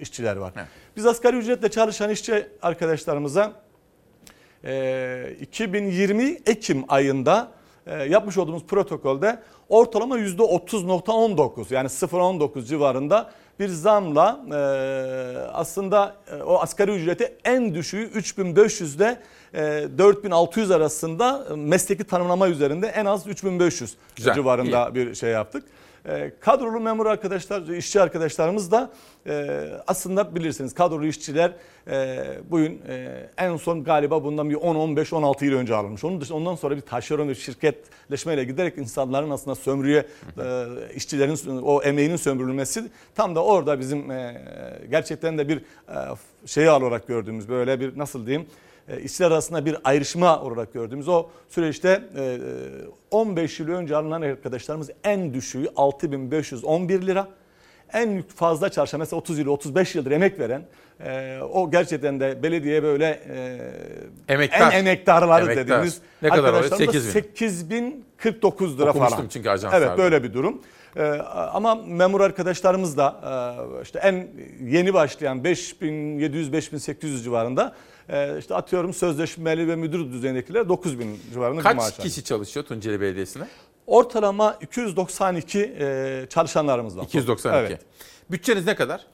işçiler 0.00 0.36
var. 0.36 0.52
Biz 0.96 1.06
asgari 1.06 1.36
ücretle 1.36 1.70
çalışan 1.70 2.10
işçi 2.10 2.46
arkadaşlarımıza 2.62 3.52
e, 4.64 5.36
2020 5.40 6.38
Ekim 6.46 6.84
ayında 6.88 7.48
e, 7.86 7.94
yapmış 8.02 8.38
olduğumuz 8.38 8.64
protokolde 8.66 9.38
ortalama 9.68 10.18
%30.19 10.18 11.74
yani 11.74 11.86
0.19 11.88 12.64
civarında 12.64 13.30
bir 13.62 13.68
zamla 13.68 14.40
e, 14.52 14.56
aslında 15.52 16.14
e, 16.32 16.42
o 16.42 16.58
asgari 16.58 16.90
ücreti 16.90 17.34
en 17.44 17.74
düşüğü 17.74 18.10
3500'de 18.14 19.22
e, 19.54 19.88
4600 19.98 20.70
arasında 20.70 21.46
e, 21.50 21.54
mesleki 21.54 22.04
tanımlama 22.04 22.48
üzerinde 22.48 22.86
en 22.86 23.04
az 23.04 23.26
3500 23.26 23.96
Güzel, 24.16 24.34
civarında 24.34 24.88
iyi. 24.88 24.94
bir 24.94 25.14
şey 25.14 25.30
yaptık. 25.30 25.64
E, 26.08 26.32
kadrolu 26.40 26.80
memur 26.80 27.06
arkadaşlar, 27.06 27.68
işçi 27.68 28.00
arkadaşlarımız 28.00 28.70
da 28.70 28.90
e, 29.26 29.64
aslında 29.86 30.34
bilirsiniz 30.34 30.74
kadrolu 30.74 31.06
işçiler 31.06 31.52
e, 31.90 32.24
bugün 32.50 32.82
e, 32.88 33.26
en 33.38 33.56
son 33.56 33.84
galiba 33.84 34.24
bundan 34.24 34.50
bir 34.50 34.54
10, 34.54 34.74
15, 34.74 35.12
16 35.12 35.44
yıl 35.44 35.54
önce 35.54 35.74
alınmış. 35.74 36.04
Onun 36.04 36.20
dışında 36.20 36.38
ondan 36.38 36.54
sonra 36.54 36.76
bir 36.76 36.80
taşeron 36.80 37.28
ve 37.28 37.34
şirketleşmeyle 37.34 38.44
giderek 38.44 38.78
insanların 38.78 39.30
aslında 39.30 39.54
sömürüye, 39.54 40.06
işçilerin 40.94 41.62
o 41.62 41.82
emeğinin 41.82 42.16
sömürülmesi 42.16 42.84
tam 43.14 43.34
da 43.34 43.44
orada 43.44 43.80
bizim 43.80 44.08
gerçekten 44.90 45.38
de 45.38 45.48
bir 45.48 45.62
şeyi 46.46 46.70
olarak 46.70 47.06
gördüğümüz 47.06 47.48
böyle 47.48 47.80
bir 47.80 47.98
nasıl 47.98 48.26
diyeyim 48.26 48.46
işçiler 49.04 49.30
arasında 49.30 49.66
bir 49.66 49.76
ayrışma 49.84 50.40
olarak 50.42 50.72
gördüğümüz 50.72 51.08
o 51.08 51.26
süreçte 51.48 52.02
e, 52.16 52.38
15 53.10 53.60
yıl 53.60 53.68
önce 53.68 53.96
alınan 53.96 54.22
arkadaşlarımız 54.22 54.90
en 55.04 55.34
düşüğü 55.34 55.66
6511 55.76 57.02
lira. 57.06 57.28
En 57.92 58.22
fazla 58.36 58.68
çalışan 58.68 59.00
mesela 59.00 59.18
30 59.20 59.38
yıl 59.38 59.46
35 59.46 59.94
yıldır 59.94 60.10
emek 60.10 60.38
veren 60.38 60.62
e, 61.04 61.38
o 61.52 61.70
gerçekten 61.70 62.20
de 62.20 62.42
belediye 62.42 62.82
böyle 62.82 63.20
e, 64.28 64.34
Emektar. 64.34 64.72
en 64.72 64.78
emektarları 64.78 65.44
Emektar. 65.44 65.64
dediğimiz 65.66 66.00
Ne 66.22 66.28
kadar 66.28 66.40
oluyor? 66.40 66.54
arkadaşlarımız 66.64 67.04
8 67.12 67.70
bin. 67.70 68.04
8049 68.18 68.78
lira 68.80 68.90
Okumuştum 68.90 69.16
falan. 69.16 69.28
çünkü 69.28 69.50
ajanslarda. 69.50 69.86
Evet 69.86 69.98
böyle 69.98 70.22
bir 70.22 70.32
durum. 70.34 70.62
Ee, 70.96 71.02
ama 71.52 71.74
memur 71.74 72.20
arkadaşlarımız 72.20 72.96
da 72.96 73.20
e, 73.78 73.82
işte 73.82 73.98
en 73.98 74.28
yeni 74.64 74.94
başlayan 74.94 75.38
5700-5800 75.42 77.22
civarında 77.22 77.74
e, 78.08 78.38
işte 78.38 78.54
atıyorum 78.54 78.94
sözleşmeli 78.94 79.68
ve 79.68 79.76
müdür 79.76 80.12
düzeyindekiler 80.12 80.68
9000 80.68 81.20
civarında 81.32 81.60
bir 81.60 81.64
maaş 81.64 81.74
Kaç 81.74 81.92
alıyor. 81.94 82.08
kişi 82.08 82.24
çalışıyor 82.24 82.66
Tunceli 82.66 83.00
Belediyesi'nde? 83.00 83.44
Ortalama 83.86 84.58
292 84.60 85.60
e, 85.80 86.26
çalışanlarımız 86.28 86.98
var. 86.98 87.02
292. 87.04 87.58
Evet. 87.58 87.80
Bütçeniz 88.30 88.66
ne 88.66 88.74
kadar? 88.76 89.06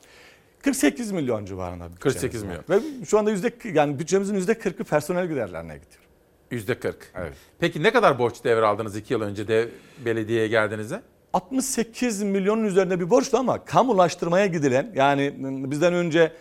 48 0.62 1.12
milyon 1.12 1.44
civarında. 1.44 1.85
bütçemiz 1.85 2.15
48 2.15 2.43
var. 2.43 2.48
milyon. 2.48 2.65
Ve 2.70 3.05
şu 3.06 3.19
anda 3.19 3.31
yüzde 3.31 3.52
yani 3.73 3.98
bütçemizin 3.98 4.35
yüzde 4.35 4.52
40'ı 4.52 4.85
personel 4.85 5.27
giderlerine 5.28 5.74
gidiyor. 5.74 6.02
Yüzde 6.51 6.78
40. 6.78 7.12
Evet. 7.16 7.32
Peki 7.59 7.82
ne 7.82 7.90
kadar 7.93 8.19
borç 8.19 8.44
devraldınız 8.44 8.97
iki 8.97 9.12
yıl 9.12 9.20
önce 9.23 9.48
de 9.48 9.69
belediyeye 10.05 10.48
geldiğinizde? 10.48 11.01
68 11.32 12.23
milyonun 12.23 12.65
üzerinde 12.65 13.01
bir 13.01 13.10
borçlu 13.10 13.39
ama 13.39 13.65
kamulaştırmaya 13.65 14.47
gidilen 14.47 14.93
yani 14.94 15.35
bizden 15.70 15.93
önce 15.94 16.32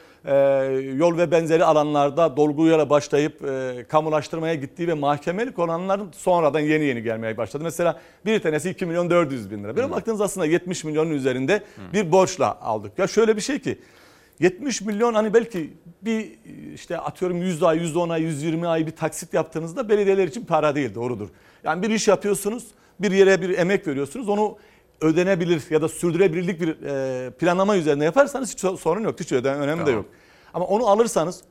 yol 0.98 1.18
ve 1.18 1.32
benzeri 1.32 1.66
alanlarda 1.66 2.38
dolguyla 2.38 2.90
başlayıp 2.90 3.46
e, 3.46 3.86
kamulaştırmaya 3.90 4.56
gittiği 4.56 4.88
ve 4.88 4.94
mahkemelik 4.94 5.60
olanların 5.60 6.10
sonradan 6.12 6.60
yeni 6.60 6.84
yeni 6.84 7.04
gelmeye 7.04 7.38
başladı. 7.38 7.64
Mesela 7.64 8.00
bir 8.26 8.40
tanesi 8.40 8.70
2 8.70 8.86
milyon 8.86 9.10
400 9.10 9.52
bin 9.52 9.64
lira. 9.64 9.76
Böyle 9.76 9.92
baktığınız 9.92 10.22
aslında 10.22 10.46
70 10.46 10.84
milyonun 10.84 11.12
üzerinde 11.12 11.64
bir 11.94 12.12
borçla 12.12 12.62
aldık. 12.62 13.00
Ya 13.00 13.08
şöyle 13.08 13.36
bir 13.36 13.42
şey 13.42 13.60
ki 13.60 13.78
70 14.40 14.82
milyon 14.82 15.14
hani 15.14 15.34
belki 15.34 15.74
bir 16.02 16.30
işte 16.74 16.98
atıyorum 16.98 17.42
100 17.42 17.64
ay, 17.64 17.80
110 17.80 18.10
ay, 18.10 18.22
120 18.22 18.68
ay 18.68 18.88
bir 18.88 18.92
taksit 18.92 19.34
yaptığınızda 19.34 19.90
belediyeler 19.90 20.28
için 20.28 20.46
para 20.46 20.76
değil 20.76 20.96
doğrudur. 20.96 21.28
Yani 21.64 21.84
bir 21.84 21.90
iş 21.90 22.08
yapıyorsunuz, 22.08 22.64
bir 23.00 23.12
yere 23.12 23.42
bir 23.42 23.58
emek 23.58 23.88
veriyorsunuz. 23.88 24.30
Onu 24.30 24.58
ödenebilir 25.02 25.64
ya 25.70 25.82
da 25.82 25.90
sürdürebilirlik 25.90 26.62
bir 26.62 26.78
e, 26.86 27.30
planlama 27.32 27.78
üzerine 27.78 28.04
yaparsanız 28.06 28.52
hiç 28.54 28.60
sorun 28.80 29.02
yok. 29.04 29.20
Hiç 29.20 29.32
ödeme 29.32 29.58
önemi 29.58 29.80
de 29.82 29.86
Tamam. 29.86 29.96
yok. 30.00 30.06
Ama 30.54 30.66
onu 30.66 30.88
alırsanız 30.88 31.42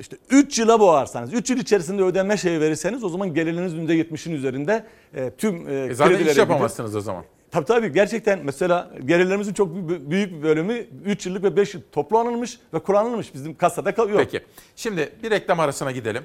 işte 0.00 0.16
3 0.30 0.58
yıla 0.58 0.80
boğarsanız, 0.80 1.34
3 1.34 1.50
yıl 1.50 1.58
içerisinde 1.58 2.02
ödeme 2.02 2.36
şeyi 2.36 2.60
verirseniz 2.60 3.04
o 3.04 3.08
zaman 3.08 3.34
geliriniz 3.34 3.74
%70'in 3.74 4.32
üzerinde 4.34 4.84
e, 5.14 5.30
tüm 5.30 5.68
e, 5.68 5.74
E 5.74 5.94
zaten 5.94 6.12
iş 6.12 6.18
gidiyor. 6.18 6.36
yapamazsınız 6.36 6.96
o 6.96 7.00
zaman. 7.00 7.24
Tabii 7.50 7.64
tabii 7.66 7.92
gerçekten 7.92 8.40
mesela 8.44 8.90
gelirlerimizin 9.04 9.52
çok 9.54 9.68
bü- 9.76 10.10
büyük 10.10 10.32
bir 10.32 10.42
bölümü 10.42 10.86
3 11.04 11.26
yıllık 11.26 11.42
ve 11.44 11.56
5 11.56 11.74
yıl 11.74 11.80
toplanılmış 11.92 12.58
ve 12.74 12.78
kullanılmış 12.78 13.34
bizim 13.34 13.54
kasada 13.54 13.94
kalıyor. 13.94 14.18
Peki. 14.18 14.44
Şimdi 14.76 15.12
bir 15.22 15.30
reklam 15.30 15.60
arasına 15.60 15.92
gidelim. 15.92 16.22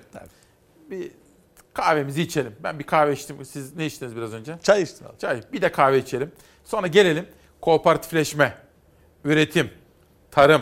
Bir 0.91 1.11
kahvemizi 1.73 2.21
içelim. 2.21 2.55
Ben 2.63 2.79
bir 2.79 2.83
kahve 2.83 3.13
içtim. 3.13 3.45
Siz 3.45 3.75
ne 3.75 3.85
içtiniz 3.85 4.15
biraz 4.15 4.33
önce? 4.33 4.55
Çay 4.63 4.81
içtim. 4.81 5.07
abi. 5.07 5.17
Çay. 5.17 5.41
Bir 5.53 5.61
de 5.61 5.71
kahve 5.71 5.99
içelim. 5.99 6.31
Sonra 6.63 6.87
gelelim 6.87 7.25
kooperatifleşme, 7.61 8.57
üretim, 9.25 9.69
tarım, 10.31 10.61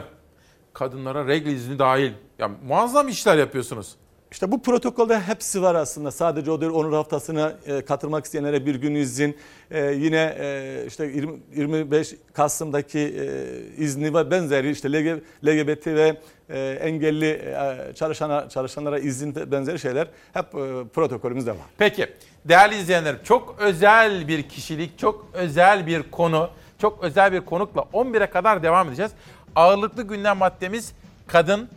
kadınlara 0.74 1.28
regl 1.28 1.48
izni 1.48 1.80
dahil. 1.80 2.12
Ya 2.40 2.52
muazzam 2.68 3.08
işler 3.08 3.38
yapıyorsunuz. 3.38 3.96
İşte 4.32 4.52
bu 4.52 4.62
protokolde 4.62 5.20
hepsi 5.20 5.62
var 5.62 5.76
aslında. 5.76 6.12
Sadece 6.12 6.52
o 6.52 6.62
değil 6.62 6.72
onur 6.72 6.94
haftasına 6.94 7.58
e, 7.66 7.86
katılmak 7.86 8.26
isteyenlere 8.26 8.66
bir 8.66 8.76
gün 8.76 8.96
izin. 8.96 9.38
E, 9.72 9.86
yine 9.86 10.36
e, 10.40 10.84
işte 10.88 11.06
20, 11.06 11.40
25 11.56 12.16
Kasım'daki 12.34 13.00
e, 13.00 13.84
izni 13.84 14.14
ve 14.14 14.32
benzeri 14.32 14.72
işte 14.72 14.92
LG, 14.92 15.22
LGBT 15.46 15.88
ve 15.88 16.18
engelli 16.58 17.30
e, 17.30 17.94
çalışana, 17.94 18.50
çalışanlara 18.50 19.00
izin 19.00 19.52
benzeri 19.52 19.80
şeyler 19.80 20.08
hep 20.34 20.46
e, 20.46 20.88
protokolümüzde 20.94 21.52
var. 21.52 21.58
Peki 21.78 22.08
değerli 22.46 22.76
izleyenlerim 22.76 23.20
çok 23.24 23.56
özel 23.60 24.28
bir 24.28 24.44
kişilik, 24.44 25.00
çok 25.00 25.30
özel 25.34 25.88
bir 25.88 26.04
konu, 26.04 26.50
çok 26.82 27.04
özel 27.04 27.32
bir 27.32 27.42
konukla 27.42 27.82
11'e 27.82 28.26
kadar 28.26 28.64
devam 28.64 28.88
edeceğiz. 28.88 29.12
Ağırlıklı 29.56 30.04
gündem 30.04 30.38
maddemiz 30.38 30.94
kadın, 31.28 31.70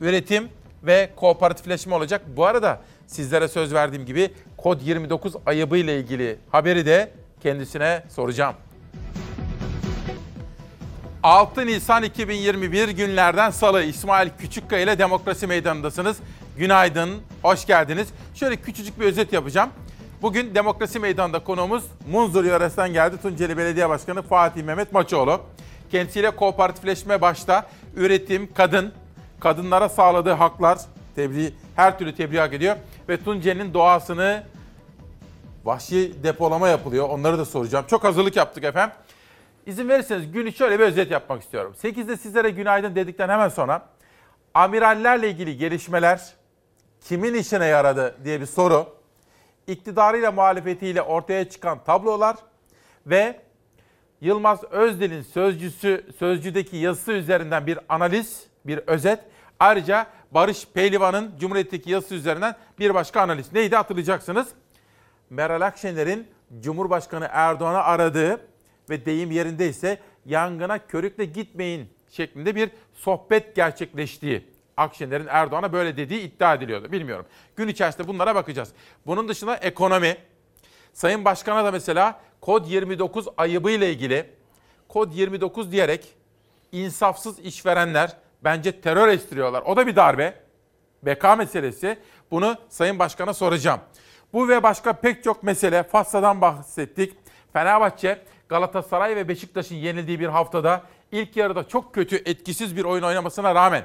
üretim 0.00 0.48
ve 0.82 1.10
kooperatifleşme 1.16 1.94
olacak. 1.94 2.22
Bu 2.36 2.46
arada 2.46 2.80
sizlere 3.06 3.48
söz 3.48 3.74
verdiğim 3.74 4.06
gibi 4.06 4.30
kod 4.56 4.80
29 4.80 5.32
ayıbı 5.46 5.76
ile 5.76 5.98
ilgili 6.00 6.38
haberi 6.50 6.86
de 6.86 7.10
kendisine 7.42 8.02
soracağım. 8.08 8.54
6 11.26 11.66
Nisan 11.66 12.02
2021 12.02 12.88
günlerden 12.88 13.50
Salı 13.50 13.82
İsmail 13.82 14.30
Küçükkaya 14.38 14.82
ile 14.82 14.98
Demokrasi 14.98 15.46
Meydanı'ndasınız. 15.46 16.16
Günaydın, 16.56 17.10
hoş 17.42 17.66
geldiniz. 17.66 18.08
Şöyle 18.34 18.56
küçücük 18.56 19.00
bir 19.00 19.04
özet 19.04 19.32
yapacağım. 19.32 19.70
Bugün 20.22 20.54
Demokrasi 20.54 20.98
Meydanı'nda 20.98 21.44
konuğumuz 21.44 21.84
Munzur 22.10 22.44
yöresinden 22.44 22.92
geldi. 22.92 23.16
Tunceli 23.22 23.56
Belediye 23.56 23.88
Başkanı 23.88 24.22
Fatih 24.22 24.62
Mehmet 24.62 24.92
Maçoğlu. 24.92 25.40
Kendisiyle 25.90 26.30
kooperatifleşme 26.30 27.20
başta 27.20 27.66
üretim, 27.96 28.54
kadın, 28.54 28.92
kadınlara 29.40 29.88
sağladığı 29.88 30.32
haklar 30.32 30.78
tebliğ, 31.16 31.54
her 31.76 31.98
türlü 31.98 32.14
tebliğ 32.14 32.38
hak 32.38 32.52
ediyor. 32.52 32.76
Ve 33.08 33.24
Tunceli'nin 33.24 33.74
doğasını 33.74 34.42
vahşi 35.64 36.12
depolama 36.22 36.68
yapılıyor. 36.68 37.08
Onları 37.08 37.38
da 37.38 37.44
soracağım. 37.44 37.84
Çok 37.88 38.04
hazırlık 38.04 38.36
yaptık 38.36 38.64
efendim. 38.64 38.96
İzin 39.66 39.88
verirseniz 39.88 40.32
günü 40.32 40.52
şöyle 40.52 40.78
bir 40.78 40.84
özet 40.84 41.10
yapmak 41.10 41.42
istiyorum. 41.42 41.74
8'de 41.82 42.16
sizlere 42.16 42.50
günaydın 42.50 42.94
dedikten 42.94 43.28
hemen 43.28 43.48
sonra 43.48 43.88
amirallerle 44.54 45.30
ilgili 45.30 45.56
gelişmeler 45.56 46.34
kimin 47.00 47.34
işine 47.34 47.66
yaradı 47.66 48.16
diye 48.24 48.40
bir 48.40 48.46
soru. 48.46 48.86
İktidarıyla 49.66 50.32
muhalefetiyle 50.32 51.02
ortaya 51.02 51.48
çıkan 51.48 51.84
tablolar 51.84 52.36
ve 53.06 53.40
Yılmaz 54.20 54.64
Özdil'in 54.64 55.22
sözcüsü 55.22 56.06
sözcüdeki 56.18 56.76
yazısı 56.76 57.12
üzerinden 57.12 57.66
bir 57.66 57.78
analiz, 57.88 58.46
bir 58.66 58.78
özet. 58.78 59.20
Ayrıca 59.60 60.06
Barış 60.30 60.68
Pehlivan'ın 60.74 61.38
Cumhuriyet'teki 61.38 61.90
yazısı 61.90 62.14
üzerinden 62.14 62.56
bir 62.78 62.94
başka 62.94 63.20
analiz. 63.20 63.52
Neydi 63.52 63.76
hatırlayacaksınız? 63.76 64.48
Meral 65.30 65.60
Akşener'in 65.60 66.28
Cumhurbaşkanı 66.60 67.28
Erdoğan'ı 67.30 67.82
aradığı 67.82 68.40
ve 68.90 69.06
deyim 69.06 69.30
yerindeyse 69.30 69.98
yangına 70.26 70.86
körükle 70.86 71.24
gitmeyin 71.24 71.88
şeklinde 72.10 72.54
bir 72.54 72.70
sohbet 72.94 73.56
gerçekleştiği. 73.56 74.44
Akşener'in 74.76 75.26
Erdoğan'a 75.26 75.72
böyle 75.72 75.96
dediği 75.96 76.20
iddia 76.20 76.54
ediliyordu. 76.54 76.92
Bilmiyorum. 76.92 77.26
Gün 77.56 77.68
içerisinde 77.68 78.08
bunlara 78.08 78.34
bakacağız. 78.34 78.72
Bunun 79.06 79.28
dışında 79.28 79.56
ekonomi. 79.56 80.16
Sayın 80.92 81.24
Başkan'a 81.24 81.64
da 81.64 81.72
mesela 81.72 82.20
kod 82.40 82.66
29 82.66 83.26
ayıbıyla 83.36 83.86
ilgili 83.86 84.30
kod 84.88 85.12
29 85.12 85.72
diyerek 85.72 86.14
insafsız 86.72 87.38
işverenler 87.38 88.16
bence 88.44 88.80
terör 88.80 89.08
estiriyorlar. 89.08 89.62
O 89.62 89.76
da 89.76 89.86
bir 89.86 89.96
darbe. 89.96 90.34
BK 91.02 91.38
meselesi. 91.38 91.98
Bunu 92.30 92.56
Sayın 92.68 92.98
Başkan'a 92.98 93.34
soracağım. 93.34 93.80
Bu 94.32 94.48
ve 94.48 94.62
başka 94.62 94.92
pek 94.92 95.24
çok 95.24 95.42
mesele 95.42 95.82
Fassa'dan 95.82 96.40
bahsettik. 96.40 97.14
Fenerbahçe 97.52 98.22
Galatasaray 98.48 99.16
ve 99.16 99.28
Beşiktaş'ın 99.28 99.74
yenildiği 99.74 100.20
bir 100.20 100.28
haftada 100.28 100.82
ilk 101.12 101.36
yarıda 101.36 101.68
çok 101.68 101.94
kötü 101.94 102.16
etkisiz 102.16 102.76
bir 102.76 102.84
oyun 102.84 103.02
oynamasına 103.02 103.54
rağmen 103.54 103.84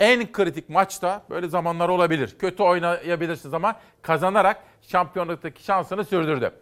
en 0.00 0.32
kritik 0.32 0.68
maçta 0.68 1.22
böyle 1.30 1.48
zamanlar 1.48 1.88
olabilir. 1.88 2.36
Kötü 2.38 2.62
oynayabilirsiniz 2.62 3.54
ama 3.54 3.80
kazanarak 4.02 4.62
şampiyonluktaki 4.82 5.64
şansını 5.64 6.04
sürdürdü. 6.04 6.52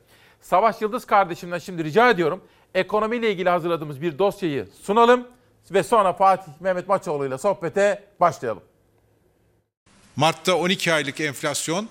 Savaş 0.40 0.82
Yıldız 0.82 1.05
kardeşimden 1.05 1.59
şimdi 1.59 1.85
rica 1.85 2.11
ediyorum 2.11 2.40
ekonomiyle 2.74 3.32
ilgili 3.32 3.48
hazırladığımız 3.48 4.02
bir 4.02 4.19
dosyayı 4.19 4.69
sunalım 4.82 5.28
ve 5.70 5.82
sonra 5.82 6.12
Fatih 6.12 6.52
Mehmet 6.61 6.89
Maçoğlu 6.89 7.27
ile 7.27 7.39
sohbete 7.39 8.05
başlayalım. 8.20 8.62
Mart'ta 10.16 10.56
12 10.56 10.93
aylık 10.93 11.20
enflasyon 11.20 11.89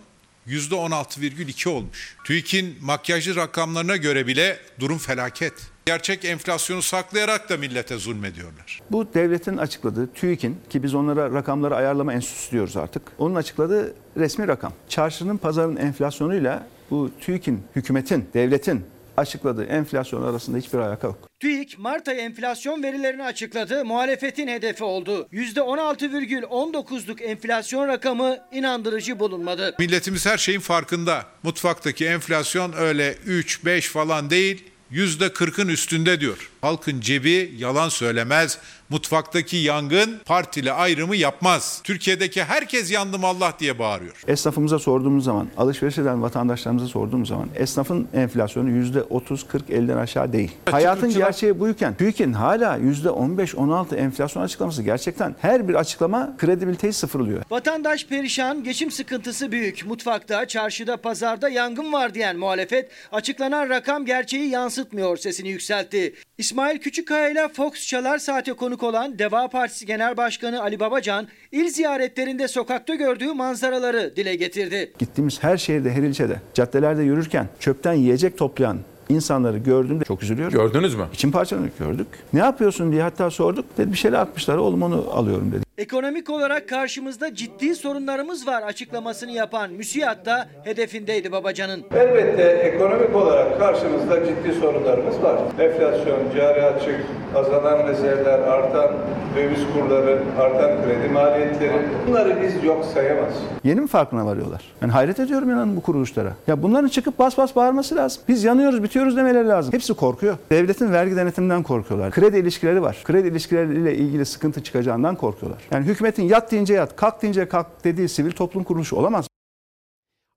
%16,2 0.48 1.70
olmuş. 1.70 2.18
TÜİK'in 2.26 2.76
makyajlı 2.82 3.36
rakamlarına 3.36 3.96
göre 3.96 4.28
bile 4.28 4.58
durum 4.80 4.98
felaket. 4.98 5.54
Gerçek 5.86 6.26
enflasyonu 6.26 6.82
saklayarak 6.82 7.50
da 7.50 7.58
millete 7.58 7.98
zulmediyorlar. 7.98 8.82
Bu 8.92 9.14
devletin 9.14 9.58
açıkladığı 9.58 10.14
TÜİK'in 10.14 10.58
ki 10.70 10.84
biz 10.84 10.96
onlara 10.96 11.34
rakamları 11.34 11.76
ayarlama 11.76 12.14
enstitüsü 12.14 12.52
diyoruz 12.52 12.78
artık. 12.78 13.02
Onun 13.18 13.36
açıkladığı 13.36 13.96
resmi 14.18 14.48
rakam. 14.48 14.74
Çarşının 14.90 15.38
pazarın 15.38 15.76
enflasyonuyla 15.76 16.68
bu 16.92 17.12
TÜİK'in, 17.22 17.64
hükümetin, 17.76 18.30
devletin 18.34 18.86
açıkladığı 19.18 19.66
enflasyon 19.66 20.24
arasında 20.24 20.58
hiçbir 20.58 20.78
alaka 20.78 21.08
yok. 21.08 21.30
TÜİK 21.40 21.80
Mart 21.80 22.08
ayı 22.08 22.20
enflasyon 22.20 22.84
verilerini 22.84 23.24
açıkladı. 23.24 23.86
Muhalefetin 23.86 24.48
hedefi 24.48 24.84
oldu. 24.84 25.28
%16,19'luk 25.34 27.24
enflasyon 27.24 27.88
rakamı 27.88 28.38
inandırıcı 28.52 29.20
bulunmadı. 29.20 29.76
Milletimiz 29.80 30.26
her 30.26 30.38
şeyin 30.38 30.60
farkında. 30.60 31.26
Mutfaktaki 31.44 32.06
enflasyon 32.06 32.74
öyle 32.78 33.14
3-5 33.14 33.82
falan 33.82 34.30
değil, 34.30 34.64
%40'ın 34.92 35.68
üstünde 35.68 36.20
diyor. 36.20 36.52
Halkın 36.62 37.02
cebi 37.02 37.54
yalan 37.58 37.90
söylemez. 37.90 38.60
Mutfaktaki 38.90 39.58
yangın 39.58 40.20
partili 40.26 40.72
ayrımı 40.72 41.16
yapmaz. 41.16 41.82
Türkiye'deki 41.84 42.44
herkes 42.44 42.92
yandım 42.92 43.26
Allah 43.26 43.54
diye 43.60 43.80
bağırıyor. 43.80 44.24
Esnafımıza 44.28 44.80
sorduğumuz 44.80 45.24
zaman, 45.24 45.48
alışveriş 45.58 45.98
eden 45.98 46.22
vatandaşlarımıza 46.22 46.88
sorduğumuz 46.88 47.30
zaman 47.30 47.50
esnafın 47.56 48.08
enflasyonu 48.14 48.70
%30-40-50'den 48.70 49.98
aşağı 49.98 50.34
değil. 50.34 50.52
Hayatın 50.72 51.10
gerçeği 51.10 51.60
buyken 51.60 51.96
TÜİK'in 51.96 52.34
hala 52.34 52.78
%15-16 52.78 53.96
enflasyon 53.96 54.44
açıklaması 54.44 54.84
gerçekten 54.84 55.36
her 55.42 55.68
bir 55.68 55.76
açıklama 55.76 56.38
kredibiliteyi 56.38 56.94
sıfırlıyor. 56.94 57.44
Vatandaş 57.52 58.06
perişan, 58.06 58.64
geçim 58.64 58.92
sıkıntısı 58.92 59.52
büyük. 59.52 59.86
Mutfakta, 59.86 60.48
çarşıda, 60.48 60.98
pazarda 60.98 61.50
yangın 61.50 61.94
var 61.94 62.14
diyen 62.14 62.38
muhalefet 62.38 62.92
açıklanan 63.12 63.70
rakam 63.70 64.06
gerçeği 64.06 64.50
yansıtmıyor 64.50 65.18
sesini 65.18 65.50
yükseltti. 65.50 66.14
İsmail 66.38 66.80
Küçükkaya 66.80 67.30
ile 67.30 67.48
Fox 67.48 67.88
Çalar 67.88 68.18
Saat'e 68.18 68.54
konuk 68.54 68.84
olan 68.84 69.20
Deva 69.20 69.48
Partisi 69.48 69.86
Genel 69.86 70.18
Başkanı 70.18 70.62
Ali 70.62 70.80
Babacan, 70.80 71.28
il 71.52 71.70
ziyaretlerinde 71.70 72.48
sokakta 72.48 72.96
gördüğü 72.96 73.34
manzaraları 73.34 74.14
dile 74.16 74.36
getirdi. 74.36 74.94
Gittiğimiz 75.00 75.44
her 75.44 75.58
şehirde, 75.58 75.92
her 75.92 76.04
ilçede, 76.04 76.40
caddelerde 76.54 77.04
yürürken 77.04 77.48
çöpten 77.60 77.94
yiyecek 77.94 78.38
toplayan 78.38 78.80
insanları 79.10 79.58
gördüğümde 79.58 80.04
çok 80.04 80.24
üzülüyorum. 80.24 80.60
Gördünüz 80.60 80.96
mü? 80.96 81.06
İçim 81.14 81.32
parçalanıyor 81.32 81.72
gördük. 81.80 82.08
Ne 82.34 82.40
yapıyorsun 82.40 82.92
diye 82.92 83.02
hatta 83.02 83.30
sorduk. 83.30 83.66
Dedi 83.78 83.92
bir 83.92 83.98
şeyler 83.98 84.20
atmışlar 84.20 84.58
oğlum 84.58 84.82
onu 84.82 85.06
alıyorum 85.12 85.52
dedi. 85.52 85.64
Ekonomik 85.78 86.30
olarak 86.30 86.70
karşımızda 86.70 87.36
ciddi 87.36 87.76
sorunlarımız 87.76 88.48
var 88.48 88.62
açıklamasını 88.62 89.32
yapan 89.32 89.72
müsiyat 89.72 90.26
da 90.26 90.48
hedefindeydi 90.64 91.32
Babacan'ın. 91.32 91.84
Elbette 91.96 92.44
ekonomik 92.44 93.16
olarak 93.16 93.60
karşımızda 93.60 94.26
ciddi 94.26 94.54
sorunlarımız 94.60 95.24
var. 95.24 95.40
Enflasyon, 95.60 96.20
cari 96.38 96.62
açık, 96.64 97.00
azalan 97.36 97.88
rezervler, 97.88 98.40
artan 98.40 98.92
döviz 99.36 99.60
kurları, 99.74 100.20
artan 100.40 100.84
kredi 100.86 101.14
maliyetleri 101.14 101.82
bunları 102.08 102.42
biz 102.42 102.64
yok 102.64 102.86
sayamaz. 102.94 103.34
Yeni 103.64 103.82
mi 103.82 103.88
farkına 103.88 104.26
varıyorlar? 104.26 104.62
Ben 104.82 104.90
hayret 104.90 105.20
ediyorum 105.20 105.50
inanın 105.50 105.76
bu 105.76 105.82
kuruluşlara. 105.82 106.34
Ya 106.48 106.64
bunların 106.64 106.88
çıkıp 106.88 107.20
bas 107.20 107.38
bas 107.38 107.56
bağırması 107.56 107.96
lazım. 107.96 108.22
Biz 108.28 108.44
yanıyoruz, 108.44 108.84
bitiyoruz 108.84 109.18
demeleri 109.18 109.48
lazım. 109.48 109.74
Hepsi 109.74 109.94
korkuyor. 109.94 110.38
Devletin 110.52 110.92
vergi 110.94 111.16
denetiminden 111.16 111.64
korkuyorlar. 111.64 112.12
Kredi 112.12 112.38
ilişkileri 112.38 112.82
var. 112.82 113.02
Kredi 113.04 113.28
ilişkileriyle 113.28 113.96
ilgili 113.96 114.26
sıkıntı 114.26 114.64
çıkacağından 114.64 115.16
korkuyorlar. 115.16 115.63
Yani 115.72 115.86
hükümetin 115.86 116.24
yat 116.24 116.52
deyince 116.52 116.74
yat, 116.74 116.96
kalk 116.96 117.22
deyince 117.22 117.50
kalk 117.50 117.84
dediği 117.84 118.10
sivil 118.10 118.32
toplum 118.32 118.64
kuruluşu 118.64 118.96
olamaz. 118.96 119.28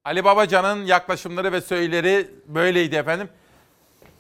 Ali 0.04 0.24
Babacan'ın 0.24 0.84
yaklaşımları 0.84 1.52
ve 1.52 1.60
söyleri 1.60 2.30
böyleydi 2.46 2.96
efendim. 2.96 3.28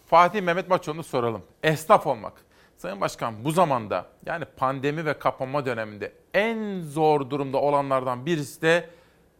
Fatih 0.06 0.42
Mehmet 0.42 0.68
Maçoğlu'nu 0.68 1.02
soralım. 1.02 1.42
Esnaf 1.62 2.06
olmak. 2.06 2.32
Sayın 2.76 3.00
Başkan 3.00 3.44
bu 3.44 3.50
zamanda 3.50 4.06
yani 4.26 4.44
pandemi 4.56 5.06
ve 5.06 5.18
kapanma 5.18 5.66
döneminde 5.66 6.12
en 6.34 6.80
zor 6.80 7.30
durumda 7.30 7.58
olanlardan 7.58 8.26
birisi 8.26 8.62
de 8.62 8.90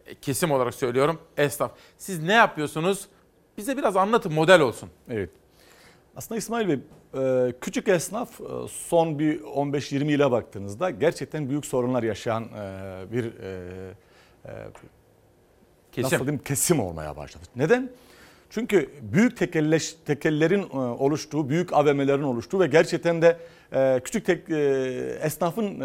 e, 0.07 0.15
kesim 0.15 0.51
olarak 0.51 0.75
söylüyorum 0.75 1.21
esnaf. 1.37 1.71
Siz 1.99 2.23
ne 2.23 2.33
yapıyorsunuz? 2.33 3.09
Bize 3.57 3.77
biraz 3.77 3.97
anlatın 3.97 4.33
model 4.33 4.61
olsun. 4.61 4.91
Evet. 5.11 5.31
Aslında 6.17 6.39
İsmail 6.39 6.69
Bey 6.69 6.79
küçük 7.61 7.89
esnaf 7.89 8.41
e, 8.41 8.45
son 8.69 9.19
bir 9.19 9.41
15-20 9.41 10.11
yıla 10.11 10.31
baktığınızda 10.31 10.91
gerçekten 10.91 11.49
büyük 11.49 11.67
sorunlar 11.67 12.03
yaşayan 12.03 12.43
e, 12.43 13.13
bir 13.13 13.33
kesim. 15.93 16.03
Nasıl 16.03 16.27
diyeyim, 16.27 16.43
kesim 16.45 16.81
olmaya 16.81 17.17
başladı. 17.17 17.45
Neden? 17.57 17.91
Çünkü 18.51 18.91
büyük 19.03 19.37
tekelleş, 19.37 19.97
tekellerin 20.07 20.63
oluştuğu, 20.73 21.49
büyük 21.49 21.73
AVM'lerin 21.73 22.23
oluştuğu 22.23 22.61
ve 22.61 22.67
gerçekten 22.67 23.23
de 23.23 23.39
küçük 24.01 24.27
tek, 24.27 24.51
esnafın 25.21 25.81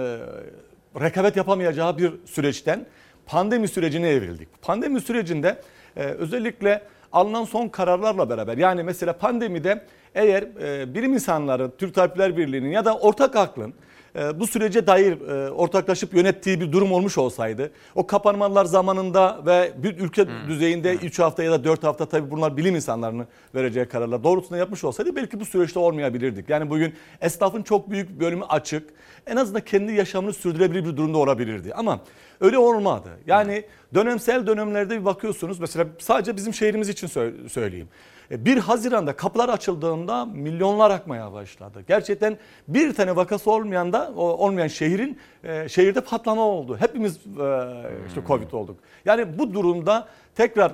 rekabet 1.02 1.36
yapamayacağı 1.36 1.98
bir 1.98 2.14
süreçten 2.26 2.86
pandemi 3.26 3.68
sürecine 3.68 4.10
evrildik. 4.10 4.62
Pandemi 4.62 5.02
sürecinde 5.02 5.62
özellikle 5.95 6.84
alınan 7.12 7.44
son 7.44 7.68
kararlarla 7.68 8.30
beraber 8.30 8.58
yani 8.58 8.84
mesela 8.84 9.18
pandemide 9.18 9.86
eğer 10.15 10.43
e, 10.43 10.93
bilim 10.93 11.13
insanları, 11.13 11.71
Türk 11.77 11.95
Tabipler 11.95 12.38
Birliği'nin 12.38 12.69
ya 12.69 12.85
da 12.85 12.97
ortak 12.97 13.35
aklın 13.35 13.73
e, 14.15 14.39
bu 14.39 14.47
sürece 14.47 14.88
dair 14.88 15.21
e, 15.29 15.51
ortaklaşıp 15.51 16.13
yönettiği 16.13 16.61
bir 16.61 16.71
durum 16.71 16.91
olmuş 16.91 17.17
olsaydı 17.17 17.71
o 17.95 18.07
kapanmalar 18.07 18.65
zamanında 18.65 19.39
ve 19.45 19.71
bir 19.77 19.97
ülke 19.97 20.25
hmm. 20.25 20.47
düzeyinde 20.47 20.95
3 20.95 21.19
hafta 21.19 21.43
ya 21.43 21.51
da 21.51 21.63
4 21.63 21.83
hafta 21.83 22.05
tabii 22.05 22.31
bunlar 22.31 22.57
bilim 22.57 22.75
insanlarının 22.75 23.27
vereceği 23.55 23.85
kararlar 23.85 24.23
doğrultusunda 24.23 24.57
yapmış 24.57 24.83
olsaydı 24.83 25.15
belki 25.15 25.39
bu 25.39 25.45
süreçte 25.45 25.79
olmayabilirdik. 25.79 26.49
Yani 26.49 26.69
bugün 26.69 26.93
esnafın 27.21 27.63
çok 27.63 27.89
büyük 27.91 28.19
bölümü 28.19 28.43
açık. 28.43 28.89
En 29.27 29.35
azından 29.35 29.61
kendi 29.61 29.93
yaşamını 29.93 30.33
sürdürebilir 30.33 30.85
bir 30.85 30.97
durumda 30.97 31.17
olabilirdi. 31.17 31.73
Ama 31.73 31.99
öyle 32.41 32.57
olmadı. 32.57 33.09
Yani 33.27 33.63
dönemsel 33.93 34.47
dönemlerde 34.47 34.99
bir 34.99 35.05
bakıyorsunuz 35.05 35.59
mesela 35.59 35.88
sadece 35.99 36.35
bizim 36.35 36.53
şehrimiz 36.53 36.89
için 36.89 37.07
söyleyeyim. 37.47 37.88
1 38.32 38.58
Haziran'da 38.58 39.16
kapılar 39.16 39.49
açıldığında 39.49 40.26
milyonlar 40.26 40.91
akmaya 40.91 41.34
başladı. 41.34 41.84
Gerçekten 41.88 42.38
bir 42.68 42.94
tane 42.94 43.16
vakası 43.16 43.52
olmayan 43.52 43.94
da 43.94 44.12
olmayan 44.16 44.68
şehrin 44.68 45.20
e, 45.44 45.70
şehirde 45.70 46.02
patlama 46.02 46.41
oldu. 46.41 46.78
Hepimiz 46.80 47.16
e, 47.18 47.70
işte 48.08 48.22
Covid 48.28 48.52
olduk. 48.52 48.78
Yani 49.06 49.40
bu 49.40 49.53
durumda 49.53 50.08
tekrar 50.36 50.74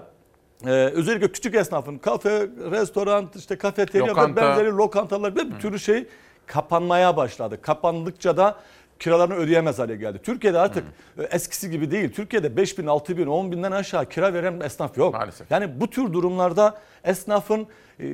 ee, 0.66 0.70
özellikle 0.70 1.32
küçük 1.32 1.56
esnafın 1.56 1.98
kafe, 1.98 2.30
restoran, 2.72 3.30
işte 3.36 3.58
kafeterya 3.58 4.16
ve 4.16 4.36
benzeri 4.36 4.72
lokantalar 4.72 5.36
ve 5.36 5.52
bir 5.52 5.60
türlü 5.60 5.80
şey 5.80 6.08
kapanmaya 6.46 7.18
başladı. 7.18 7.62
Kapandıkça 7.62 8.38
da 8.38 8.56
kiralarını 9.00 9.36
ödeyemez 9.36 9.80
hale 9.80 9.96
geldi. 9.96 10.20
Türkiye'de 10.24 10.60
artık 10.60 10.84
e, 11.20 11.24
eskisi 11.24 11.72
gibi 11.72 11.92
değil. 11.92 12.14
Türkiye'de 12.14 12.58
5 12.58 12.78
bin, 12.78 12.88
6 12.88 13.18
bin, 13.18 13.28
10 13.28 13.52
binden 13.52 13.72
aşağı 13.72 14.10
kira 14.10 14.34
veren 14.34 14.60
esnaf 14.60 14.98
yok. 14.98 15.14
Maalesef. 15.14 15.52
Yani 15.52 15.80
bu 15.80 15.90
tür 15.90 16.14
durumlarda 16.14 16.78
esnafın 17.04 17.68
e, 18.00 18.06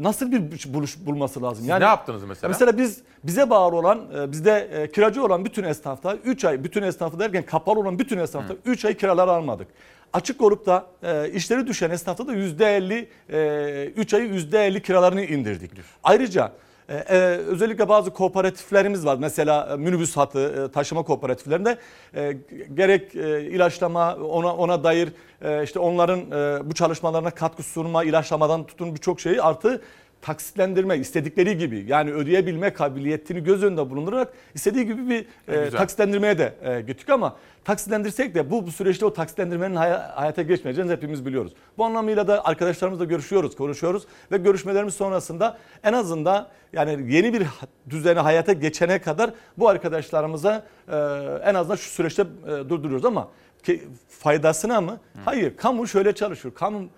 nasıl 0.00 0.32
bir 0.32 0.74
buluş 0.74 1.06
bulması 1.06 1.42
lazım? 1.42 1.58
Siz 1.58 1.68
Yani 1.68 1.80
ne 1.80 1.86
yaptınız 1.86 2.24
mesela? 2.24 2.48
Mesela 2.48 2.78
biz 2.78 3.00
bize 3.24 3.50
bağlı 3.50 3.76
olan, 3.76 4.00
e, 4.18 4.32
bizde 4.32 4.68
e, 4.72 4.92
kiracı 4.92 5.24
olan 5.24 5.44
bütün 5.44 5.64
esnafta 5.64 6.14
3 6.14 6.44
ay 6.44 6.64
bütün 6.64 6.82
esnafı 6.82 7.18
derken 7.18 7.42
kapalı 7.42 7.78
olan 7.78 7.98
bütün 7.98 8.18
esnafta 8.18 8.54
3 8.64 8.84
ay 8.84 8.96
kiraları 8.96 9.30
almadık. 9.30 9.68
Açık 10.12 10.42
olup 10.42 10.66
da 10.66 10.86
e, 11.02 11.30
işleri 11.30 11.66
düşen 11.66 11.90
esnafta 11.90 12.26
da 12.26 12.32
%50 12.34 13.06
e, 13.30 13.92
3 13.96 14.14
ayı 14.14 14.28
%50 14.28 14.80
kiralarını 14.80 15.22
indirdik. 15.24 15.70
Ayrıca 16.02 16.52
e, 16.88 16.96
e, 16.96 17.16
özellikle 17.36 17.88
bazı 17.88 18.10
kooperatiflerimiz 18.10 19.06
var. 19.06 19.16
Mesela 19.20 19.68
e, 19.72 19.76
minibüs 19.76 20.16
hatı, 20.16 20.68
e, 20.68 20.72
taşıma 20.72 21.02
kooperatiflerinde 21.02 21.78
e, 22.14 22.36
gerek 22.74 23.16
e, 23.16 23.42
ilaçlama 23.42 24.14
ona 24.16 24.56
ona 24.56 24.84
dair 24.84 25.08
e, 25.42 25.62
işte 25.62 25.78
onların 25.78 26.20
e, 26.20 26.70
bu 26.70 26.74
çalışmalarına 26.74 27.30
katkı 27.30 27.62
sunma, 27.62 28.04
ilaçlamadan 28.04 28.66
tutun 28.66 28.94
birçok 28.94 29.20
şeyi 29.20 29.42
artı 29.42 29.82
taksitlendirme 30.24 30.98
istedikleri 30.98 31.58
gibi 31.58 31.84
yani 31.88 32.12
ödeyebilme 32.12 32.72
kabiliyetini 32.72 33.44
göz 33.44 33.62
önünde 33.62 33.90
bulundurarak 33.90 34.32
istediği 34.54 34.86
gibi 34.86 35.08
bir 35.08 35.18
e, 35.18 35.64
güzel. 35.64 35.70
taksitlendirmeye 35.70 36.38
de 36.38 36.54
e, 36.62 36.80
gittik 36.80 37.08
ama 37.10 37.36
taksitlendirsek 37.64 38.34
de 38.34 38.50
bu, 38.50 38.66
bu 38.66 38.72
süreçte 38.72 39.06
o 39.06 39.12
taksitlendirmenin 39.12 39.76
hay- 39.76 39.90
hayata 39.92 40.42
geçmeyeceğini 40.42 40.92
hepimiz 40.92 41.26
biliyoruz. 41.26 41.52
Bu 41.78 41.84
anlamıyla 41.84 42.28
da 42.28 42.44
arkadaşlarımızla 42.44 43.04
görüşüyoruz, 43.04 43.56
konuşuyoruz 43.56 44.06
ve 44.32 44.36
görüşmelerimiz 44.36 44.94
sonrasında 44.94 45.58
en 45.82 45.92
azından 45.92 46.48
yani 46.72 47.14
yeni 47.14 47.32
bir 47.32 47.46
düzeni 47.90 48.18
hayata 48.18 48.52
geçene 48.52 48.98
kadar 48.98 49.30
bu 49.58 49.68
arkadaşlarımıza 49.68 50.66
e, 50.88 50.96
en 51.44 51.54
azından 51.54 51.76
şu 51.76 51.90
süreçte 51.90 52.22
e, 52.22 52.50
durduruyoruz 52.50 53.04
ama 53.04 53.28
ki, 53.62 53.82
faydasına 54.08 54.80
mı? 54.80 55.00
Hayır. 55.24 55.56
Kamu 55.56 55.86
şöyle 55.88 56.14
çalışıyor. 56.14 56.54
Kamu 56.54 56.88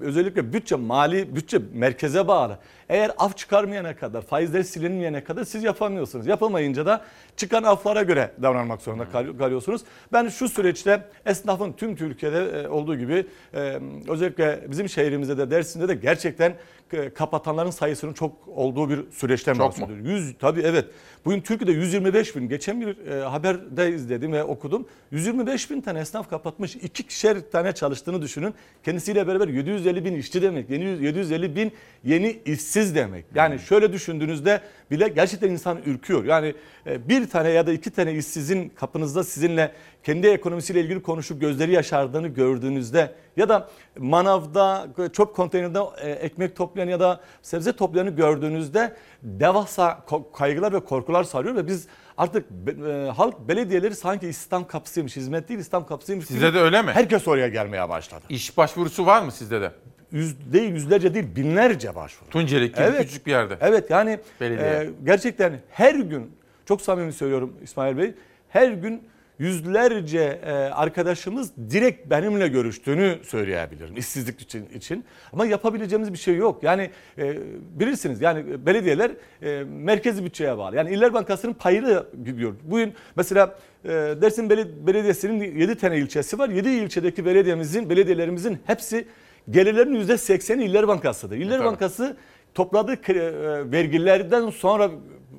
özellikle 0.00 0.52
bütçe, 0.52 0.76
mali 0.76 1.36
bütçe 1.36 1.58
merkeze 1.72 2.28
bağlı. 2.28 2.58
Eğer 2.88 3.10
af 3.18 3.36
çıkarmayana 3.36 3.96
kadar, 3.96 4.22
faizler 4.22 4.62
silinmeyene 4.62 5.24
kadar 5.24 5.44
siz 5.44 5.64
yapamıyorsunuz. 5.64 6.26
Yapamayınca 6.26 6.86
da 6.86 7.04
çıkan 7.42 7.62
aflara 7.62 8.02
göre 8.02 8.30
davranmak 8.42 8.82
zorunda 8.82 9.04
kal- 9.10 9.38
kalıyorsunuz. 9.38 9.82
Ben 10.12 10.28
şu 10.28 10.48
süreçte 10.48 11.04
esnafın 11.26 11.72
tüm 11.72 11.96
Türkiye'de 11.96 12.62
e, 12.62 12.68
olduğu 12.68 12.96
gibi 12.96 13.26
e, 13.54 13.78
özellikle 14.08 14.64
bizim 14.70 14.88
şehrimizde 14.88 15.38
de 15.38 15.50
Dersim'de 15.50 15.88
de 15.88 15.94
gerçekten 15.94 16.54
e, 16.92 17.10
kapatanların 17.10 17.70
sayısının 17.70 18.12
çok 18.12 18.48
olduğu 18.48 18.90
bir 18.90 19.00
süreçten 19.10 19.54
Çok 19.54 19.78
mu? 19.78 19.86
bahsediyoruz. 19.86 20.22
100 20.28 20.34
tabii 20.38 20.60
evet. 20.60 20.84
Bugün 21.24 21.40
Türkiye'de 21.40 21.72
125 21.72 22.36
bin. 22.36 22.48
Geçen 22.48 22.80
bir 22.80 23.06
e, 23.06 23.20
haberde 23.24 23.90
izledim 23.90 24.32
ve 24.32 24.44
okudum. 24.44 24.86
125 25.10 25.70
bin 25.70 25.80
tane 25.80 25.98
esnaf 26.00 26.30
kapatmış. 26.30 26.76
İki 26.76 27.02
kişer 27.02 27.50
tane 27.52 27.72
çalıştığını 27.72 28.22
düşünün. 28.22 28.54
Kendisiyle 28.84 29.26
beraber 29.26 29.48
750 29.48 30.04
bin 30.04 30.14
işçi 30.14 30.42
demek. 30.42 30.70
Yeni 30.70 30.84
750 31.04 31.56
bin 31.56 31.72
yeni 32.04 32.38
işsiz 32.44 32.94
demek. 32.94 33.24
Yani 33.34 33.58
şöyle 33.58 33.92
düşündüğünüzde 33.92 34.60
bile 34.90 35.08
gerçekten 35.08 35.50
insan 35.50 35.78
ürküyor. 35.86 36.24
Yani 36.24 36.54
e, 36.86 37.08
bir 37.08 37.26
tane 37.32 37.50
ya 37.50 37.66
da 37.66 37.72
iki 37.72 37.90
tane 37.90 38.14
işsizin 38.14 38.68
kapınızda 38.68 39.24
sizinle 39.24 39.72
kendi 40.02 40.26
ekonomisiyle 40.26 40.80
ilgili 40.80 41.02
konuşup 41.02 41.40
gözleri 41.40 41.72
yaşardığını 41.72 42.28
gördüğünüzde 42.28 43.14
ya 43.36 43.48
da 43.48 43.68
manavda 43.98 44.86
çöp 45.12 45.36
konteynerinde 45.36 45.78
e, 46.00 46.10
ekmek 46.10 46.56
toplayan 46.56 46.88
ya 46.88 47.00
da 47.00 47.20
sebze 47.42 47.72
toplayanı 47.72 48.10
gördüğünüzde 48.10 48.96
devasa 49.22 50.04
kaygılar 50.34 50.72
ve 50.72 50.80
korkular 50.80 51.24
sarıyor 51.24 51.54
ve 51.56 51.66
biz 51.66 51.86
artık 52.16 52.46
e, 52.88 52.92
halk 53.16 53.48
belediyeleri 53.48 53.94
sanki 53.94 54.28
İslam 54.28 54.66
kapısıymış, 54.66 55.16
hizmet 55.16 55.48
değil 55.48 55.60
İslam 55.60 55.86
kapısıymış. 55.86 56.26
Sizde 56.26 56.46
gibi 56.46 56.54
de 56.54 56.60
öyle 56.60 56.82
mi? 56.82 56.92
Herkes 56.92 57.28
oraya 57.28 57.48
gelmeye 57.48 57.88
başladı. 57.88 58.24
İş 58.28 58.56
başvurusu 58.56 59.06
var 59.06 59.22
mı 59.22 59.32
sizde 59.32 59.60
de? 59.60 59.72
Yüz 60.12 60.52
değil, 60.52 60.72
yüzlerce 60.72 61.14
değil, 61.14 61.36
binlerce 61.36 61.94
başvuru. 61.94 62.30
Tunceli 62.30 62.72
gibi 62.72 62.98
küçücük 62.98 63.26
bir 63.26 63.30
yerde. 63.30 63.56
Evet 63.60 63.90
yani 63.90 64.18
Belediye. 64.40 64.68
e, 64.68 64.90
gerçekten 65.04 65.60
her 65.70 65.94
gün 65.94 66.30
çok 66.72 66.80
samimi 66.80 67.12
söylüyorum 67.12 67.56
İsmail 67.62 67.96
Bey 67.96 68.14
her 68.48 68.72
gün 68.72 69.02
yüzlerce 69.38 70.40
e, 70.44 70.52
arkadaşımız 70.52 71.52
direkt 71.70 72.10
benimle 72.10 72.48
görüştüğünü 72.48 73.18
söyleyebilirim 73.22 73.96
işsizlik 73.96 74.40
için, 74.40 74.66
için. 74.74 75.04
Ama 75.32 75.46
yapabileceğimiz 75.46 76.12
bir 76.12 76.18
şey 76.18 76.36
yok. 76.36 76.62
Yani 76.62 76.90
e, 77.18 77.38
bilirsiniz 77.80 78.20
yani 78.20 78.66
belediyeler 78.66 79.10
e, 79.42 79.64
merkezi 79.64 80.24
bütçeye 80.24 80.58
bağlı. 80.58 80.76
Yani 80.76 80.90
İller 80.90 81.14
Bankası'nın 81.14 81.54
payını 81.54 82.06
gidiyor. 82.24 82.54
Bugün 82.64 82.94
mesela 83.16 83.58
e, 83.84 83.88
Dersim 83.90 84.50
Belediyesi'nin 84.86 85.58
7 85.60 85.74
tane 85.74 85.98
ilçesi 85.98 86.38
var. 86.38 86.48
7 86.48 86.68
ilçedeki 86.68 87.24
belediyemizin, 87.24 87.90
belediyelerimizin 87.90 88.58
hepsi 88.66 89.06
gelirlerin 89.50 89.94
%80'i 89.94 90.64
İller 90.64 90.88
Bankası'dır. 90.88 91.36
İller 91.36 91.58
tabii. 91.58 91.66
Bankası 91.66 92.16
topladığı 92.54 93.12
e, 93.12 93.70
vergilerden 93.72 94.50
sonra 94.50 94.90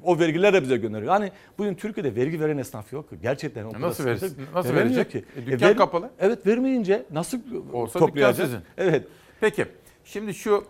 o 0.03 0.19
vergiler 0.19 0.53
de 0.53 0.61
bize 0.63 0.77
gönderiyor. 0.77 1.13
Yani 1.13 1.31
bugün 1.57 1.75
Türkiye'de 1.75 2.15
vergi 2.15 2.39
veren 2.39 2.57
esnaf 2.57 2.93
yok. 2.93 3.05
Gerçekten. 3.21 3.63
o 3.65 3.69
kadar 3.69 3.81
nasıl 3.81 4.05
versin? 4.05 4.37
Nasıl 4.53 4.73
verecek? 4.73 5.11
Ki. 5.11 5.25
E, 5.37 5.45
dükkan 5.45 5.69
ver- 5.69 5.77
kapalı. 5.77 6.09
Evet 6.19 6.47
vermeyince 6.47 7.05
nasıl 7.11 7.37
Olsa 7.73 7.99
toplayacak? 7.99 8.33
dükkan 8.33 8.45
sizin. 8.45 8.59
Evet. 8.77 9.07
Peki 9.41 9.65
şimdi 10.05 10.33
şu 10.33 10.65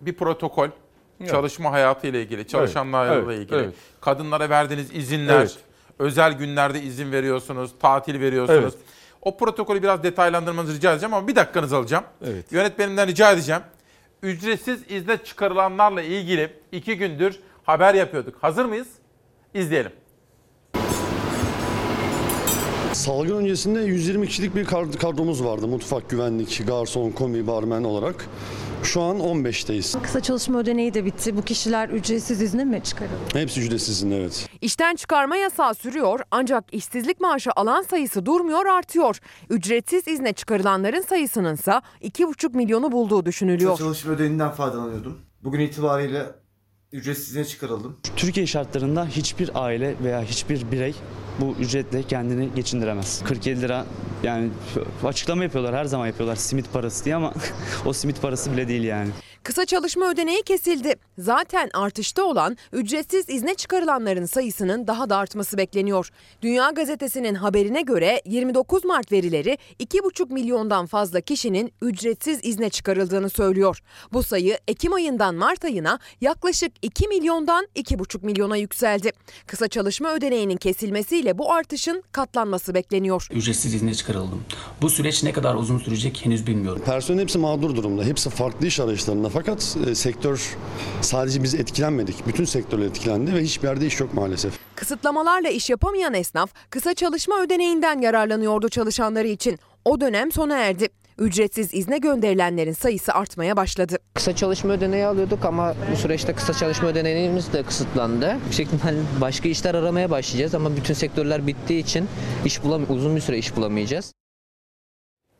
bir 0.00 0.12
protokol 0.12 0.68
Evet. 1.20 1.30
çalışma 1.30 1.72
hayatı 1.72 2.06
ile 2.06 2.22
ilgili, 2.22 2.46
çalışanlarla 2.46 3.14
evet, 3.14 3.38
ilgili, 3.38 3.56
evet. 3.58 3.74
kadınlara 4.00 4.50
verdiğiniz 4.50 4.94
izinler, 4.94 5.36
Evet. 5.38 5.56
özel 5.98 6.32
günlerde 6.32 6.82
izin 6.82 7.12
veriyorsunuz, 7.12 7.70
tatil 7.80 8.20
veriyorsunuz. 8.20 8.74
Evet. 8.74 8.74
O 9.22 9.36
protokolü 9.36 9.82
biraz 9.82 10.02
detaylandırmanızı 10.02 10.74
rica 10.74 10.92
edeceğim 10.92 11.14
ama 11.14 11.28
bir 11.28 11.36
dakikanızı 11.36 11.76
alacağım. 11.76 12.04
Evet. 12.24 12.52
Yönetmenimden 12.52 13.08
rica 13.08 13.32
edeceğim. 13.32 13.62
Ücretsiz 14.22 14.90
izne 14.90 15.16
çıkarılanlarla 15.16 16.02
ilgili 16.02 16.52
iki 16.72 16.96
gündür 16.98 17.40
haber 17.66 17.94
yapıyorduk. 17.94 18.34
Hazır 18.40 18.64
mıyız? 18.64 18.88
İzleyelim. 19.54 19.92
Salgın 22.92 23.36
öncesinde 23.36 23.80
120 23.80 24.26
kişilik 24.28 24.54
bir 24.54 24.64
kadromuz 24.64 25.44
vardı. 25.44 25.66
Mutfak, 25.66 26.10
güvenlik, 26.10 26.62
garson, 26.66 27.10
komi, 27.10 27.46
barmen 27.46 27.84
olarak. 27.84 28.26
Şu 28.82 29.02
an 29.02 29.16
15'teyiz. 29.16 30.02
Kısa 30.02 30.20
çalışma 30.20 30.58
ödeneği 30.58 30.94
de 30.94 31.04
bitti. 31.04 31.36
Bu 31.36 31.42
kişiler 31.42 31.88
ücretsiz 31.88 32.42
izne 32.42 32.64
mi 32.64 32.82
çıkarıldı? 32.82 33.14
Hepsi 33.32 33.60
ücretsizin 33.60 34.10
evet. 34.10 34.48
İşten 34.60 34.96
çıkarma 34.96 35.36
yasağı 35.36 35.74
sürüyor 35.74 36.20
ancak 36.30 36.74
işsizlik 36.74 37.20
maaşı 37.20 37.50
alan 37.56 37.82
sayısı 37.82 38.26
durmuyor 38.26 38.66
artıyor. 38.66 39.18
Ücretsiz 39.50 40.08
izne 40.08 40.32
çıkarılanların 40.32 41.00
sayısının 41.00 41.54
ise 41.54 41.80
2,5 42.02 42.56
milyonu 42.56 42.92
bulduğu 42.92 43.26
düşünülüyor. 43.26 43.70
Kısa 43.70 43.84
çalışma 43.84 44.12
ödeneğinden 44.12 44.50
faydalanıyordum. 44.50 45.18
Bugün 45.44 45.60
itibariyle 45.60 46.26
ücretsizliğe 46.92 47.44
çıkarıldım. 47.44 47.96
Türkiye 48.16 48.46
şartlarında 48.46 49.06
hiçbir 49.06 49.50
aile 49.54 49.94
veya 50.04 50.22
hiçbir 50.22 50.72
birey 50.72 50.94
bu 51.40 51.54
ücretle 51.60 52.02
kendini 52.02 52.54
geçindiremez. 52.54 53.22
47 53.24 53.62
lira 53.62 53.86
yani 54.22 54.50
açıklama 55.04 55.44
yapıyorlar 55.44 55.74
her 55.74 55.84
zaman 55.84 56.06
yapıyorlar 56.06 56.36
simit 56.36 56.72
parası 56.72 57.04
diye 57.04 57.14
ama 57.14 57.34
o 57.84 57.92
simit 57.92 58.22
parası 58.22 58.52
bile 58.52 58.68
değil 58.68 58.82
yani. 58.82 59.10
Kısa 59.46 59.66
çalışma 59.66 60.10
ödeneği 60.10 60.42
kesildi. 60.42 60.94
Zaten 61.18 61.70
artışta 61.74 62.24
olan 62.24 62.56
ücretsiz 62.72 63.28
izne 63.28 63.54
çıkarılanların 63.54 64.26
sayısının 64.26 64.86
daha 64.86 65.10
da 65.10 65.16
artması 65.16 65.58
bekleniyor. 65.58 66.10
Dünya 66.42 66.70
Gazetesi'nin 66.70 67.34
haberine 67.34 67.82
göre 67.82 68.22
29 68.24 68.84
Mart 68.84 69.12
verileri 69.12 69.58
2,5 69.80 70.32
milyondan 70.32 70.86
fazla 70.86 71.20
kişinin 71.20 71.72
ücretsiz 71.82 72.40
izne 72.42 72.70
çıkarıldığını 72.70 73.30
söylüyor. 73.30 73.78
Bu 74.12 74.22
sayı 74.22 74.58
Ekim 74.68 74.92
ayından 74.92 75.34
Mart 75.34 75.64
ayına 75.64 75.98
yaklaşık 76.20 76.72
2 76.82 77.08
milyondan 77.08 77.66
2,5 77.76 78.26
milyona 78.26 78.56
yükseldi. 78.56 79.10
Kısa 79.46 79.68
çalışma 79.68 80.14
ödeneğinin 80.14 80.56
kesilmesiyle 80.56 81.38
bu 81.38 81.52
artışın 81.52 82.02
katlanması 82.12 82.74
bekleniyor. 82.74 83.28
Ücretsiz 83.30 83.74
izne 83.74 83.94
çıkarıldım. 83.94 84.42
Bu 84.82 84.90
süreç 84.90 85.22
ne 85.22 85.32
kadar 85.32 85.54
uzun 85.54 85.78
sürecek 85.78 86.20
henüz 86.24 86.46
bilmiyorum. 86.46 86.82
Personel 86.84 87.22
hepsi 87.22 87.38
mağdur 87.38 87.76
durumda. 87.76 88.04
Hepsi 88.04 88.30
farklı 88.30 88.66
iş 88.66 88.80
arayışlarında 88.80 89.35
fakat 89.36 89.76
e, 89.86 89.94
sektör 89.94 90.56
sadece 91.00 91.42
biz 91.42 91.54
etkilenmedik. 91.54 92.26
Bütün 92.26 92.44
sektörler 92.44 92.86
etkilendi 92.86 93.34
ve 93.34 93.40
hiçbir 93.40 93.68
yerde 93.68 93.86
iş 93.86 94.00
yok 94.00 94.14
maalesef. 94.14 94.52
Kısıtlamalarla 94.74 95.48
iş 95.48 95.70
yapamayan 95.70 96.14
esnaf 96.14 96.50
kısa 96.70 96.94
çalışma 96.94 97.40
ödeneğinden 97.42 98.00
yararlanıyordu 98.00 98.68
çalışanları 98.68 99.28
için. 99.28 99.58
O 99.84 100.00
dönem 100.00 100.32
sona 100.32 100.56
erdi. 100.56 100.88
Ücretsiz 101.18 101.74
izne 101.74 101.98
gönderilenlerin 101.98 102.72
sayısı 102.72 103.12
artmaya 103.12 103.56
başladı. 103.56 103.98
Kısa 104.14 104.36
çalışma 104.36 104.72
ödeneği 104.72 105.06
alıyorduk 105.06 105.44
ama 105.44 105.74
bu 105.92 105.96
süreçte 105.96 106.32
kısa 106.32 106.52
çalışma 106.52 106.88
ödeneğimiz 106.88 107.52
de 107.52 107.62
kısıtlandı. 107.62 108.36
Yüksek 108.44 108.66
ihtimalle 108.66 108.98
başka 109.20 109.48
işler 109.48 109.74
aramaya 109.74 110.10
başlayacağız 110.10 110.54
ama 110.54 110.76
bütün 110.76 110.94
sektörler 110.94 111.46
bittiği 111.46 111.82
için 111.82 112.08
iş 112.44 112.64
bulam 112.64 112.82
uzun 112.88 113.16
bir 113.16 113.20
süre 113.20 113.38
iş 113.38 113.56
bulamayacağız. 113.56 114.12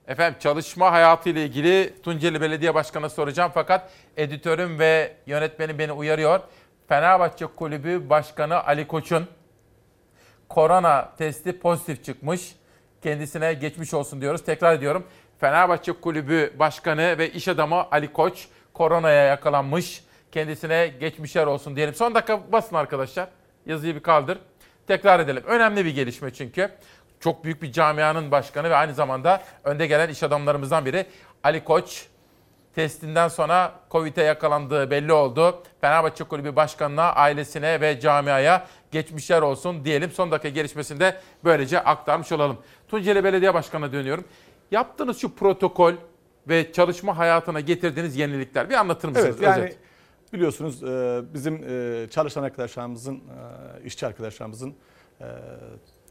Efendim 0.09 0.39
çalışma 0.41 0.93
hayatı 0.93 1.29
ile 1.29 1.45
ilgili 1.45 2.03
Tunceli 2.03 2.41
Belediye 2.41 2.75
Başkanı 2.75 3.11
soracağım 3.11 3.51
fakat 3.55 3.91
editörüm 4.17 4.79
ve 4.79 5.17
yönetmenim 5.27 5.79
beni 5.79 5.93
uyarıyor. 5.93 6.41
Fenerbahçe 6.89 7.47
Kulübü 7.47 8.11
Başkanı 8.11 8.65
Ali 8.65 8.87
Koç'un 8.87 9.27
korona 10.49 11.13
testi 11.19 11.59
pozitif 11.59 12.05
çıkmış. 12.05 12.57
Kendisine 13.03 13.55
geçmiş 13.55 13.95
olsun 13.95 14.21
diyoruz. 14.21 14.45
Tekrar 14.45 14.75
ediyorum. 14.75 15.07
Fenerbahçe 15.41 15.93
Kulübü 15.93 16.53
Başkanı 16.59 17.19
ve 17.19 17.31
iş 17.33 17.49
adamı 17.49 17.91
Ali 17.91 18.13
Koç 18.13 18.49
koronaya 18.73 19.25
yakalanmış. 19.25 20.05
Kendisine 20.33 20.87
geçmişler 21.01 21.47
olsun 21.47 21.77
diyelim. 21.77 21.95
Son 21.95 22.15
dakika 22.15 22.53
basın 22.53 22.77
arkadaşlar. 22.77 23.29
Yazıyı 23.67 23.95
bir 23.95 24.03
kaldır. 24.03 24.39
Tekrar 24.87 25.21
edelim. 25.21 25.43
Önemli 25.47 25.85
bir 25.85 25.95
gelişme 25.95 26.33
çünkü. 26.33 26.71
Çok 27.21 27.45
büyük 27.45 27.63
bir 27.63 27.73
camianın 27.73 28.31
başkanı 28.31 28.71
ve 28.71 28.77
aynı 28.77 28.95
zamanda 28.95 29.43
önde 29.65 29.87
gelen 29.87 30.09
iş 30.09 30.23
adamlarımızdan 30.23 30.87
biri 30.87 31.07
Ali 31.45 31.65
Koç 31.65 32.07
testinden 32.75 33.29
sonra 33.29 33.73
Covid'e 33.91 34.23
yakalandığı 34.23 34.91
belli 34.91 35.13
oldu. 35.13 35.63
Fenerbahçe 35.81 36.25
Kulübü 36.25 36.57
Başkanı'na, 36.57 37.13
ailesine 37.13 37.81
ve 37.81 38.01
camiaya 38.01 38.67
geçmişler 38.91 39.43
olsun 39.43 39.85
diyelim. 39.85 40.11
Son 40.11 40.31
dakika 40.31 40.49
gelişmesinde 40.49 41.21
böylece 41.45 41.81
aktarmış 41.81 42.33
olalım. 42.33 42.59
Tunceli 42.89 43.25
Belediye 43.25 43.55
Başkanı'na 43.55 43.93
dönüyorum. 43.93 44.25
Yaptığınız 44.71 45.19
şu 45.19 45.35
protokol 45.35 45.93
ve 46.49 46.73
çalışma 46.73 47.19
hayatına 47.19 47.61
getirdiğiniz 47.61 48.17
yenilikler 48.17 48.71
bir 48.71 48.75
anlatır 48.75 49.09
mısınız? 49.09 49.27
Evet 49.29 49.43
yani 49.43 49.63
Özet. 49.63 49.79
biliyorsunuz 50.33 50.83
e, 50.83 51.23
bizim 51.35 51.65
e, 51.69 52.07
çalışan 52.11 52.43
arkadaşlarımızın, 52.43 53.15
e, 53.17 53.21
işçi 53.85 54.07
arkadaşlarımızın 54.07 54.75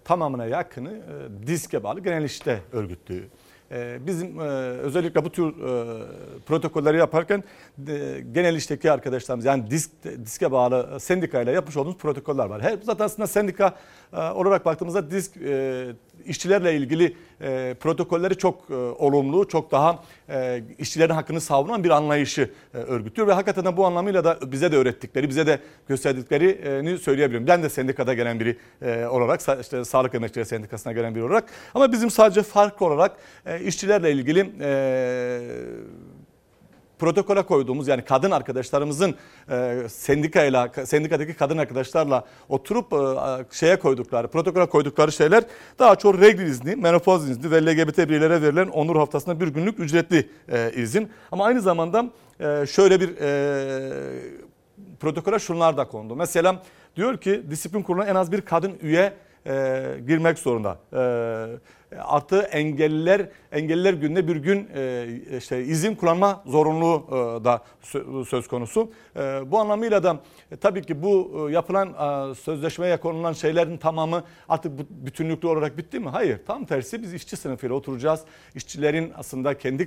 tamamına 0.06 0.46
yakını 0.46 0.92
e, 0.92 1.48
DİSK'e 1.48 1.84
bağlı 1.84 2.00
genel 2.00 2.24
işte 2.24 2.60
örgütlüğü. 2.72 3.24
E, 3.72 3.98
Bizim 4.08 4.40
e, 4.40 4.44
özellikle 4.88 5.26
bu 5.26 5.30
tür 5.30 5.48
e, 5.48 6.04
protokolleri 6.46 6.98
yaparken 6.98 7.44
e, 7.88 8.24
genel 8.32 8.56
işteki 8.56 8.92
arkadaşlarımız 8.92 9.46
yani 9.46 9.72
disk, 9.72 9.92
diske 10.26 10.52
bağlı 10.52 11.00
sendikayla 11.00 11.52
yapmış 11.52 11.78
olduğumuz 11.78 11.98
protokoller 11.98 12.46
var. 12.46 12.62
Her, 12.62 12.78
zaten 12.84 13.06
aslında 13.06 13.28
sendika 13.28 13.76
olarak 14.20 14.66
baktığımızda 14.66 15.12
disk 15.12 15.38
e, 15.38 15.86
işçilerle 16.26 16.76
ilgili 16.76 17.16
e, 17.42 17.76
protokolleri 17.80 18.38
çok 18.38 18.70
e, 18.70 18.74
olumlu, 18.76 19.48
çok 19.48 19.72
daha 19.72 20.04
e, 20.30 20.64
işçilerin 20.78 21.14
hakkını 21.14 21.42
savunan 21.42 21.84
bir 21.84 21.90
anlayışı 21.90 22.50
e, 22.74 22.78
örgütüyor 22.78 23.28
ve 23.28 23.34
hakikaten 23.34 23.66
de 23.66 23.78
bu 23.78 23.86
anlamıyla 23.86 24.24
da 24.24 24.52
bize 24.52 24.72
de 24.72 24.78
öğrettikleri, 24.78 25.30
bize 25.30 25.48
de 25.48 25.60
gösterdiklerini 25.88 26.98
söyleyebilirim. 26.98 27.48
Ben 27.48 27.64
de 27.64 27.70
sendikada 27.70 28.14
gelen 28.14 28.40
biri 28.40 28.58
e, 28.82 29.06
olarak, 29.06 29.42
işte 29.62 29.86
Sağlık 29.86 30.16
Emekçileri 30.16 30.46
Sendikası'na 30.46 30.94
gelen 30.94 31.16
biri 31.16 31.24
olarak 31.24 31.44
ama 31.74 31.92
bizim 31.92 32.12
sadece 32.12 32.44
farklı 32.44 32.86
olarak 32.86 33.18
e, 33.46 33.62
işçilerle 33.62 34.12
ilgili 34.12 34.52
e, 34.62 35.42
protokole 37.00 37.44
koyduğumuz 37.44 37.88
yani 37.88 38.06
kadın 38.06 38.32
arkadaşlarımızın 38.32 39.16
e, 39.50 39.84
sendikayla 39.90 40.72
sendikadaki 40.86 41.34
kadın 41.34 41.58
arkadaşlarla 41.58 42.26
oturup 42.50 42.94
e, 42.94 43.56
şeye 43.56 43.80
koydukları 43.80 44.28
protokole 44.28 44.66
koydukları 44.66 45.12
şeyler 45.12 45.44
daha 45.80 45.96
çok 45.96 46.22
regl 46.22 46.42
izni, 46.42 46.76
menopoz 46.76 47.30
izni 47.30 47.52
ve 47.52 47.66
LGBT 47.66 47.98
bireylere 47.98 48.42
verilen 48.42 48.68
onur 48.68 48.96
haftasında 48.96 49.40
bir 49.40 49.48
günlük 49.48 49.80
ücretli 49.80 50.30
e, 50.50 50.72
izin. 50.76 51.10
Ama 51.32 51.46
aynı 51.46 51.62
zamanda 51.62 52.06
e, 52.40 52.66
şöyle 52.66 53.02
bir 53.02 53.18
e, 53.22 54.26
protokole 55.00 55.40
şunlar 55.40 55.78
da 55.78 55.88
kondu. 55.88 56.16
Mesela 56.16 56.62
diyor 56.96 57.18
ki 57.18 57.44
disiplin 57.50 57.84
kuruluna 57.84 58.06
en 58.06 58.16
az 58.16 58.32
bir 58.32 58.42
kadın 58.42 58.74
üye 58.82 59.14
e, 59.48 59.84
girmek 60.08 60.40
zorunda. 60.40 60.78
E, 60.94 61.85
artı 62.04 62.40
engelliler 62.40 63.30
engelliler 63.52 63.94
günde 63.94 64.28
bir 64.28 64.36
gün 64.36 64.70
e, 64.76 65.08
işte 65.38 65.64
izin 65.64 65.96
kullanma 65.96 66.44
zorunluluğu 66.46 67.08
e, 67.08 67.44
da 67.46 67.62
sö- 67.84 68.26
söz 68.26 68.48
konusu. 68.48 68.92
E, 69.16 69.20
bu 69.52 69.60
anlamıyla 69.60 70.04
da 70.04 70.20
tabii 70.62 70.82
ki 70.82 71.04
bu 71.04 71.48
yapılan 71.52 72.34
sözleşmeye 72.34 72.98
konulan 72.98 73.34
şeylerin 73.34 73.78
tamamı 73.78 74.24
artık 74.50 74.72
bütünlüklü 74.90 75.48
olarak 75.48 75.78
bitti 75.78 76.00
mi? 76.00 76.10
Hayır. 76.10 76.40
Tam 76.48 76.66
tersi 76.66 77.02
biz 77.02 77.14
işçi 77.14 77.38
sınıfıyla 77.38 77.76
oturacağız. 77.76 78.22
İşçilerin 78.56 79.12
aslında 79.18 79.58
kendi 79.58 79.84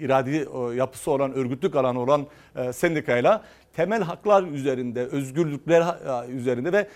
iradi 0.00 0.48
yapısı 0.76 1.10
olan 1.10 1.32
örgütlük 1.32 1.76
alanı 1.76 2.00
olan 2.00 2.26
sendikayla 2.72 3.44
temel 3.76 4.02
haklar 4.02 4.42
üzerinde, 4.42 5.06
özgürlükler 5.06 5.80
e, 5.80 6.30
üzerinde 6.30 6.72
ve 6.72 6.86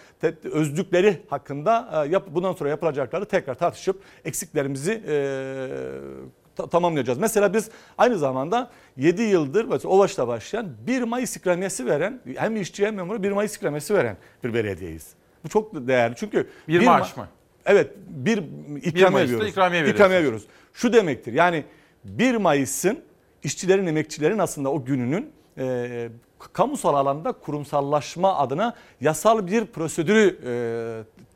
özlükleri 0.45 1.17
hakkında 1.29 2.05
e, 2.07 2.09
yap, 2.09 2.27
bundan 2.31 2.53
sonra 2.53 2.69
yapılacakları 2.71 3.25
tekrar 3.25 3.55
tartışıp 3.55 4.03
eksiklerimizi 4.25 5.03
e, 5.09 5.15
ta- 6.57 6.67
tamamlayacağız. 6.67 7.19
Mesela 7.19 7.55
biz 7.55 7.71
aynı 7.99 8.19
zamanda 8.19 8.71
7 8.97 9.23
yıldır 9.23 9.65
mesela 9.65 9.93
Ovaş'ta 9.95 10.29
başlayan 10.29 10.67
1 10.87 11.03
Mayıs 11.03 11.37
ikramiyesi 11.37 11.87
veren 11.87 12.21
hem 12.37 12.57
işçi 12.57 12.87
hem 12.87 12.95
memuru 12.95 13.23
1 13.23 13.33
Mayıs 13.33 13.57
ikramiyesi 13.57 13.95
veren 13.95 14.17
bir 14.45 14.55
belediyeyiz. 14.55 15.09
Bu 15.45 15.49
çok 15.49 15.75
değerli 15.89 16.15
çünkü 16.17 16.47
Bir 16.69 16.81
Ma- 16.81 16.85
maaş 16.85 17.17
mı? 17.17 17.29
Evet 17.67 17.91
bir 18.09 18.43
ikramiye 18.83 19.23
veriyoruz. 19.25 19.49
ikramiye 19.49 19.83
veriyorsunuz. 19.83 19.95
İkramiye 19.95 20.19
veriyoruz. 20.19 20.43
Şu 20.75 20.93
demektir 20.93 21.33
yani 21.33 21.65
1 22.05 22.37
Mayıs'ın 22.37 22.99
işçilerin, 23.45 23.87
emekçilerin 23.87 24.39
aslında 24.39 24.73
o 24.73 24.85
gününün 24.85 25.31
e, 25.59 26.09
kamusal 26.53 26.95
alanda 26.95 27.33
kurumsallaşma 27.33 28.37
adına 28.37 28.75
yasal 29.01 29.47
bir 29.47 29.67
prosedürü 29.67 30.39
e, 30.47 30.53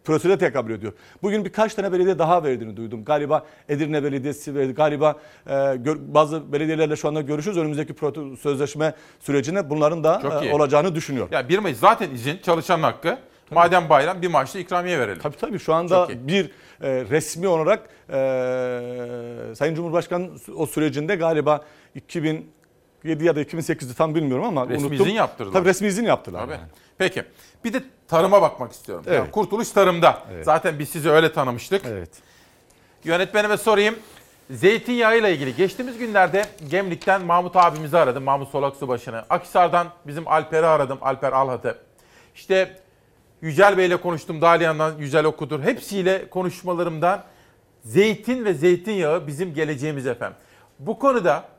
prosedüre 0.04 0.38
tekabül 0.38 0.74
ediyor. 0.74 0.92
Bugün 1.22 1.44
birkaç 1.44 1.74
tane 1.74 1.92
belediye 1.92 2.18
daha 2.18 2.44
verdiğini 2.44 2.76
duydum. 2.76 3.04
Galiba 3.04 3.46
Edirne 3.68 4.04
Belediyesi 4.04 4.54
verdi. 4.54 4.72
Galiba 4.72 5.16
e, 5.46 5.50
bazı 6.14 6.52
belediyelerle 6.52 6.96
şu 6.96 7.08
anda 7.08 7.20
görüşürüz. 7.20 7.58
Önümüzdeki 7.58 7.94
sözleşme 8.40 8.94
sürecine 9.20 9.70
bunların 9.70 10.04
da 10.04 10.42
e, 10.44 10.52
olacağını 10.52 10.94
düşünüyorum. 10.94 11.32
Ya 11.32 11.48
1 11.48 11.58
Mayıs 11.58 11.78
zaten 11.78 12.10
izin, 12.10 12.38
çalışanın 12.42 12.82
hakkı. 12.82 13.18
Madem 13.50 13.88
bayram 13.88 14.22
bir 14.22 14.28
maaşla 14.28 14.60
ikramiye 14.60 14.98
verelim. 14.98 15.18
Tabii 15.22 15.36
tabii 15.36 15.58
şu 15.58 15.74
anda 15.74 16.08
bir 16.28 16.44
e, 16.82 17.04
resmi 17.10 17.48
olarak 17.48 17.88
e, 18.08 19.54
Sayın 19.54 19.74
Cumhurbaşkanı 19.74 20.30
o 20.56 20.66
sürecinde 20.66 21.16
galiba 21.16 21.64
2007 23.04 23.24
ya 23.24 23.36
da 23.36 23.42
2008'de 23.42 23.94
tam 23.94 24.14
bilmiyorum 24.14 24.44
ama 24.44 24.68
Resmi 24.68 24.86
unuttum. 24.86 25.06
izin 25.06 25.14
yaptırdılar. 25.14 25.52
Tabii 25.52 25.68
resmi 25.68 25.88
izin 25.88 26.04
yaptılar. 26.04 26.40
Tabii. 26.40 26.52
yani. 26.52 26.64
Peki. 26.98 27.24
Bir 27.64 27.72
de 27.72 27.82
tarıma 28.08 28.42
bakmak 28.42 28.72
istiyorum. 28.72 29.04
Evet. 29.08 29.18
Yani 29.18 29.30
kurtuluş 29.30 29.70
tarımda. 29.70 30.22
Evet. 30.32 30.44
Zaten 30.44 30.78
biz 30.78 30.88
sizi 30.88 31.10
öyle 31.10 31.32
tanımıştık. 31.32 31.82
Evet. 31.86 32.10
Yönetmenime 33.04 33.56
sorayım. 33.56 33.96
Zeytinyağı 34.50 35.18
ile 35.18 35.32
ilgili 35.34 35.56
geçtiğimiz 35.56 35.98
günlerde 35.98 36.44
Gemlik'ten 36.70 37.24
Mahmut 37.24 37.56
abimizi 37.56 37.98
aradım. 37.98 38.24
Mahmut 38.24 38.48
Solak 38.48 38.76
Subaşı'nı. 38.76 39.24
Akhisar'dan 39.30 39.86
bizim 40.06 40.28
Alper'i 40.28 40.66
aradım. 40.66 40.98
Alper 41.00 41.32
Alhat'ı. 41.32 41.78
İşte 42.34 42.76
Yücel 43.40 43.78
Bey'le 43.78 43.96
konuştum. 43.96 44.40
Dalyan'dan 44.40 44.98
Yücel 44.98 45.24
Okudur. 45.24 45.62
Hepsiyle 45.62 46.30
konuşmalarımdan 46.30 47.22
zeytin 47.84 48.44
ve 48.44 48.54
zeytinyağı 48.54 49.26
bizim 49.26 49.54
geleceğimiz 49.54 50.06
efendim. 50.06 50.36
Bu 50.78 50.98
konuda 50.98 51.53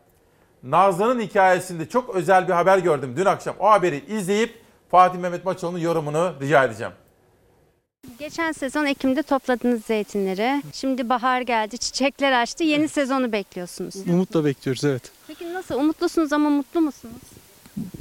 Nazlı'nın 0.66 1.22
hikayesinde 1.22 1.90
çok 1.90 2.16
özel 2.16 2.48
bir 2.48 2.54
haber 2.54 2.78
gördüm 2.78 3.14
dün 3.18 3.26
akşam. 3.26 3.56
O 3.60 3.70
haberi 3.70 4.04
izleyip 4.08 4.62
Fatih 4.92 5.20
Mehmet 5.20 5.46
Maçoğlu'nun 5.46 5.80
yorumunu 5.80 6.34
rica 6.42 6.64
edeceğim. 6.64 6.94
Geçen 8.20 8.52
sezon 8.52 8.86
Ekim'de 8.86 9.24
topladınız 9.24 9.86
zeytinleri. 9.86 10.64
Şimdi 10.74 11.10
bahar 11.10 11.42
geldi, 11.42 11.78
çiçekler 11.78 12.42
açtı. 12.42 12.64
Yeni 12.64 12.88
sezonu 12.88 13.32
bekliyorsunuz. 13.32 13.96
Umutla 14.08 14.46
bekliyoruz 14.46 14.84
evet. 14.84 15.12
Peki 15.28 15.54
nasıl? 15.54 15.76
Umutlusunuz 15.76 16.34
ama 16.34 16.50
mutlu 16.50 16.82
musunuz? 16.82 17.22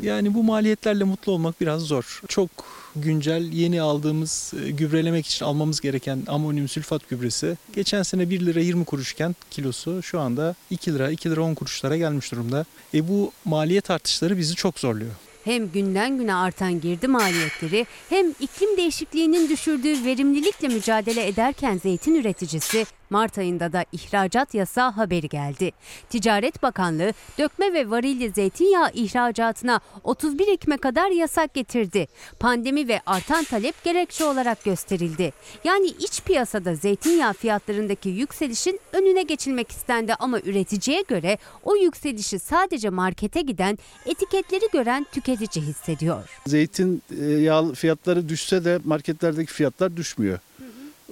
Yani 0.03 0.35
bu 0.35 0.43
maliyetlerle 0.43 1.05
mutlu 1.05 1.33
olmak 1.33 1.61
biraz 1.61 1.83
zor. 1.83 2.21
Çok 2.29 2.51
güncel 2.97 3.53
yeni 3.53 3.83
aldığımız 3.83 4.53
e, 4.65 4.71
gübrelemek 4.71 5.27
için 5.27 5.45
almamız 5.45 5.81
gereken 5.81 6.23
amonyum 6.27 6.69
sülfat 6.69 7.09
gübresi 7.09 7.57
geçen 7.75 8.03
sene 8.03 8.31
1 8.31 8.41
lira 8.47 8.61
20 8.61 8.85
kuruşken 8.85 9.35
kilosu 9.51 10.03
şu 10.03 10.21
anda 10.21 10.55
2 10.71 10.95
lira 10.95 11.11
2 11.11 11.31
lira 11.31 11.43
10 11.43 11.55
kuruşlara 11.55 11.97
gelmiş 11.97 12.33
durumda. 12.33 12.65
E 12.95 13.09
bu 13.09 13.33
maliyet 13.45 13.91
artışları 13.91 14.39
bizi 14.39 14.55
çok 14.55 14.79
zorluyor. 14.79 15.13
Hem 15.45 15.73
günden 15.73 16.19
güne 16.19 16.35
artan 16.35 16.81
girdi 16.81 17.09
maliyetleri 17.09 17.87
hem 18.09 18.31
iklim 18.31 18.77
değişikliğinin 18.77 19.49
düşürdüğü 19.49 20.05
verimlilikle 20.05 20.69
mücadele 20.69 21.27
ederken 21.27 21.81
zeytin 21.83 22.15
üreticisi 22.15 22.87
Mart 23.15 23.39
ayında 23.39 23.73
da 23.73 23.85
ihracat 23.93 24.55
yasağı 24.55 24.91
haberi 24.91 25.29
geldi. 25.29 25.73
Ticaret 26.11 26.63
Bakanlığı 26.63 27.13
dökme 27.39 27.73
ve 27.73 27.91
varilli 27.91 28.31
zeytinyağı 28.31 28.91
ihracatına 28.95 29.81
31 30.05 30.49
Ekim'e 30.49 30.77
kadar 30.77 31.11
yasak 31.11 31.55
getirdi. 31.55 32.07
Pandemi 32.41 32.89
ve 32.89 33.01
artan 33.07 33.45
talep 33.45 33.85
gerekçe 33.85 34.25
olarak 34.25 34.65
gösterildi. 34.65 35.33
Yani 35.65 35.87
iç 35.87 36.23
piyasada 36.23 36.75
zeytinyağı 36.75 37.33
fiyatlarındaki 37.33 38.09
yükselişin 38.09 38.81
önüne 38.93 39.23
geçilmek 39.23 39.71
istendi 39.71 40.15
ama 40.15 40.41
üreticiye 40.41 41.03
göre 41.09 41.39
o 41.65 41.77
yükselişi 41.77 42.39
sadece 42.39 42.91
markete 42.91 43.41
giden, 43.41 43.79
etiketleri 44.07 44.65
gören 44.73 45.07
tüketici 45.13 45.67
hissediyor. 45.67 46.41
Zeytin 46.47 47.03
yağ 47.41 47.73
fiyatları 47.75 48.29
düşse 48.29 48.65
de 48.65 48.79
marketlerdeki 48.85 49.53
fiyatlar 49.53 49.97
düşmüyor. 49.97 50.39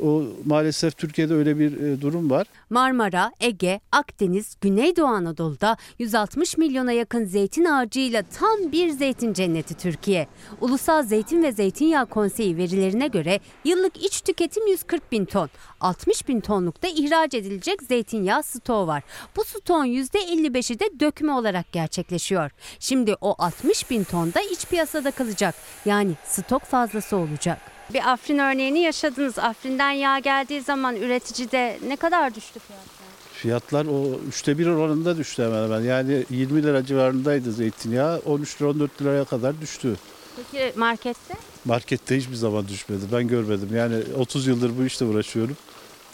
O 0.05 0.23
maalesef 0.47 0.99
Türkiye'de 0.99 1.35
öyle 1.35 1.59
bir 1.59 1.81
e, 1.81 2.01
durum 2.01 2.31
var. 2.31 2.47
Marmara, 2.71 3.33
Ege, 3.41 3.81
Akdeniz, 3.93 4.57
Güneydoğu 4.61 5.07
Anadolu'da 5.07 5.77
160 5.99 6.59
milyona 6.59 6.93
yakın 6.93 7.25
zeytin 7.25 7.65
ağacıyla 7.65 8.23
tam 8.23 8.73
bir 8.73 8.91
zeytin 8.91 9.33
cenneti 9.33 9.75
Türkiye. 9.75 10.29
Ulusal 10.61 11.03
Zeytin 11.03 11.43
ve 11.43 11.53
Zeytinyağı 11.53 12.07
Konseyi 12.07 12.57
verilerine 12.57 13.07
göre 13.07 13.41
yıllık 13.65 14.05
iç 14.05 14.21
tüketim 14.21 14.67
140 14.67 15.13
bin 15.13 15.25
ton. 15.25 15.51
60 15.81 16.29
bin 16.29 16.41
tonluk 16.41 16.83
da 16.83 16.89
ihraç 16.89 17.35
edilecek 17.35 17.83
zeytinyağı 17.83 18.43
stoğu 18.43 18.87
var. 18.87 19.03
Bu 19.37 19.45
stoğun 19.45 19.87
%55'i 19.87 20.81
de 20.81 21.01
dökme 21.01 21.33
olarak 21.33 21.73
gerçekleşiyor. 21.73 22.51
Şimdi 22.79 23.15
o 23.21 23.35
60 23.39 23.91
bin 23.91 24.05
ton 24.05 24.35
da 24.35 24.41
iç 24.41 24.67
piyasada 24.67 25.11
kalacak. 25.11 25.55
Yani 25.85 26.13
stok 26.25 26.63
fazlası 26.63 27.17
olacak. 27.17 27.59
Bir 27.95 28.13
Afrin 28.13 28.39
örneğini 28.39 28.79
yaşadınız. 28.79 29.39
Afrin'den 29.39 29.91
yağ 29.91 30.19
geldiği 30.19 30.61
zaman 30.61 30.97
üreticide 30.97 31.79
ne 31.87 31.97
kadar 31.97 32.35
düştü 32.35 32.61
fiyatlar? 32.61 32.87
Fiyatlar 33.33 33.87
o 33.87 34.21
üçte 34.29 34.59
bir 34.59 34.67
oranında 34.67 35.17
düştü 35.17 35.43
hemen 35.43 35.63
hemen. 35.65 35.81
Yani 35.81 36.25
20 36.31 36.63
lira 36.63 36.85
civarındaydı 36.85 37.53
zeytinyağı. 37.53 38.19
13 38.27 38.61
lira 38.63 38.71
14 38.71 39.03
liraya 39.03 39.25
kadar 39.25 39.61
düştü. 39.61 39.97
Peki 40.37 40.79
markette? 40.79 41.35
Markette 41.65 42.17
hiçbir 42.17 42.35
zaman 42.35 42.69
düşmedi. 42.69 43.01
Ben 43.13 43.29
görmedim. 43.29 43.69
Yani 43.77 43.95
30 44.19 44.47
yıldır 44.47 44.79
bu 44.79 44.85
işte 44.85 45.05
uğraşıyorum. 45.05 45.57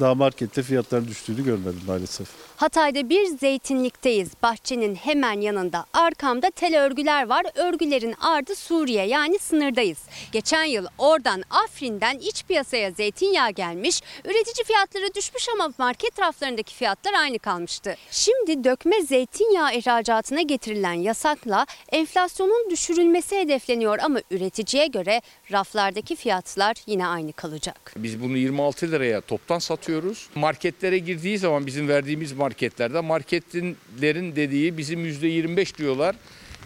Daha 0.01 0.15
markette 0.15 0.63
fiyatların 0.63 1.09
düştüğünü 1.09 1.45
görmedim 1.45 1.81
maalesef. 1.87 2.29
Hatay'da 2.57 3.09
bir 3.09 3.25
zeytinlikteyiz. 3.27 4.29
Bahçenin 4.43 4.95
hemen 4.95 5.41
yanında. 5.41 5.85
Arkamda 5.93 6.51
tel 6.51 6.83
örgüler 6.85 7.29
var. 7.29 7.47
Örgülerin 7.55 8.15
ardı 8.21 8.55
Suriye 8.57 9.07
yani 9.07 9.39
sınırdayız. 9.39 9.99
Geçen 10.33 10.65
yıl 10.65 10.87
oradan 10.99 11.43
Afrin'den 11.51 12.19
iç 12.19 12.45
piyasaya 12.45 12.91
zeytinyağı 12.91 13.51
gelmiş. 13.51 14.01
Üretici 14.25 14.65
fiyatları 14.67 15.15
düşmüş 15.15 15.49
ama 15.55 15.73
market 15.79 16.19
raflarındaki 16.19 16.75
fiyatlar 16.75 17.13
aynı 17.13 17.39
kalmıştı. 17.39 17.97
Şimdi 18.11 18.65
dökme 18.65 19.03
zeytinyağı 19.03 19.75
ihracatına 19.75 20.43
getirilen 20.43 20.93
yasakla 20.93 21.67
enflasyonun 21.93 22.71
düşürülmesi 22.71 23.39
hedefleniyor 23.39 23.99
ama 23.99 24.21
üreticiye 24.31 24.87
göre 24.87 25.23
raflardaki 25.53 26.17
fiyatlar 26.17 26.77
yine 26.87 27.07
aynı 27.07 27.33
kalacak. 27.33 27.93
Biz 27.97 28.23
bunu 28.23 28.37
26 28.37 28.91
liraya 28.91 29.21
toptan 29.21 29.59
satıyoruz. 29.59 29.88
Marketlere 30.35 30.99
girdiği 30.99 31.39
zaman 31.39 31.67
bizim 31.67 31.89
verdiğimiz 31.89 32.33
marketlerde 32.33 33.01
marketlerin 33.01 34.37
dediği 34.37 34.79
bizim 34.79 35.07
%25 35.07 35.79
diyorlar. 35.79 36.17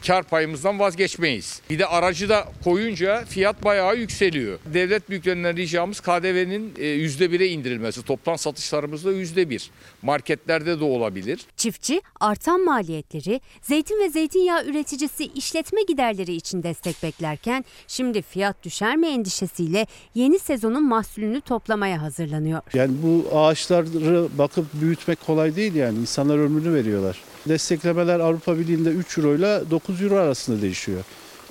Kar 0.06 0.22
payımızdan 0.22 0.78
vazgeçmeyiz. 0.78 1.60
Bir 1.70 1.78
de 1.78 1.86
aracı 1.86 2.28
da 2.28 2.48
koyunca 2.64 3.24
fiyat 3.24 3.64
bayağı 3.64 3.96
yükseliyor. 3.96 4.58
Devlet 4.74 5.10
büyüklerinden 5.10 5.56
ricamız 5.56 6.00
KDV'nin 6.00 6.74
%1'e 6.74 7.46
indirilmesi. 7.46 8.02
Toptan 8.02 8.36
satışlarımızda 8.36 9.12
%1. 9.12 9.68
Marketlerde 10.02 10.80
de 10.80 10.84
olabilir. 10.84 11.40
Çiftçi 11.56 12.02
artan 12.20 12.64
maliyetleri, 12.64 13.40
zeytin 13.62 14.04
ve 14.04 14.10
zeytinyağı 14.10 14.64
üreticisi 14.64 15.24
işletme 15.24 15.82
giderleri 15.82 16.34
için 16.34 16.62
destek 16.62 17.02
beklerken 17.02 17.64
şimdi 17.88 18.22
fiyat 18.22 18.62
düşer 18.62 18.96
mi 18.96 19.06
endişesiyle 19.06 19.86
yeni 20.14 20.38
sezonun 20.38 20.88
mahsulünü 20.88 21.40
toplamaya 21.40 22.02
hazırlanıyor. 22.02 22.60
Yani 22.74 22.92
bu 23.02 23.38
ağaçları 23.38 24.38
bakıp 24.38 24.66
büyütmek 24.74 25.26
kolay 25.26 25.56
değil 25.56 25.74
yani. 25.74 25.98
İnsanlar 25.98 26.38
ömrünü 26.38 26.74
veriyorlar. 26.74 27.18
Desteklemeler 27.48 28.20
Avrupa 28.20 28.58
Birliği'nde 28.58 28.88
3 28.88 29.18
euro 29.18 29.34
ile 29.34 29.70
9 29.70 30.02
euro 30.02 30.16
arasında 30.16 30.62
değişiyor. 30.62 31.04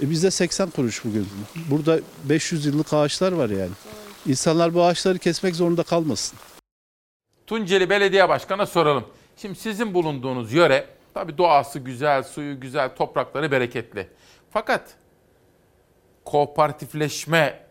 E 0.04 0.10
bizde 0.10 0.32
80 0.32 0.70
kuruş 0.70 1.06
bugün. 1.06 1.28
Burada 1.70 2.00
500 2.24 2.66
yıllık 2.66 2.94
ağaçlar 2.94 3.32
var 3.32 3.50
yani. 3.50 3.72
İnsanlar 4.28 4.74
bu 4.74 4.84
ağaçları 4.84 5.18
kesmek 5.18 5.56
zorunda 5.56 5.84
kalmasın. 5.84 6.40
Tunceli 7.48 7.90
Belediye 7.90 8.30
Başkanı'na 8.30 8.66
soralım. 8.66 9.04
Şimdi 9.38 9.60
sizin 9.60 9.94
bulunduğunuz 9.94 10.54
yöre 10.54 10.88
tabii 11.14 11.38
doğası 11.38 11.80
güzel, 11.80 12.24
suyu 12.24 12.60
güzel, 12.60 12.96
toprakları 12.96 13.52
bereketli. 13.52 14.08
Fakat 14.52 14.96
kooperatifleşme 16.26 17.64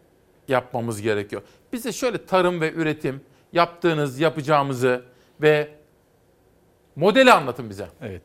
yapmamız 0.48 1.00
gerekiyor. 1.02 1.42
Bize 1.72 1.92
şöyle 1.92 2.26
tarım 2.26 2.60
ve 2.60 2.72
üretim 2.72 3.20
yaptığınız, 3.52 4.20
yapacağımızı 4.20 5.04
ve 5.42 5.79
modeli 7.00 7.32
anlatın 7.32 7.70
bize. 7.70 7.86
Evet. 8.02 8.22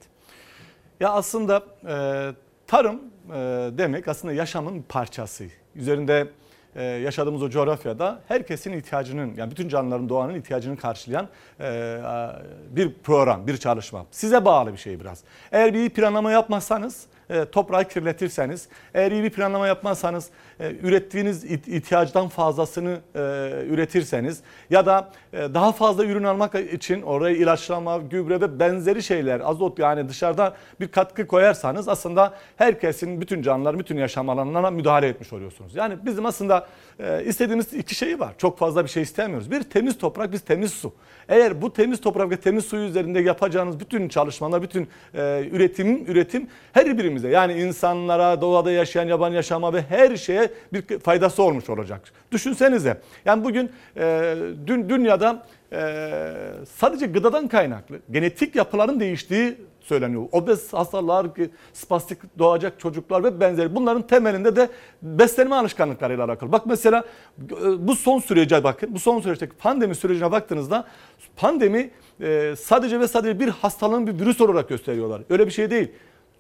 Ya 1.00 1.10
aslında 1.10 1.64
e, 1.88 1.96
tarım 2.68 3.02
e, 3.30 3.34
demek 3.78 4.08
aslında 4.08 4.34
yaşamın 4.34 4.82
parçası. 4.90 5.46
Üzerinde 5.76 6.28
e, 6.76 6.84
yaşadığımız 6.84 7.44
o 7.44 7.50
coğrafyada 7.50 8.22
herkesin 8.28 8.74
ihtiyacının 8.74 9.36
yani 9.38 9.52
bütün 9.52 9.70
canlıların 9.70 10.10
doğanın 10.10 10.36
ihtiyacını 10.36 10.78
karşılayan 10.78 11.30
e, 11.60 11.98
bir 12.70 12.94
program, 13.04 13.48
bir 13.48 13.58
çalışma. 13.58 14.06
Size 14.12 14.46
bağlı 14.46 14.74
bir 14.74 14.78
şey 14.78 15.00
biraz. 15.00 15.24
Eğer 15.52 15.74
bir 15.74 15.90
planlama 15.90 16.32
yapmazsanız 16.32 17.08
e, 17.30 17.46
toprağı 17.46 17.88
kirletirseniz, 17.88 18.68
eğer 18.94 19.12
iyi 19.12 19.24
bir 19.24 19.30
planlama 19.30 19.68
yapmazsanız, 19.68 20.30
ürettiğiniz 20.60 21.44
ihtiyacdan 21.44 22.28
fazlasını 22.28 23.00
e, 23.16 23.20
üretirseniz 23.70 24.42
ya 24.70 24.86
da 24.86 25.12
daha 25.34 25.72
fazla 25.72 26.06
ürün 26.06 26.24
almak 26.24 26.56
için 26.56 27.02
oraya 27.02 27.36
ilaçlama, 27.36 27.98
gübre 27.98 28.42
ve 28.42 28.60
benzeri 28.60 29.04
şeyler, 29.04 29.40
azot 29.40 29.80
yani 29.80 30.10
dışarıda 30.10 30.56
bir 30.80 30.88
katkı 30.88 31.28
koyarsanız 31.28 31.88
aslında 31.88 32.34
herkesin, 32.56 33.22
bütün 33.22 33.42
canlılar, 33.42 33.80
bütün 33.80 33.98
yaşam 33.98 34.30
alanlarına 34.30 34.72
müdahale 34.72 35.08
etmiş 35.08 35.34
oluyorsunuz. 35.34 35.76
Yani 35.76 35.96
bizim 36.06 36.26
aslında 36.26 36.68
istediğimiz 37.26 37.74
iki 37.74 37.96
şey 37.96 38.20
var. 38.20 38.34
Çok 38.38 38.60
fazla 38.60 38.84
bir 38.84 38.90
şey 38.90 39.04
istemiyoruz. 39.04 39.52
Bir 39.52 39.64
temiz 39.64 39.98
toprak, 39.98 40.32
biz 40.32 40.42
temiz 40.42 40.74
su. 40.74 40.94
Eğer 41.30 41.62
bu 41.62 41.74
temiz 41.74 42.02
toprak 42.02 42.30
ve 42.30 42.38
temiz 42.38 42.66
suyu 42.66 42.88
üzerinde 42.88 43.20
yapacağınız 43.20 43.80
bütün 43.80 44.10
çalışmalar, 44.10 44.62
bütün 44.62 44.88
üretim, 45.52 46.06
üretim 46.08 46.48
her 46.74 46.98
birimiz 46.98 47.16
ülkemize 47.16 47.30
yani 47.30 47.54
insanlara, 47.54 48.42
doğada 48.42 48.72
yaşayan 48.72 49.08
yaban 49.08 49.32
yaşama 49.32 49.74
ve 49.74 49.82
her 49.82 50.18
şeye 50.18 50.45
bir 50.74 51.00
faydası 51.00 51.44
olmuş 51.44 51.70
olacak. 51.70 52.02
Düşünsenize 52.32 53.02
yani 53.26 53.44
bugün 53.44 53.72
e, 53.98 54.36
dün 54.68 54.90
dünyada 54.90 55.46
e, 55.74 56.34
sadece 56.76 57.06
gıdadan 57.06 57.48
kaynaklı 57.48 58.00
genetik 58.12 58.56
yapıların 58.56 59.00
değiştiği 59.00 59.58
söyleniyor. 59.82 60.24
Obez 60.32 60.74
hastalar, 60.74 61.28
spastik 61.74 62.18
doğacak 62.40 62.80
çocuklar 62.80 63.24
ve 63.24 63.40
benzeri. 63.40 63.76
Bunların 63.76 64.08
temelinde 64.08 64.56
de 64.56 64.70
beslenme 65.02 65.56
alışkanlıklarıyla 65.56 66.26
alakalı. 66.26 66.52
Bak 66.52 66.66
mesela 66.66 67.04
e, 67.52 67.88
bu 67.88 67.96
son 67.96 68.20
sürece 68.20 68.64
bakın. 68.64 68.96
Bu 68.96 69.00
son 69.00 69.22
süreçteki 69.22 69.56
pandemi 69.56 69.96
sürecine 69.96 70.32
baktığınızda 70.32 70.88
pandemi 71.36 71.90
e, 72.22 72.56
sadece 72.60 73.00
ve 73.00 73.08
sadece 73.08 73.40
bir 73.40 73.48
hastalığın 73.48 74.08
bir 74.08 74.20
virüs 74.20 74.42
olarak 74.42 74.70
gösteriyorlar. 74.70 75.22
Öyle 75.30 75.46
bir 75.46 75.52
şey 75.52 75.72
değil 75.72 75.92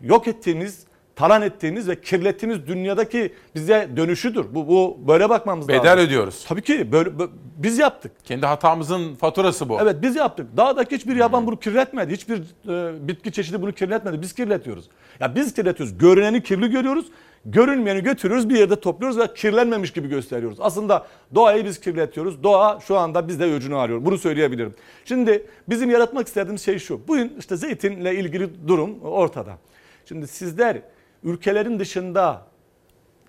yok 0.01 0.27
ettiğimiz, 0.27 0.85
talan 1.15 1.41
ettiğimiz 1.41 1.87
ve 1.89 2.01
kirlettiğimiz 2.01 2.67
dünyadaki 2.67 3.33
bize 3.55 3.89
dönüşüdür. 3.95 4.45
Bu, 4.51 4.67
bu 4.67 4.97
böyle 5.07 5.29
bakmamız 5.29 5.67
Bedel 5.67 5.77
lazım. 5.77 5.91
Bedel 5.91 6.05
ödüyoruz. 6.05 6.45
Tabii 6.47 6.61
ki 6.61 6.91
böyle, 6.91 7.09
biz 7.57 7.79
yaptık. 7.79 8.11
Kendi 8.23 8.45
hatamızın 8.45 9.15
faturası 9.15 9.69
bu. 9.69 9.77
Evet 9.81 9.95
biz 10.01 10.15
yaptık. 10.15 10.57
Dağdaki 10.57 10.95
hiçbir 10.95 11.15
yaban 11.15 11.39
hmm. 11.39 11.47
bunu 11.47 11.59
kirletmedi. 11.59 12.13
Hiçbir 12.13 12.37
e, 12.37 13.07
bitki 13.07 13.31
çeşidi 13.31 13.61
bunu 13.61 13.71
kirletmedi. 13.71 14.21
Biz 14.21 14.33
kirletiyoruz. 14.33 14.89
Ya 15.19 15.35
biz 15.35 15.53
kirletiyoruz. 15.53 15.97
Görüneni 15.97 16.43
kirli 16.43 16.69
görüyoruz. 16.69 17.05
Görünmeyeni 17.45 18.03
götürüyoruz 18.03 18.49
bir 18.49 18.55
yerde 18.55 18.79
topluyoruz 18.79 19.19
ve 19.19 19.33
kirlenmemiş 19.33 19.93
gibi 19.93 20.07
gösteriyoruz. 20.07 20.57
Aslında 20.61 21.07
doğayı 21.35 21.65
biz 21.65 21.79
kirletiyoruz. 21.79 22.43
Doğa 22.43 22.79
şu 22.87 22.97
anda 22.97 23.27
bizde 23.27 23.43
öcünü 23.43 23.75
arıyor. 23.75 24.05
Bunu 24.05 24.17
söyleyebilirim. 24.17 24.73
Şimdi 25.05 25.45
bizim 25.69 25.89
yaratmak 25.89 26.27
istediğimiz 26.27 26.61
şey 26.61 26.79
şu. 26.79 27.07
Bugün 27.07 27.33
işte 27.39 27.55
zeytinle 27.55 28.15
ilgili 28.15 28.67
durum 28.67 29.01
ortada. 29.01 29.57
Şimdi 30.05 30.27
sizler 30.27 30.81
ülkelerin 31.25 31.79
dışında 31.79 32.41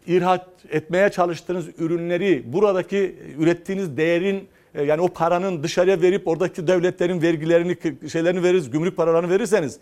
ihraç 0.06 0.42
etmeye 0.70 1.10
çalıştığınız 1.10 1.68
ürünleri 1.78 2.52
buradaki 2.52 3.16
ürettiğiniz 3.38 3.96
değerin 3.96 4.48
e, 4.74 4.82
yani 4.82 5.00
o 5.00 5.08
paranın 5.08 5.62
dışarıya 5.62 6.02
verip 6.02 6.28
oradaki 6.28 6.66
devletlerin 6.66 7.22
vergilerini 7.22 7.76
şeylerini 8.10 8.42
veririz, 8.42 8.70
gümrük 8.70 8.96
paralarını 8.96 9.30
verirseniz 9.30 9.78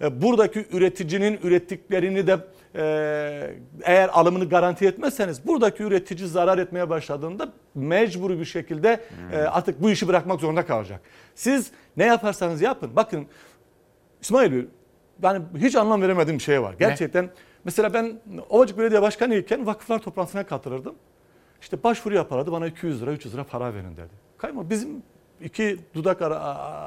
e, 0.00 0.22
buradaki 0.22 0.66
üreticinin 0.72 1.38
ürettiklerini 1.42 2.26
de 2.26 2.38
e, 2.74 3.54
eğer 3.82 4.08
alımını 4.12 4.48
garanti 4.48 4.86
etmezseniz 4.86 5.46
buradaki 5.46 5.82
üretici 5.82 6.28
zarar 6.28 6.58
etmeye 6.58 6.90
başladığında 6.90 7.52
mecburi 7.74 8.40
bir 8.40 8.44
şekilde 8.44 9.00
hmm. 9.08 9.38
artık 9.50 9.82
bu 9.82 9.90
işi 9.90 10.08
bırakmak 10.08 10.40
zorunda 10.40 10.66
kalacak. 10.66 11.00
Siz 11.34 11.70
ne 11.96 12.04
yaparsanız 12.04 12.62
yapın. 12.62 12.90
Bakın 12.96 13.26
İsmail 14.20 14.52
Bey 14.52 14.64
yani 15.22 15.42
hiç 15.58 15.76
anlam 15.76 16.02
veremediğim 16.02 16.38
bir 16.38 16.42
şey 16.42 16.62
var. 16.62 16.74
Gerçekten 16.78 17.24
ne? 17.24 17.30
Mesela 17.66 17.94
ben 17.94 18.20
Ovacık 18.48 18.78
Belediye 18.78 19.02
Başkanı 19.02 19.34
iken 19.34 19.66
vakıflar 19.66 19.98
toplantısına 19.98 20.46
katılırdım. 20.46 20.94
İşte 21.60 21.82
başvuru 21.82 22.14
yapardı 22.14 22.52
bana 22.52 22.66
200 22.66 23.02
lira 23.02 23.12
300 23.12 23.34
lira 23.34 23.44
para 23.44 23.74
verin 23.74 23.96
dedi. 23.96 24.12
Kayma 24.38 24.70
bizim 24.70 25.02
iki 25.40 25.78
dudak 25.94 26.22
ara, 26.22 26.38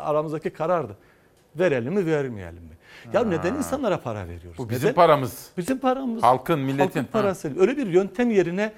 aramızdaki 0.05 0.49
karardı. 0.49 0.97
Verelim 1.55 1.93
mi 1.93 2.05
vermeyelim 2.05 2.63
mi? 2.63 2.77
Ya 3.13 3.21
ha. 3.21 3.25
neden 3.25 3.55
insanlara 3.55 3.99
para 3.99 4.27
veriyoruz? 4.27 4.57
Bu 4.57 4.69
bizim 4.69 4.85
neden? 4.85 4.95
paramız. 4.95 5.49
Bizim 5.57 5.79
paramız. 5.79 6.23
Halkın, 6.23 6.59
milletin. 6.59 6.83
Halkın 6.83 7.03
parası. 7.03 7.47
Ha. 7.47 7.53
Öyle 7.59 7.77
bir 7.77 7.87
yöntem 7.87 8.31
yerine 8.31 8.73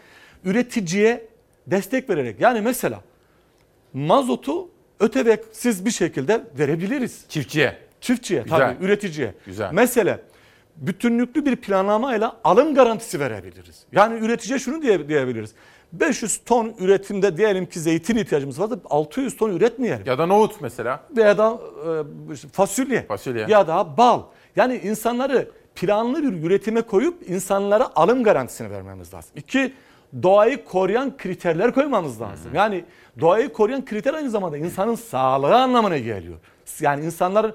üreticiye 0.46 1.28
destek 1.68 2.10
vererek. 2.10 2.40
Yani 2.40 2.62
mesela 2.62 3.02
mazotu 3.94 4.70
öteveksiz 5.00 5.86
bir 5.86 5.92
şekilde 5.92 6.44
verebiliriz. 6.60 7.26
Çiftçiye. 7.30 7.78
Çiftçiye 8.02 8.42
Güzel. 8.42 8.58
tabii 8.58 8.86
üreticiye. 8.86 9.34
Güzel. 9.46 9.70
Mesela 9.74 10.20
bütünlüklü 10.76 11.46
bir 11.46 11.56
planlamayla 11.56 12.38
alım 12.44 12.76
garantisi 12.76 13.20
verebiliriz. 13.20 13.84
Yani 13.92 14.26
üreticiye 14.26 14.60
şunu 14.60 14.82
diye, 14.82 15.08
diyebiliriz. 15.08 15.54
500 15.94 16.38
ton 16.46 16.74
üretimde 16.80 17.38
diyelim 17.38 17.66
ki 17.66 17.80
zeytin 17.80 18.18
ihtiyacımız 18.18 18.60
vardı 18.60 18.82
600 18.90 19.38
ton 19.38 19.50
üretmeyelim. 19.50 20.04
Ya 20.06 20.18
da 20.18 20.26
nohut 20.26 20.62
mesela. 20.62 21.04
Ya 21.16 21.38
da 21.38 21.60
e, 22.34 22.48
fasulye. 22.52 23.06
Fasulye. 23.08 23.46
Ya 23.50 23.68
da 23.68 23.98
bal. 23.98 24.22
Yani 24.56 24.78
insanları 24.84 25.52
planlı 25.76 26.24
bir 26.24 26.48
üretime 26.48 26.82
koyup 26.82 27.30
insanlara 27.30 27.90
alım 27.96 28.24
garantisini 28.24 28.72
vermemiz 28.72 29.14
lazım. 29.14 29.32
İki, 29.36 29.74
doğayı 30.24 30.66
koruyan 30.66 31.18
kriterler 31.18 31.74
koymamız 31.74 32.22
lazım. 32.22 32.52
Yani 32.54 32.86
doğayı 33.20 33.54
koruyan 33.54 33.86
kriter 33.86 34.14
aynı 34.14 34.30
zamanda 34.30 34.58
insanın 34.58 34.96
sağlığı 34.96 35.56
anlamına 35.56 35.98
geliyor. 35.98 36.38
Yani 36.80 37.06
insanlar 37.06 37.52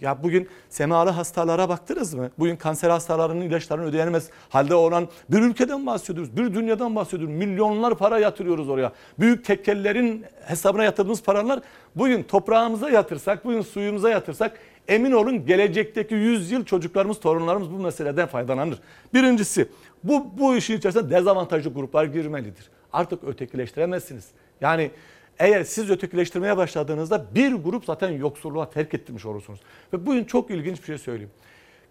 ya 0.00 0.22
bugün 0.22 0.48
semalı 0.68 1.10
hastalara 1.10 1.68
baktınız 1.68 2.14
mı? 2.14 2.30
Bugün 2.38 2.56
kanser 2.56 2.90
hastalarının 2.90 3.40
ilaçlarını 3.40 3.84
ödeyemez 3.84 4.30
halde 4.48 4.74
olan 4.74 5.08
bir 5.30 5.38
ülkeden 5.38 5.86
bahsediyoruz. 5.86 6.36
Bir 6.36 6.54
dünyadan 6.54 6.96
bahsediyoruz. 6.96 7.34
Milyonlar 7.36 7.98
para 7.98 8.18
yatırıyoruz 8.18 8.68
oraya. 8.68 8.92
Büyük 9.18 9.44
tekkellerin 9.44 10.24
hesabına 10.44 10.84
yatırdığımız 10.84 11.22
paralar 11.22 11.60
bugün 11.96 12.22
toprağımıza 12.22 12.90
yatırsak, 12.90 13.44
bugün 13.44 13.62
suyumuza 13.62 14.10
yatırsak 14.10 14.58
emin 14.88 15.12
olun 15.12 15.46
gelecekteki 15.46 16.14
100 16.14 16.50
yıl 16.50 16.64
çocuklarımız, 16.64 17.20
torunlarımız 17.20 17.70
bu 17.70 17.78
meseleden 17.78 18.26
faydalanır. 18.28 18.78
Birincisi 19.14 19.68
bu, 20.04 20.26
bu 20.38 20.56
işin 20.56 20.78
içerisinde 20.78 21.10
dezavantajlı 21.10 21.74
gruplar 21.74 22.04
girmelidir. 22.04 22.70
Artık 22.92 23.24
ötekileştiremezsiniz. 23.24 24.28
Yani 24.60 24.90
eğer 25.38 25.64
siz 25.64 25.90
ötekileştirmeye 25.90 26.56
başladığınızda 26.56 27.26
bir 27.34 27.52
grup 27.52 27.84
zaten 27.84 28.10
yoksulluğa 28.10 28.70
terk 28.70 28.94
ettirmiş 28.94 29.26
olursunuz. 29.26 29.60
Ve 29.92 30.06
bugün 30.06 30.24
çok 30.24 30.50
ilginç 30.50 30.78
bir 30.80 30.84
şey 30.84 30.98
söyleyeyim. 30.98 31.30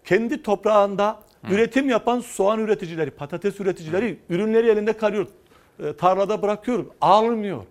Kendi 0.04 0.42
toprağında 0.42 1.20
üretim 1.50 1.88
yapan 1.88 2.20
soğan 2.20 2.60
üreticileri, 2.60 3.10
patates 3.10 3.60
üreticileri 3.60 4.18
ürünleri 4.28 4.68
elinde 4.70 4.92
kalıyor. 4.92 5.26
E, 5.84 5.92
Tarlada 5.92 6.42
bırakıyor, 6.42 6.84
almıyor. 7.00 7.62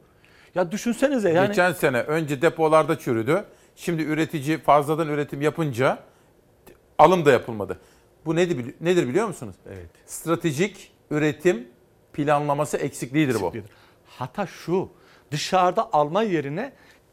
Ya 0.55 0.71
düşünsenize 0.71 1.29
yani. 1.29 1.47
Geçen 1.47 1.73
sene 1.73 2.01
önce 2.01 2.41
depolarda 2.41 2.99
çürüdü. 2.99 3.45
Şimdi 3.75 4.03
üretici 4.03 4.57
fazladan 4.57 5.07
üretim 5.07 5.41
yapınca 5.41 5.99
alım 6.97 7.25
da 7.25 7.31
yapılmadı. 7.31 7.79
Bu 8.25 8.35
nedir, 8.35 8.75
nedir 8.81 9.07
biliyor 9.07 9.27
musunuz? 9.27 9.55
Evet. 9.67 9.89
Stratejik 10.05 10.91
üretim 11.11 11.67
planlaması 12.13 12.77
eksikliğidir 12.77 13.33
bu. 13.33 13.37
Eksikliğidir. 13.37 13.71
Hata 14.07 14.47
şu 14.47 14.89
dışarıda 15.31 15.89
alma 15.93 16.23
yerine 16.23 16.71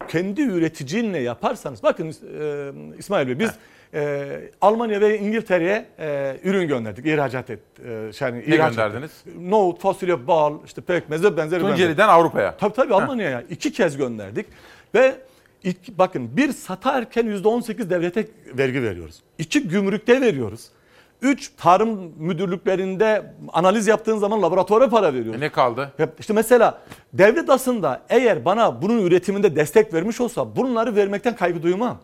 kendi 0.09 0.43
üreticinle 0.43 1.19
yaparsanız 1.19 1.83
bakın 1.83 2.09
e, 2.39 2.99
İsmail 2.99 3.29
Bey 3.29 3.39
biz 3.39 3.51
e, 3.95 4.51
Almanya 4.61 5.01
ve 5.01 5.19
İngiltere'ye 5.19 5.87
e, 5.99 6.37
ürün 6.45 6.69
gönderdik 6.69 7.07
ihracat 7.07 7.51
et 7.51 7.61
e, 7.85 8.11
yani 8.21 8.45
Ne 8.49 8.57
gönderdiniz? 8.57 9.11
ettik. 9.27 9.41
Nohut, 9.41 9.81
fasulye, 9.81 10.27
bal, 10.27 10.55
işte 10.67 10.81
pekmez 10.81 11.25
ve 11.25 11.37
benzeri 11.37 11.61
Tunceli'den 11.61 11.89
benzeri. 11.89 12.07
Avrupa'ya. 12.07 12.57
Tabii 12.57 12.75
tabii 12.75 12.95
Almanya'ya 12.95 13.43
iki 13.51 13.73
kez 13.73 13.97
gönderdik 13.97 14.47
ve 14.95 15.15
ilk, 15.65 15.99
bakın 15.99 16.37
bir 16.37 16.53
satarken 16.53 17.27
%18 17.27 17.91
devlete 17.91 18.27
vergi 18.59 18.83
veriyoruz. 18.83 19.23
İki 19.39 19.69
gümrükte 19.69 20.21
veriyoruz. 20.21 20.69
Üç 21.23 21.51
tarım 21.57 22.13
müdürlüklerinde 22.19 23.35
analiz 23.53 23.87
yaptığın 23.87 24.19
zaman 24.19 24.43
laboratuvara 24.43 24.89
para 24.89 25.15
veriyoruz. 25.15 25.43
E 25.43 25.45
ne 25.45 25.53
kaldı? 25.53 25.93
İşte 26.19 26.33
mesela 26.33 26.79
devlet 27.13 27.51
aslında 27.51 28.03
eğer 28.09 28.45
bana 28.45 28.83
bunun 28.83 28.99
üretiminde 28.99 29.57
destek 29.57 29.95
vermiş 29.95 30.21
olsa 30.21 30.57
bunları 30.57 30.97
vermekten 30.97 31.37
kaygı 31.37 31.63
duymam. 31.63 31.99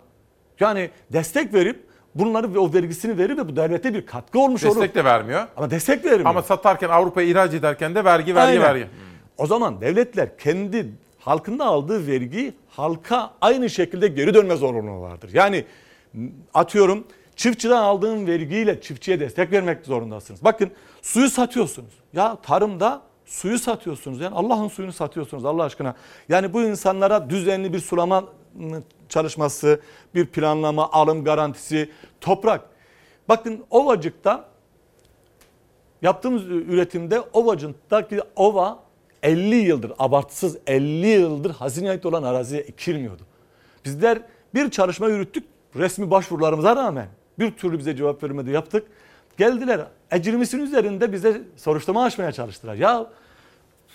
Yani 0.60 0.90
destek 1.12 1.54
verip 1.54 1.86
bunları 2.14 2.54
ve 2.54 2.58
o 2.58 2.72
vergisini 2.72 3.18
verir 3.18 3.36
ve 3.36 3.48
bu 3.48 3.56
devlete 3.56 3.94
bir 3.94 4.06
katkı 4.06 4.38
olmuş 4.38 4.64
olur. 4.64 4.74
Destek 4.74 4.94
de 4.94 5.04
vermiyor. 5.04 5.46
Ama 5.56 5.70
destek 5.70 6.04
vermiyor. 6.04 6.30
Ama 6.30 6.42
satarken 6.42 6.88
Avrupa'ya 6.88 7.28
ihraç 7.28 7.54
ederken 7.54 7.94
de 7.94 8.04
vergi 8.04 8.34
vergi 8.34 8.50
Aynen. 8.50 8.62
vergi. 8.62 8.86
O 9.38 9.46
zaman 9.46 9.80
devletler 9.80 10.38
kendi 10.38 10.86
halkında 11.18 11.64
aldığı 11.64 12.06
vergi 12.06 12.54
halka 12.68 13.30
aynı 13.40 13.70
şekilde 13.70 14.08
geri 14.08 14.34
dönme 14.34 14.56
zorunluluğu 14.56 15.00
vardır. 15.00 15.30
Yani 15.32 15.64
atıyorum 16.54 17.04
çiftçiden 17.38 17.76
aldığın 17.76 18.26
vergiyle 18.26 18.80
çiftçiye 18.80 19.20
destek 19.20 19.52
vermek 19.52 19.86
zorundasınız. 19.86 20.44
Bakın 20.44 20.70
suyu 21.02 21.30
satıyorsunuz. 21.30 21.92
Ya 22.12 22.36
tarımda 22.42 23.02
suyu 23.24 23.58
satıyorsunuz. 23.58 24.20
Yani 24.20 24.34
Allah'ın 24.34 24.68
suyunu 24.68 24.92
satıyorsunuz 24.92 25.44
Allah 25.44 25.62
aşkına. 25.62 25.94
Yani 26.28 26.52
bu 26.52 26.62
insanlara 26.62 27.30
düzenli 27.30 27.72
bir 27.72 27.78
sulama 27.78 28.24
çalışması, 29.08 29.80
bir 30.14 30.26
planlama, 30.26 30.92
alım 30.92 31.24
garantisi, 31.24 31.90
toprak. 32.20 32.60
Bakın 33.28 33.64
Ovacık'ta 33.70 34.44
yaptığımız 36.02 36.46
üretimde 36.46 37.20
Ovacık'taki 37.20 38.20
ova 38.36 38.78
50 39.22 39.54
yıldır 39.54 39.92
abartısız 39.98 40.58
50 40.66 41.06
yıldır 41.06 41.50
hazineye 41.50 41.90
ait 41.90 42.06
olan 42.06 42.22
araziye 42.22 42.60
ekilmiyordu. 42.60 43.22
Bizler 43.84 44.22
bir 44.54 44.70
çalışma 44.70 45.08
yürüttük 45.08 45.44
resmi 45.76 46.10
başvurularımıza 46.10 46.76
rağmen 46.76 47.08
bir 47.38 47.50
türlü 47.50 47.78
bize 47.78 47.96
cevap 47.96 48.22
vermedi 48.22 48.50
yaptık. 48.50 48.86
Geldiler 49.36 49.80
ecrimizin 50.10 50.58
üzerinde 50.58 51.12
bize 51.12 51.40
soruşturma 51.56 52.04
açmaya 52.04 52.32
çalıştılar. 52.32 52.74
Ya 52.74 53.06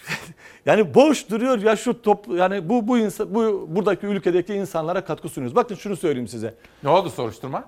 yani 0.66 0.94
boş 0.96 1.30
duruyor 1.30 1.60
ya 1.60 1.76
şu 1.76 2.02
top 2.02 2.26
yani 2.30 2.70
bu 2.70 2.88
bu 2.88 2.98
insan 2.98 3.36
bu 3.36 3.68
buradaki 3.70 4.06
ülkedeki 4.06 4.54
insanlara 4.54 5.06
katkı 5.06 5.30
sunuyoruz. 5.30 5.56
Bakın 5.56 5.76
şunu 5.76 5.96
söyleyeyim 5.96 6.28
size. 6.28 6.54
Ne 6.84 6.90
oldu 6.90 7.10
soruşturma? 7.10 7.64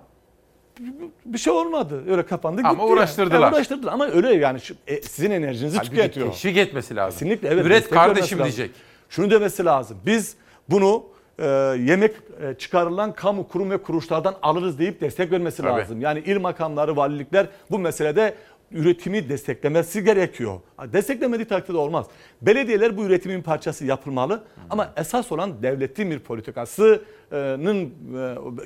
Bir 1.24 1.38
şey 1.38 1.52
olmadı. 1.52 2.02
Öyle 2.10 2.26
kapandı 2.26 2.60
Ama 2.64 2.70
gitti. 2.72 2.82
yani. 2.82 2.92
uğraştırdılar. 2.92 3.40
Yani 3.40 3.54
uğraştırdılar 3.54 3.92
ama 3.92 4.06
öyle 4.06 4.34
yani 4.34 4.60
şu, 4.60 4.74
e, 4.86 5.02
sizin 5.02 5.30
enerjinizi 5.30 5.76
Halbuki 5.76 5.90
tüketiyor. 5.96 6.32
teşvik 6.32 6.56
etmesi 6.56 6.96
lazım. 6.96 7.18
Kesinlikle 7.18 7.48
evet. 7.48 7.66
Üret 7.66 7.90
kardeşim 7.90 8.38
lazım. 8.38 8.52
diyecek. 8.56 8.76
Şunu 9.10 9.30
demesi 9.30 9.64
lazım. 9.64 9.98
Biz 10.06 10.36
bunu 10.68 11.04
e, 11.38 11.46
yemek 11.78 12.14
e, 12.42 12.54
çıkarılan 12.54 13.12
kamu 13.12 13.48
kurum 13.48 13.70
ve 13.70 13.78
kuruluşlardan 13.78 14.34
alırız 14.42 14.78
deyip 14.78 15.00
destek 15.00 15.32
vermesi 15.32 15.62
Tabii. 15.62 15.80
lazım. 15.80 16.00
Yani 16.00 16.18
il 16.18 16.36
makamları, 16.40 16.96
valilikler 16.96 17.46
bu 17.70 17.78
meselede 17.78 18.34
üretimi 18.70 19.28
desteklemesi 19.28 20.04
gerekiyor. 20.04 20.60
Desteklemediği 20.92 21.48
takdirde 21.48 21.76
olmaz. 21.76 22.06
Belediyeler 22.42 22.96
bu 22.96 23.04
üretimin 23.04 23.42
parçası 23.42 23.84
yapılmalı 23.84 24.42
ama 24.70 24.92
esas 24.96 25.32
olan 25.32 25.62
devletin 25.62 26.10
bir 26.10 26.18
politikasının 26.18 27.94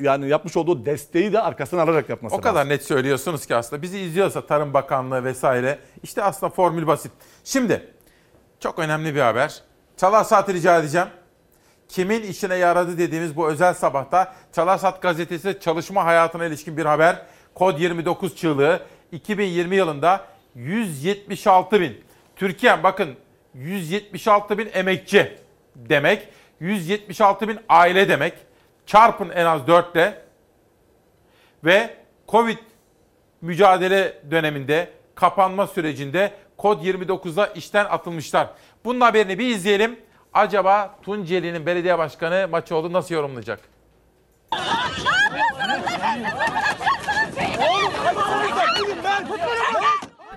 e, 0.01 0.05
yani 0.05 0.29
yapmış 0.29 0.57
olduğu 0.57 0.87
desteği 0.87 1.33
de 1.33 1.41
arkasına 1.41 1.83
alarak 1.83 2.09
yapması 2.09 2.35
O 2.35 2.39
lazım. 2.39 2.53
kadar 2.53 2.69
net 2.69 2.85
söylüyorsunuz 2.85 3.47
ki 3.47 3.55
aslında 3.57 3.83
bizi 3.83 3.99
izliyorsa 3.99 4.47
Tarım 4.47 4.75
Bakanlığı 4.75 5.25
vesaire 5.25 5.79
işte 6.03 6.23
aslında 6.23 6.53
formül 6.53 6.87
basit. 6.87 7.13
Şimdi 7.45 7.89
çok 8.61 8.79
önemli 8.79 9.15
bir 9.15 9.21
haber. 9.21 9.63
Çalar 9.97 10.25
Saat'i 10.25 10.55
rica 10.55 10.79
edeceğim. 10.79 11.09
Kimin 11.91 12.23
işine 12.23 12.55
yaradı 12.55 12.99
dediğimiz 12.99 13.37
bu 13.37 13.49
özel 13.49 13.75
sabahta 13.75 14.35
Çalar 14.53 14.79
Saat 14.79 15.03
gazetesi 15.03 15.59
çalışma 15.61 16.05
hayatına 16.05 16.45
ilişkin 16.45 16.77
bir 16.77 16.85
haber. 16.85 17.23
Kod 17.55 17.79
29 17.79 18.37
çığlığı 18.37 18.83
2020 19.13 19.77
yılında 19.77 20.25
176 20.55 21.81
bin. 21.81 22.05
Türkiye 22.37 22.83
bakın 22.83 23.17
176 23.55 24.59
bin 24.59 24.71
emekçi 24.73 25.39
demek. 25.77 26.29
176 26.61 27.49
bin 27.49 27.59
aile 27.69 28.09
demek. 28.09 28.35
Çarpın 28.87 29.31
en 29.31 29.47
az 29.47 29.67
4 29.67 29.95
ile 29.95 30.23
ve 31.65 31.97
Covid 32.29 32.59
mücadele 33.41 34.23
döneminde 34.31 34.91
kapanma 35.15 35.67
sürecinde 35.67 36.33
kod 36.57 36.85
29'da 36.85 37.47
işten 37.47 37.85
atılmışlar. 37.85 38.51
Bunun 38.85 39.01
haberini 39.01 39.39
bir 39.39 39.47
izleyelim. 39.47 39.99
Acaba 40.35 40.95
Tunceli'nin 41.03 41.67
belediye 41.67 41.99
başkanı 41.99 42.49
Maçoğlu 42.51 42.93
nasıl 42.93 43.15
yorumlayacak? 43.15 43.61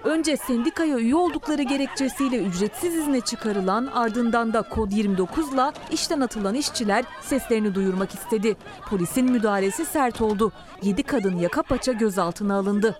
Önce 0.03 0.37
sendikaya 0.37 0.97
üye 0.97 1.15
oldukları 1.15 1.61
gerekçesiyle 1.61 2.37
ücretsiz 2.37 2.95
izne 2.95 3.21
çıkarılan 3.21 3.89
ardından 3.93 4.53
da 4.53 4.61
kod 4.61 4.91
29'la 4.91 5.73
işten 5.91 6.21
atılan 6.21 6.55
işçiler 6.55 7.05
seslerini 7.21 7.75
duyurmak 7.75 8.13
istedi. 8.13 8.55
Polisin 8.89 9.31
müdahalesi 9.31 9.85
sert 9.85 10.21
oldu. 10.21 10.51
7 10.81 11.03
kadın 11.03 11.37
yaka 11.37 11.63
paça 11.63 11.91
gözaltına 11.91 12.55
alındı. 12.55 12.99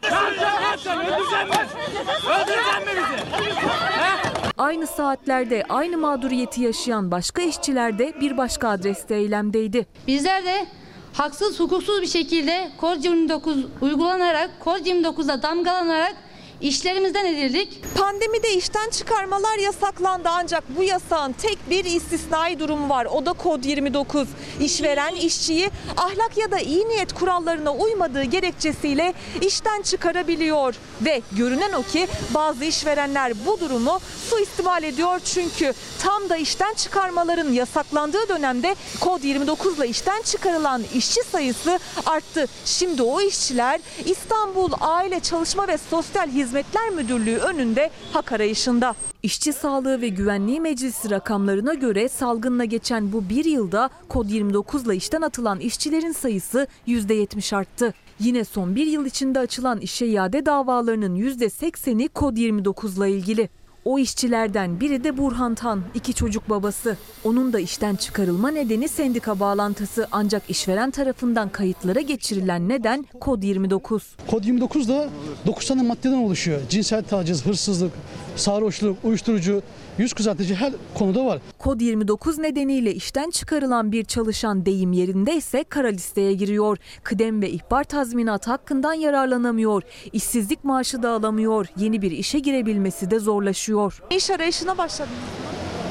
Aynı 4.58 4.88
saatlerde 4.88 5.64
aynı 5.70 5.98
mağduriyeti 5.98 6.62
yaşayan 6.62 7.12
başka 7.12 7.42
işçiler 7.42 8.00
de 8.00 8.14
bir 8.22 8.38
başka 8.38 8.70
adreste 8.70 9.16
eylemdeydi. 9.16 9.86
Bizler 10.08 10.46
de 10.46 10.66
haksız 11.14 11.60
hukuksuz 11.60 12.02
bir 12.02 12.08
şekilde 12.08 12.72
kod 12.78 13.04
29 13.04 13.66
uygulanarak 13.82 14.50
kod 14.60 14.80
29'a 14.86 15.42
damgalanarak 15.42 16.16
İşlerimizden 16.64 17.26
edildik. 17.26 17.80
Pandemide 17.96 18.54
işten 18.54 18.90
çıkarmalar 18.90 19.58
yasaklandı 19.58 20.30
ancak 20.30 20.78
bu 20.78 20.84
yasağın 20.84 21.34
tek 21.34 21.70
bir 21.70 21.86
istisnai 21.86 22.60
durumu 22.60 22.90
var. 22.90 23.06
O 23.06 23.26
da 23.26 23.34
kod 23.34 23.64
29. 23.64 24.28
İşveren 24.60 25.16
işçiyi 25.16 25.70
ahlak 25.98 26.38
ya 26.38 26.52
da 26.52 26.60
iyi 26.60 26.88
niyet 26.88 27.14
kurallarına 27.14 27.74
uymadığı 27.74 28.24
gerekçesiyle 28.24 29.14
işten 29.42 29.82
çıkarabiliyor. 29.82 30.76
Ve 31.02 31.22
görünen 31.32 31.74
o 31.74 31.84
ki 31.84 32.08
bazı 32.34 32.66
işverenler 32.66 33.46
bu 33.46 33.60
durumu 33.60 34.00
suistimal 34.30 34.84
ediyor. 34.84 35.20
Çünkü 35.26 35.74
tam 36.00 36.30
da 36.30 36.38
işten 36.38 36.74
çıkarmaların 36.74 37.52
yasaklandığı 37.52 38.30
dönemde 38.30 38.76
kod 39.00 39.24
29 39.24 39.78
ile 39.78 39.88
işten 39.88 40.22
çıkarılan 40.22 40.84
işçi 40.96 41.24
sayısı 41.32 41.80
arttı. 42.06 42.48
Şimdi 42.66 43.02
o 43.02 43.22
işçiler 43.22 43.82
İstanbul 44.06 44.72
Aile 44.80 45.20
Çalışma 45.20 45.68
ve 45.68 45.78
Sosyal 45.90 46.30
Hizmetler 46.54 46.90
Müdürlüğü 46.90 47.38
önünde 47.38 47.90
hak 48.12 48.32
arayışında. 48.32 48.96
İşçi 49.24 49.54
Sağlığı 49.54 50.02
ve 50.02 50.08
Güvenliği 50.08 50.62
Meclisi 50.62 51.10
rakamlarına 51.10 51.74
göre 51.74 52.10
salgınla 52.10 52.66
geçen 52.66 53.14
bu 53.14 53.30
bir 53.30 53.46
yılda 53.46 53.90
kod 54.10 54.30
29 54.30 54.86
ile 54.86 54.96
işten 54.96 55.22
atılan 55.22 55.60
işçilerin 55.60 56.12
sayısı 56.12 56.68
%70 56.88 57.56
arttı. 57.56 57.94
Yine 58.20 58.44
son 58.44 58.76
bir 58.76 58.88
yıl 58.88 59.06
içinde 59.06 59.40
açılan 59.40 59.80
işe 59.80 60.06
iade 60.06 60.46
davalarının 60.46 61.16
%80'i 61.16 62.08
kod 62.08 62.38
29 62.38 62.98
ile 62.98 63.12
ilgili. 63.12 63.50
O 63.86 64.00
işçilerden 64.00 64.80
biri 64.80 65.04
de 65.04 65.18
Burhan 65.18 65.56
Tan, 65.56 65.82
iki 65.94 66.14
çocuk 66.14 66.50
babası. 66.50 66.98
Onun 67.24 67.54
da 67.54 67.60
işten 67.60 67.96
çıkarılma 67.96 68.52
nedeni 68.52 68.90
sendika 68.90 69.40
bağlantısı 69.40 70.08
ancak 70.12 70.50
işveren 70.50 70.92
tarafından 70.92 71.50
kayıtlara 71.50 72.02
geçirilen 72.02 72.70
neden 72.70 73.06
kod 73.20 73.44
29. 73.44 74.16
Kod 74.28 74.44
29 74.44 74.90
da 74.90 75.10
9 75.46 75.68
tane 75.68 75.82
maddeden 75.82 76.18
oluşuyor. 76.18 76.62
Cinsel 76.70 77.04
taciz, 77.04 77.46
hırsızlık, 77.46 77.92
sarhoşluk, 78.36 78.98
uyuşturucu, 79.04 79.62
yüz 79.98 80.14
kızartıcı 80.14 80.56
her 80.56 80.74
konuda 80.94 81.26
var. 81.26 81.40
Kod 81.60 81.82
29 81.82 82.38
nedeniyle 82.38 82.94
işten 82.94 83.30
çıkarılan 83.30 83.92
bir 83.92 84.06
çalışan 84.06 84.66
deyim 84.66 84.94
yerinde 84.94 85.36
ise 85.36 85.64
kara 85.64 85.88
listeye 85.88 86.34
giriyor. 86.34 86.78
Kıdem 87.04 87.42
ve 87.42 87.50
ihbar 87.50 87.84
tazminatı 87.84 88.50
hakkından 88.52 88.94
yararlanamıyor. 88.94 89.84
İşsizlik 90.14 90.64
maaşı 90.64 91.04
da 91.04 91.10
alamıyor. 91.10 91.68
Yeni 91.78 92.02
bir 92.02 92.12
işe 92.12 92.40
girebilmesi 92.40 93.12
de 93.12 93.20
zorlaşıyor. 93.20 94.02
İş 94.10 94.30
arayışına 94.30 94.78
başladım. 94.78 95.14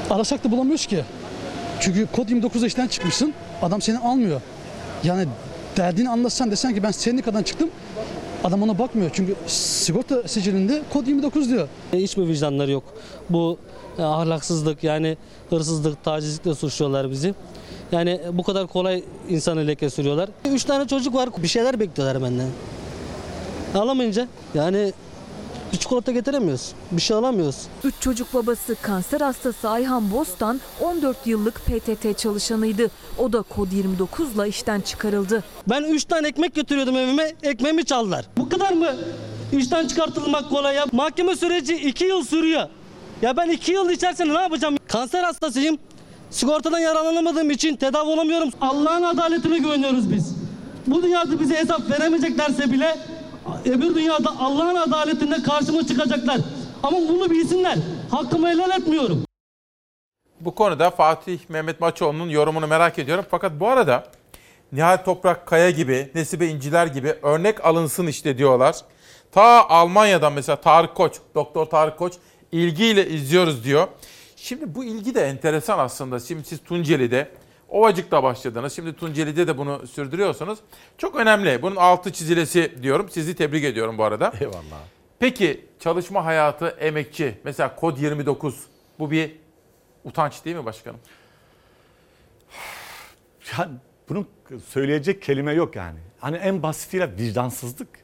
Arasak 0.09 0.43
da 0.43 0.51
bulamıyoruz 0.51 0.85
ki. 0.85 1.03
Çünkü 1.79 2.07
kod 2.11 2.29
29'da 2.29 2.67
işten 2.67 2.87
çıkmışsın, 2.87 3.33
adam 3.61 3.81
seni 3.81 3.97
almıyor. 3.97 4.41
Yani 5.03 5.25
derdini 5.77 6.09
anlatsan 6.09 6.51
desen 6.51 6.73
ki 6.75 6.83
ben 6.83 6.91
sendikadan 6.91 7.43
çıktım, 7.43 7.69
adam 8.43 8.63
ona 8.63 8.79
bakmıyor. 8.79 9.11
Çünkü 9.13 9.35
sigorta 9.47 10.27
sicilinde 10.27 10.81
kod 10.93 11.07
29 11.07 11.49
diyor. 11.49 11.67
Hiçbir 11.93 12.27
vicdanları 12.27 12.71
yok. 12.71 12.83
Bu 13.29 13.57
ahlaksızlık 13.99 14.83
yani 14.83 15.17
hırsızlık, 15.49 16.03
tacizlikle 16.03 16.55
suçluyorlar 16.55 17.11
bizi. 17.11 17.35
Yani 17.91 18.21
bu 18.33 18.43
kadar 18.43 18.67
kolay 18.67 19.03
insanı 19.29 19.67
leke 19.67 19.89
sürüyorlar. 19.89 20.29
Üç 20.45 20.63
tane 20.63 20.87
çocuk 20.87 21.15
var 21.15 21.29
bir 21.37 21.47
şeyler 21.47 21.79
bekliyorlar 21.79 22.23
benden. 22.23 22.49
Alamayınca 23.75 24.27
yani 24.53 24.93
bir 25.73 25.77
çikolata 25.77 26.11
getiremiyoruz. 26.11 26.71
Bir 26.91 27.01
şey 27.01 27.17
alamıyoruz. 27.17 27.57
Üç 27.83 27.95
çocuk 27.99 28.33
babası 28.33 28.75
kanser 28.81 29.21
hastası 29.21 29.69
Ayhan 29.69 30.11
Bostan 30.11 30.61
14 30.81 31.27
yıllık 31.27 31.55
PTT 31.65 32.17
çalışanıydı. 32.17 32.91
O 33.17 33.33
da 33.33 33.41
kod 33.41 33.71
29 33.71 34.35
ile 34.35 34.49
işten 34.49 34.81
çıkarıldı. 34.81 35.43
Ben 35.69 35.83
üç 35.83 36.05
tane 36.05 36.27
ekmek 36.27 36.55
götürüyordum 36.55 36.97
evime. 36.97 37.33
Ekmeğimi 37.43 37.85
çaldılar. 37.85 38.25
Bu 38.37 38.49
kadar 38.49 38.71
mı 38.71 38.95
işten 39.51 39.87
çıkartılmak 39.87 40.49
kolay 40.49 40.75
ya? 40.75 40.85
Mahkeme 40.91 41.35
süreci 41.35 41.75
iki 41.75 42.05
yıl 42.05 42.23
sürüyor. 42.23 42.67
Ya 43.23 43.37
ben 43.37 43.49
iki 43.49 43.71
yıl 43.71 43.89
içerisinde 43.89 44.33
ne 44.33 44.41
yapacağım? 44.41 44.77
Kanser 44.87 45.23
hastasıyım. 45.23 45.77
Sigortadan 46.29 46.79
yararlanamadığım 46.79 47.51
için 47.51 47.75
tedavi 47.75 48.09
olamıyorum. 48.09 48.49
Allah'ın 48.61 49.03
adaletine 49.03 49.57
güveniyoruz 49.57 50.11
biz. 50.11 50.35
Bu 50.87 51.03
dünyada 51.03 51.39
bize 51.39 51.55
hesap 51.55 51.91
veremeyeceklerse 51.91 52.71
bile 52.71 52.97
öbür 53.65 53.95
dünyada 53.95 54.33
Allah'ın 54.39 54.75
adaletinde 54.75 55.43
karşıma 55.43 55.87
çıkacaklar. 55.87 56.37
Ama 56.83 56.97
bunu 56.97 57.29
bilsinler. 57.29 57.77
Hakkımı 58.11 58.49
helal 58.49 58.71
etmiyorum. 58.71 59.25
Bu 60.39 60.55
konuda 60.55 60.89
Fatih 60.89 61.39
Mehmet 61.49 61.81
Maçoğlu'nun 61.81 62.29
yorumunu 62.29 62.67
merak 62.67 62.99
ediyorum. 62.99 63.25
Fakat 63.31 63.51
bu 63.59 63.67
arada 63.67 64.03
Nihal 64.71 64.97
Toprak 64.97 65.47
Kaya 65.47 65.69
gibi, 65.69 66.11
Nesibe 66.15 66.47
İnciler 66.47 66.87
gibi 66.87 67.15
örnek 67.21 67.65
alınsın 67.65 68.07
işte 68.07 68.37
diyorlar. 68.37 68.75
Ta 69.31 69.69
Almanya'dan 69.69 70.33
mesela 70.33 70.55
Tarık 70.55 70.95
Koç, 70.95 71.13
Doktor 71.35 71.65
Tarık 71.65 71.97
Koç 71.97 72.13
ilgiyle 72.53 73.09
izliyoruz 73.09 73.63
diyor. 73.63 73.87
Şimdi 74.35 74.75
bu 74.75 74.83
ilgi 74.83 75.15
de 75.15 75.21
enteresan 75.21 75.79
aslında. 75.79 76.19
Şimdi 76.19 76.43
siz 76.43 76.63
Tunceli'de, 76.63 77.31
Ovacık'ta 77.69 78.23
başladınız. 78.23 78.73
Şimdi 78.73 78.93
Tunceli'de 78.93 79.47
de 79.47 79.57
bunu 79.57 79.87
sürdürüyorsunuz. 79.87 80.59
Çok 80.97 81.15
önemli. 81.15 81.61
Bunun 81.61 81.75
altı 81.75 82.11
çizilesi 82.11 82.83
diyorum. 82.83 83.09
Sizi 83.09 83.35
tebrik 83.35 83.63
ediyorum 83.63 83.97
bu 83.97 84.03
arada. 84.03 84.33
Eyvallah. 84.39 84.83
Peki 85.19 85.65
çalışma 85.79 86.25
hayatı 86.25 86.67
emekçi. 86.67 87.37
Mesela 87.43 87.75
kod 87.75 87.97
29. 87.97 88.55
Bu 88.99 89.11
bir 89.11 89.35
utanç 90.03 90.45
değil 90.45 90.55
mi 90.55 90.65
başkanım? 90.65 90.99
Ya 93.57 93.69
bunun 94.09 94.27
söyleyecek 94.67 95.21
kelime 95.21 95.53
yok 95.53 95.75
yani. 95.75 95.99
Hani 96.19 96.37
en 96.37 96.63
basitiyle 96.63 97.17
vicdansızlık. 97.17 98.02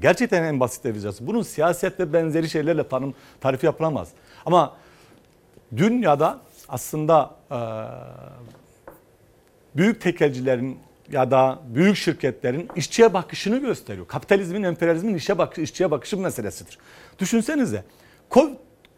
Gerçekten 0.00 0.42
en 0.42 0.60
basit 0.60 0.84
de 0.84 0.94
vicdansızlık. 0.94 1.28
Bunun 1.28 1.42
siyaset 1.42 2.00
ve 2.00 2.12
benzeri 2.12 2.50
şeylerle 2.50 2.88
tanım, 2.88 3.14
tarifi 3.40 3.66
yapılamaz. 3.66 4.08
Ama 4.46 4.76
dünyada 5.76 6.40
aslında 6.68 7.36
e, 7.50 7.58
büyük 9.76 10.00
tekelcilerin 10.00 10.78
ya 11.12 11.30
da 11.30 11.58
büyük 11.74 11.96
şirketlerin 11.96 12.68
işçiye 12.76 13.14
bakışını 13.14 13.58
gösteriyor. 13.58 14.06
Kapitalizmin, 14.06 14.62
emperyalizmin 14.62 15.14
işe 15.14 15.38
bakış, 15.38 15.58
işçiye 15.58 15.90
bakışı 15.90 16.18
meselesidir. 16.18 16.78
Düşünsenize 17.18 17.84
kod, 18.28 18.50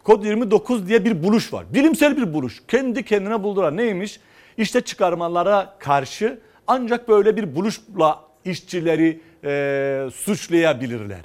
kod 0.04 0.24
29 0.24 0.88
diye 0.88 1.04
bir 1.04 1.22
buluş 1.22 1.52
var. 1.52 1.66
Bilimsel 1.74 2.16
bir 2.16 2.34
buluş. 2.34 2.62
Kendi 2.68 3.04
kendine 3.04 3.42
buldular. 3.42 3.76
Neymiş? 3.76 4.20
İşte 4.56 4.80
çıkarmalara 4.80 5.76
karşı 5.78 6.40
ancak 6.66 7.08
böyle 7.08 7.36
bir 7.36 7.56
buluşla 7.56 8.20
işçileri 8.44 9.20
e, 9.46 10.08
suçlayabilirler. 10.14 11.20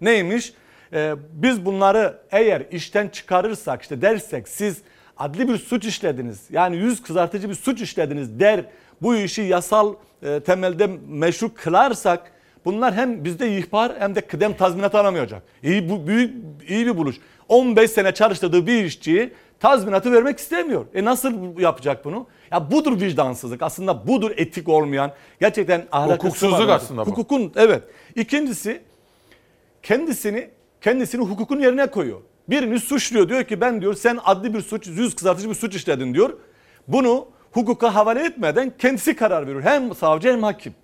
Neymiş? 0.00 0.52
E, 0.92 1.14
biz 1.32 1.64
bunları 1.64 2.18
eğer 2.30 2.62
işten 2.70 3.08
çıkarırsak 3.08 3.82
işte 3.82 4.02
dersek 4.02 4.48
siz 4.48 4.78
adli 5.16 5.48
bir 5.48 5.58
suç 5.58 5.84
işlediniz. 5.84 6.40
Yani 6.50 6.76
yüz 6.76 7.02
kızartıcı 7.02 7.48
bir 7.48 7.54
suç 7.54 7.80
işlediniz 7.80 8.40
der. 8.40 8.64
Bu 9.02 9.16
işi 9.16 9.42
yasal 9.42 9.94
e, 10.22 10.40
temelde 10.40 10.88
meşru 11.08 11.54
kılarsak 11.54 12.32
bunlar 12.64 12.94
hem 12.94 13.24
bizde 13.24 13.58
ihbar 13.58 13.92
hem 13.98 14.14
de 14.14 14.20
kıdem 14.20 14.54
tazminat 14.54 14.94
alamayacak. 14.94 15.42
İyi, 15.62 15.90
bu, 15.90 16.06
büyük, 16.06 16.34
iyi 16.68 16.86
bir 16.86 16.96
buluş. 16.96 17.16
15 17.48 17.90
sene 17.90 18.12
çalıştırdığı 18.12 18.66
bir 18.66 18.84
işçiyi 18.84 19.32
tazminatı 19.60 20.12
vermek 20.12 20.38
istemiyor. 20.38 20.86
E 20.94 21.04
nasıl 21.04 21.60
yapacak 21.60 22.04
bunu? 22.04 22.26
Ya 22.52 22.70
budur 22.70 23.00
vicdansızlık. 23.00 23.62
Aslında 23.62 24.06
budur 24.06 24.30
etik 24.36 24.68
olmayan. 24.68 25.12
Gerçekten 25.40 25.86
ahlak 25.92 26.18
Hukuksuzluk 26.18 26.70
aslında 26.70 27.06
bu. 27.06 27.10
Hukukun 27.10 27.52
evet. 27.56 27.82
İkincisi 28.14 28.82
kendisini 29.82 30.50
kendisini 30.80 31.24
hukukun 31.24 31.60
yerine 31.60 31.86
koyuyor. 31.86 32.20
Birini 32.48 32.80
suçluyor 32.80 33.28
diyor 33.28 33.44
ki 33.44 33.60
ben 33.60 33.80
diyor 33.80 33.94
sen 33.94 34.18
adli 34.24 34.54
bir 34.54 34.60
suç, 34.60 34.86
yüz 34.86 35.14
kızartıcı 35.14 35.48
bir 35.50 35.54
suç 35.54 35.74
işledin 35.74 36.14
diyor. 36.14 36.30
Bunu 36.88 37.26
hukuka 37.52 37.94
havale 37.94 38.24
etmeden 38.24 38.72
kendisi 38.78 39.16
karar 39.16 39.46
veriyor. 39.46 39.62
Hem 39.62 39.94
savcı 39.94 40.32
hem 40.32 40.42
hakim. 40.42 40.74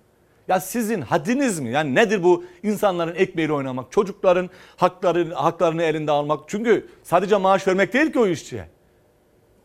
Ya 0.47 0.59
sizin 0.59 1.01
haddiniz 1.01 1.59
mi? 1.59 1.69
Yani 1.69 1.95
nedir 1.95 2.23
bu 2.23 2.43
insanların 2.63 3.15
ekmeğiyle 3.15 3.53
oynamak, 3.53 3.91
çocukların 3.91 4.49
hakları, 4.75 5.33
haklarını 5.33 5.83
elinde 5.83 6.11
almak? 6.11 6.39
Çünkü 6.47 6.87
sadece 7.03 7.37
maaş 7.37 7.67
vermek 7.67 7.93
değil 7.93 8.11
ki 8.11 8.19
o 8.19 8.27
işçiye. 8.27 8.67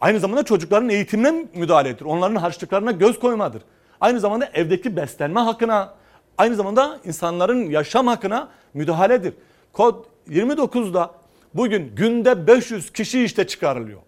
Aynı 0.00 0.20
zamanda 0.20 0.42
çocukların 0.42 0.88
eğitimine 0.88 1.46
müdahaledir. 1.54 2.04
Onların 2.04 2.36
harçlıklarına 2.36 2.90
göz 2.90 3.18
koymadır. 3.18 3.62
Aynı 4.00 4.20
zamanda 4.20 4.50
evdeki 4.54 4.96
beslenme 4.96 5.40
hakkına, 5.40 5.94
aynı 6.38 6.54
zamanda 6.54 7.00
insanların 7.04 7.70
yaşam 7.70 8.06
hakkına 8.06 8.48
müdahaledir. 8.74 9.34
Kod 9.72 10.04
29'da 10.28 11.10
bugün 11.54 11.94
günde 11.96 12.46
500 12.46 12.92
kişi 12.92 13.24
işte 13.24 13.46
çıkarılıyor. 13.46 14.00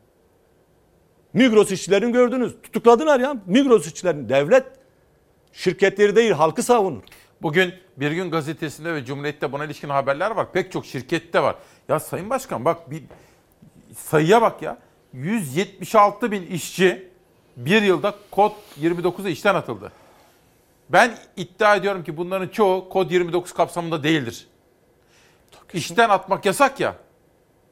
Migros 1.33 1.73
işçilerini 1.73 2.13
gördünüz. 2.13 2.55
Tutukladılar 2.63 3.21
ya. 3.21 3.37
Migros 3.47 3.87
işçilerini. 3.87 4.29
Devlet 4.29 4.65
şirketleri 5.53 6.17
değil 6.17 6.31
halkı 6.31 6.63
savunur. 6.63 7.03
Bugün 7.43 7.75
Bir 7.97 8.11
Gün 8.11 8.31
Gazetesi'nde 8.31 8.95
ve 8.95 9.05
Cumhuriyet'te 9.05 9.53
buna 9.53 9.65
ilişkin 9.65 9.89
haberler 9.89 10.31
var. 10.31 10.53
Pek 10.53 10.73
çok 10.73 10.87
şirkette 10.87 11.43
var. 11.43 11.57
Ya 11.89 12.01
Sayın 12.01 12.31
Başkan 12.31 12.65
bak 12.65 12.91
bir 12.91 13.03
sayıya 13.97 14.43
bak 14.43 14.63
ya. 14.63 14.79
176 15.13 16.33
bin 16.33 16.47
işçi 16.47 17.09
bir 17.57 17.83
yılda 17.83 18.15
kod 18.31 18.53
29'a 18.81 19.29
işten 19.29 19.55
atıldı. 19.55 19.93
Ben 20.89 21.19
iddia 21.37 21.77
ediyorum 21.77 22.05
ki 22.05 22.17
bunların 22.17 22.49
çoğu 22.49 22.89
kod 22.89 23.11
29 23.11 23.53
kapsamında 23.53 24.03
değildir. 24.03 24.47
İşten 25.73 26.09
atmak 26.09 26.47
yasak 26.47 26.81
ya. 26.81 26.95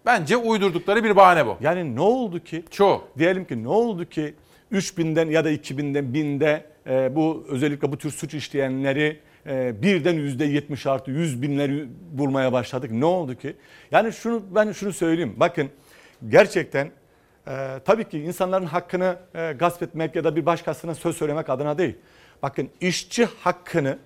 Bence 0.06 0.36
uydurdukları 0.36 1.04
bir 1.04 1.16
bahane 1.16 1.46
bu. 1.46 1.56
Yani 1.60 1.96
ne 1.96 2.00
oldu 2.00 2.44
ki? 2.44 2.64
Çoğu. 2.70 3.04
Diyelim 3.18 3.44
ki 3.44 3.62
ne 3.62 3.68
oldu 3.68 4.08
ki 4.08 4.34
3000'den 4.72 5.30
ya 5.30 5.44
da 5.44 5.50
2000'den 5.50 6.04
1000'de 6.04 6.64
e, 6.86 7.16
bu 7.16 7.46
özellikle 7.48 7.92
bu 7.92 7.98
tür 7.98 8.10
suç 8.10 8.34
işleyenleri 8.34 9.20
e, 9.46 9.82
birden 9.82 10.14
%70 10.14 10.90
artı 10.90 11.10
100 11.10 11.42
binleri 11.42 11.88
bulmaya 12.12 12.52
başladık. 12.52 12.90
Ne 12.90 13.04
oldu 13.04 13.34
ki? 13.34 13.56
Yani 13.90 14.12
şunu 14.12 14.42
ben 14.54 14.72
şunu 14.72 14.92
söyleyeyim. 14.92 15.34
Bakın 15.36 15.70
gerçekten 16.28 16.90
e, 17.48 17.80
tabii 17.84 18.04
ki 18.04 18.18
insanların 18.18 18.66
hakkını 18.66 19.16
e, 19.34 19.52
gasp 19.52 19.82
etmek 19.82 20.16
ya 20.16 20.24
da 20.24 20.36
bir 20.36 20.46
başkasına 20.46 20.94
söz 20.94 21.16
söylemek 21.16 21.50
adına 21.50 21.78
değil. 21.78 21.94
Bakın 22.42 22.70
işçi 22.80 23.24
hakkını 23.24 23.98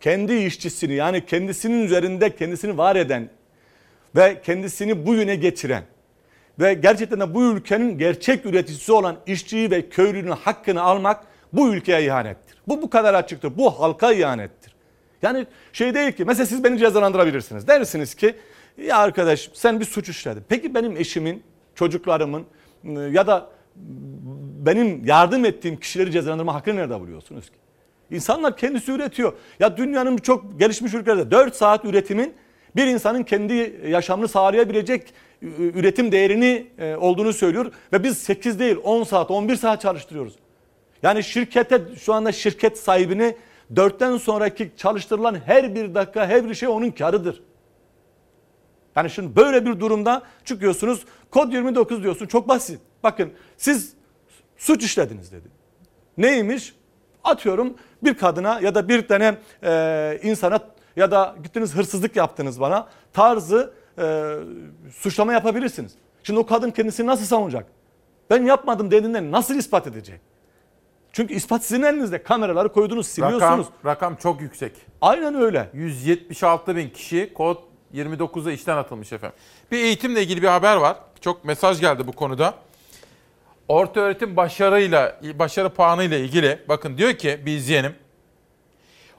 kendi 0.00 0.34
işçisini 0.34 0.94
yani 0.94 1.26
kendisinin 1.26 1.84
üzerinde 1.84 2.36
kendisini 2.36 2.78
var 2.78 2.96
eden 2.96 3.28
ve 4.16 4.40
kendisini 4.42 5.06
bu 5.06 5.14
yöne 5.14 5.36
getiren 5.36 5.82
ve 6.58 6.74
gerçekten 6.74 7.20
de 7.20 7.34
bu 7.34 7.44
ülkenin 7.44 7.98
gerçek 7.98 8.46
üreticisi 8.46 8.92
olan 8.92 9.16
işçiyi 9.26 9.70
ve 9.70 9.88
köylünün 9.88 10.30
hakkını 10.30 10.82
almak 10.82 11.24
bu 11.52 11.74
ülkeye 11.74 12.04
ihanettir. 12.04 12.58
Bu 12.68 12.82
bu 12.82 12.90
kadar 12.90 13.14
açıktır. 13.14 13.56
Bu 13.56 13.80
halka 13.80 14.12
ihanettir. 14.12 14.76
Yani 15.22 15.46
şey 15.72 15.94
değil 15.94 16.12
ki 16.12 16.24
mesela 16.24 16.46
siz 16.46 16.64
beni 16.64 16.78
cezalandırabilirsiniz. 16.78 17.68
Dersiniz 17.68 18.14
ki 18.14 18.34
ya 18.78 18.98
arkadaş 18.98 19.50
sen 19.54 19.80
bir 19.80 19.84
suç 19.84 20.08
işledin. 20.08 20.42
Peki 20.48 20.74
benim 20.74 20.96
eşimin, 20.96 21.42
çocuklarımın 21.74 22.44
ıı, 22.84 23.10
ya 23.10 23.26
da 23.26 23.50
benim 24.66 25.04
yardım 25.04 25.44
ettiğim 25.44 25.76
kişileri 25.76 26.12
cezalandırma 26.12 26.54
hakkını 26.54 26.76
nerede 26.76 27.00
buluyorsunuz 27.00 27.50
ki? 27.50 27.56
İnsanlar 28.10 28.56
kendisi 28.56 28.92
üretiyor. 28.92 29.32
Ya 29.60 29.76
dünyanın 29.76 30.16
çok 30.16 30.58
gelişmiş 30.58 30.94
ülkelerde 30.94 31.30
4 31.30 31.56
saat 31.56 31.84
üretimin 31.84 32.34
bir 32.76 32.86
insanın 32.86 33.22
kendi 33.22 33.80
yaşamını 33.88 34.28
sağlayabilecek 34.28 35.14
üretim 35.58 36.12
değerini 36.12 36.66
e, 36.78 36.96
olduğunu 36.96 37.32
söylüyor. 37.32 37.72
Ve 37.92 38.04
biz 38.04 38.18
8 38.18 38.58
değil 38.58 38.76
10 38.84 39.04
saat 39.04 39.30
11 39.30 39.56
saat 39.56 39.80
çalıştırıyoruz. 39.80 40.34
Yani 41.02 41.24
şirkete 41.24 41.80
şu 41.98 42.14
anda 42.14 42.32
şirket 42.32 42.78
sahibini 42.78 43.36
4'ten 43.74 44.16
sonraki 44.16 44.70
çalıştırılan 44.76 45.40
her 45.46 45.74
bir 45.74 45.94
dakika 45.94 46.26
her 46.26 46.48
bir 46.48 46.54
şey 46.54 46.68
onun 46.68 46.90
karıdır. 46.90 47.42
Yani 48.96 49.10
şimdi 49.10 49.36
böyle 49.36 49.66
bir 49.66 49.80
durumda 49.80 50.22
çıkıyorsunuz 50.44 51.04
kod 51.30 51.52
29 51.52 52.02
diyorsun 52.02 52.26
çok 52.26 52.48
basit. 52.48 52.80
Bakın 53.02 53.32
siz 53.56 53.92
suç 54.56 54.84
işlediniz 54.84 55.32
dedi. 55.32 55.48
Neymiş? 56.18 56.74
Atıyorum 57.24 57.74
bir 58.02 58.14
kadına 58.14 58.60
ya 58.60 58.74
da 58.74 58.88
bir 58.88 59.08
tane 59.08 59.38
e, 59.62 60.20
insana 60.22 60.60
ya 60.96 61.10
da 61.10 61.36
gittiniz 61.42 61.74
hırsızlık 61.74 62.16
yaptınız 62.16 62.60
bana 62.60 62.88
tarzı 63.12 63.72
e, 63.98 64.34
suçlama 64.98 65.32
yapabilirsiniz. 65.32 65.92
Şimdi 66.22 66.40
o 66.40 66.46
kadın 66.46 66.70
kendisini 66.70 67.06
nasıl 67.06 67.24
savunacak? 67.24 67.66
Ben 68.30 68.44
yapmadım 68.44 68.90
dediğinde 68.90 69.30
nasıl 69.30 69.54
ispat 69.54 69.86
edecek? 69.86 70.20
Çünkü 71.12 71.34
ispat 71.34 71.64
sizin 71.64 71.82
elinizde. 71.82 72.22
Kameraları 72.22 72.72
koydunuz, 72.72 73.06
siliyorsunuz. 73.06 73.42
Rakam, 73.42 73.66
rakam 73.84 74.16
çok 74.16 74.40
yüksek. 74.40 74.72
Aynen 75.00 75.34
öyle. 75.34 75.70
176 75.74 76.76
bin 76.76 76.90
kişi 76.90 77.32
kod 77.34 77.56
29'a 77.94 78.52
işten 78.52 78.76
atılmış 78.76 79.12
efendim. 79.12 79.36
Bir 79.70 79.78
eğitimle 79.78 80.22
ilgili 80.22 80.42
bir 80.42 80.48
haber 80.48 80.76
var. 80.76 80.96
Çok 81.20 81.44
mesaj 81.44 81.80
geldi 81.80 82.06
bu 82.06 82.12
konuda. 82.12 82.54
Orta 83.68 84.00
öğretim 84.00 84.36
başarıyla, 84.36 85.20
başarı 85.34 85.68
puanıyla 85.68 86.18
ilgili 86.18 86.58
bakın 86.68 86.98
diyor 86.98 87.12
ki 87.12 87.40
bir 87.46 87.56
izleyelim. 87.56 87.94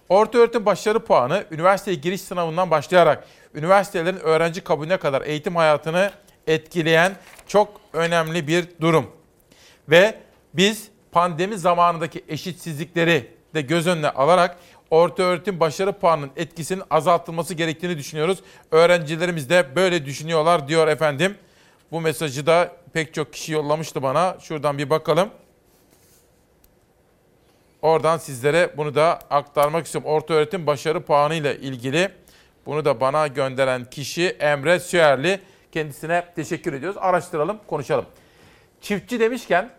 Orta 0.09 0.37
öğretim 0.37 0.65
başarı 0.65 0.99
puanı 0.99 1.45
üniversiteye 1.51 1.97
giriş 1.97 2.21
sınavından 2.21 2.71
başlayarak 2.71 3.27
üniversitelerin 3.55 4.19
öğrenci 4.19 4.61
kabulüne 4.61 4.97
kadar 4.97 5.21
eğitim 5.21 5.55
hayatını 5.55 6.11
etkileyen 6.47 7.15
çok 7.47 7.81
önemli 7.93 8.47
bir 8.47 8.67
durum. 8.81 9.07
Ve 9.89 10.15
biz 10.53 10.87
pandemi 11.11 11.57
zamanındaki 11.57 12.23
eşitsizlikleri 12.27 13.31
de 13.55 13.61
göz 13.61 13.87
önüne 13.87 14.09
alarak 14.09 14.57
orta 14.91 15.23
öğretim 15.23 15.59
başarı 15.59 15.93
puanının 15.93 16.31
etkisinin 16.35 16.83
azaltılması 16.89 17.53
gerektiğini 17.53 17.97
düşünüyoruz. 17.97 18.39
Öğrencilerimiz 18.71 19.49
de 19.49 19.75
böyle 19.75 20.05
düşünüyorlar 20.05 20.67
diyor 20.67 20.87
efendim. 20.87 21.35
Bu 21.91 22.01
mesajı 22.01 22.45
da 22.45 22.71
pek 22.93 23.13
çok 23.13 23.33
kişi 23.33 23.51
yollamıştı 23.51 24.03
bana. 24.03 24.37
Şuradan 24.39 24.77
bir 24.77 24.89
bakalım. 24.89 25.29
Oradan 27.81 28.17
sizlere 28.17 28.73
bunu 28.77 28.95
da 28.95 29.19
aktarmak 29.29 29.85
istiyorum. 29.85 30.11
Orta 30.11 30.33
öğretim 30.33 30.67
başarı 30.67 31.01
puanı 31.01 31.35
ile 31.35 31.59
ilgili 31.59 32.09
bunu 32.65 32.85
da 32.85 33.01
bana 33.01 33.27
gönderen 33.27 33.85
kişi 33.85 34.27
Emre 34.29 34.79
Süerli. 34.79 35.39
Kendisine 35.71 36.25
teşekkür 36.35 36.73
ediyoruz. 36.73 36.97
Araştıralım, 37.01 37.59
konuşalım. 37.67 38.05
Çiftçi 38.81 39.19
demişken 39.19 39.69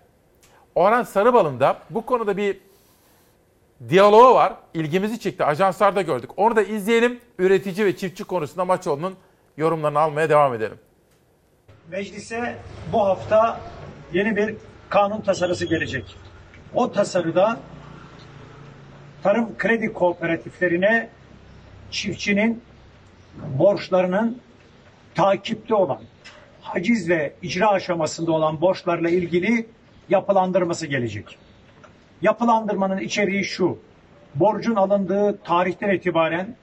Orhan 0.75 1.03
Sarıbal'ın 1.03 1.61
bu 1.91 2.07
konuda 2.07 2.37
bir 2.37 2.59
diyaloğu 3.89 4.35
var. 4.35 4.53
İlgimizi 4.75 5.21
çekti. 5.21 5.45
Ajanslarda 5.45 6.03
gördük. 6.03 6.31
Onu 6.37 6.57
da 6.57 6.63
izleyelim. 6.63 7.21
Üretici 7.39 7.87
ve 7.87 7.97
çiftçi 7.97 8.25
konusunda 8.25 8.65
Maçoğlu'nun 8.65 9.15
yorumlarını 9.57 9.99
almaya 9.99 10.29
devam 10.29 10.55
edelim. 10.55 10.79
Meclise 11.91 12.59
bu 12.93 13.07
hafta 13.07 13.61
yeni 14.13 14.37
bir 14.37 14.55
kanun 14.89 15.21
tasarısı 15.21 15.67
gelecek. 15.67 16.17
O 16.75 16.93
tasarıda 16.93 17.61
tarım 19.23 19.59
kredi 19.59 19.93
kooperatiflerine 19.93 21.09
çiftçinin 21.91 22.63
borçlarının 23.59 24.41
takipte 25.15 25.75
olan, 25.75 26.01
haciz 26.61 27.09
ve 27.09 27.33
icra 27.43 27.69
aşamasında 27.71 28.33
olan 28.33 28.61
borçlarla 28.61 29.11
ilgili 29.11 29.67
yapılandırması 30.09 30.87
gelecek. 30.87 31.39
Yapılandırmanın 32.23 32.99
içeriği 32.99 33.45
şu. 33.45 33.79
Borcun 34.35 34.75
alındığı 34.75 35.39
tarihten 35.43 35.91
itibaren 35.91 36.57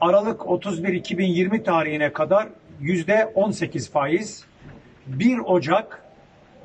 Aralık 0.00 0.46
31 0.46 0.92
2020 0.92 1.62
tarihine 1.62 2.12
kadar 2.12 2.48
yüzde 2.80 3.32
18 3.34 3.90
faiz, 3.90 4.44
1 5.06 5.38
Ocak 5.38 6.02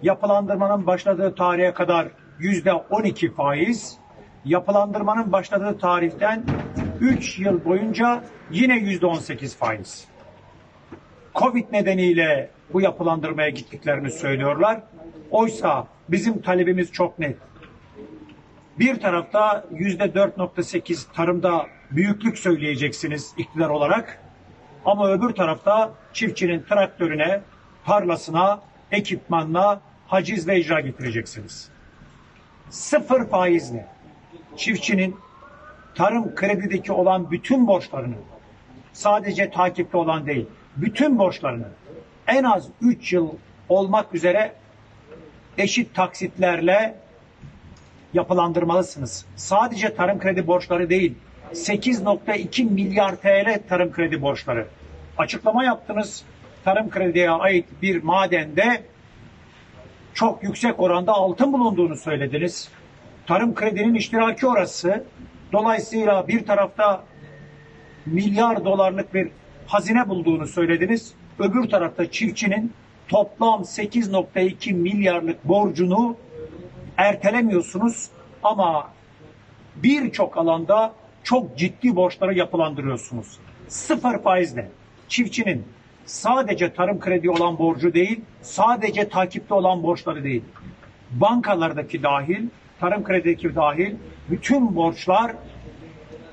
yapılandırmanın 0.03 0.88
başladığı 0.88 1.35
tarihe 1.35 1.73
kadar 1.73 2.07
yüzde 2.39 2.73
12 2.73 3.34
faiz, 3.34 3.97
yapılandırmanın 4.45 5.31
başladığı 5.31 5.77
tarihten 5.77 6.43
3 6.99 7.39
yıl 7.39 7.65
boyunca 7.65 8.23
yine 8.51 8.77
yüzde 8.77 9.05
18 9.05 9.57
faiz. 9.57 10.07
Covid 11.35 11.72
nedeniyle 11.72 12.49
bu 12.73 12.81
yapılandırmaya 12.81 13.49
gittiklerini 13.49 14.11
söylüyorlar. 14.11 14.81
Oysa 15.31 15.88
bizim 16.09 16.41
talebimiz 16.41 16.91
çok 16.91 17.19
net. 17.19 17.38
Bir 18.80 18.99
tarafta 18.99 19.65
yüzde 19.72 20.03
4.8 20.03 21.13
tarımda 21.13 21.67
büyüklük 21.91 22.39
söyleyeceksiniz 22.39 23.34
iktidar 23.38 23.69
olarak. 23.69 24.19
Ama 24.85 25.11
öbür 25.11 25.30
tarafta 25.30 25.93
çiftçinin 26.13 26.63
traktörüne, 26.69 27.41
tarlasına, 27.85 28.61
ekipmanına 28.91 29.81
haciz 30.07 30.47
ve 30.47 30.59
icra 30.59 30.80
getireceksiniz. 30.80 31.69
Sıfır 32.69 33.27
faizle 33.30 33.94
çiftçinin 34.57 35.15
tarım 35.95 36.36
kredideki 36.36 36.91
olan 36.91 37.32
bütün 37.32 37.68
borçlarını 37.68 38.15
sadece 38.94 39.49
takipte 39.49 39.98
olan 39.98 40.26
değil, 40.26 40.45
bütün 40.77 41.19
borçlarını 41.19 41.68
en 42.27 42.44
az 42.44 42.68
3 42.82 43.14
yıl 43.14 43.30
olmak 43.69 44.15
üzere 44.15 44.53
eşit 45.57 45.95
taksitlerle 45.95 46.95
yapılandırmalısınız. 48.14 49.26
Sadece 49.36 49.95
tarım 49.95 50.19
kredi 50.19 50.48
borçları 50.48 50.90
değil, 50.90 51.14
8.2 51.53 52.64
milyar 52.64 53.15
TL 53.15 53.60
tarım 53.69 53.91
kredi 53.91 54.22
borçları. 54.22 54.68
Açıklama 55.18 55.64
yaptınız. 55.64 56.23
Tarım 56.64 56.90
krediye 56.90 57.32
ait 57.32 57.65
bir 57.82 58.03
madende 58.03 58.84
çok 60.14 60.44
yüksek 60.44 60.80
oranda 60.80 61.14
altın 61.14 61.53
bulunduğunu 61.53 61.95
söylediniz. 61.95 62.69
Tarım 63.27 63.56
kredinin 63.56 63.93
iştiraki 63.93 64.47
orası. 64.47 65.03
Dolayısıyla 65.53 66.27
bir 66.27 66.45
tarafta 66.45 67.03
milyar 68.06 68.65
dolarlık 68.65 69.14
bir 69.14 69.30
hazine 69.68 70.10
bulduğunu 70.10 70.47
söylediniz. 70.47 71.14
Öbür 71.39 71.69
tarafta 71.69 72.11
çiftçinin 72.11 72.73
toplam 73.07 73.61
8.2 73.61 74.73
milyarlık 74.73 75.47
borcunu 75.47 76.18
ertelemiyorsunuz 76.97 78.10
ama 78.43 78.89
birçok 79.76 80.38
alanda 80.38 80.93
çok 81.23 81.57
ciddi 81.57 81.95
borçları 81.95 82.34
yapılandırıyorsunuz. 82.34 83.38
Sıfır 83.68 84.18
faizle 84.18 84.69
çiftçinin 85.07 85.64
sadece 86.06 86.73
tarım 86.73 86.99
kredi 86.99 87.30
olan 87.30 87.57
borcu 87.57 87.93
değil, 87.93 88.22
sadece 88.41 89.10
takipte 89.10 89.53
olan 89.53 89.84
borçları 89.84 90.23
değil. 90.23 90.43
Bankalardaki 91.11 92.03
dahil, 92.03 92.47
tarım 92.80 93.03
kredideki 93.03 93.56
dahil 93.56 93.95
bütün 94.30 94.76
borçlar 94.76 95.31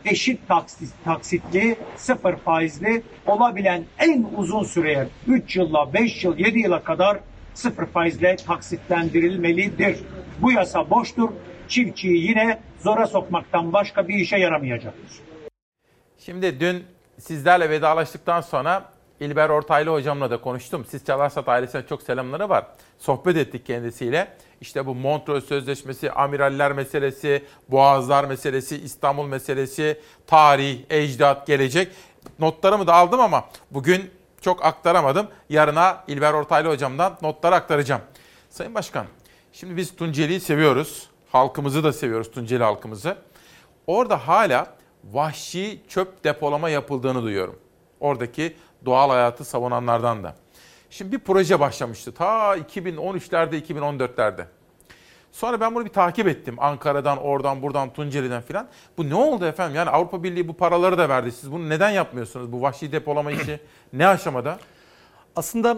eşit 0.04 0.48
taksit, 0.48 0.94
taksitli, 1.04 1.76
sıfır 1.96 2.36
faizli 2.36 3.02
olabilen 3.26 3.84
en 3.98 4.26
uzun 4.36 4.64
süreye 4.64 5.08
3 5.26 5.56
yılla, 5.56 5.94
5 5.94 6.24
yıl, 6.24 6.38
7 6.38 6.58
yıla 6.58 6.82
kadar 6.82 7.20
sıfır 7.54 7.86
faizle 7.86 8.36
taksitlendirilmelidir. 8.36 9.98
Bu 10.38 10.52
yasa 10.52 10.90
boştur. 10.90 11.28
Çiftçiyi 11.68 12.28
yine 12.28 12.60
zora 12.80 13.06
sokmaktan 13.06 13.72
başka 13.72 14.08
bir 14.08 14.14
işe 14.14 14.36
yaramayacaktır. 14.36 15.20
Şimdi 16.18 16.60
dün 16.60 16.84
sizlerle 17.18 17.70
vedalaştıktan 17.70 18.40
sonra 18.40 18.92
İlber 19.22 19.48
Ortaylı 19.48 19.90
hocamla 19.90 20.30
da 20.30 20.40
konuştum. 20.40 20.84
Siz 20.88 21.04
Çalarsat 21.04 21.48
ailesine 21.48 21.86
çok 21.86 22.02
selamları 22.02 22.48
var. 22.48 22.66
Sohbet 22.98 23.36
ettik 23.36 23.66
kendisiyle. 23.66 24.36
İşte 24.60 24.86
bu 24.86 24.94
Montreux 24.94 25.44
Sözleşmesi, 25.44 26.12
amiraller 26.12 26.72
meselesi, 26.72 27.44
boğazlar 27.68 28.24
meselesi, 28.24 28.76
İstanbul 28.76 29.26
meselesi, 29.26 30.00
tarih, 30.26 30.78
ecdat, 30.90 31.46
gelecek. 31.46 31.92
Notlarımı 32.38 32.86
da 32.86 32.94
aldım 32.94 33.20
ama 33.20 33.44
bugün 33.70 34.10
çok 34.40 34.64
aktaramadım. 34.64 35.26
Yarına 35.48 36.04
İlber 36.08 36.32
Ortaylı 36.32 36.68
hocamdan 36.68 37.18
notları 37.22 37.54
aktaracağım. 37.54 38.02
Sayın 38.50 38.74
Başkan, 38.74 39.06
şimdi 39.52 39.76
biz 39.76 39.96
Tunceli'yi 39.96 40.40
seviyoruz. 40.40 41.10
Halkımızı 41.32 41.84
da 41.84 41.92
seviyoruz, 41.92 42.30
Tunceli 42.30 42.64
halkımızı. 42.64 43.16
Orada 43.86 44.28
hala 44.28 44.66
vahşi 45.04 45.80
çöp 45.88 46.24
depolama 46.24 46.70
yapıldığını 46.70 47.22
duyuyorum. 47.22 47.58
Oradaki 48.00 48.56
doğal 48.86 49.10
hayatı 49.10 49.44
savunanlardan 49.44 50.24
da. 50.24 50.34
Şimdi 50.90 51.12
bir 51.12 51.18
proje 51.18 51.60
başlamıştı 51.60 52.12
ta 52.14 52.56
2013'lerde 52.56 53.62
2014'lerde. 53.62 54.44
Sonra 55.32 55.60
ben 55.60 55.74
bunu 55.74 55.84
bir 55.84 55.90
takip 55.90 56.28
ettim. 56.28 56.56
Ankara'dan, 56.58 57.18
oradan, 57.18 57.62
buradan, 57.62 57.92
Tunceli'den 57.92 58.42
filan. 58.42 58.68
Bu 58.98 59.08
ne 59.08 59.14
oldu 59.14 59.46
efendim? 59.46 59.76
Yani 59.76 59.90
Avrupa 59.90 60.22
Birliği 60.22 60.48
bu 60.48 60.52
paraları 60.52 60.98
da 60.98 61.08
verdi. 61.08 61.32
Siz 61.32 61.52
bunu 61.52 61.68
neden 61.68 61.90
yapmıyorsunuz? 61.90 62.52
Bu 62.52 62.62
vahşi 62.62 62.92
depolama 62.92 63.32
işi 63.32 63.60
ne 63.92 64.06
aşamada? 64.06 64.58
Aslında 65.36 65.76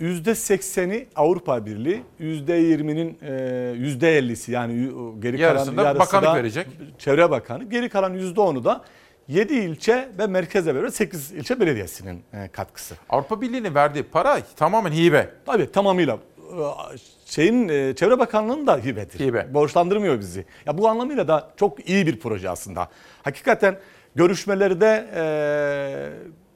%80'i 0.00 1.08
Avrupa 1.16 1.66
Birliği, 1.66 2.02
%20'nin 2.20 3.18
%50'si 3.20 4.50
yani 4.50 4.72
geri 5.20 5.36
kalan 5.36 5.48
yarısı 5.48 5.76
bakanlık 5.76 6.28
da 6.28 6.34
verecek. 6.34 6.66
Çevre 6.98 7.30
Bakanı. 7.30 7.64
Geri 7.64 7.88
kalan 7.88 8.14
%10'u 8.14 8.64
da 8.64 8.84
7 9.28 9.54
ilçe 9.54 10.08
ve 10.18 10.26
merkeze 10.26 10.74
veriyor. 10.74 10.90
8 10.90 11.32
ilçe 11.32 11.60
belediyesinin 11.60 12.22
e, 12.32 12.48
katkısı. 12.48 12.94
Avrupa 13.08 13.40
Birliği'nin 13.40 13.74
verdiği 13.74 14.02
para 14.02 14.40
tamamen 14.56 14.92
hibe. 14.92 15.30
Tabii 15.46 15.72
tamamıyla 15.72 16.14
e, 16.14 16.18
şeyin 17.26 17.68
e, 17.68 17.94
Çevre 17.94 18.18
Bakanlığı'nın 18.18 18.66
da 18.66 18.78
hibedir. 18.78 19.20
Hibe. 19.20 19.54
Borçlandırmıyor 19.54 20.20
bizi. 20.20 20.44
Ya 20.66 20.78
bu 20.78 20.88
anlamıyla 20.88 21.28
da 21.28 21.50
çok 21.56 21.88
iyi 21.88 22.06
bir 22.06 22.20
proje 22.20 22.50
aslında. 22.50 22.88
Hakikaten 23.22 23.78
görüşmeleri 24.14 24.80
de 24.80 25.06
e, 25.14 25.24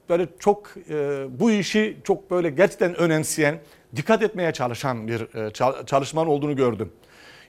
böyle 0.09 0.27
çok 0.39 0.75
e, 0.91 1.27
bu 1.41 1.51
işi 1.51 1.97
çok 2.05 2.31
böyle 2.31 2.51
gerçekten 2.51 2.95
önemseyen, 2.95 3.59
dikkat 3.97 4.23
etmeye 4.23 4.53
çalışan 4.53 5.09
bir 5.09 5.21
e, 5.21 5.53
çalışmanın 5.87 6.29
olduğunu 6.29 6.57
gördüm. 6.57 6.93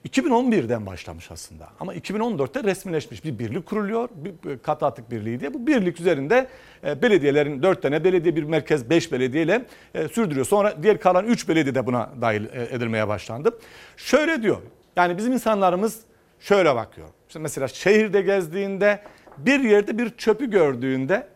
2011'den 0.08 0.86
başlamış 0.86 1.30
aslında 1.30 1.68
ama 1.80 1.94
2014'te 1.94 2.64
resmileşmiş 2.64 3.24
bir 3.24 3.38
birlik 3.38 3.66
kuruluyor. 3.66 4.08
Bir 4.14 4.58
katı 4.58 4.86
atık 4.86 5.10
birliği 5.10 5.40
diye. 5.40 5.54
Bu 5.54 5.66
birlik 5.66 6.00
üzerinde 6.00 6.48
e, 6.84 7.02
belediyelerin 7.02 7.62
4 7.62 7.82
tane 7.82 8.04
belediye 8.04 8.36
bir 8.36 8.42
merkez 8.42 8.90
5 8.90 9.12
belediyeyle 9.12 9.66
e, 9.94 10.08
sürdürüyor. 10.08 10.46
Sonra 10.46 10.82
diğer 10.82 11.00
kalan 11.00 11.26
3 11.26 11.48
belediye 11.48 11.74
de 11.74 11.86
buna 11.86 12.10
dahil 12.20 12.44
e, 12.44 12.62
edilmeye 12.62 13.08
başlandı. 13.08 13.58
Şöyle 13.96 14.42
diyor 14.42 14.58
yani 14.96 15.18
bizim 15.18 15.32
insanlarımız 15.32 16.00
şöyle 16.40 16.74
bakıyor. 16.74 17.08
İşte 17.28 17.38
mesela 17.38 17.68
şehirde 17.68 18.22
gezdiğinde 18.22 19.02
bir 19.38 19.60
yerde 19.60 19.98
bir 19.98 20.10
çöpü 20.10 20.50
gördüğünde 20.50 21.26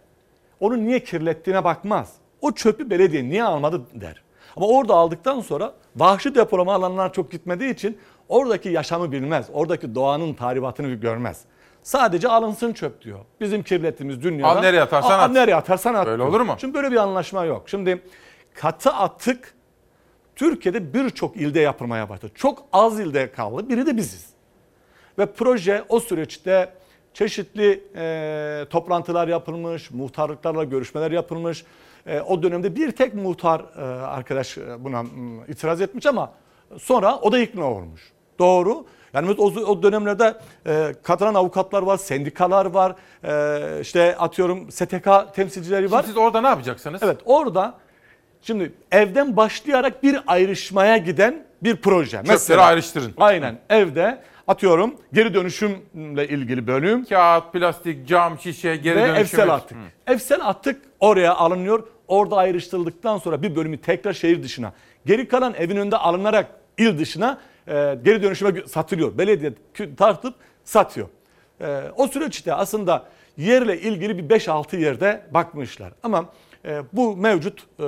onu 0.61 0.85
niye 0.85 1.01
kirlettiğine 1.01 1.65
bakmaz. 1.65 2.13
O 2.41 2.53
çöpü 2.53 2.91
belediye 2.91 3.25
niye 3.25 3.45
almadı 3.45 3.83
der. 3.95 4.23
Ama 4.57 4.67
orada 4.67 4.95
aldıktan 4.95 5.41
sonra 5.41 5.75
vahşi 5.97 6.35
depolama 6.35 6.75
alanlar 6.75 7.13
çok 7.13 7.31
gitmediği 7.33 7.73
için 7.73 7.99
oradaki 8.29 8.69
yaşamı 8.69 9.13
bilmez. 9.13 9.47
Oradaki 9.53 9.95
doğanın 9.95 10.35
tahribatını 10.35 10.95
görmez. 10.95 11.45
Sadece 11.83 12.29
alınsın 12.29 12.73
çöp 12.73 13.03
diyor. 13.03 13.19
Bizim 13.41 13.63
kirlettiğimiz 13.63 14.23
dünyada. 14.23 14.49
Al 14.49 14.61
nereye 14.61 14.83
atarsan 14.83 15.19
at. 15.19 15.31
Nereye 15.31 15.57
atarsan 15.57 15.95
at. 15.95 16.07
Öyle 16.07 16.23
olur 16.23 16.41
mu? 16.41 16.57
Şimdi 16.61 16.75
böyle 16.75 16.91
bir 16.91 16.97
anlaşma 16.97 17.45
yok. 17.45 17.69
Şimdi 17.69 18.03
katı 18.55 18.91
atık 18.91 19.55
Türkiye'de 20.37 20.95
birçok 20.95 21.37
ilde 21.37 21.61
yapılmaya 21.61 22.09
başladı. 22.09 22.33
Çok 22.35 22.65
az 22.73 23.01
ilde 23.01 23.33
kaldı. 23.33 23.69
Biri 23.69 23.87
de 23.87 23.97
biziz. 23.97 24.27
Ve 25.19 25.27
proje 25.27 25.85
o 25.89 26.01
süreçte 26.01 26.73
çeşitli 27.15 27.85
e, 27.97 28.67
toplantılar 28.71 29.29
yapılmış, 29.29 29.91
muhtarlıklarla 29.91 30.65
görüşmeler 30.65 31.11
yapılmış. 31.11 31.65
E, 32.07 32.21
o 32.21 32.43
dönemde 32.43 32.77
bir 32.77 32.91
tek 32.91 33.15
muhtar 33.15 33.61
e, 33.61 33.83
arkadaş 34.05 34.59
buna 34.79 35.03
m, 35.03 35.09
itiraz 35.49 35.81
etmiş 35.81 36.07
ama 36.07 36.33
sonra 36.79 37.19
o 37.19 37.33
da 37.33 37.39
ikna 37.39 37.65
olmuş. 37.65 38.13
Doğru. 38.39 38.87
Yani 39.15 39.31
o, 39.39 39.45
o 39.47 39.83
dönemlerde 39.83 40.35
e, 40.67 40.95
katılan 41.03 41.35
avukatlar 41.35 41.83
var, 41.83 41.97
sendikalar 41.97 42.67
var, 42.67 42.95
e, 43.25 43.81
işte 43.81 44.17
atıyorum 44.17 44.71
STK 44.71 45.09
temsilcileri 45.35 45.91
var. 45.91 45.99
Şimdi 45.99 46.07
siz 46.07 46.17
orada 46.17 46.41
ne 46.41 46.47
yapacaksınız? 46.47 47.03
Evet 47.05 47.19
orada 47.25 47.75
şimdi 48.43 48.73
evden 48.93 49.37
başlayarak 49.37 50.03
bir 50.03 50.21
ayrışmaya 50.27 50.97
giden 50.97 51.45
bir 51.63 51.77
proje. 51.77 52.23
Çöpleri 52.27 52.61
ayrıştırın. 52.61 53.15
Aynen 53.17 53.59
evde 53.71 54.23
atıyorum 54.49 54.95
geri 55.13 55.35
dönüşümle 55.35 56.29
ilgili 56.29 56.67
bölüm. 56.67 57.05
Kağıt, 57.05 57.53
plastik, 57.53 58.09
cam, 58.09 58.39
şişe, 58.39 58.77
geri 58.77 58.97
ve 58.97 59.01
dönüşüm. 59.01 59.17
evsel 59.17 59.55
atık. 59.55 59.79
Hı. 59.79 60.13
Evsel 60.13 60.49
atık 60.49 60.83
oraya 61.01 61.35
alınıyor. 61.35 61.83
Orada 62.09 62.37
ayrıştırıldıktan 62.37 63.19
sonra 63.19 63.43
bir 63.43 63.57
bölümü 63.57 63.79
tekrar 63.79 64.13
şehir 64.13 64.43
dışına. 64.43 64.73
Geri 65.07 65.29
kalan 65.29 65.55
evin 65.55 65.77
önünde 65.77 65.97
alınarak 65.97 66.47
il 66.79 66.99
dışına 66.99 67.39
e, 67.69 67.99
geri 68.05 68.23
dönüşüme 68.23 68.67
satılıyor. 68.67 69.19
Belediye 69.19 69.53
tartıp 69.97 70.35
satıyor. 70.65 71.09
E, 71.61 71.83
o 71.97 72.09
süreçte 72.09 72.55
aslında 72.55 73.07
yerle 73.37 73.81
ilgili 73.81 74.19
bir 74.19 74.39
5-6 74.39 74.77
yerde 74.77 75.27
bakmışlar. 75.31 75.93
Ama 76.03 76.33
e, 76.65 76.83
bu 76.93 77.17
mevcut 77.17 77.67
e, 77.79 77.85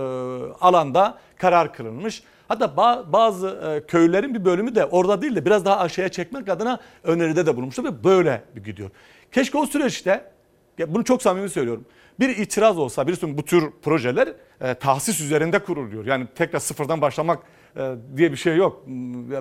alanda 0.61 1.19
karar 1.39 1.75
kılınmış. 1.75 2.23
Hatta 2.49 2.77
bazı 3.13 3.49
e, 3.49 3.87
köylerin 3.87 4.35
bir 4.35 4.45
bölümü 4.45 4.75
de 4.75 4.85
orada 4.85 5.23
değil 5.23 5.37
de 5.37 5.45
biraz 5.45 5.65
daha 5.65 5.79
aşağıya 5.79 6.09
çekmek 6.09 6.49
adına 6.49 6.81
öneride 7.05 7.47
de 7.47 7.57
bulunmuşlar 7.57 7.85
ve 7.85 8.05
böyle 8.05 8.43
gidiyor. 8.65 8.91
Keşke 9.33 9.59
o 9.59 9.67
süreçte, 9.67 10.25
bunu 10.89 11.05
çok 11.05 11.23
samimi 11.23 11.49
söylüyorum, 11.49 11.85
bir 12.21 12.29
itiraz 12.29 12.79
olsa, 12.79 13.07
bir 13.07 13.19
bu 13.23 13.45
tür 13.45 13.71
projeler 13.83 14.29
e, 14.61 14.75
tahsis 14.75 15.21
üzerinde 15.21 15.59
kuruluyor. 15.59 16.07
Yani 16.07 16.27
tekrar 16.35 16.59
sıfırdan 16.59 17.01
başlamak 17.01 17.39
diye 18.17 18.33
bir 18.33 18.37
şey 18.37 18.57
yok. 18.57 18.83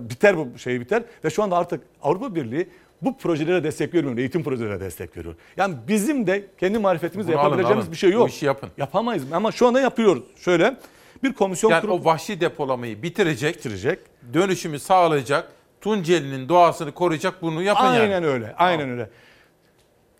Biter 0.02 0.38
bu 0.38 0.58
şey 0.58 0.80
biter 0.80 1.04
ve 1.24 1.30
şu 1.30 1.44
anda 1.44 1.58
artık 1.58 1.84
Avrupa 2.02 2.36
Birliği 2.36 2.70
bu 3.02 3.18
projelere 3.18 3.64
destek 3.64 3.94
veriyor, 3.94 4.18
eğitim 4.18 4.44
projelerine 4.44 4.80
destek 4.80 5.18
veriyor. 5.18 5.36
Yani 5.58 5.76
bizim 5.88 6.28
de 6.28 6.46
kendi 6.58 6.80
marifetimizle 6.80 7.34
Bunu 7.34 7.38
yapabileceğimiz 7.38 7.72
alın, 7.72 7.82
alın. 7.82 7.92
bir 7.92 7.98
şey 7.98 8.12
yok. 8.12 8.24
Bu 8.24 8.28
işi 8.28 8.46
yapın. 8.46 8.70
Yapamayız 8.78 9.24
ama 9.32 9.52
şu 9.52 9.68
anda 9.68 9.80
yapıyoruz. 9.80 10.24
Şöyle 10.36 10.78
bir 11.24 11.34
komisyon 11.34 11.72
yani 11.72 11.82
kurup... 11.82 12.02
o 12.02 12.06
vahşi 12.06 12.42
depolamayı 12.42 13.04
bitirecek, 13.04 13.56
bitirecek, 13.56 14.00
dönüşümü 14.34 14.80
sağlayacak, 14.80 15.52
Tunceli'nin 15.82 16.50
doğasını 16.50 16.92
koruyacak 16.92 17.42
bunu 17.42 17.64
yapın 17.64 17.84
aynen 17.84 18.04
yani. 18.04 18.14
Aynen 18.14 18.24
öyle, 18.24 18.56
aynen 18.58 18.90
öyle. 18.90 19.10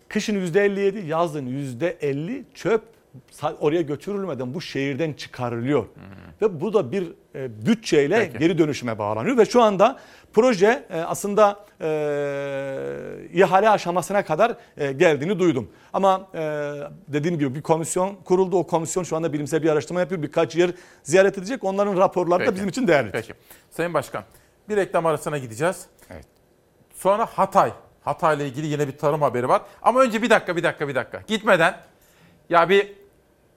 Kışın 0.08 0.46
%57, 0.46 1.06
yazın 1.06 1.46
%50 1.46 2.42
çöp 2.54 2.82
oraya 3.60 3.82
götürülmeden 3.82 4.54
bu 4.54 4.60
şehirden 4.60 5.12
çıkarılıyor. 5.12 5.82
Hmm. 5.82 6.02
Ve 6.42 6.60
bu 6.60 6.72
da 6.72 6.92
bir 6.92 7.02
e, 7.02 7.06
bütçeyle 7.66 8.18
Peki. 8.18 8.38
geri 8.38 8.58
dönüşüme 8.58 8.98
bağlanıyor. 8.98 9.38
Ve 9.38 9.44
şu 9.44 9.62
anda 9.62 9.98
proje 10.32 10.84
e, 10.90 11.00
aslında 11.00 11.64
e, 11.80 11.86
ihale 13.32 13.70
aşamasına 13.70 14.24
kadar 14.24 14.56
e, 14.76 14.92
geldiğini 14.92 15.38
duydum. 15.38 15.70
Ama 15.92 16.28
e, 16.34 16.40
dediğim 17.08 17.38
gibi 17.38 17.54
bir 17.54 17.62
komisyon 17.62 18.14
kuruldu. 18.24 18.58
O 18.58 18.66
komisyon 18.66 19.02
şu 19.02 19.16
anda 19.16 19.32
bilimsel 19.32 19.62
bir 19.62 19.68
araştırma 19.68 20.00
yapıyor. 20.00 20.22
Birkaç 20.22 20.56
yer 20.56 20.70
ziyaret 21.02 21.38
edecek. 21.38 21.64
Onların 21.64 21.96
raporları 21.96 22.38
Peki. 22.38 22.50
da 22.50 22.54
bizim 22.54 22.68
için 22.68 22.88
değerli. 22.88 23.10
Peki. 23.10 23.34
Sayın 23.70 23.94
Başkan 23.94 24.24
bir 24.68 24.76
reklam 24.76 25.06
arasına 25.06 25.38
gideceğiz. 25.38 25.86
Evet. 26.10 26.24
Sonra 26.94 27.26
Hatay. 27.26 27.72
Hatay'la 28.04 28.44
ilgili 28.44 28.66
yine 28.66 28.88
bir 28.88 28.98
tarım 28.98 29.22
haberi 29.22 29.48
var. 29.48 29.62
Ama 29.82 30.00
önce 30.00 30.22
bir 30.22 30.30
dakika 30.30 30.56
bir 30.56 30.62
dakika 30.62 30.88
bir 30.88 30.94
dakika. 30.94 31.22
Gitmeden 31.26 31.76
ya 32.50 32.68
bir 32.68 32.92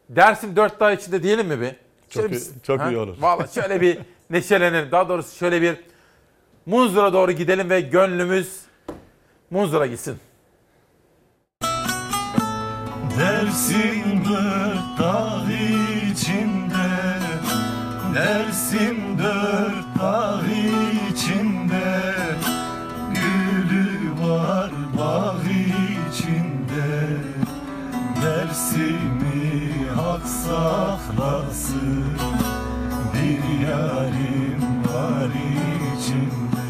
Dersim 0.10 0.56
4 0.56 0.80
daha 0.80 0.92
içinde 0.92 1.24
diyelim 1.24 1.48
mi 1.48 1.62
bir? 1.62 1.76
Çok, 2.10 2.32
iyi, 2.32 2.42
çok 2.64 2.82
iyi 2.82 2.98
olur. 2.98 3.16
Vallahi 3.20 3.54
şöyle 3.54 3.82
bir 3.82 3.98
neşelenelim. 4.30 4.92
Daha 4.92 5.10
doğrusu 5.10 5.38
şöyle 5.38 5.62
bir 5.62 5.76
Munzur'a 6.66 7.14
doğru 7.14 7.32
gidelim 7.32 7.70
ve 7.70 7.82
gönlümüz 7.82 8.60
Munzur'a 9.50 9.86
gitsin. 9.86 10.18
Dersim 13.20 14.26
dört 14.30 15.00
dağ 15.00 15.44
içinde 16.12 16.90
Dersim 18.16 19.20
dört 19.20 20.00
dağ 20.02 20.42
içinde 21.12 22.16
Gülü 23.14 24.28
var 24.28 24.72
bağ 24.98 25.36
içinde 26.10 27.08
Dersimi 28.24 29.09
hak 29.09 29.09
saklasın 30.46 32.04
Bir 33.14 33.68
yarim 33.68 34.64
var 34.86 35.32
içimde. 35.98 36.70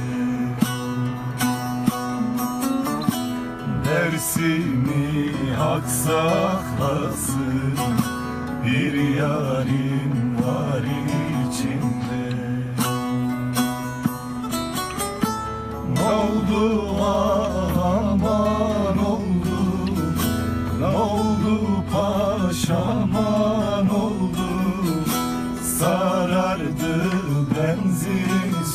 Dersimi 3.86 5.32
hak 5.58 5.88
saklasın. 5.90 7.74
Bir 8.66 8.94
yarim 8.94 10.38
var 10.46 10.84
içimde. 11.50 12.24
Ne 15.96 16.10
oldu? 16.12 16.96
Aman 17.84 18.98
oldu? 18.98 19.60
Ne 20.80 20.88
oldu? 20.88 21.84
Paşaman 21.92 23.29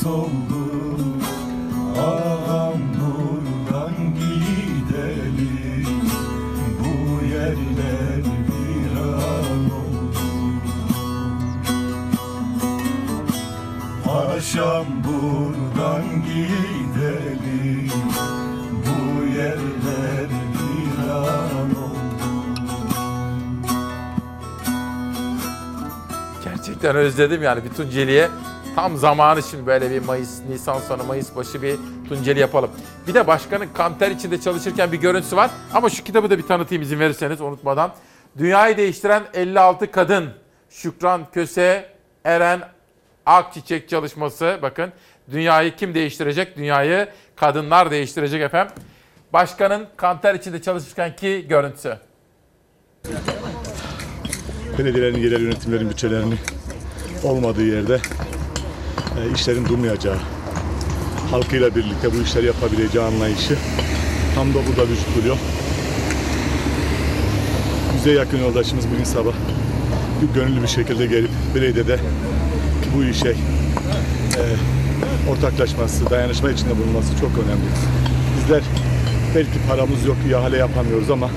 benzin 0.04 0.10
soldu 0.10 0.98
Ağam 1.98 2.80
buradan 2.94 3.94
gidelim. 4.14 5.86
Bu 6.80 7.24
yerler 7.26 8.24
bir 8.48 8.96
an 9.00 9.70
oldu 9.70 10.24
Paşam 14.04 14.86
buradan 15.04 16.04
gidelim. 16.22 17.90
Bu 18.86 19.24
yerler 19.26 20.28
bir 20.54 21.08
an 21.08 21.70
oldu 21.70 22.28
Gerçekten 26.44 26.96
özledim 26.96 27.42
yani. 27.42 27.64
Bir 27.64 27.70
Tunceli'ye. 27.70 28.28
Tam 28.74 28.96
zamanı 28.96 29.42
şimdi 29.42 29.66
böyle 29.66 29.90
bir 29.90 29.98
Mayıs, 29.98 30.40
Nisan 30.48 30.78
sonu, 30.78 31.04
Mayıs 31.04 31.36
başı 31.36 31.62
bir 31.62 31.76
Tunceli 32.08 32.40
yapalım. 32.40 32.70
Bir 33.08 33.14
de 33.14 33.26
başkanın 33.26 33.68
kanter 33.74 34.10
içinde 34.10 34.40
çalışırken 34.40 34.92
bir 34.92 35.00
görüntüsü 35.00 35.36
var. 35.36 35.50
Ama 35.74 35.90
şu 35.90 36.04
kitabı 36.04 36.30
da 36.30 36.38
bir 36.38 36.42
tanıtayım 36.42 36.82
izin 36.82 36.98
verirseniz 36.98 37.40
unutmadan. 37.40 37.92
Dünyayı 38.38 38.76
değiştiren 38.76 39.22
56 39.34 39.90
kadın. 39.90 40.30
Şükran 40.70 41.26
Köse, 41.32 41.88
Eren 42.24 42.60
Akçiçek 43.26 43.88
çalışması. 43.88 44.58
Bakın 44.62 44.92
dünyayı 45.30 45.76
kim 45.76 45.94
değiştirecek? 45.94 46.56
Dünyayı 46.56 47.08
kadınlar 47.36 47.90
değiştirecek 47.90 48.42
efendim. 48.42 48.74
Başkanın 49.32 49.86
kanter 49.96 50.34
içinde 50.34 50.62
çalışırken 50.62 51.16
ki 51.16 51.46
görüntüsü. 51.48 51.98
belediyelerin 54.78 55.18
yerel 55.18 55.42
yönetimlerin 55.42 55.90
bütçelerinin 55.90 56.38
olmadığı 57.24 57.64
yerde 57.66 58.00
e, 59.18 59.34
işlerin 59.34 59.64
durmayacağı, 59.64 60.18
halkıyla 61.30 61.74
birlikte 61.74 62.12
bu 62.12 62.22
işleri 62.22 62.46
yapabileceği 62.46 63.04
anlayışı 63.04 63.56
tam 64.34 64.54
da 64.54 64.58
burada 64.68 64.90
vücut 64.90 65.16
buluyor. 65.16 65.36
Yüze 67.96 68.12
yakın 68.12 68.38
yoldaşımız 68.38 68.84
bugün 68.94 69.04
sabah 69.04 69.32
bir 70.22 70.40
gönüllü 70.40 70.62
bir 70.62 70.68
şekilde 70.68 71.06
gelip 71.06 71.30
belediyede 71.54 71.98
bu 72.96 73.04
işe 73.04 73.28
e, 73.28 74.42
ortaklaşması, 75.30 76.10
dayanışma 76.10 76.50
içinde 76.50 76.78
bulunması 76.78 77.16
çok 77.20 77.30
önemli. 77.30 77.68
Bizler 78.38 78.62
belki 79.34 79.58
paramız 79.68 80.04
yok, 80.06 80.16
ihale 80.30 80.56
yapamıyoruz 80.56 81.10
ama 81.10 81.30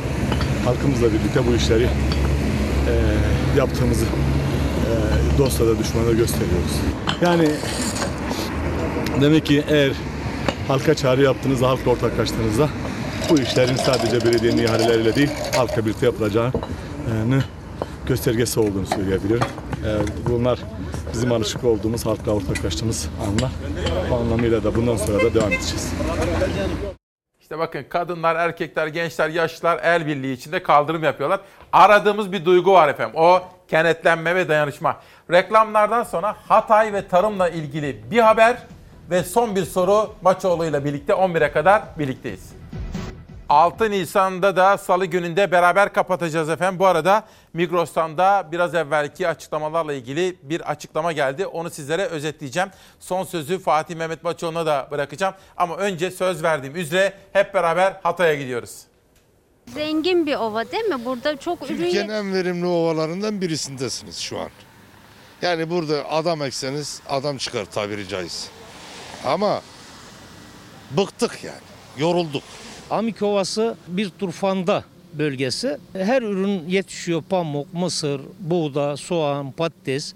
halkımızla 0.66 1.08
birlikte 1.08 1.48
bu 1.48 1.56
işleri 1.56 1.84
e, 1.84 2.94
yaptığımızı 3.58 4.06
e, 4.06 4.92
dosta 5.38 5.68
da 5.68 5.80
düşmana 5.80 6.11
gösteriyoruz. 6.11 6.72
Yani 7.22 7.49
demek 9.22 9.45
ki 9.45 9.64
eğer 9.69 9.91
halka 10.68 10.93
çağrı 10.95 11.22
yaptığınızda, 11.22 11.69
halkla 11.69 11.91
ortaklaştığınızda 11.91 12.69
bu 13.30 13.39
işlerin 13.39 13.76
sadece 13.76 14.26
belediyenin 14.26 14.64
ihaleleriyle 14.64 15.15
değil, 15.15 15.30
halkla 15.55 15.85
birlikte 15.85 16.05
yapılacağını 16.05 17.43
göstergesi 18.05 18.59
olduğunu 18.59 18.85
söyleyebilirim. 18.85 19.43
E, 19.85 19.89
bunlar 20.30 20.59
bizim 21.14 21.31
alışık 21.31 21.64
olduğumuz, 21.64 22.05
halkla 22.05 22.31
ortaklaştığımız 22.31 23.09
anlar. 23.27 23.51
Bu 24.09 24.15
anlamıyla 24.15 24.64
da 24.64 24.76
bundan 24.76 24.97
sonra 24.97 25.23
da 25.23 25.34
devam 25.34 25.51
edeceğiz. 25.51 25.93
İşte 27.41 27.59
bakın 27.59 27.85
kadınlar, 27.89 28.35
erkekler, 28.35 28.88
gençler, 28.88 29.30
yaşlılar 29.30 29.80
el 29.84 30.07
birliği 30.07 30.34
içinde 30.34 30.64
kaldırım 30.64 31.03
yapıyorlar. 31.03 31.39
Aradığımız 31.73 32.31
bir 32.31 32.45
duygu 32.45 32.73
var 32.73 32.88
efendim. 32.88 33.15
O 33.15 33.41
kenetlenme 33.68 34.35
ve 34.35 34.49
dayanışma. 34.49 35.01
Reklamlardan 35.32 36.04
sonra 36.04 36.36
Hatay 36.48 36.94
ve 36.94 37.08
tarımla 37.08 37.49
ilgili 37.49 38.12
bir 38.12 38.20
haber 38.20 38.58
ve 39.10 39.24
son 39.24 39.56
bir 39.56 39.66
soru 39.66 40.14
Maçoğlu 40.22 40.66
ile 40.66 40.86
birlikte 40.86 41.14
11'e 41.14 41.52
kadar 41.52 41.84
birlikteyiz. 41.99 42.49
6 43.49 43.91
Nisan'da 43.91 44.56
da 44.56 44.78
salı 44.78 45.06
gününde 45.06 45.52
beraber 45.52 45.94
kapatacağız 45.94 46.49
efendim. 46.49 46.80
Bu 46.80 46.86
arada 46.86 47.24
Migros'tan 47.54 48.18
da 48.18 48.48
biraz 48.52 48.76
evvelki 48.76 49.28
açıklamalarla 49.28 49.94
ilgili 49.94 50.36
bir 50.44 50.72
açıklama 50.72 51.12
geldi. 51.12 51.45
Onu 51.45 51.70
sizlere 51.70 52.06
özetleyeceğim. 52.06 52.70
Son 52.99 53.24
sözü 53.24 53.60
Fatih 53.60 53.95
Mehmet 53.95 54.24
Maçoğlu'na 54.24 54.66
da 54.66 54.88
bırakacağım. 54.91 55.34
Ama 55.58 55.76
önce 55.78 56.12
söz 56.12 56.44
verdiğim 56.44 56.76
üzere 56.76 57.14
hep 57.34 57.54
beraber 57.54 57.94
Hatay'a 58.04 58.36
gidiyoruz. 58.36 58.82
Zengin 59.68 60.26
bir 60.26 60.36
ova 60.36 60.72
değil 60.72 60.86
mi? 60.86 61.06
Burada 61.06 61.38
çok 61.38 61.62
ürün 61.62 61.78
Türkiye'nin 61.78 62.10
en 62.10 62.34
verimli 62.34 62.68
ovalarından 62.68 63.41
birisindesiniz 63.41 64.18
şu 64.20 64.40
an. 64.40 64.49
Yani 65.41 65.69
burada 65.69 66.11
adam 66.11 66.41
ekseniz 66.41 67.01
adam 67.09 67.38
çıkar 67.38 67.65
tabiri 67.65 68.07
caizse. 68.07 68.49
Ama 69.26 69.61
bıktık 70.91 71.43
yani, 71.43 71.61
yorulduk. 71.97 72.43
Amik 72.89 73.22
Ovası 73.22 73.77
bir 73.88 74.09
turfanda 74.09 74.84
bölgesi. 75.14 75.77
Her 75.93 76.22
ürün 76.22 76.68
yetişiyor. 76.68 77.23
Pamuk, 77.30 77.73
mısır, 77.73 78.22
buğda, 78.39 78.97
soğan, 78.97 79.51
patates. 79.51 80.14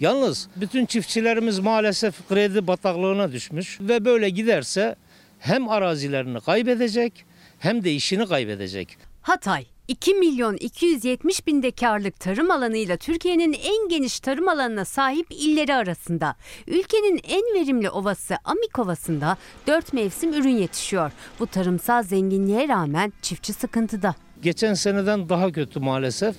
Yalnız 0.00 0.48
bütün 0.56 0.86
çiftçilerimiz 0.86 1.58
maalesef 1.58 2.28
kredi 2.28 2.66
bataklığına 2.66 3.32
düşmüş 3.32 3.80
ve 3.80 4.04
böyle 4.04 4.28
giderse 4.28 4.96
hem 5.38 5.68
arazilerini 5.68 6.40
kaybedecek 6.40 7.24
hem 7.58 7.84
de 7.84 7.92
işini 7.92 8.26
kaybedecek. 8.26 8.96
Hatay 9.22 9.66
2 9.88 10.14
milyon 10.14 10.56
270 10.56 11.46
bin 11.46 11.62
dekarlık 11.62 12.20
tarım 12.20 12.50
alanıyla 12.50 12.96
Türkiye'nin 12.96 13.52
en 13.52 13.88
geniş 13.88 14.20
tarım 14.20 14.48
alanına 14.48 14.84
sahip 14.84 15.26
illeri 15.30 15.74
arasında. 15.74 16.36
Ülkenin 16.66 17.20
en 17.28 17.42
verimli 17.54 17.90
ovası 17.90 18.36
Amik 18.44 18.78
Ovası'nda 18.78 19.36
4 19.66 19.92
mevsim 19.92 20.32
ürün 20.32 20.56
yetişiyor. 20.56 21.12
Bu 21.40 21.46
tarımsal 21.46 22.02
zenginliğe 22.02 22.68
rağmen 22.68 23.12
çiftçi 23.22 23.52
sıkıntıda. 23.52 24.14
Geçen 24.42 24.74
seneden 24.74 25.28
daha 25.28 25.52
kötü 25.52 25.80
maalesef. 25.80 26.36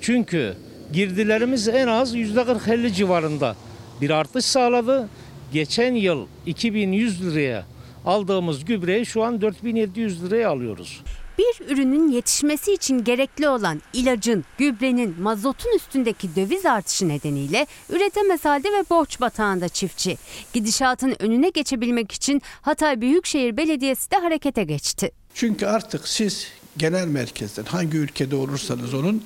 Çünkü 0.00 0.56
girdilerimiz 0.92 1.68
en 1.68 1.88
az 1.88 2.14
%40-50 2.16 2.92
civarında 2.92 3.56
bir 4.00 4.10
artış 4.10 4.44
sağladı. 4.44 5.08
Geçen 5.52 5.94
yıl 5.94 6.26
2100 6.46 7.26
liraya 7.26 7.64
aldığımız 8.06 8.64
gübreyi 8.64 9.06
şu 9.06 9.22
an 9.22 9.40
4700 9.40 10.24
liraya 10.24 10.50
alıyoruz. 10.50 11.02
Bir 11.38 11.72
ürünün 11.72 12.08
yetişmesi 12.08 12.72
için 12.72 13.04
gerekli 13.04 13.48
olan 13.48 13.82
ilacın, 13.92 14.44
gübrenin, 14.58 15.22
mazotun 15.22 15.76
üstündeki 15.76 16.36
döviz 16.36 16.66
artışı 16.66 17.08
nedeniyle 17.08 17.66
üretemez 17.88 18.44
halde 18.44 18.68
ve 18.68 18.84
borç 18.90 19.20
batağında 19.20 19.68
çiftçi. 19.68 20.18
Gidişatın 20.52 21.16
önüne 21.18 21.48
geçebilmek 21.48 22.12
için 22.12 22.42
Hatay 22.62 23.00
Büyükşehir 23.00 23.56
Belediyesi 23.56 24.10
de 24.10 24.16
harekete 24.16 24.64
geçti. 24.64 25.10
Çünkü 25.34 25.66
artık 25.66 26.08
siz 26.08 26.46
genel 26.76 27.06
merkezden 27.06 27.64
hangi 27.64 27.96
ülkede 27.96 28.36
olursanız 28.36 28.94
onun 28.94 29.22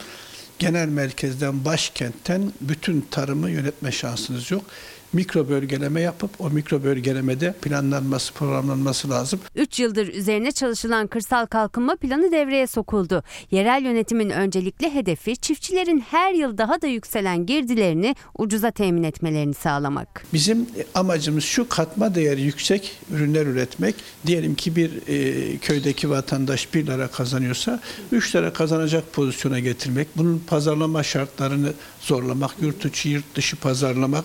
genel 0.59 0.89
merkezden 0.89 1.65
başkentten 1.65 2.53
bütün 2.61 3.01
tarımı 3.11 3.51
yönetme 3.51 3.93
şansınız 3.93 4.51
yok. 4.51 4.65
Mikro 5.13 5.49
bölgeleme 5.49 6.01
yapıp 6.01 6.31
o 6.41 6.51
mikro 6.51 6.85
bölgelemede 6.85 7.53
planlanması, 7.63 8.33
programlanması 8.35 9.11
lazım. 9.11 9.41
3 9.55 9.81
yıldır 9.81 10.09
üzerine 10.09 10.53
çalışılan 10.53 11.07
kırsal 11.07 11.47
kalkınma 11.47 11.97
planı 11.97 12.33
devreye 12.33 12.67
sokuldu. 12.67 13.23
Yerel 13.51 13.83
yönetimin 13.85 14.31
öncelikli 14.31 14.95
hedefi 14.95 15.37
çiftçilerin 15.37 16.01
her 16.11 16.33
yıl 16.33 16.59
daha 16.59 16.83
da 16.83 16.87
yükselen 16.87 17.47
girdilerini 17.47 18.17
ucuza 18.39 18.71
temin 18.71 19.03
etmelerini 19.03 19.55
sağlamak. 19.55 20.27
Bizim 20.33 20.67
amacımız 20.95 21.45
şu 21.45 21.69
katma 21.69 22.15
değeri 22.15 22.43
yüksek 22.43 22.99
ürünler 23.11 23.47
üretmek. 23.47 23.95
Diyelim 24.27 24.55
ki 24.55 24.77
bir 24.77 24.91
e, 25.09 25.59
köydeki 25.59 26.11
vatandaş 26.11 26.75
1 26.75 26.87
lira 26.87 27.09
kazanıyorsa 27.09 27.81
3 28.13 28.37
lira 28.37 28.53
kazanacak 28.53 29.13
pozisyona 29.13 29.59
getirmek. 29.59 30.09
Bunun 30.17 30.43
pazarlama 30.47 31.03
şartlarını 31.03 31.73
zorlamak, 32.01 32.51
yurt 32.61 32.85
içi 32.85 33.09
yurt 33.09 33.35
dışı 33.35 33.57
pazarlamak, 33.57 34.25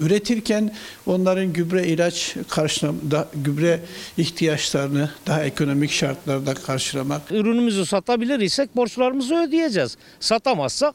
Üretirken 0.00 0.74
onların 1.06 1.52
gübre 1.52 1.86
ilaç 1.86 2.36
karşılamada 2.48 3.28
gübre 3.34 3.80
ihtiyaçlarını 4.16 5.10
daha 5.26 5.44
ekonomik 5.44 5.90
şartlarda 5.90 6.54
karşılamak. 6.54 7.32
Ürünümüzü 7.32 7.86
satabilir 7.86 8.40
isek 8.40 8.76
borçlarımızı 8.76 9.34
ödeyeceğiz. 9.34 9.96
Satamazsak 10.20 10.94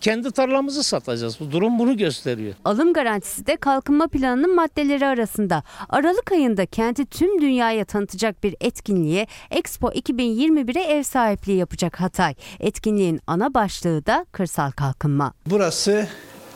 kendi 0.00 0.30
tarlamızı 0.30 0.82
satacağız. 0.82 1.40
Bu 1.40 1.50
durum 1.52 1.78
bunu 1.78 1.96
gösteriyor. 1.96 2.54
Alım 2.64 2.92
garantisi 2.92 3.46
de 3.46 3.56
kalkınma 3.56 4.08
planının 4.08 4.54
maddeleri 4.54 5.06
arasında. 5.06 5.62
Aralık 5.88 6.32
ayında 6.32 6.66
kenti 6.66 7.06
tüm 7.06 7.40
dünyaya 7.40 7.84
tanıtacak 7.84 8.44
bir 8.44 8.54
etkinliğe 8.60 9.26
Expo 9.50 9.88
2021'e 9.88 10.82
ev 10.82 11.02
sahipliği 11.02 11.56
yapacak 11.56 12.00
Hatay. 12.00 12.34
Etkinliğin 12.60 13.20
ana 13.26 13.54
başlığı 13.54 14.06
da 14.06 14.26
kırsal 14.32 14.70
kalkınma. 14.70 15.32
Burası 15.46 16.08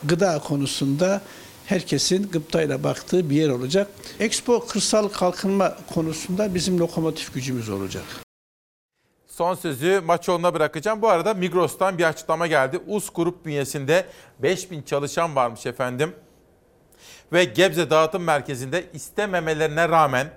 gıda 0.03 0.39
konusunda 0.39 1.21
herkesin 1.71 2.29
gıptayla 2.31 2.83
baktığı 2.83 3.29
bir 3.29 3.35
yer 3.35 3.49
olacak. 3.49 3.87
Expo 4.19 4.65
kırsal 4.67 5.07
kalkınma 5.07 5.77
konusunda 5.93 6.55
bizim 6.55 6.79
lokomotif 6.79 7.33
gücümüz 7.33 7.69
olacak. 7.69 8.03
Son 9.27 9.55
sözü 9.55 10.01
maç 10.05 10.27
yoluna 10.27 10.53
bırakacağım. 10.53 11.01
Bu 11.01 11.09
arada 11.09 11.33
Migros'tan 11.33 11.97
bir 11.97 12.03
açıklama 12.03 12.47
geldi. 12.47 12.79
US 12.87 13.09
Grup 13.09 13.45
bünyesinde 13.45 14.05
5000 14.39 14.81
çalışan 14.81 15.35
varmış 15.35 15.65
efendim. 15.65 16.13
Ve 17.33 17.43
Gebze 17.43 17.89
Dağıtım 17.89 18.23
Merkezi'nde 18.23 18.83
istememelerine 18.93 19.89
rağmen 19.89 20.31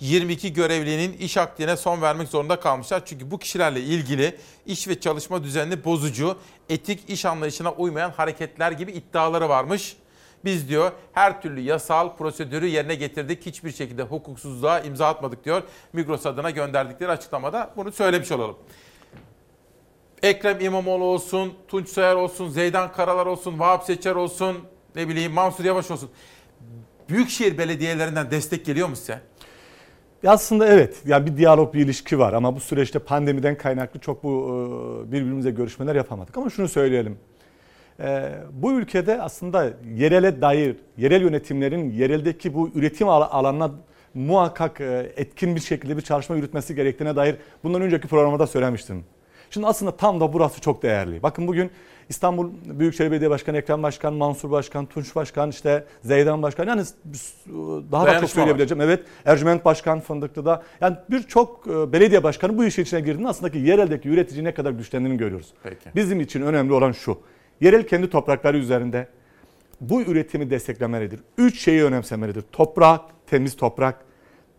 22 0.00 0.52
görevlinin 0.52 1.12
iş 1.12 1.36
akdine 1.36 1.76
son 1.76 2.02
vermek 2.02 2.28
zorunda 2.28 2.60
kalmışlar. 2.60 3.02
Çünkü 3.06 3.30
bu 3.30 3.38
kişilerle 3.38 3.80
ilgili 3.80 4.38
iş 4.66 4.88
ve 4.88 5.00
çalışma 5.00 5.44
düzenini 5.44 5.84
bozucu, 5.84 6.38
etik 6.68 7.10
iş 7.10 7.24
anlayışına 7.24 7.72
uymayan 7.72 8.10
hareketler 8.10 8.72
gibi 8.72 8.92
iddiaları 8.92 9.48
varmış. 9.48 9.96
Biz 10.44 10.68
diyor 10.68 10.92
her 11.12 11.42
türlü 11.42 11.60
yasal 11.60 12.16
prosedürü 12.16 12.66
yerine 12.66 12.94
getirdik. 12.94 13.46
Hiçbir 13.46 13.70
şekilde 13.70 14.02
hukuksuzluğa 14.02 14.80
imza 14.80 15.08
atmadık 15.08 15.44
diyor. 15.44 15.62
Migros 15.92 16.26
adına 16.26 16.50
gönderdikleri 16.50 17.10
açıklamada 17.10 17.70
bunu 17.76 17.92
söylemiş 17.92 18.32
olalım. 18.32 18.56
Ekrem 20.22 20.60
İmamoğlu 20.60 21.04
olsun, 21.04 21.52
Tunç 21.68 21.88
Soyer 21.88 22.14
olsun, 22.14 22.48
Zeydan 22.48 22.92
Karalar 22.92 23.26
olsun, 23.26 23.58
Vahap 23.58 23.84
Seçer 23.84 24.14
olsun, 24.14 24.56
ne 24.96 25.08
bileyim 25.08 25.32
Mansur 25.32 25.64
Yavaş 25.64 25.90
olsun. 25.90 26.10
Büyükşehir 27.08 27.58
belediyelerinden 27.58 28.30
destek 28.30 28.64
geliyor 28.66 28.88
mu 28.88 28.96
size? 28.96 29.20
Aslında 30.26 30.66
evet. 30.66 31.02
Yani 31.06 31.26
bir 31.26 31.36
diyalog, 31.36 31.74
bir 31.74 31.80
ilişki 31.80 32.18
var 32.18 32.32
ama 32.32 32.56
bu 32.56 32.60
süreçte 32.60 32.98
pandemiden 32.98 33.58
kaynaklı 33.58 34.00
çok 34.00 34.24
bu 34.24 34.30
e, 35.08 35.12
birbirimize 35.12 35.50
görüşmeler 35.50 35.94
yapamadık. 35.94 36.36
Ama 36.38 36.50
şunu 36.50 36.68
söyleyelim. 36.68 37.18
E, 38.00 38.32
bu 38.52 38.72
ülkede 38.72 39.22
aslında 39.22 39.70
yerele 39.94 40.40
dair, 40.40 40.76
yerel 40.96 41.22
yönetimlerin 41.22 41.90
yereldeki 41.90 42.54
bu 42.54 42.70
üretim 42.74 43.08
alanına 43.08 43.70
muhakkak 44.14 44.80
e, 44.80 45.12
etkin 45.16 45.56
bir 45.56 45.60
şekilde 45.60 45.96
bir 45.96 46.02
çalışma 46.02 46.36
yürütmesi 46.36 46.74
gerektiğine 46.74 47.16
dair 47.16 47.36
bundan 47.64 47.82
önceki 47.82 48.08
programda 48.08 48.46
söylemiştim. 48.46 49.04
Şimdi 49.50 49.66
aslında 49.66 49.96
tam 49.96 50.20
da 50.20 50.32
burası 50.32 50.60
çok 50.60 50.82
değerli. 50.82 51.22
Bakın 51.22 51.46
bugün 51.46 51.70
İstanbul 52.08 52.50
Büyükşehir 52.64 53.10
Belediye 53.10 53.30
Başkanı 53.30 53.58
Ekrem 53.58 53.82
Başkan, 53.82 54.14
Mansur 54.14 54.50
Başkan, 54.50 54.86
Tunç 54.86 55.16
Başkan, 55.16 55.50
işte 55.50 55.84
Zeydan 56.02 56.42
Başkan 56.42 56.66
yani 56.68 56.82
daha 57.92 58.06
da 58.06 58.20
çok 58.20 58.30
söyleyebileceğim. 58.30 58.80
Evet 58.80 59.00
Ercüment 59.24 59.64
Başkan 59.64 60.00
Fındıklı'da 60.00 60.62
yani 60.80 60.96
birçok 61.10 61.66
belediye 61.66 62.22
başkanı 62.22 62.58
bu 62.58 62.64
işin 62.64 62.82
içine 62.82 63.00
girdiğinde 63.00 63.28
aslında 63.28 63.52
ki 63.52 63.58
yereldeki 63.58 64.08
üretici 64.08 64.44
ne 64.44 64.54
kadar 64.54 64.70
güçlendiğini 64.70 65.18
görüyoruz. 65.18 65.52
Peki. 65.62 65.90
Bizim 65.94 66.20
için 66.20 66.42
önemli 66.42 66.72
olan 66.72 66.92
şu. 66.92 67.18
Yerel 67.60 67.86
kendi 67.86 68.10
toprakları 68.10 68.58
üzerinde 68.58 69.08
bu 69.80 70.02
üretimi 70.02 70.50
desteklemelidir. 70.50 71.20
Üç 71.38 71.60
şeyi 71.60 71.84
önemsemelidir. 71.84 72.42
Toprak, 72.52 73.00
temiz 73.26 73.56
toprak, 73.56 74.04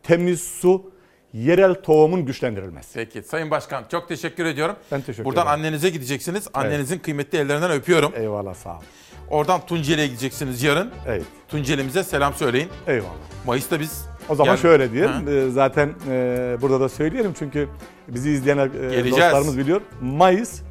temiz 0.03 0.41
su 0.41 0.91
yerel 1.33 1.73
tohumun 1.73 2.25
güçlendirilmesi. 2.25 2.93
Peki 2.93 3.23
Sayın 3.23 3.51
Başkan 3.51 3.83
çok 3.91 4.07
teşekkür 4.07 4.45
ediyorum. 4.45 4.75
Ben 4.91 5.01
teşekkür 5.01 5.25
Buradan 5.25 5.47
ederim. 5.47 5.59
annenize 5.59 5.89
gideceksiniz. 5.89 6.47
Annenizin 6.53 6.95
evet. 6.95 7.05
kıymetli 7.05 7.37
ellerinden 7.37 7.71
öpüyorum. 7.71 8.11
Eyvallah 8.15 8.53
sağ 8.53 8.71
olun. 8.71 8.83
Oradan 9.29 9.65
Tunceli'ye 9.65 10.07
gideceksiniz 10.07 10.63
yarın. 10.63 10.91
Evet. 11.07 11.23
Tunceli'mize 11.47 12.03
selam 12.03 12.33
söyleyin. 12.33 12.69
Eyvallah. 12.87 13.13
Mayıs'ta 13.45 13.79
biz... 13.79 14.05
O 14.29 14.35
zaman 14.35 14.49
yarın... 14.51 14.61
şöyle 14.61 14.91
diyelim. 14.91 15.11
Ha? 15.11 15.49
Zaten 15.49 15.93
e, 16.09 16.57
burada 16.61 16.79
da 16.79 16.89
söyleyelim 16.89 17.33
çünkü 17.39 17.67
bizi 18.07 18.31
izleyen 18.31 18.57
e, 18.57 19.11
dostlarımız 19.11 19.57
biliyor. 19.57 19.81
Mayıs 20.01 20.61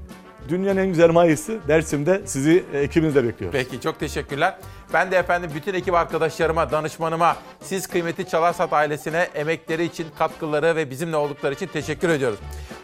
Dünyanın 0.49 0.81
en 0.81 0.87
güzel 0.87 1.11
Mayıs'ı 1.11 1.59
Dersim'de 1.69 2.23
sizi 2.25 2.65
ekibinizle 2.75 3.25
bekliyoruz. 3.25 3.59
Peki 3.59 3.81
çok 3.81 4.01
teşekkürler. 4.01 4.57
Ben 4.93 5.11
de 5.11 5.17
efendim 5.17 5.51
bütün 5.55 5.75
ekip 5.75 5.95
arkadaşlarıma, 5.95 6.71
danışmanıma, 6.71 7.37
siz 7.61 7.87
kıymetli 7.87 8.29
Çalarsat 8.29 8.73
ailesine 8.73 9.29
emekleri 9.35 9.85
için, 9.85 10.07
katkıları 10.19 10.77
ve 10.77 10.91
bizimle 10.91 11.17
oldukları 11.17 11.55
için 11.55 11.67
teşekkür 11.67 12.09
ediyoruz. 12.09 12.39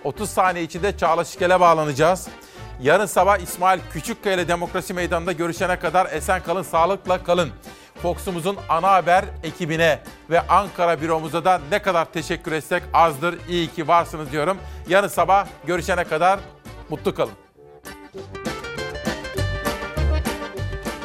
30 0.05 0.31
saniye 0.31 0.65
içinde 0.65 0.97
Çağla 0.97 1.25
Şikel'e 1.25 1.61
bağlanacağız. 1.61 2.29
Yarın 2.81 3.07
sabah 3.07 3.39
İsmail 3.39 3.81
Küçükkaya 3.93 4.35
ile 4.35 4.49
Demokrasi 4.49 4.95
Meydanı'nda 4.95 5.33
görüşene 5.33 5.79
kadar 5.79 6.13
esen 6.13 6.43
kalın, 6.43 6.63
sağlıkla 6.63 7.23
kalın. 7.23 7.51
Fox'umuzun 8.03 8.57
ana 8.69 8.91
haber 8.91 9.25
ekibine 9.43 9.99
ve 10.31 10.41
Ankara 10.41 11.01
büromuza 11.01 11.45
da 11.45 11.61
ne 11.71 11.83
kadar 11.83 12.05
teşekkür 12.13 12.53
etsek 12.53 12.83
azdır. 12.93 13.39
İyi 13.49 13.69
ki 13.69 13.89
varsınız 13.89 14.33
diyorum. 14.33 14.59
Yarın 14.89 15.09
sabah 15.09 15.47
görüşene 15.67 16.05
kadar 16.05 16.41
mutlu 16.91 17.15
kalın. 17.15 17.48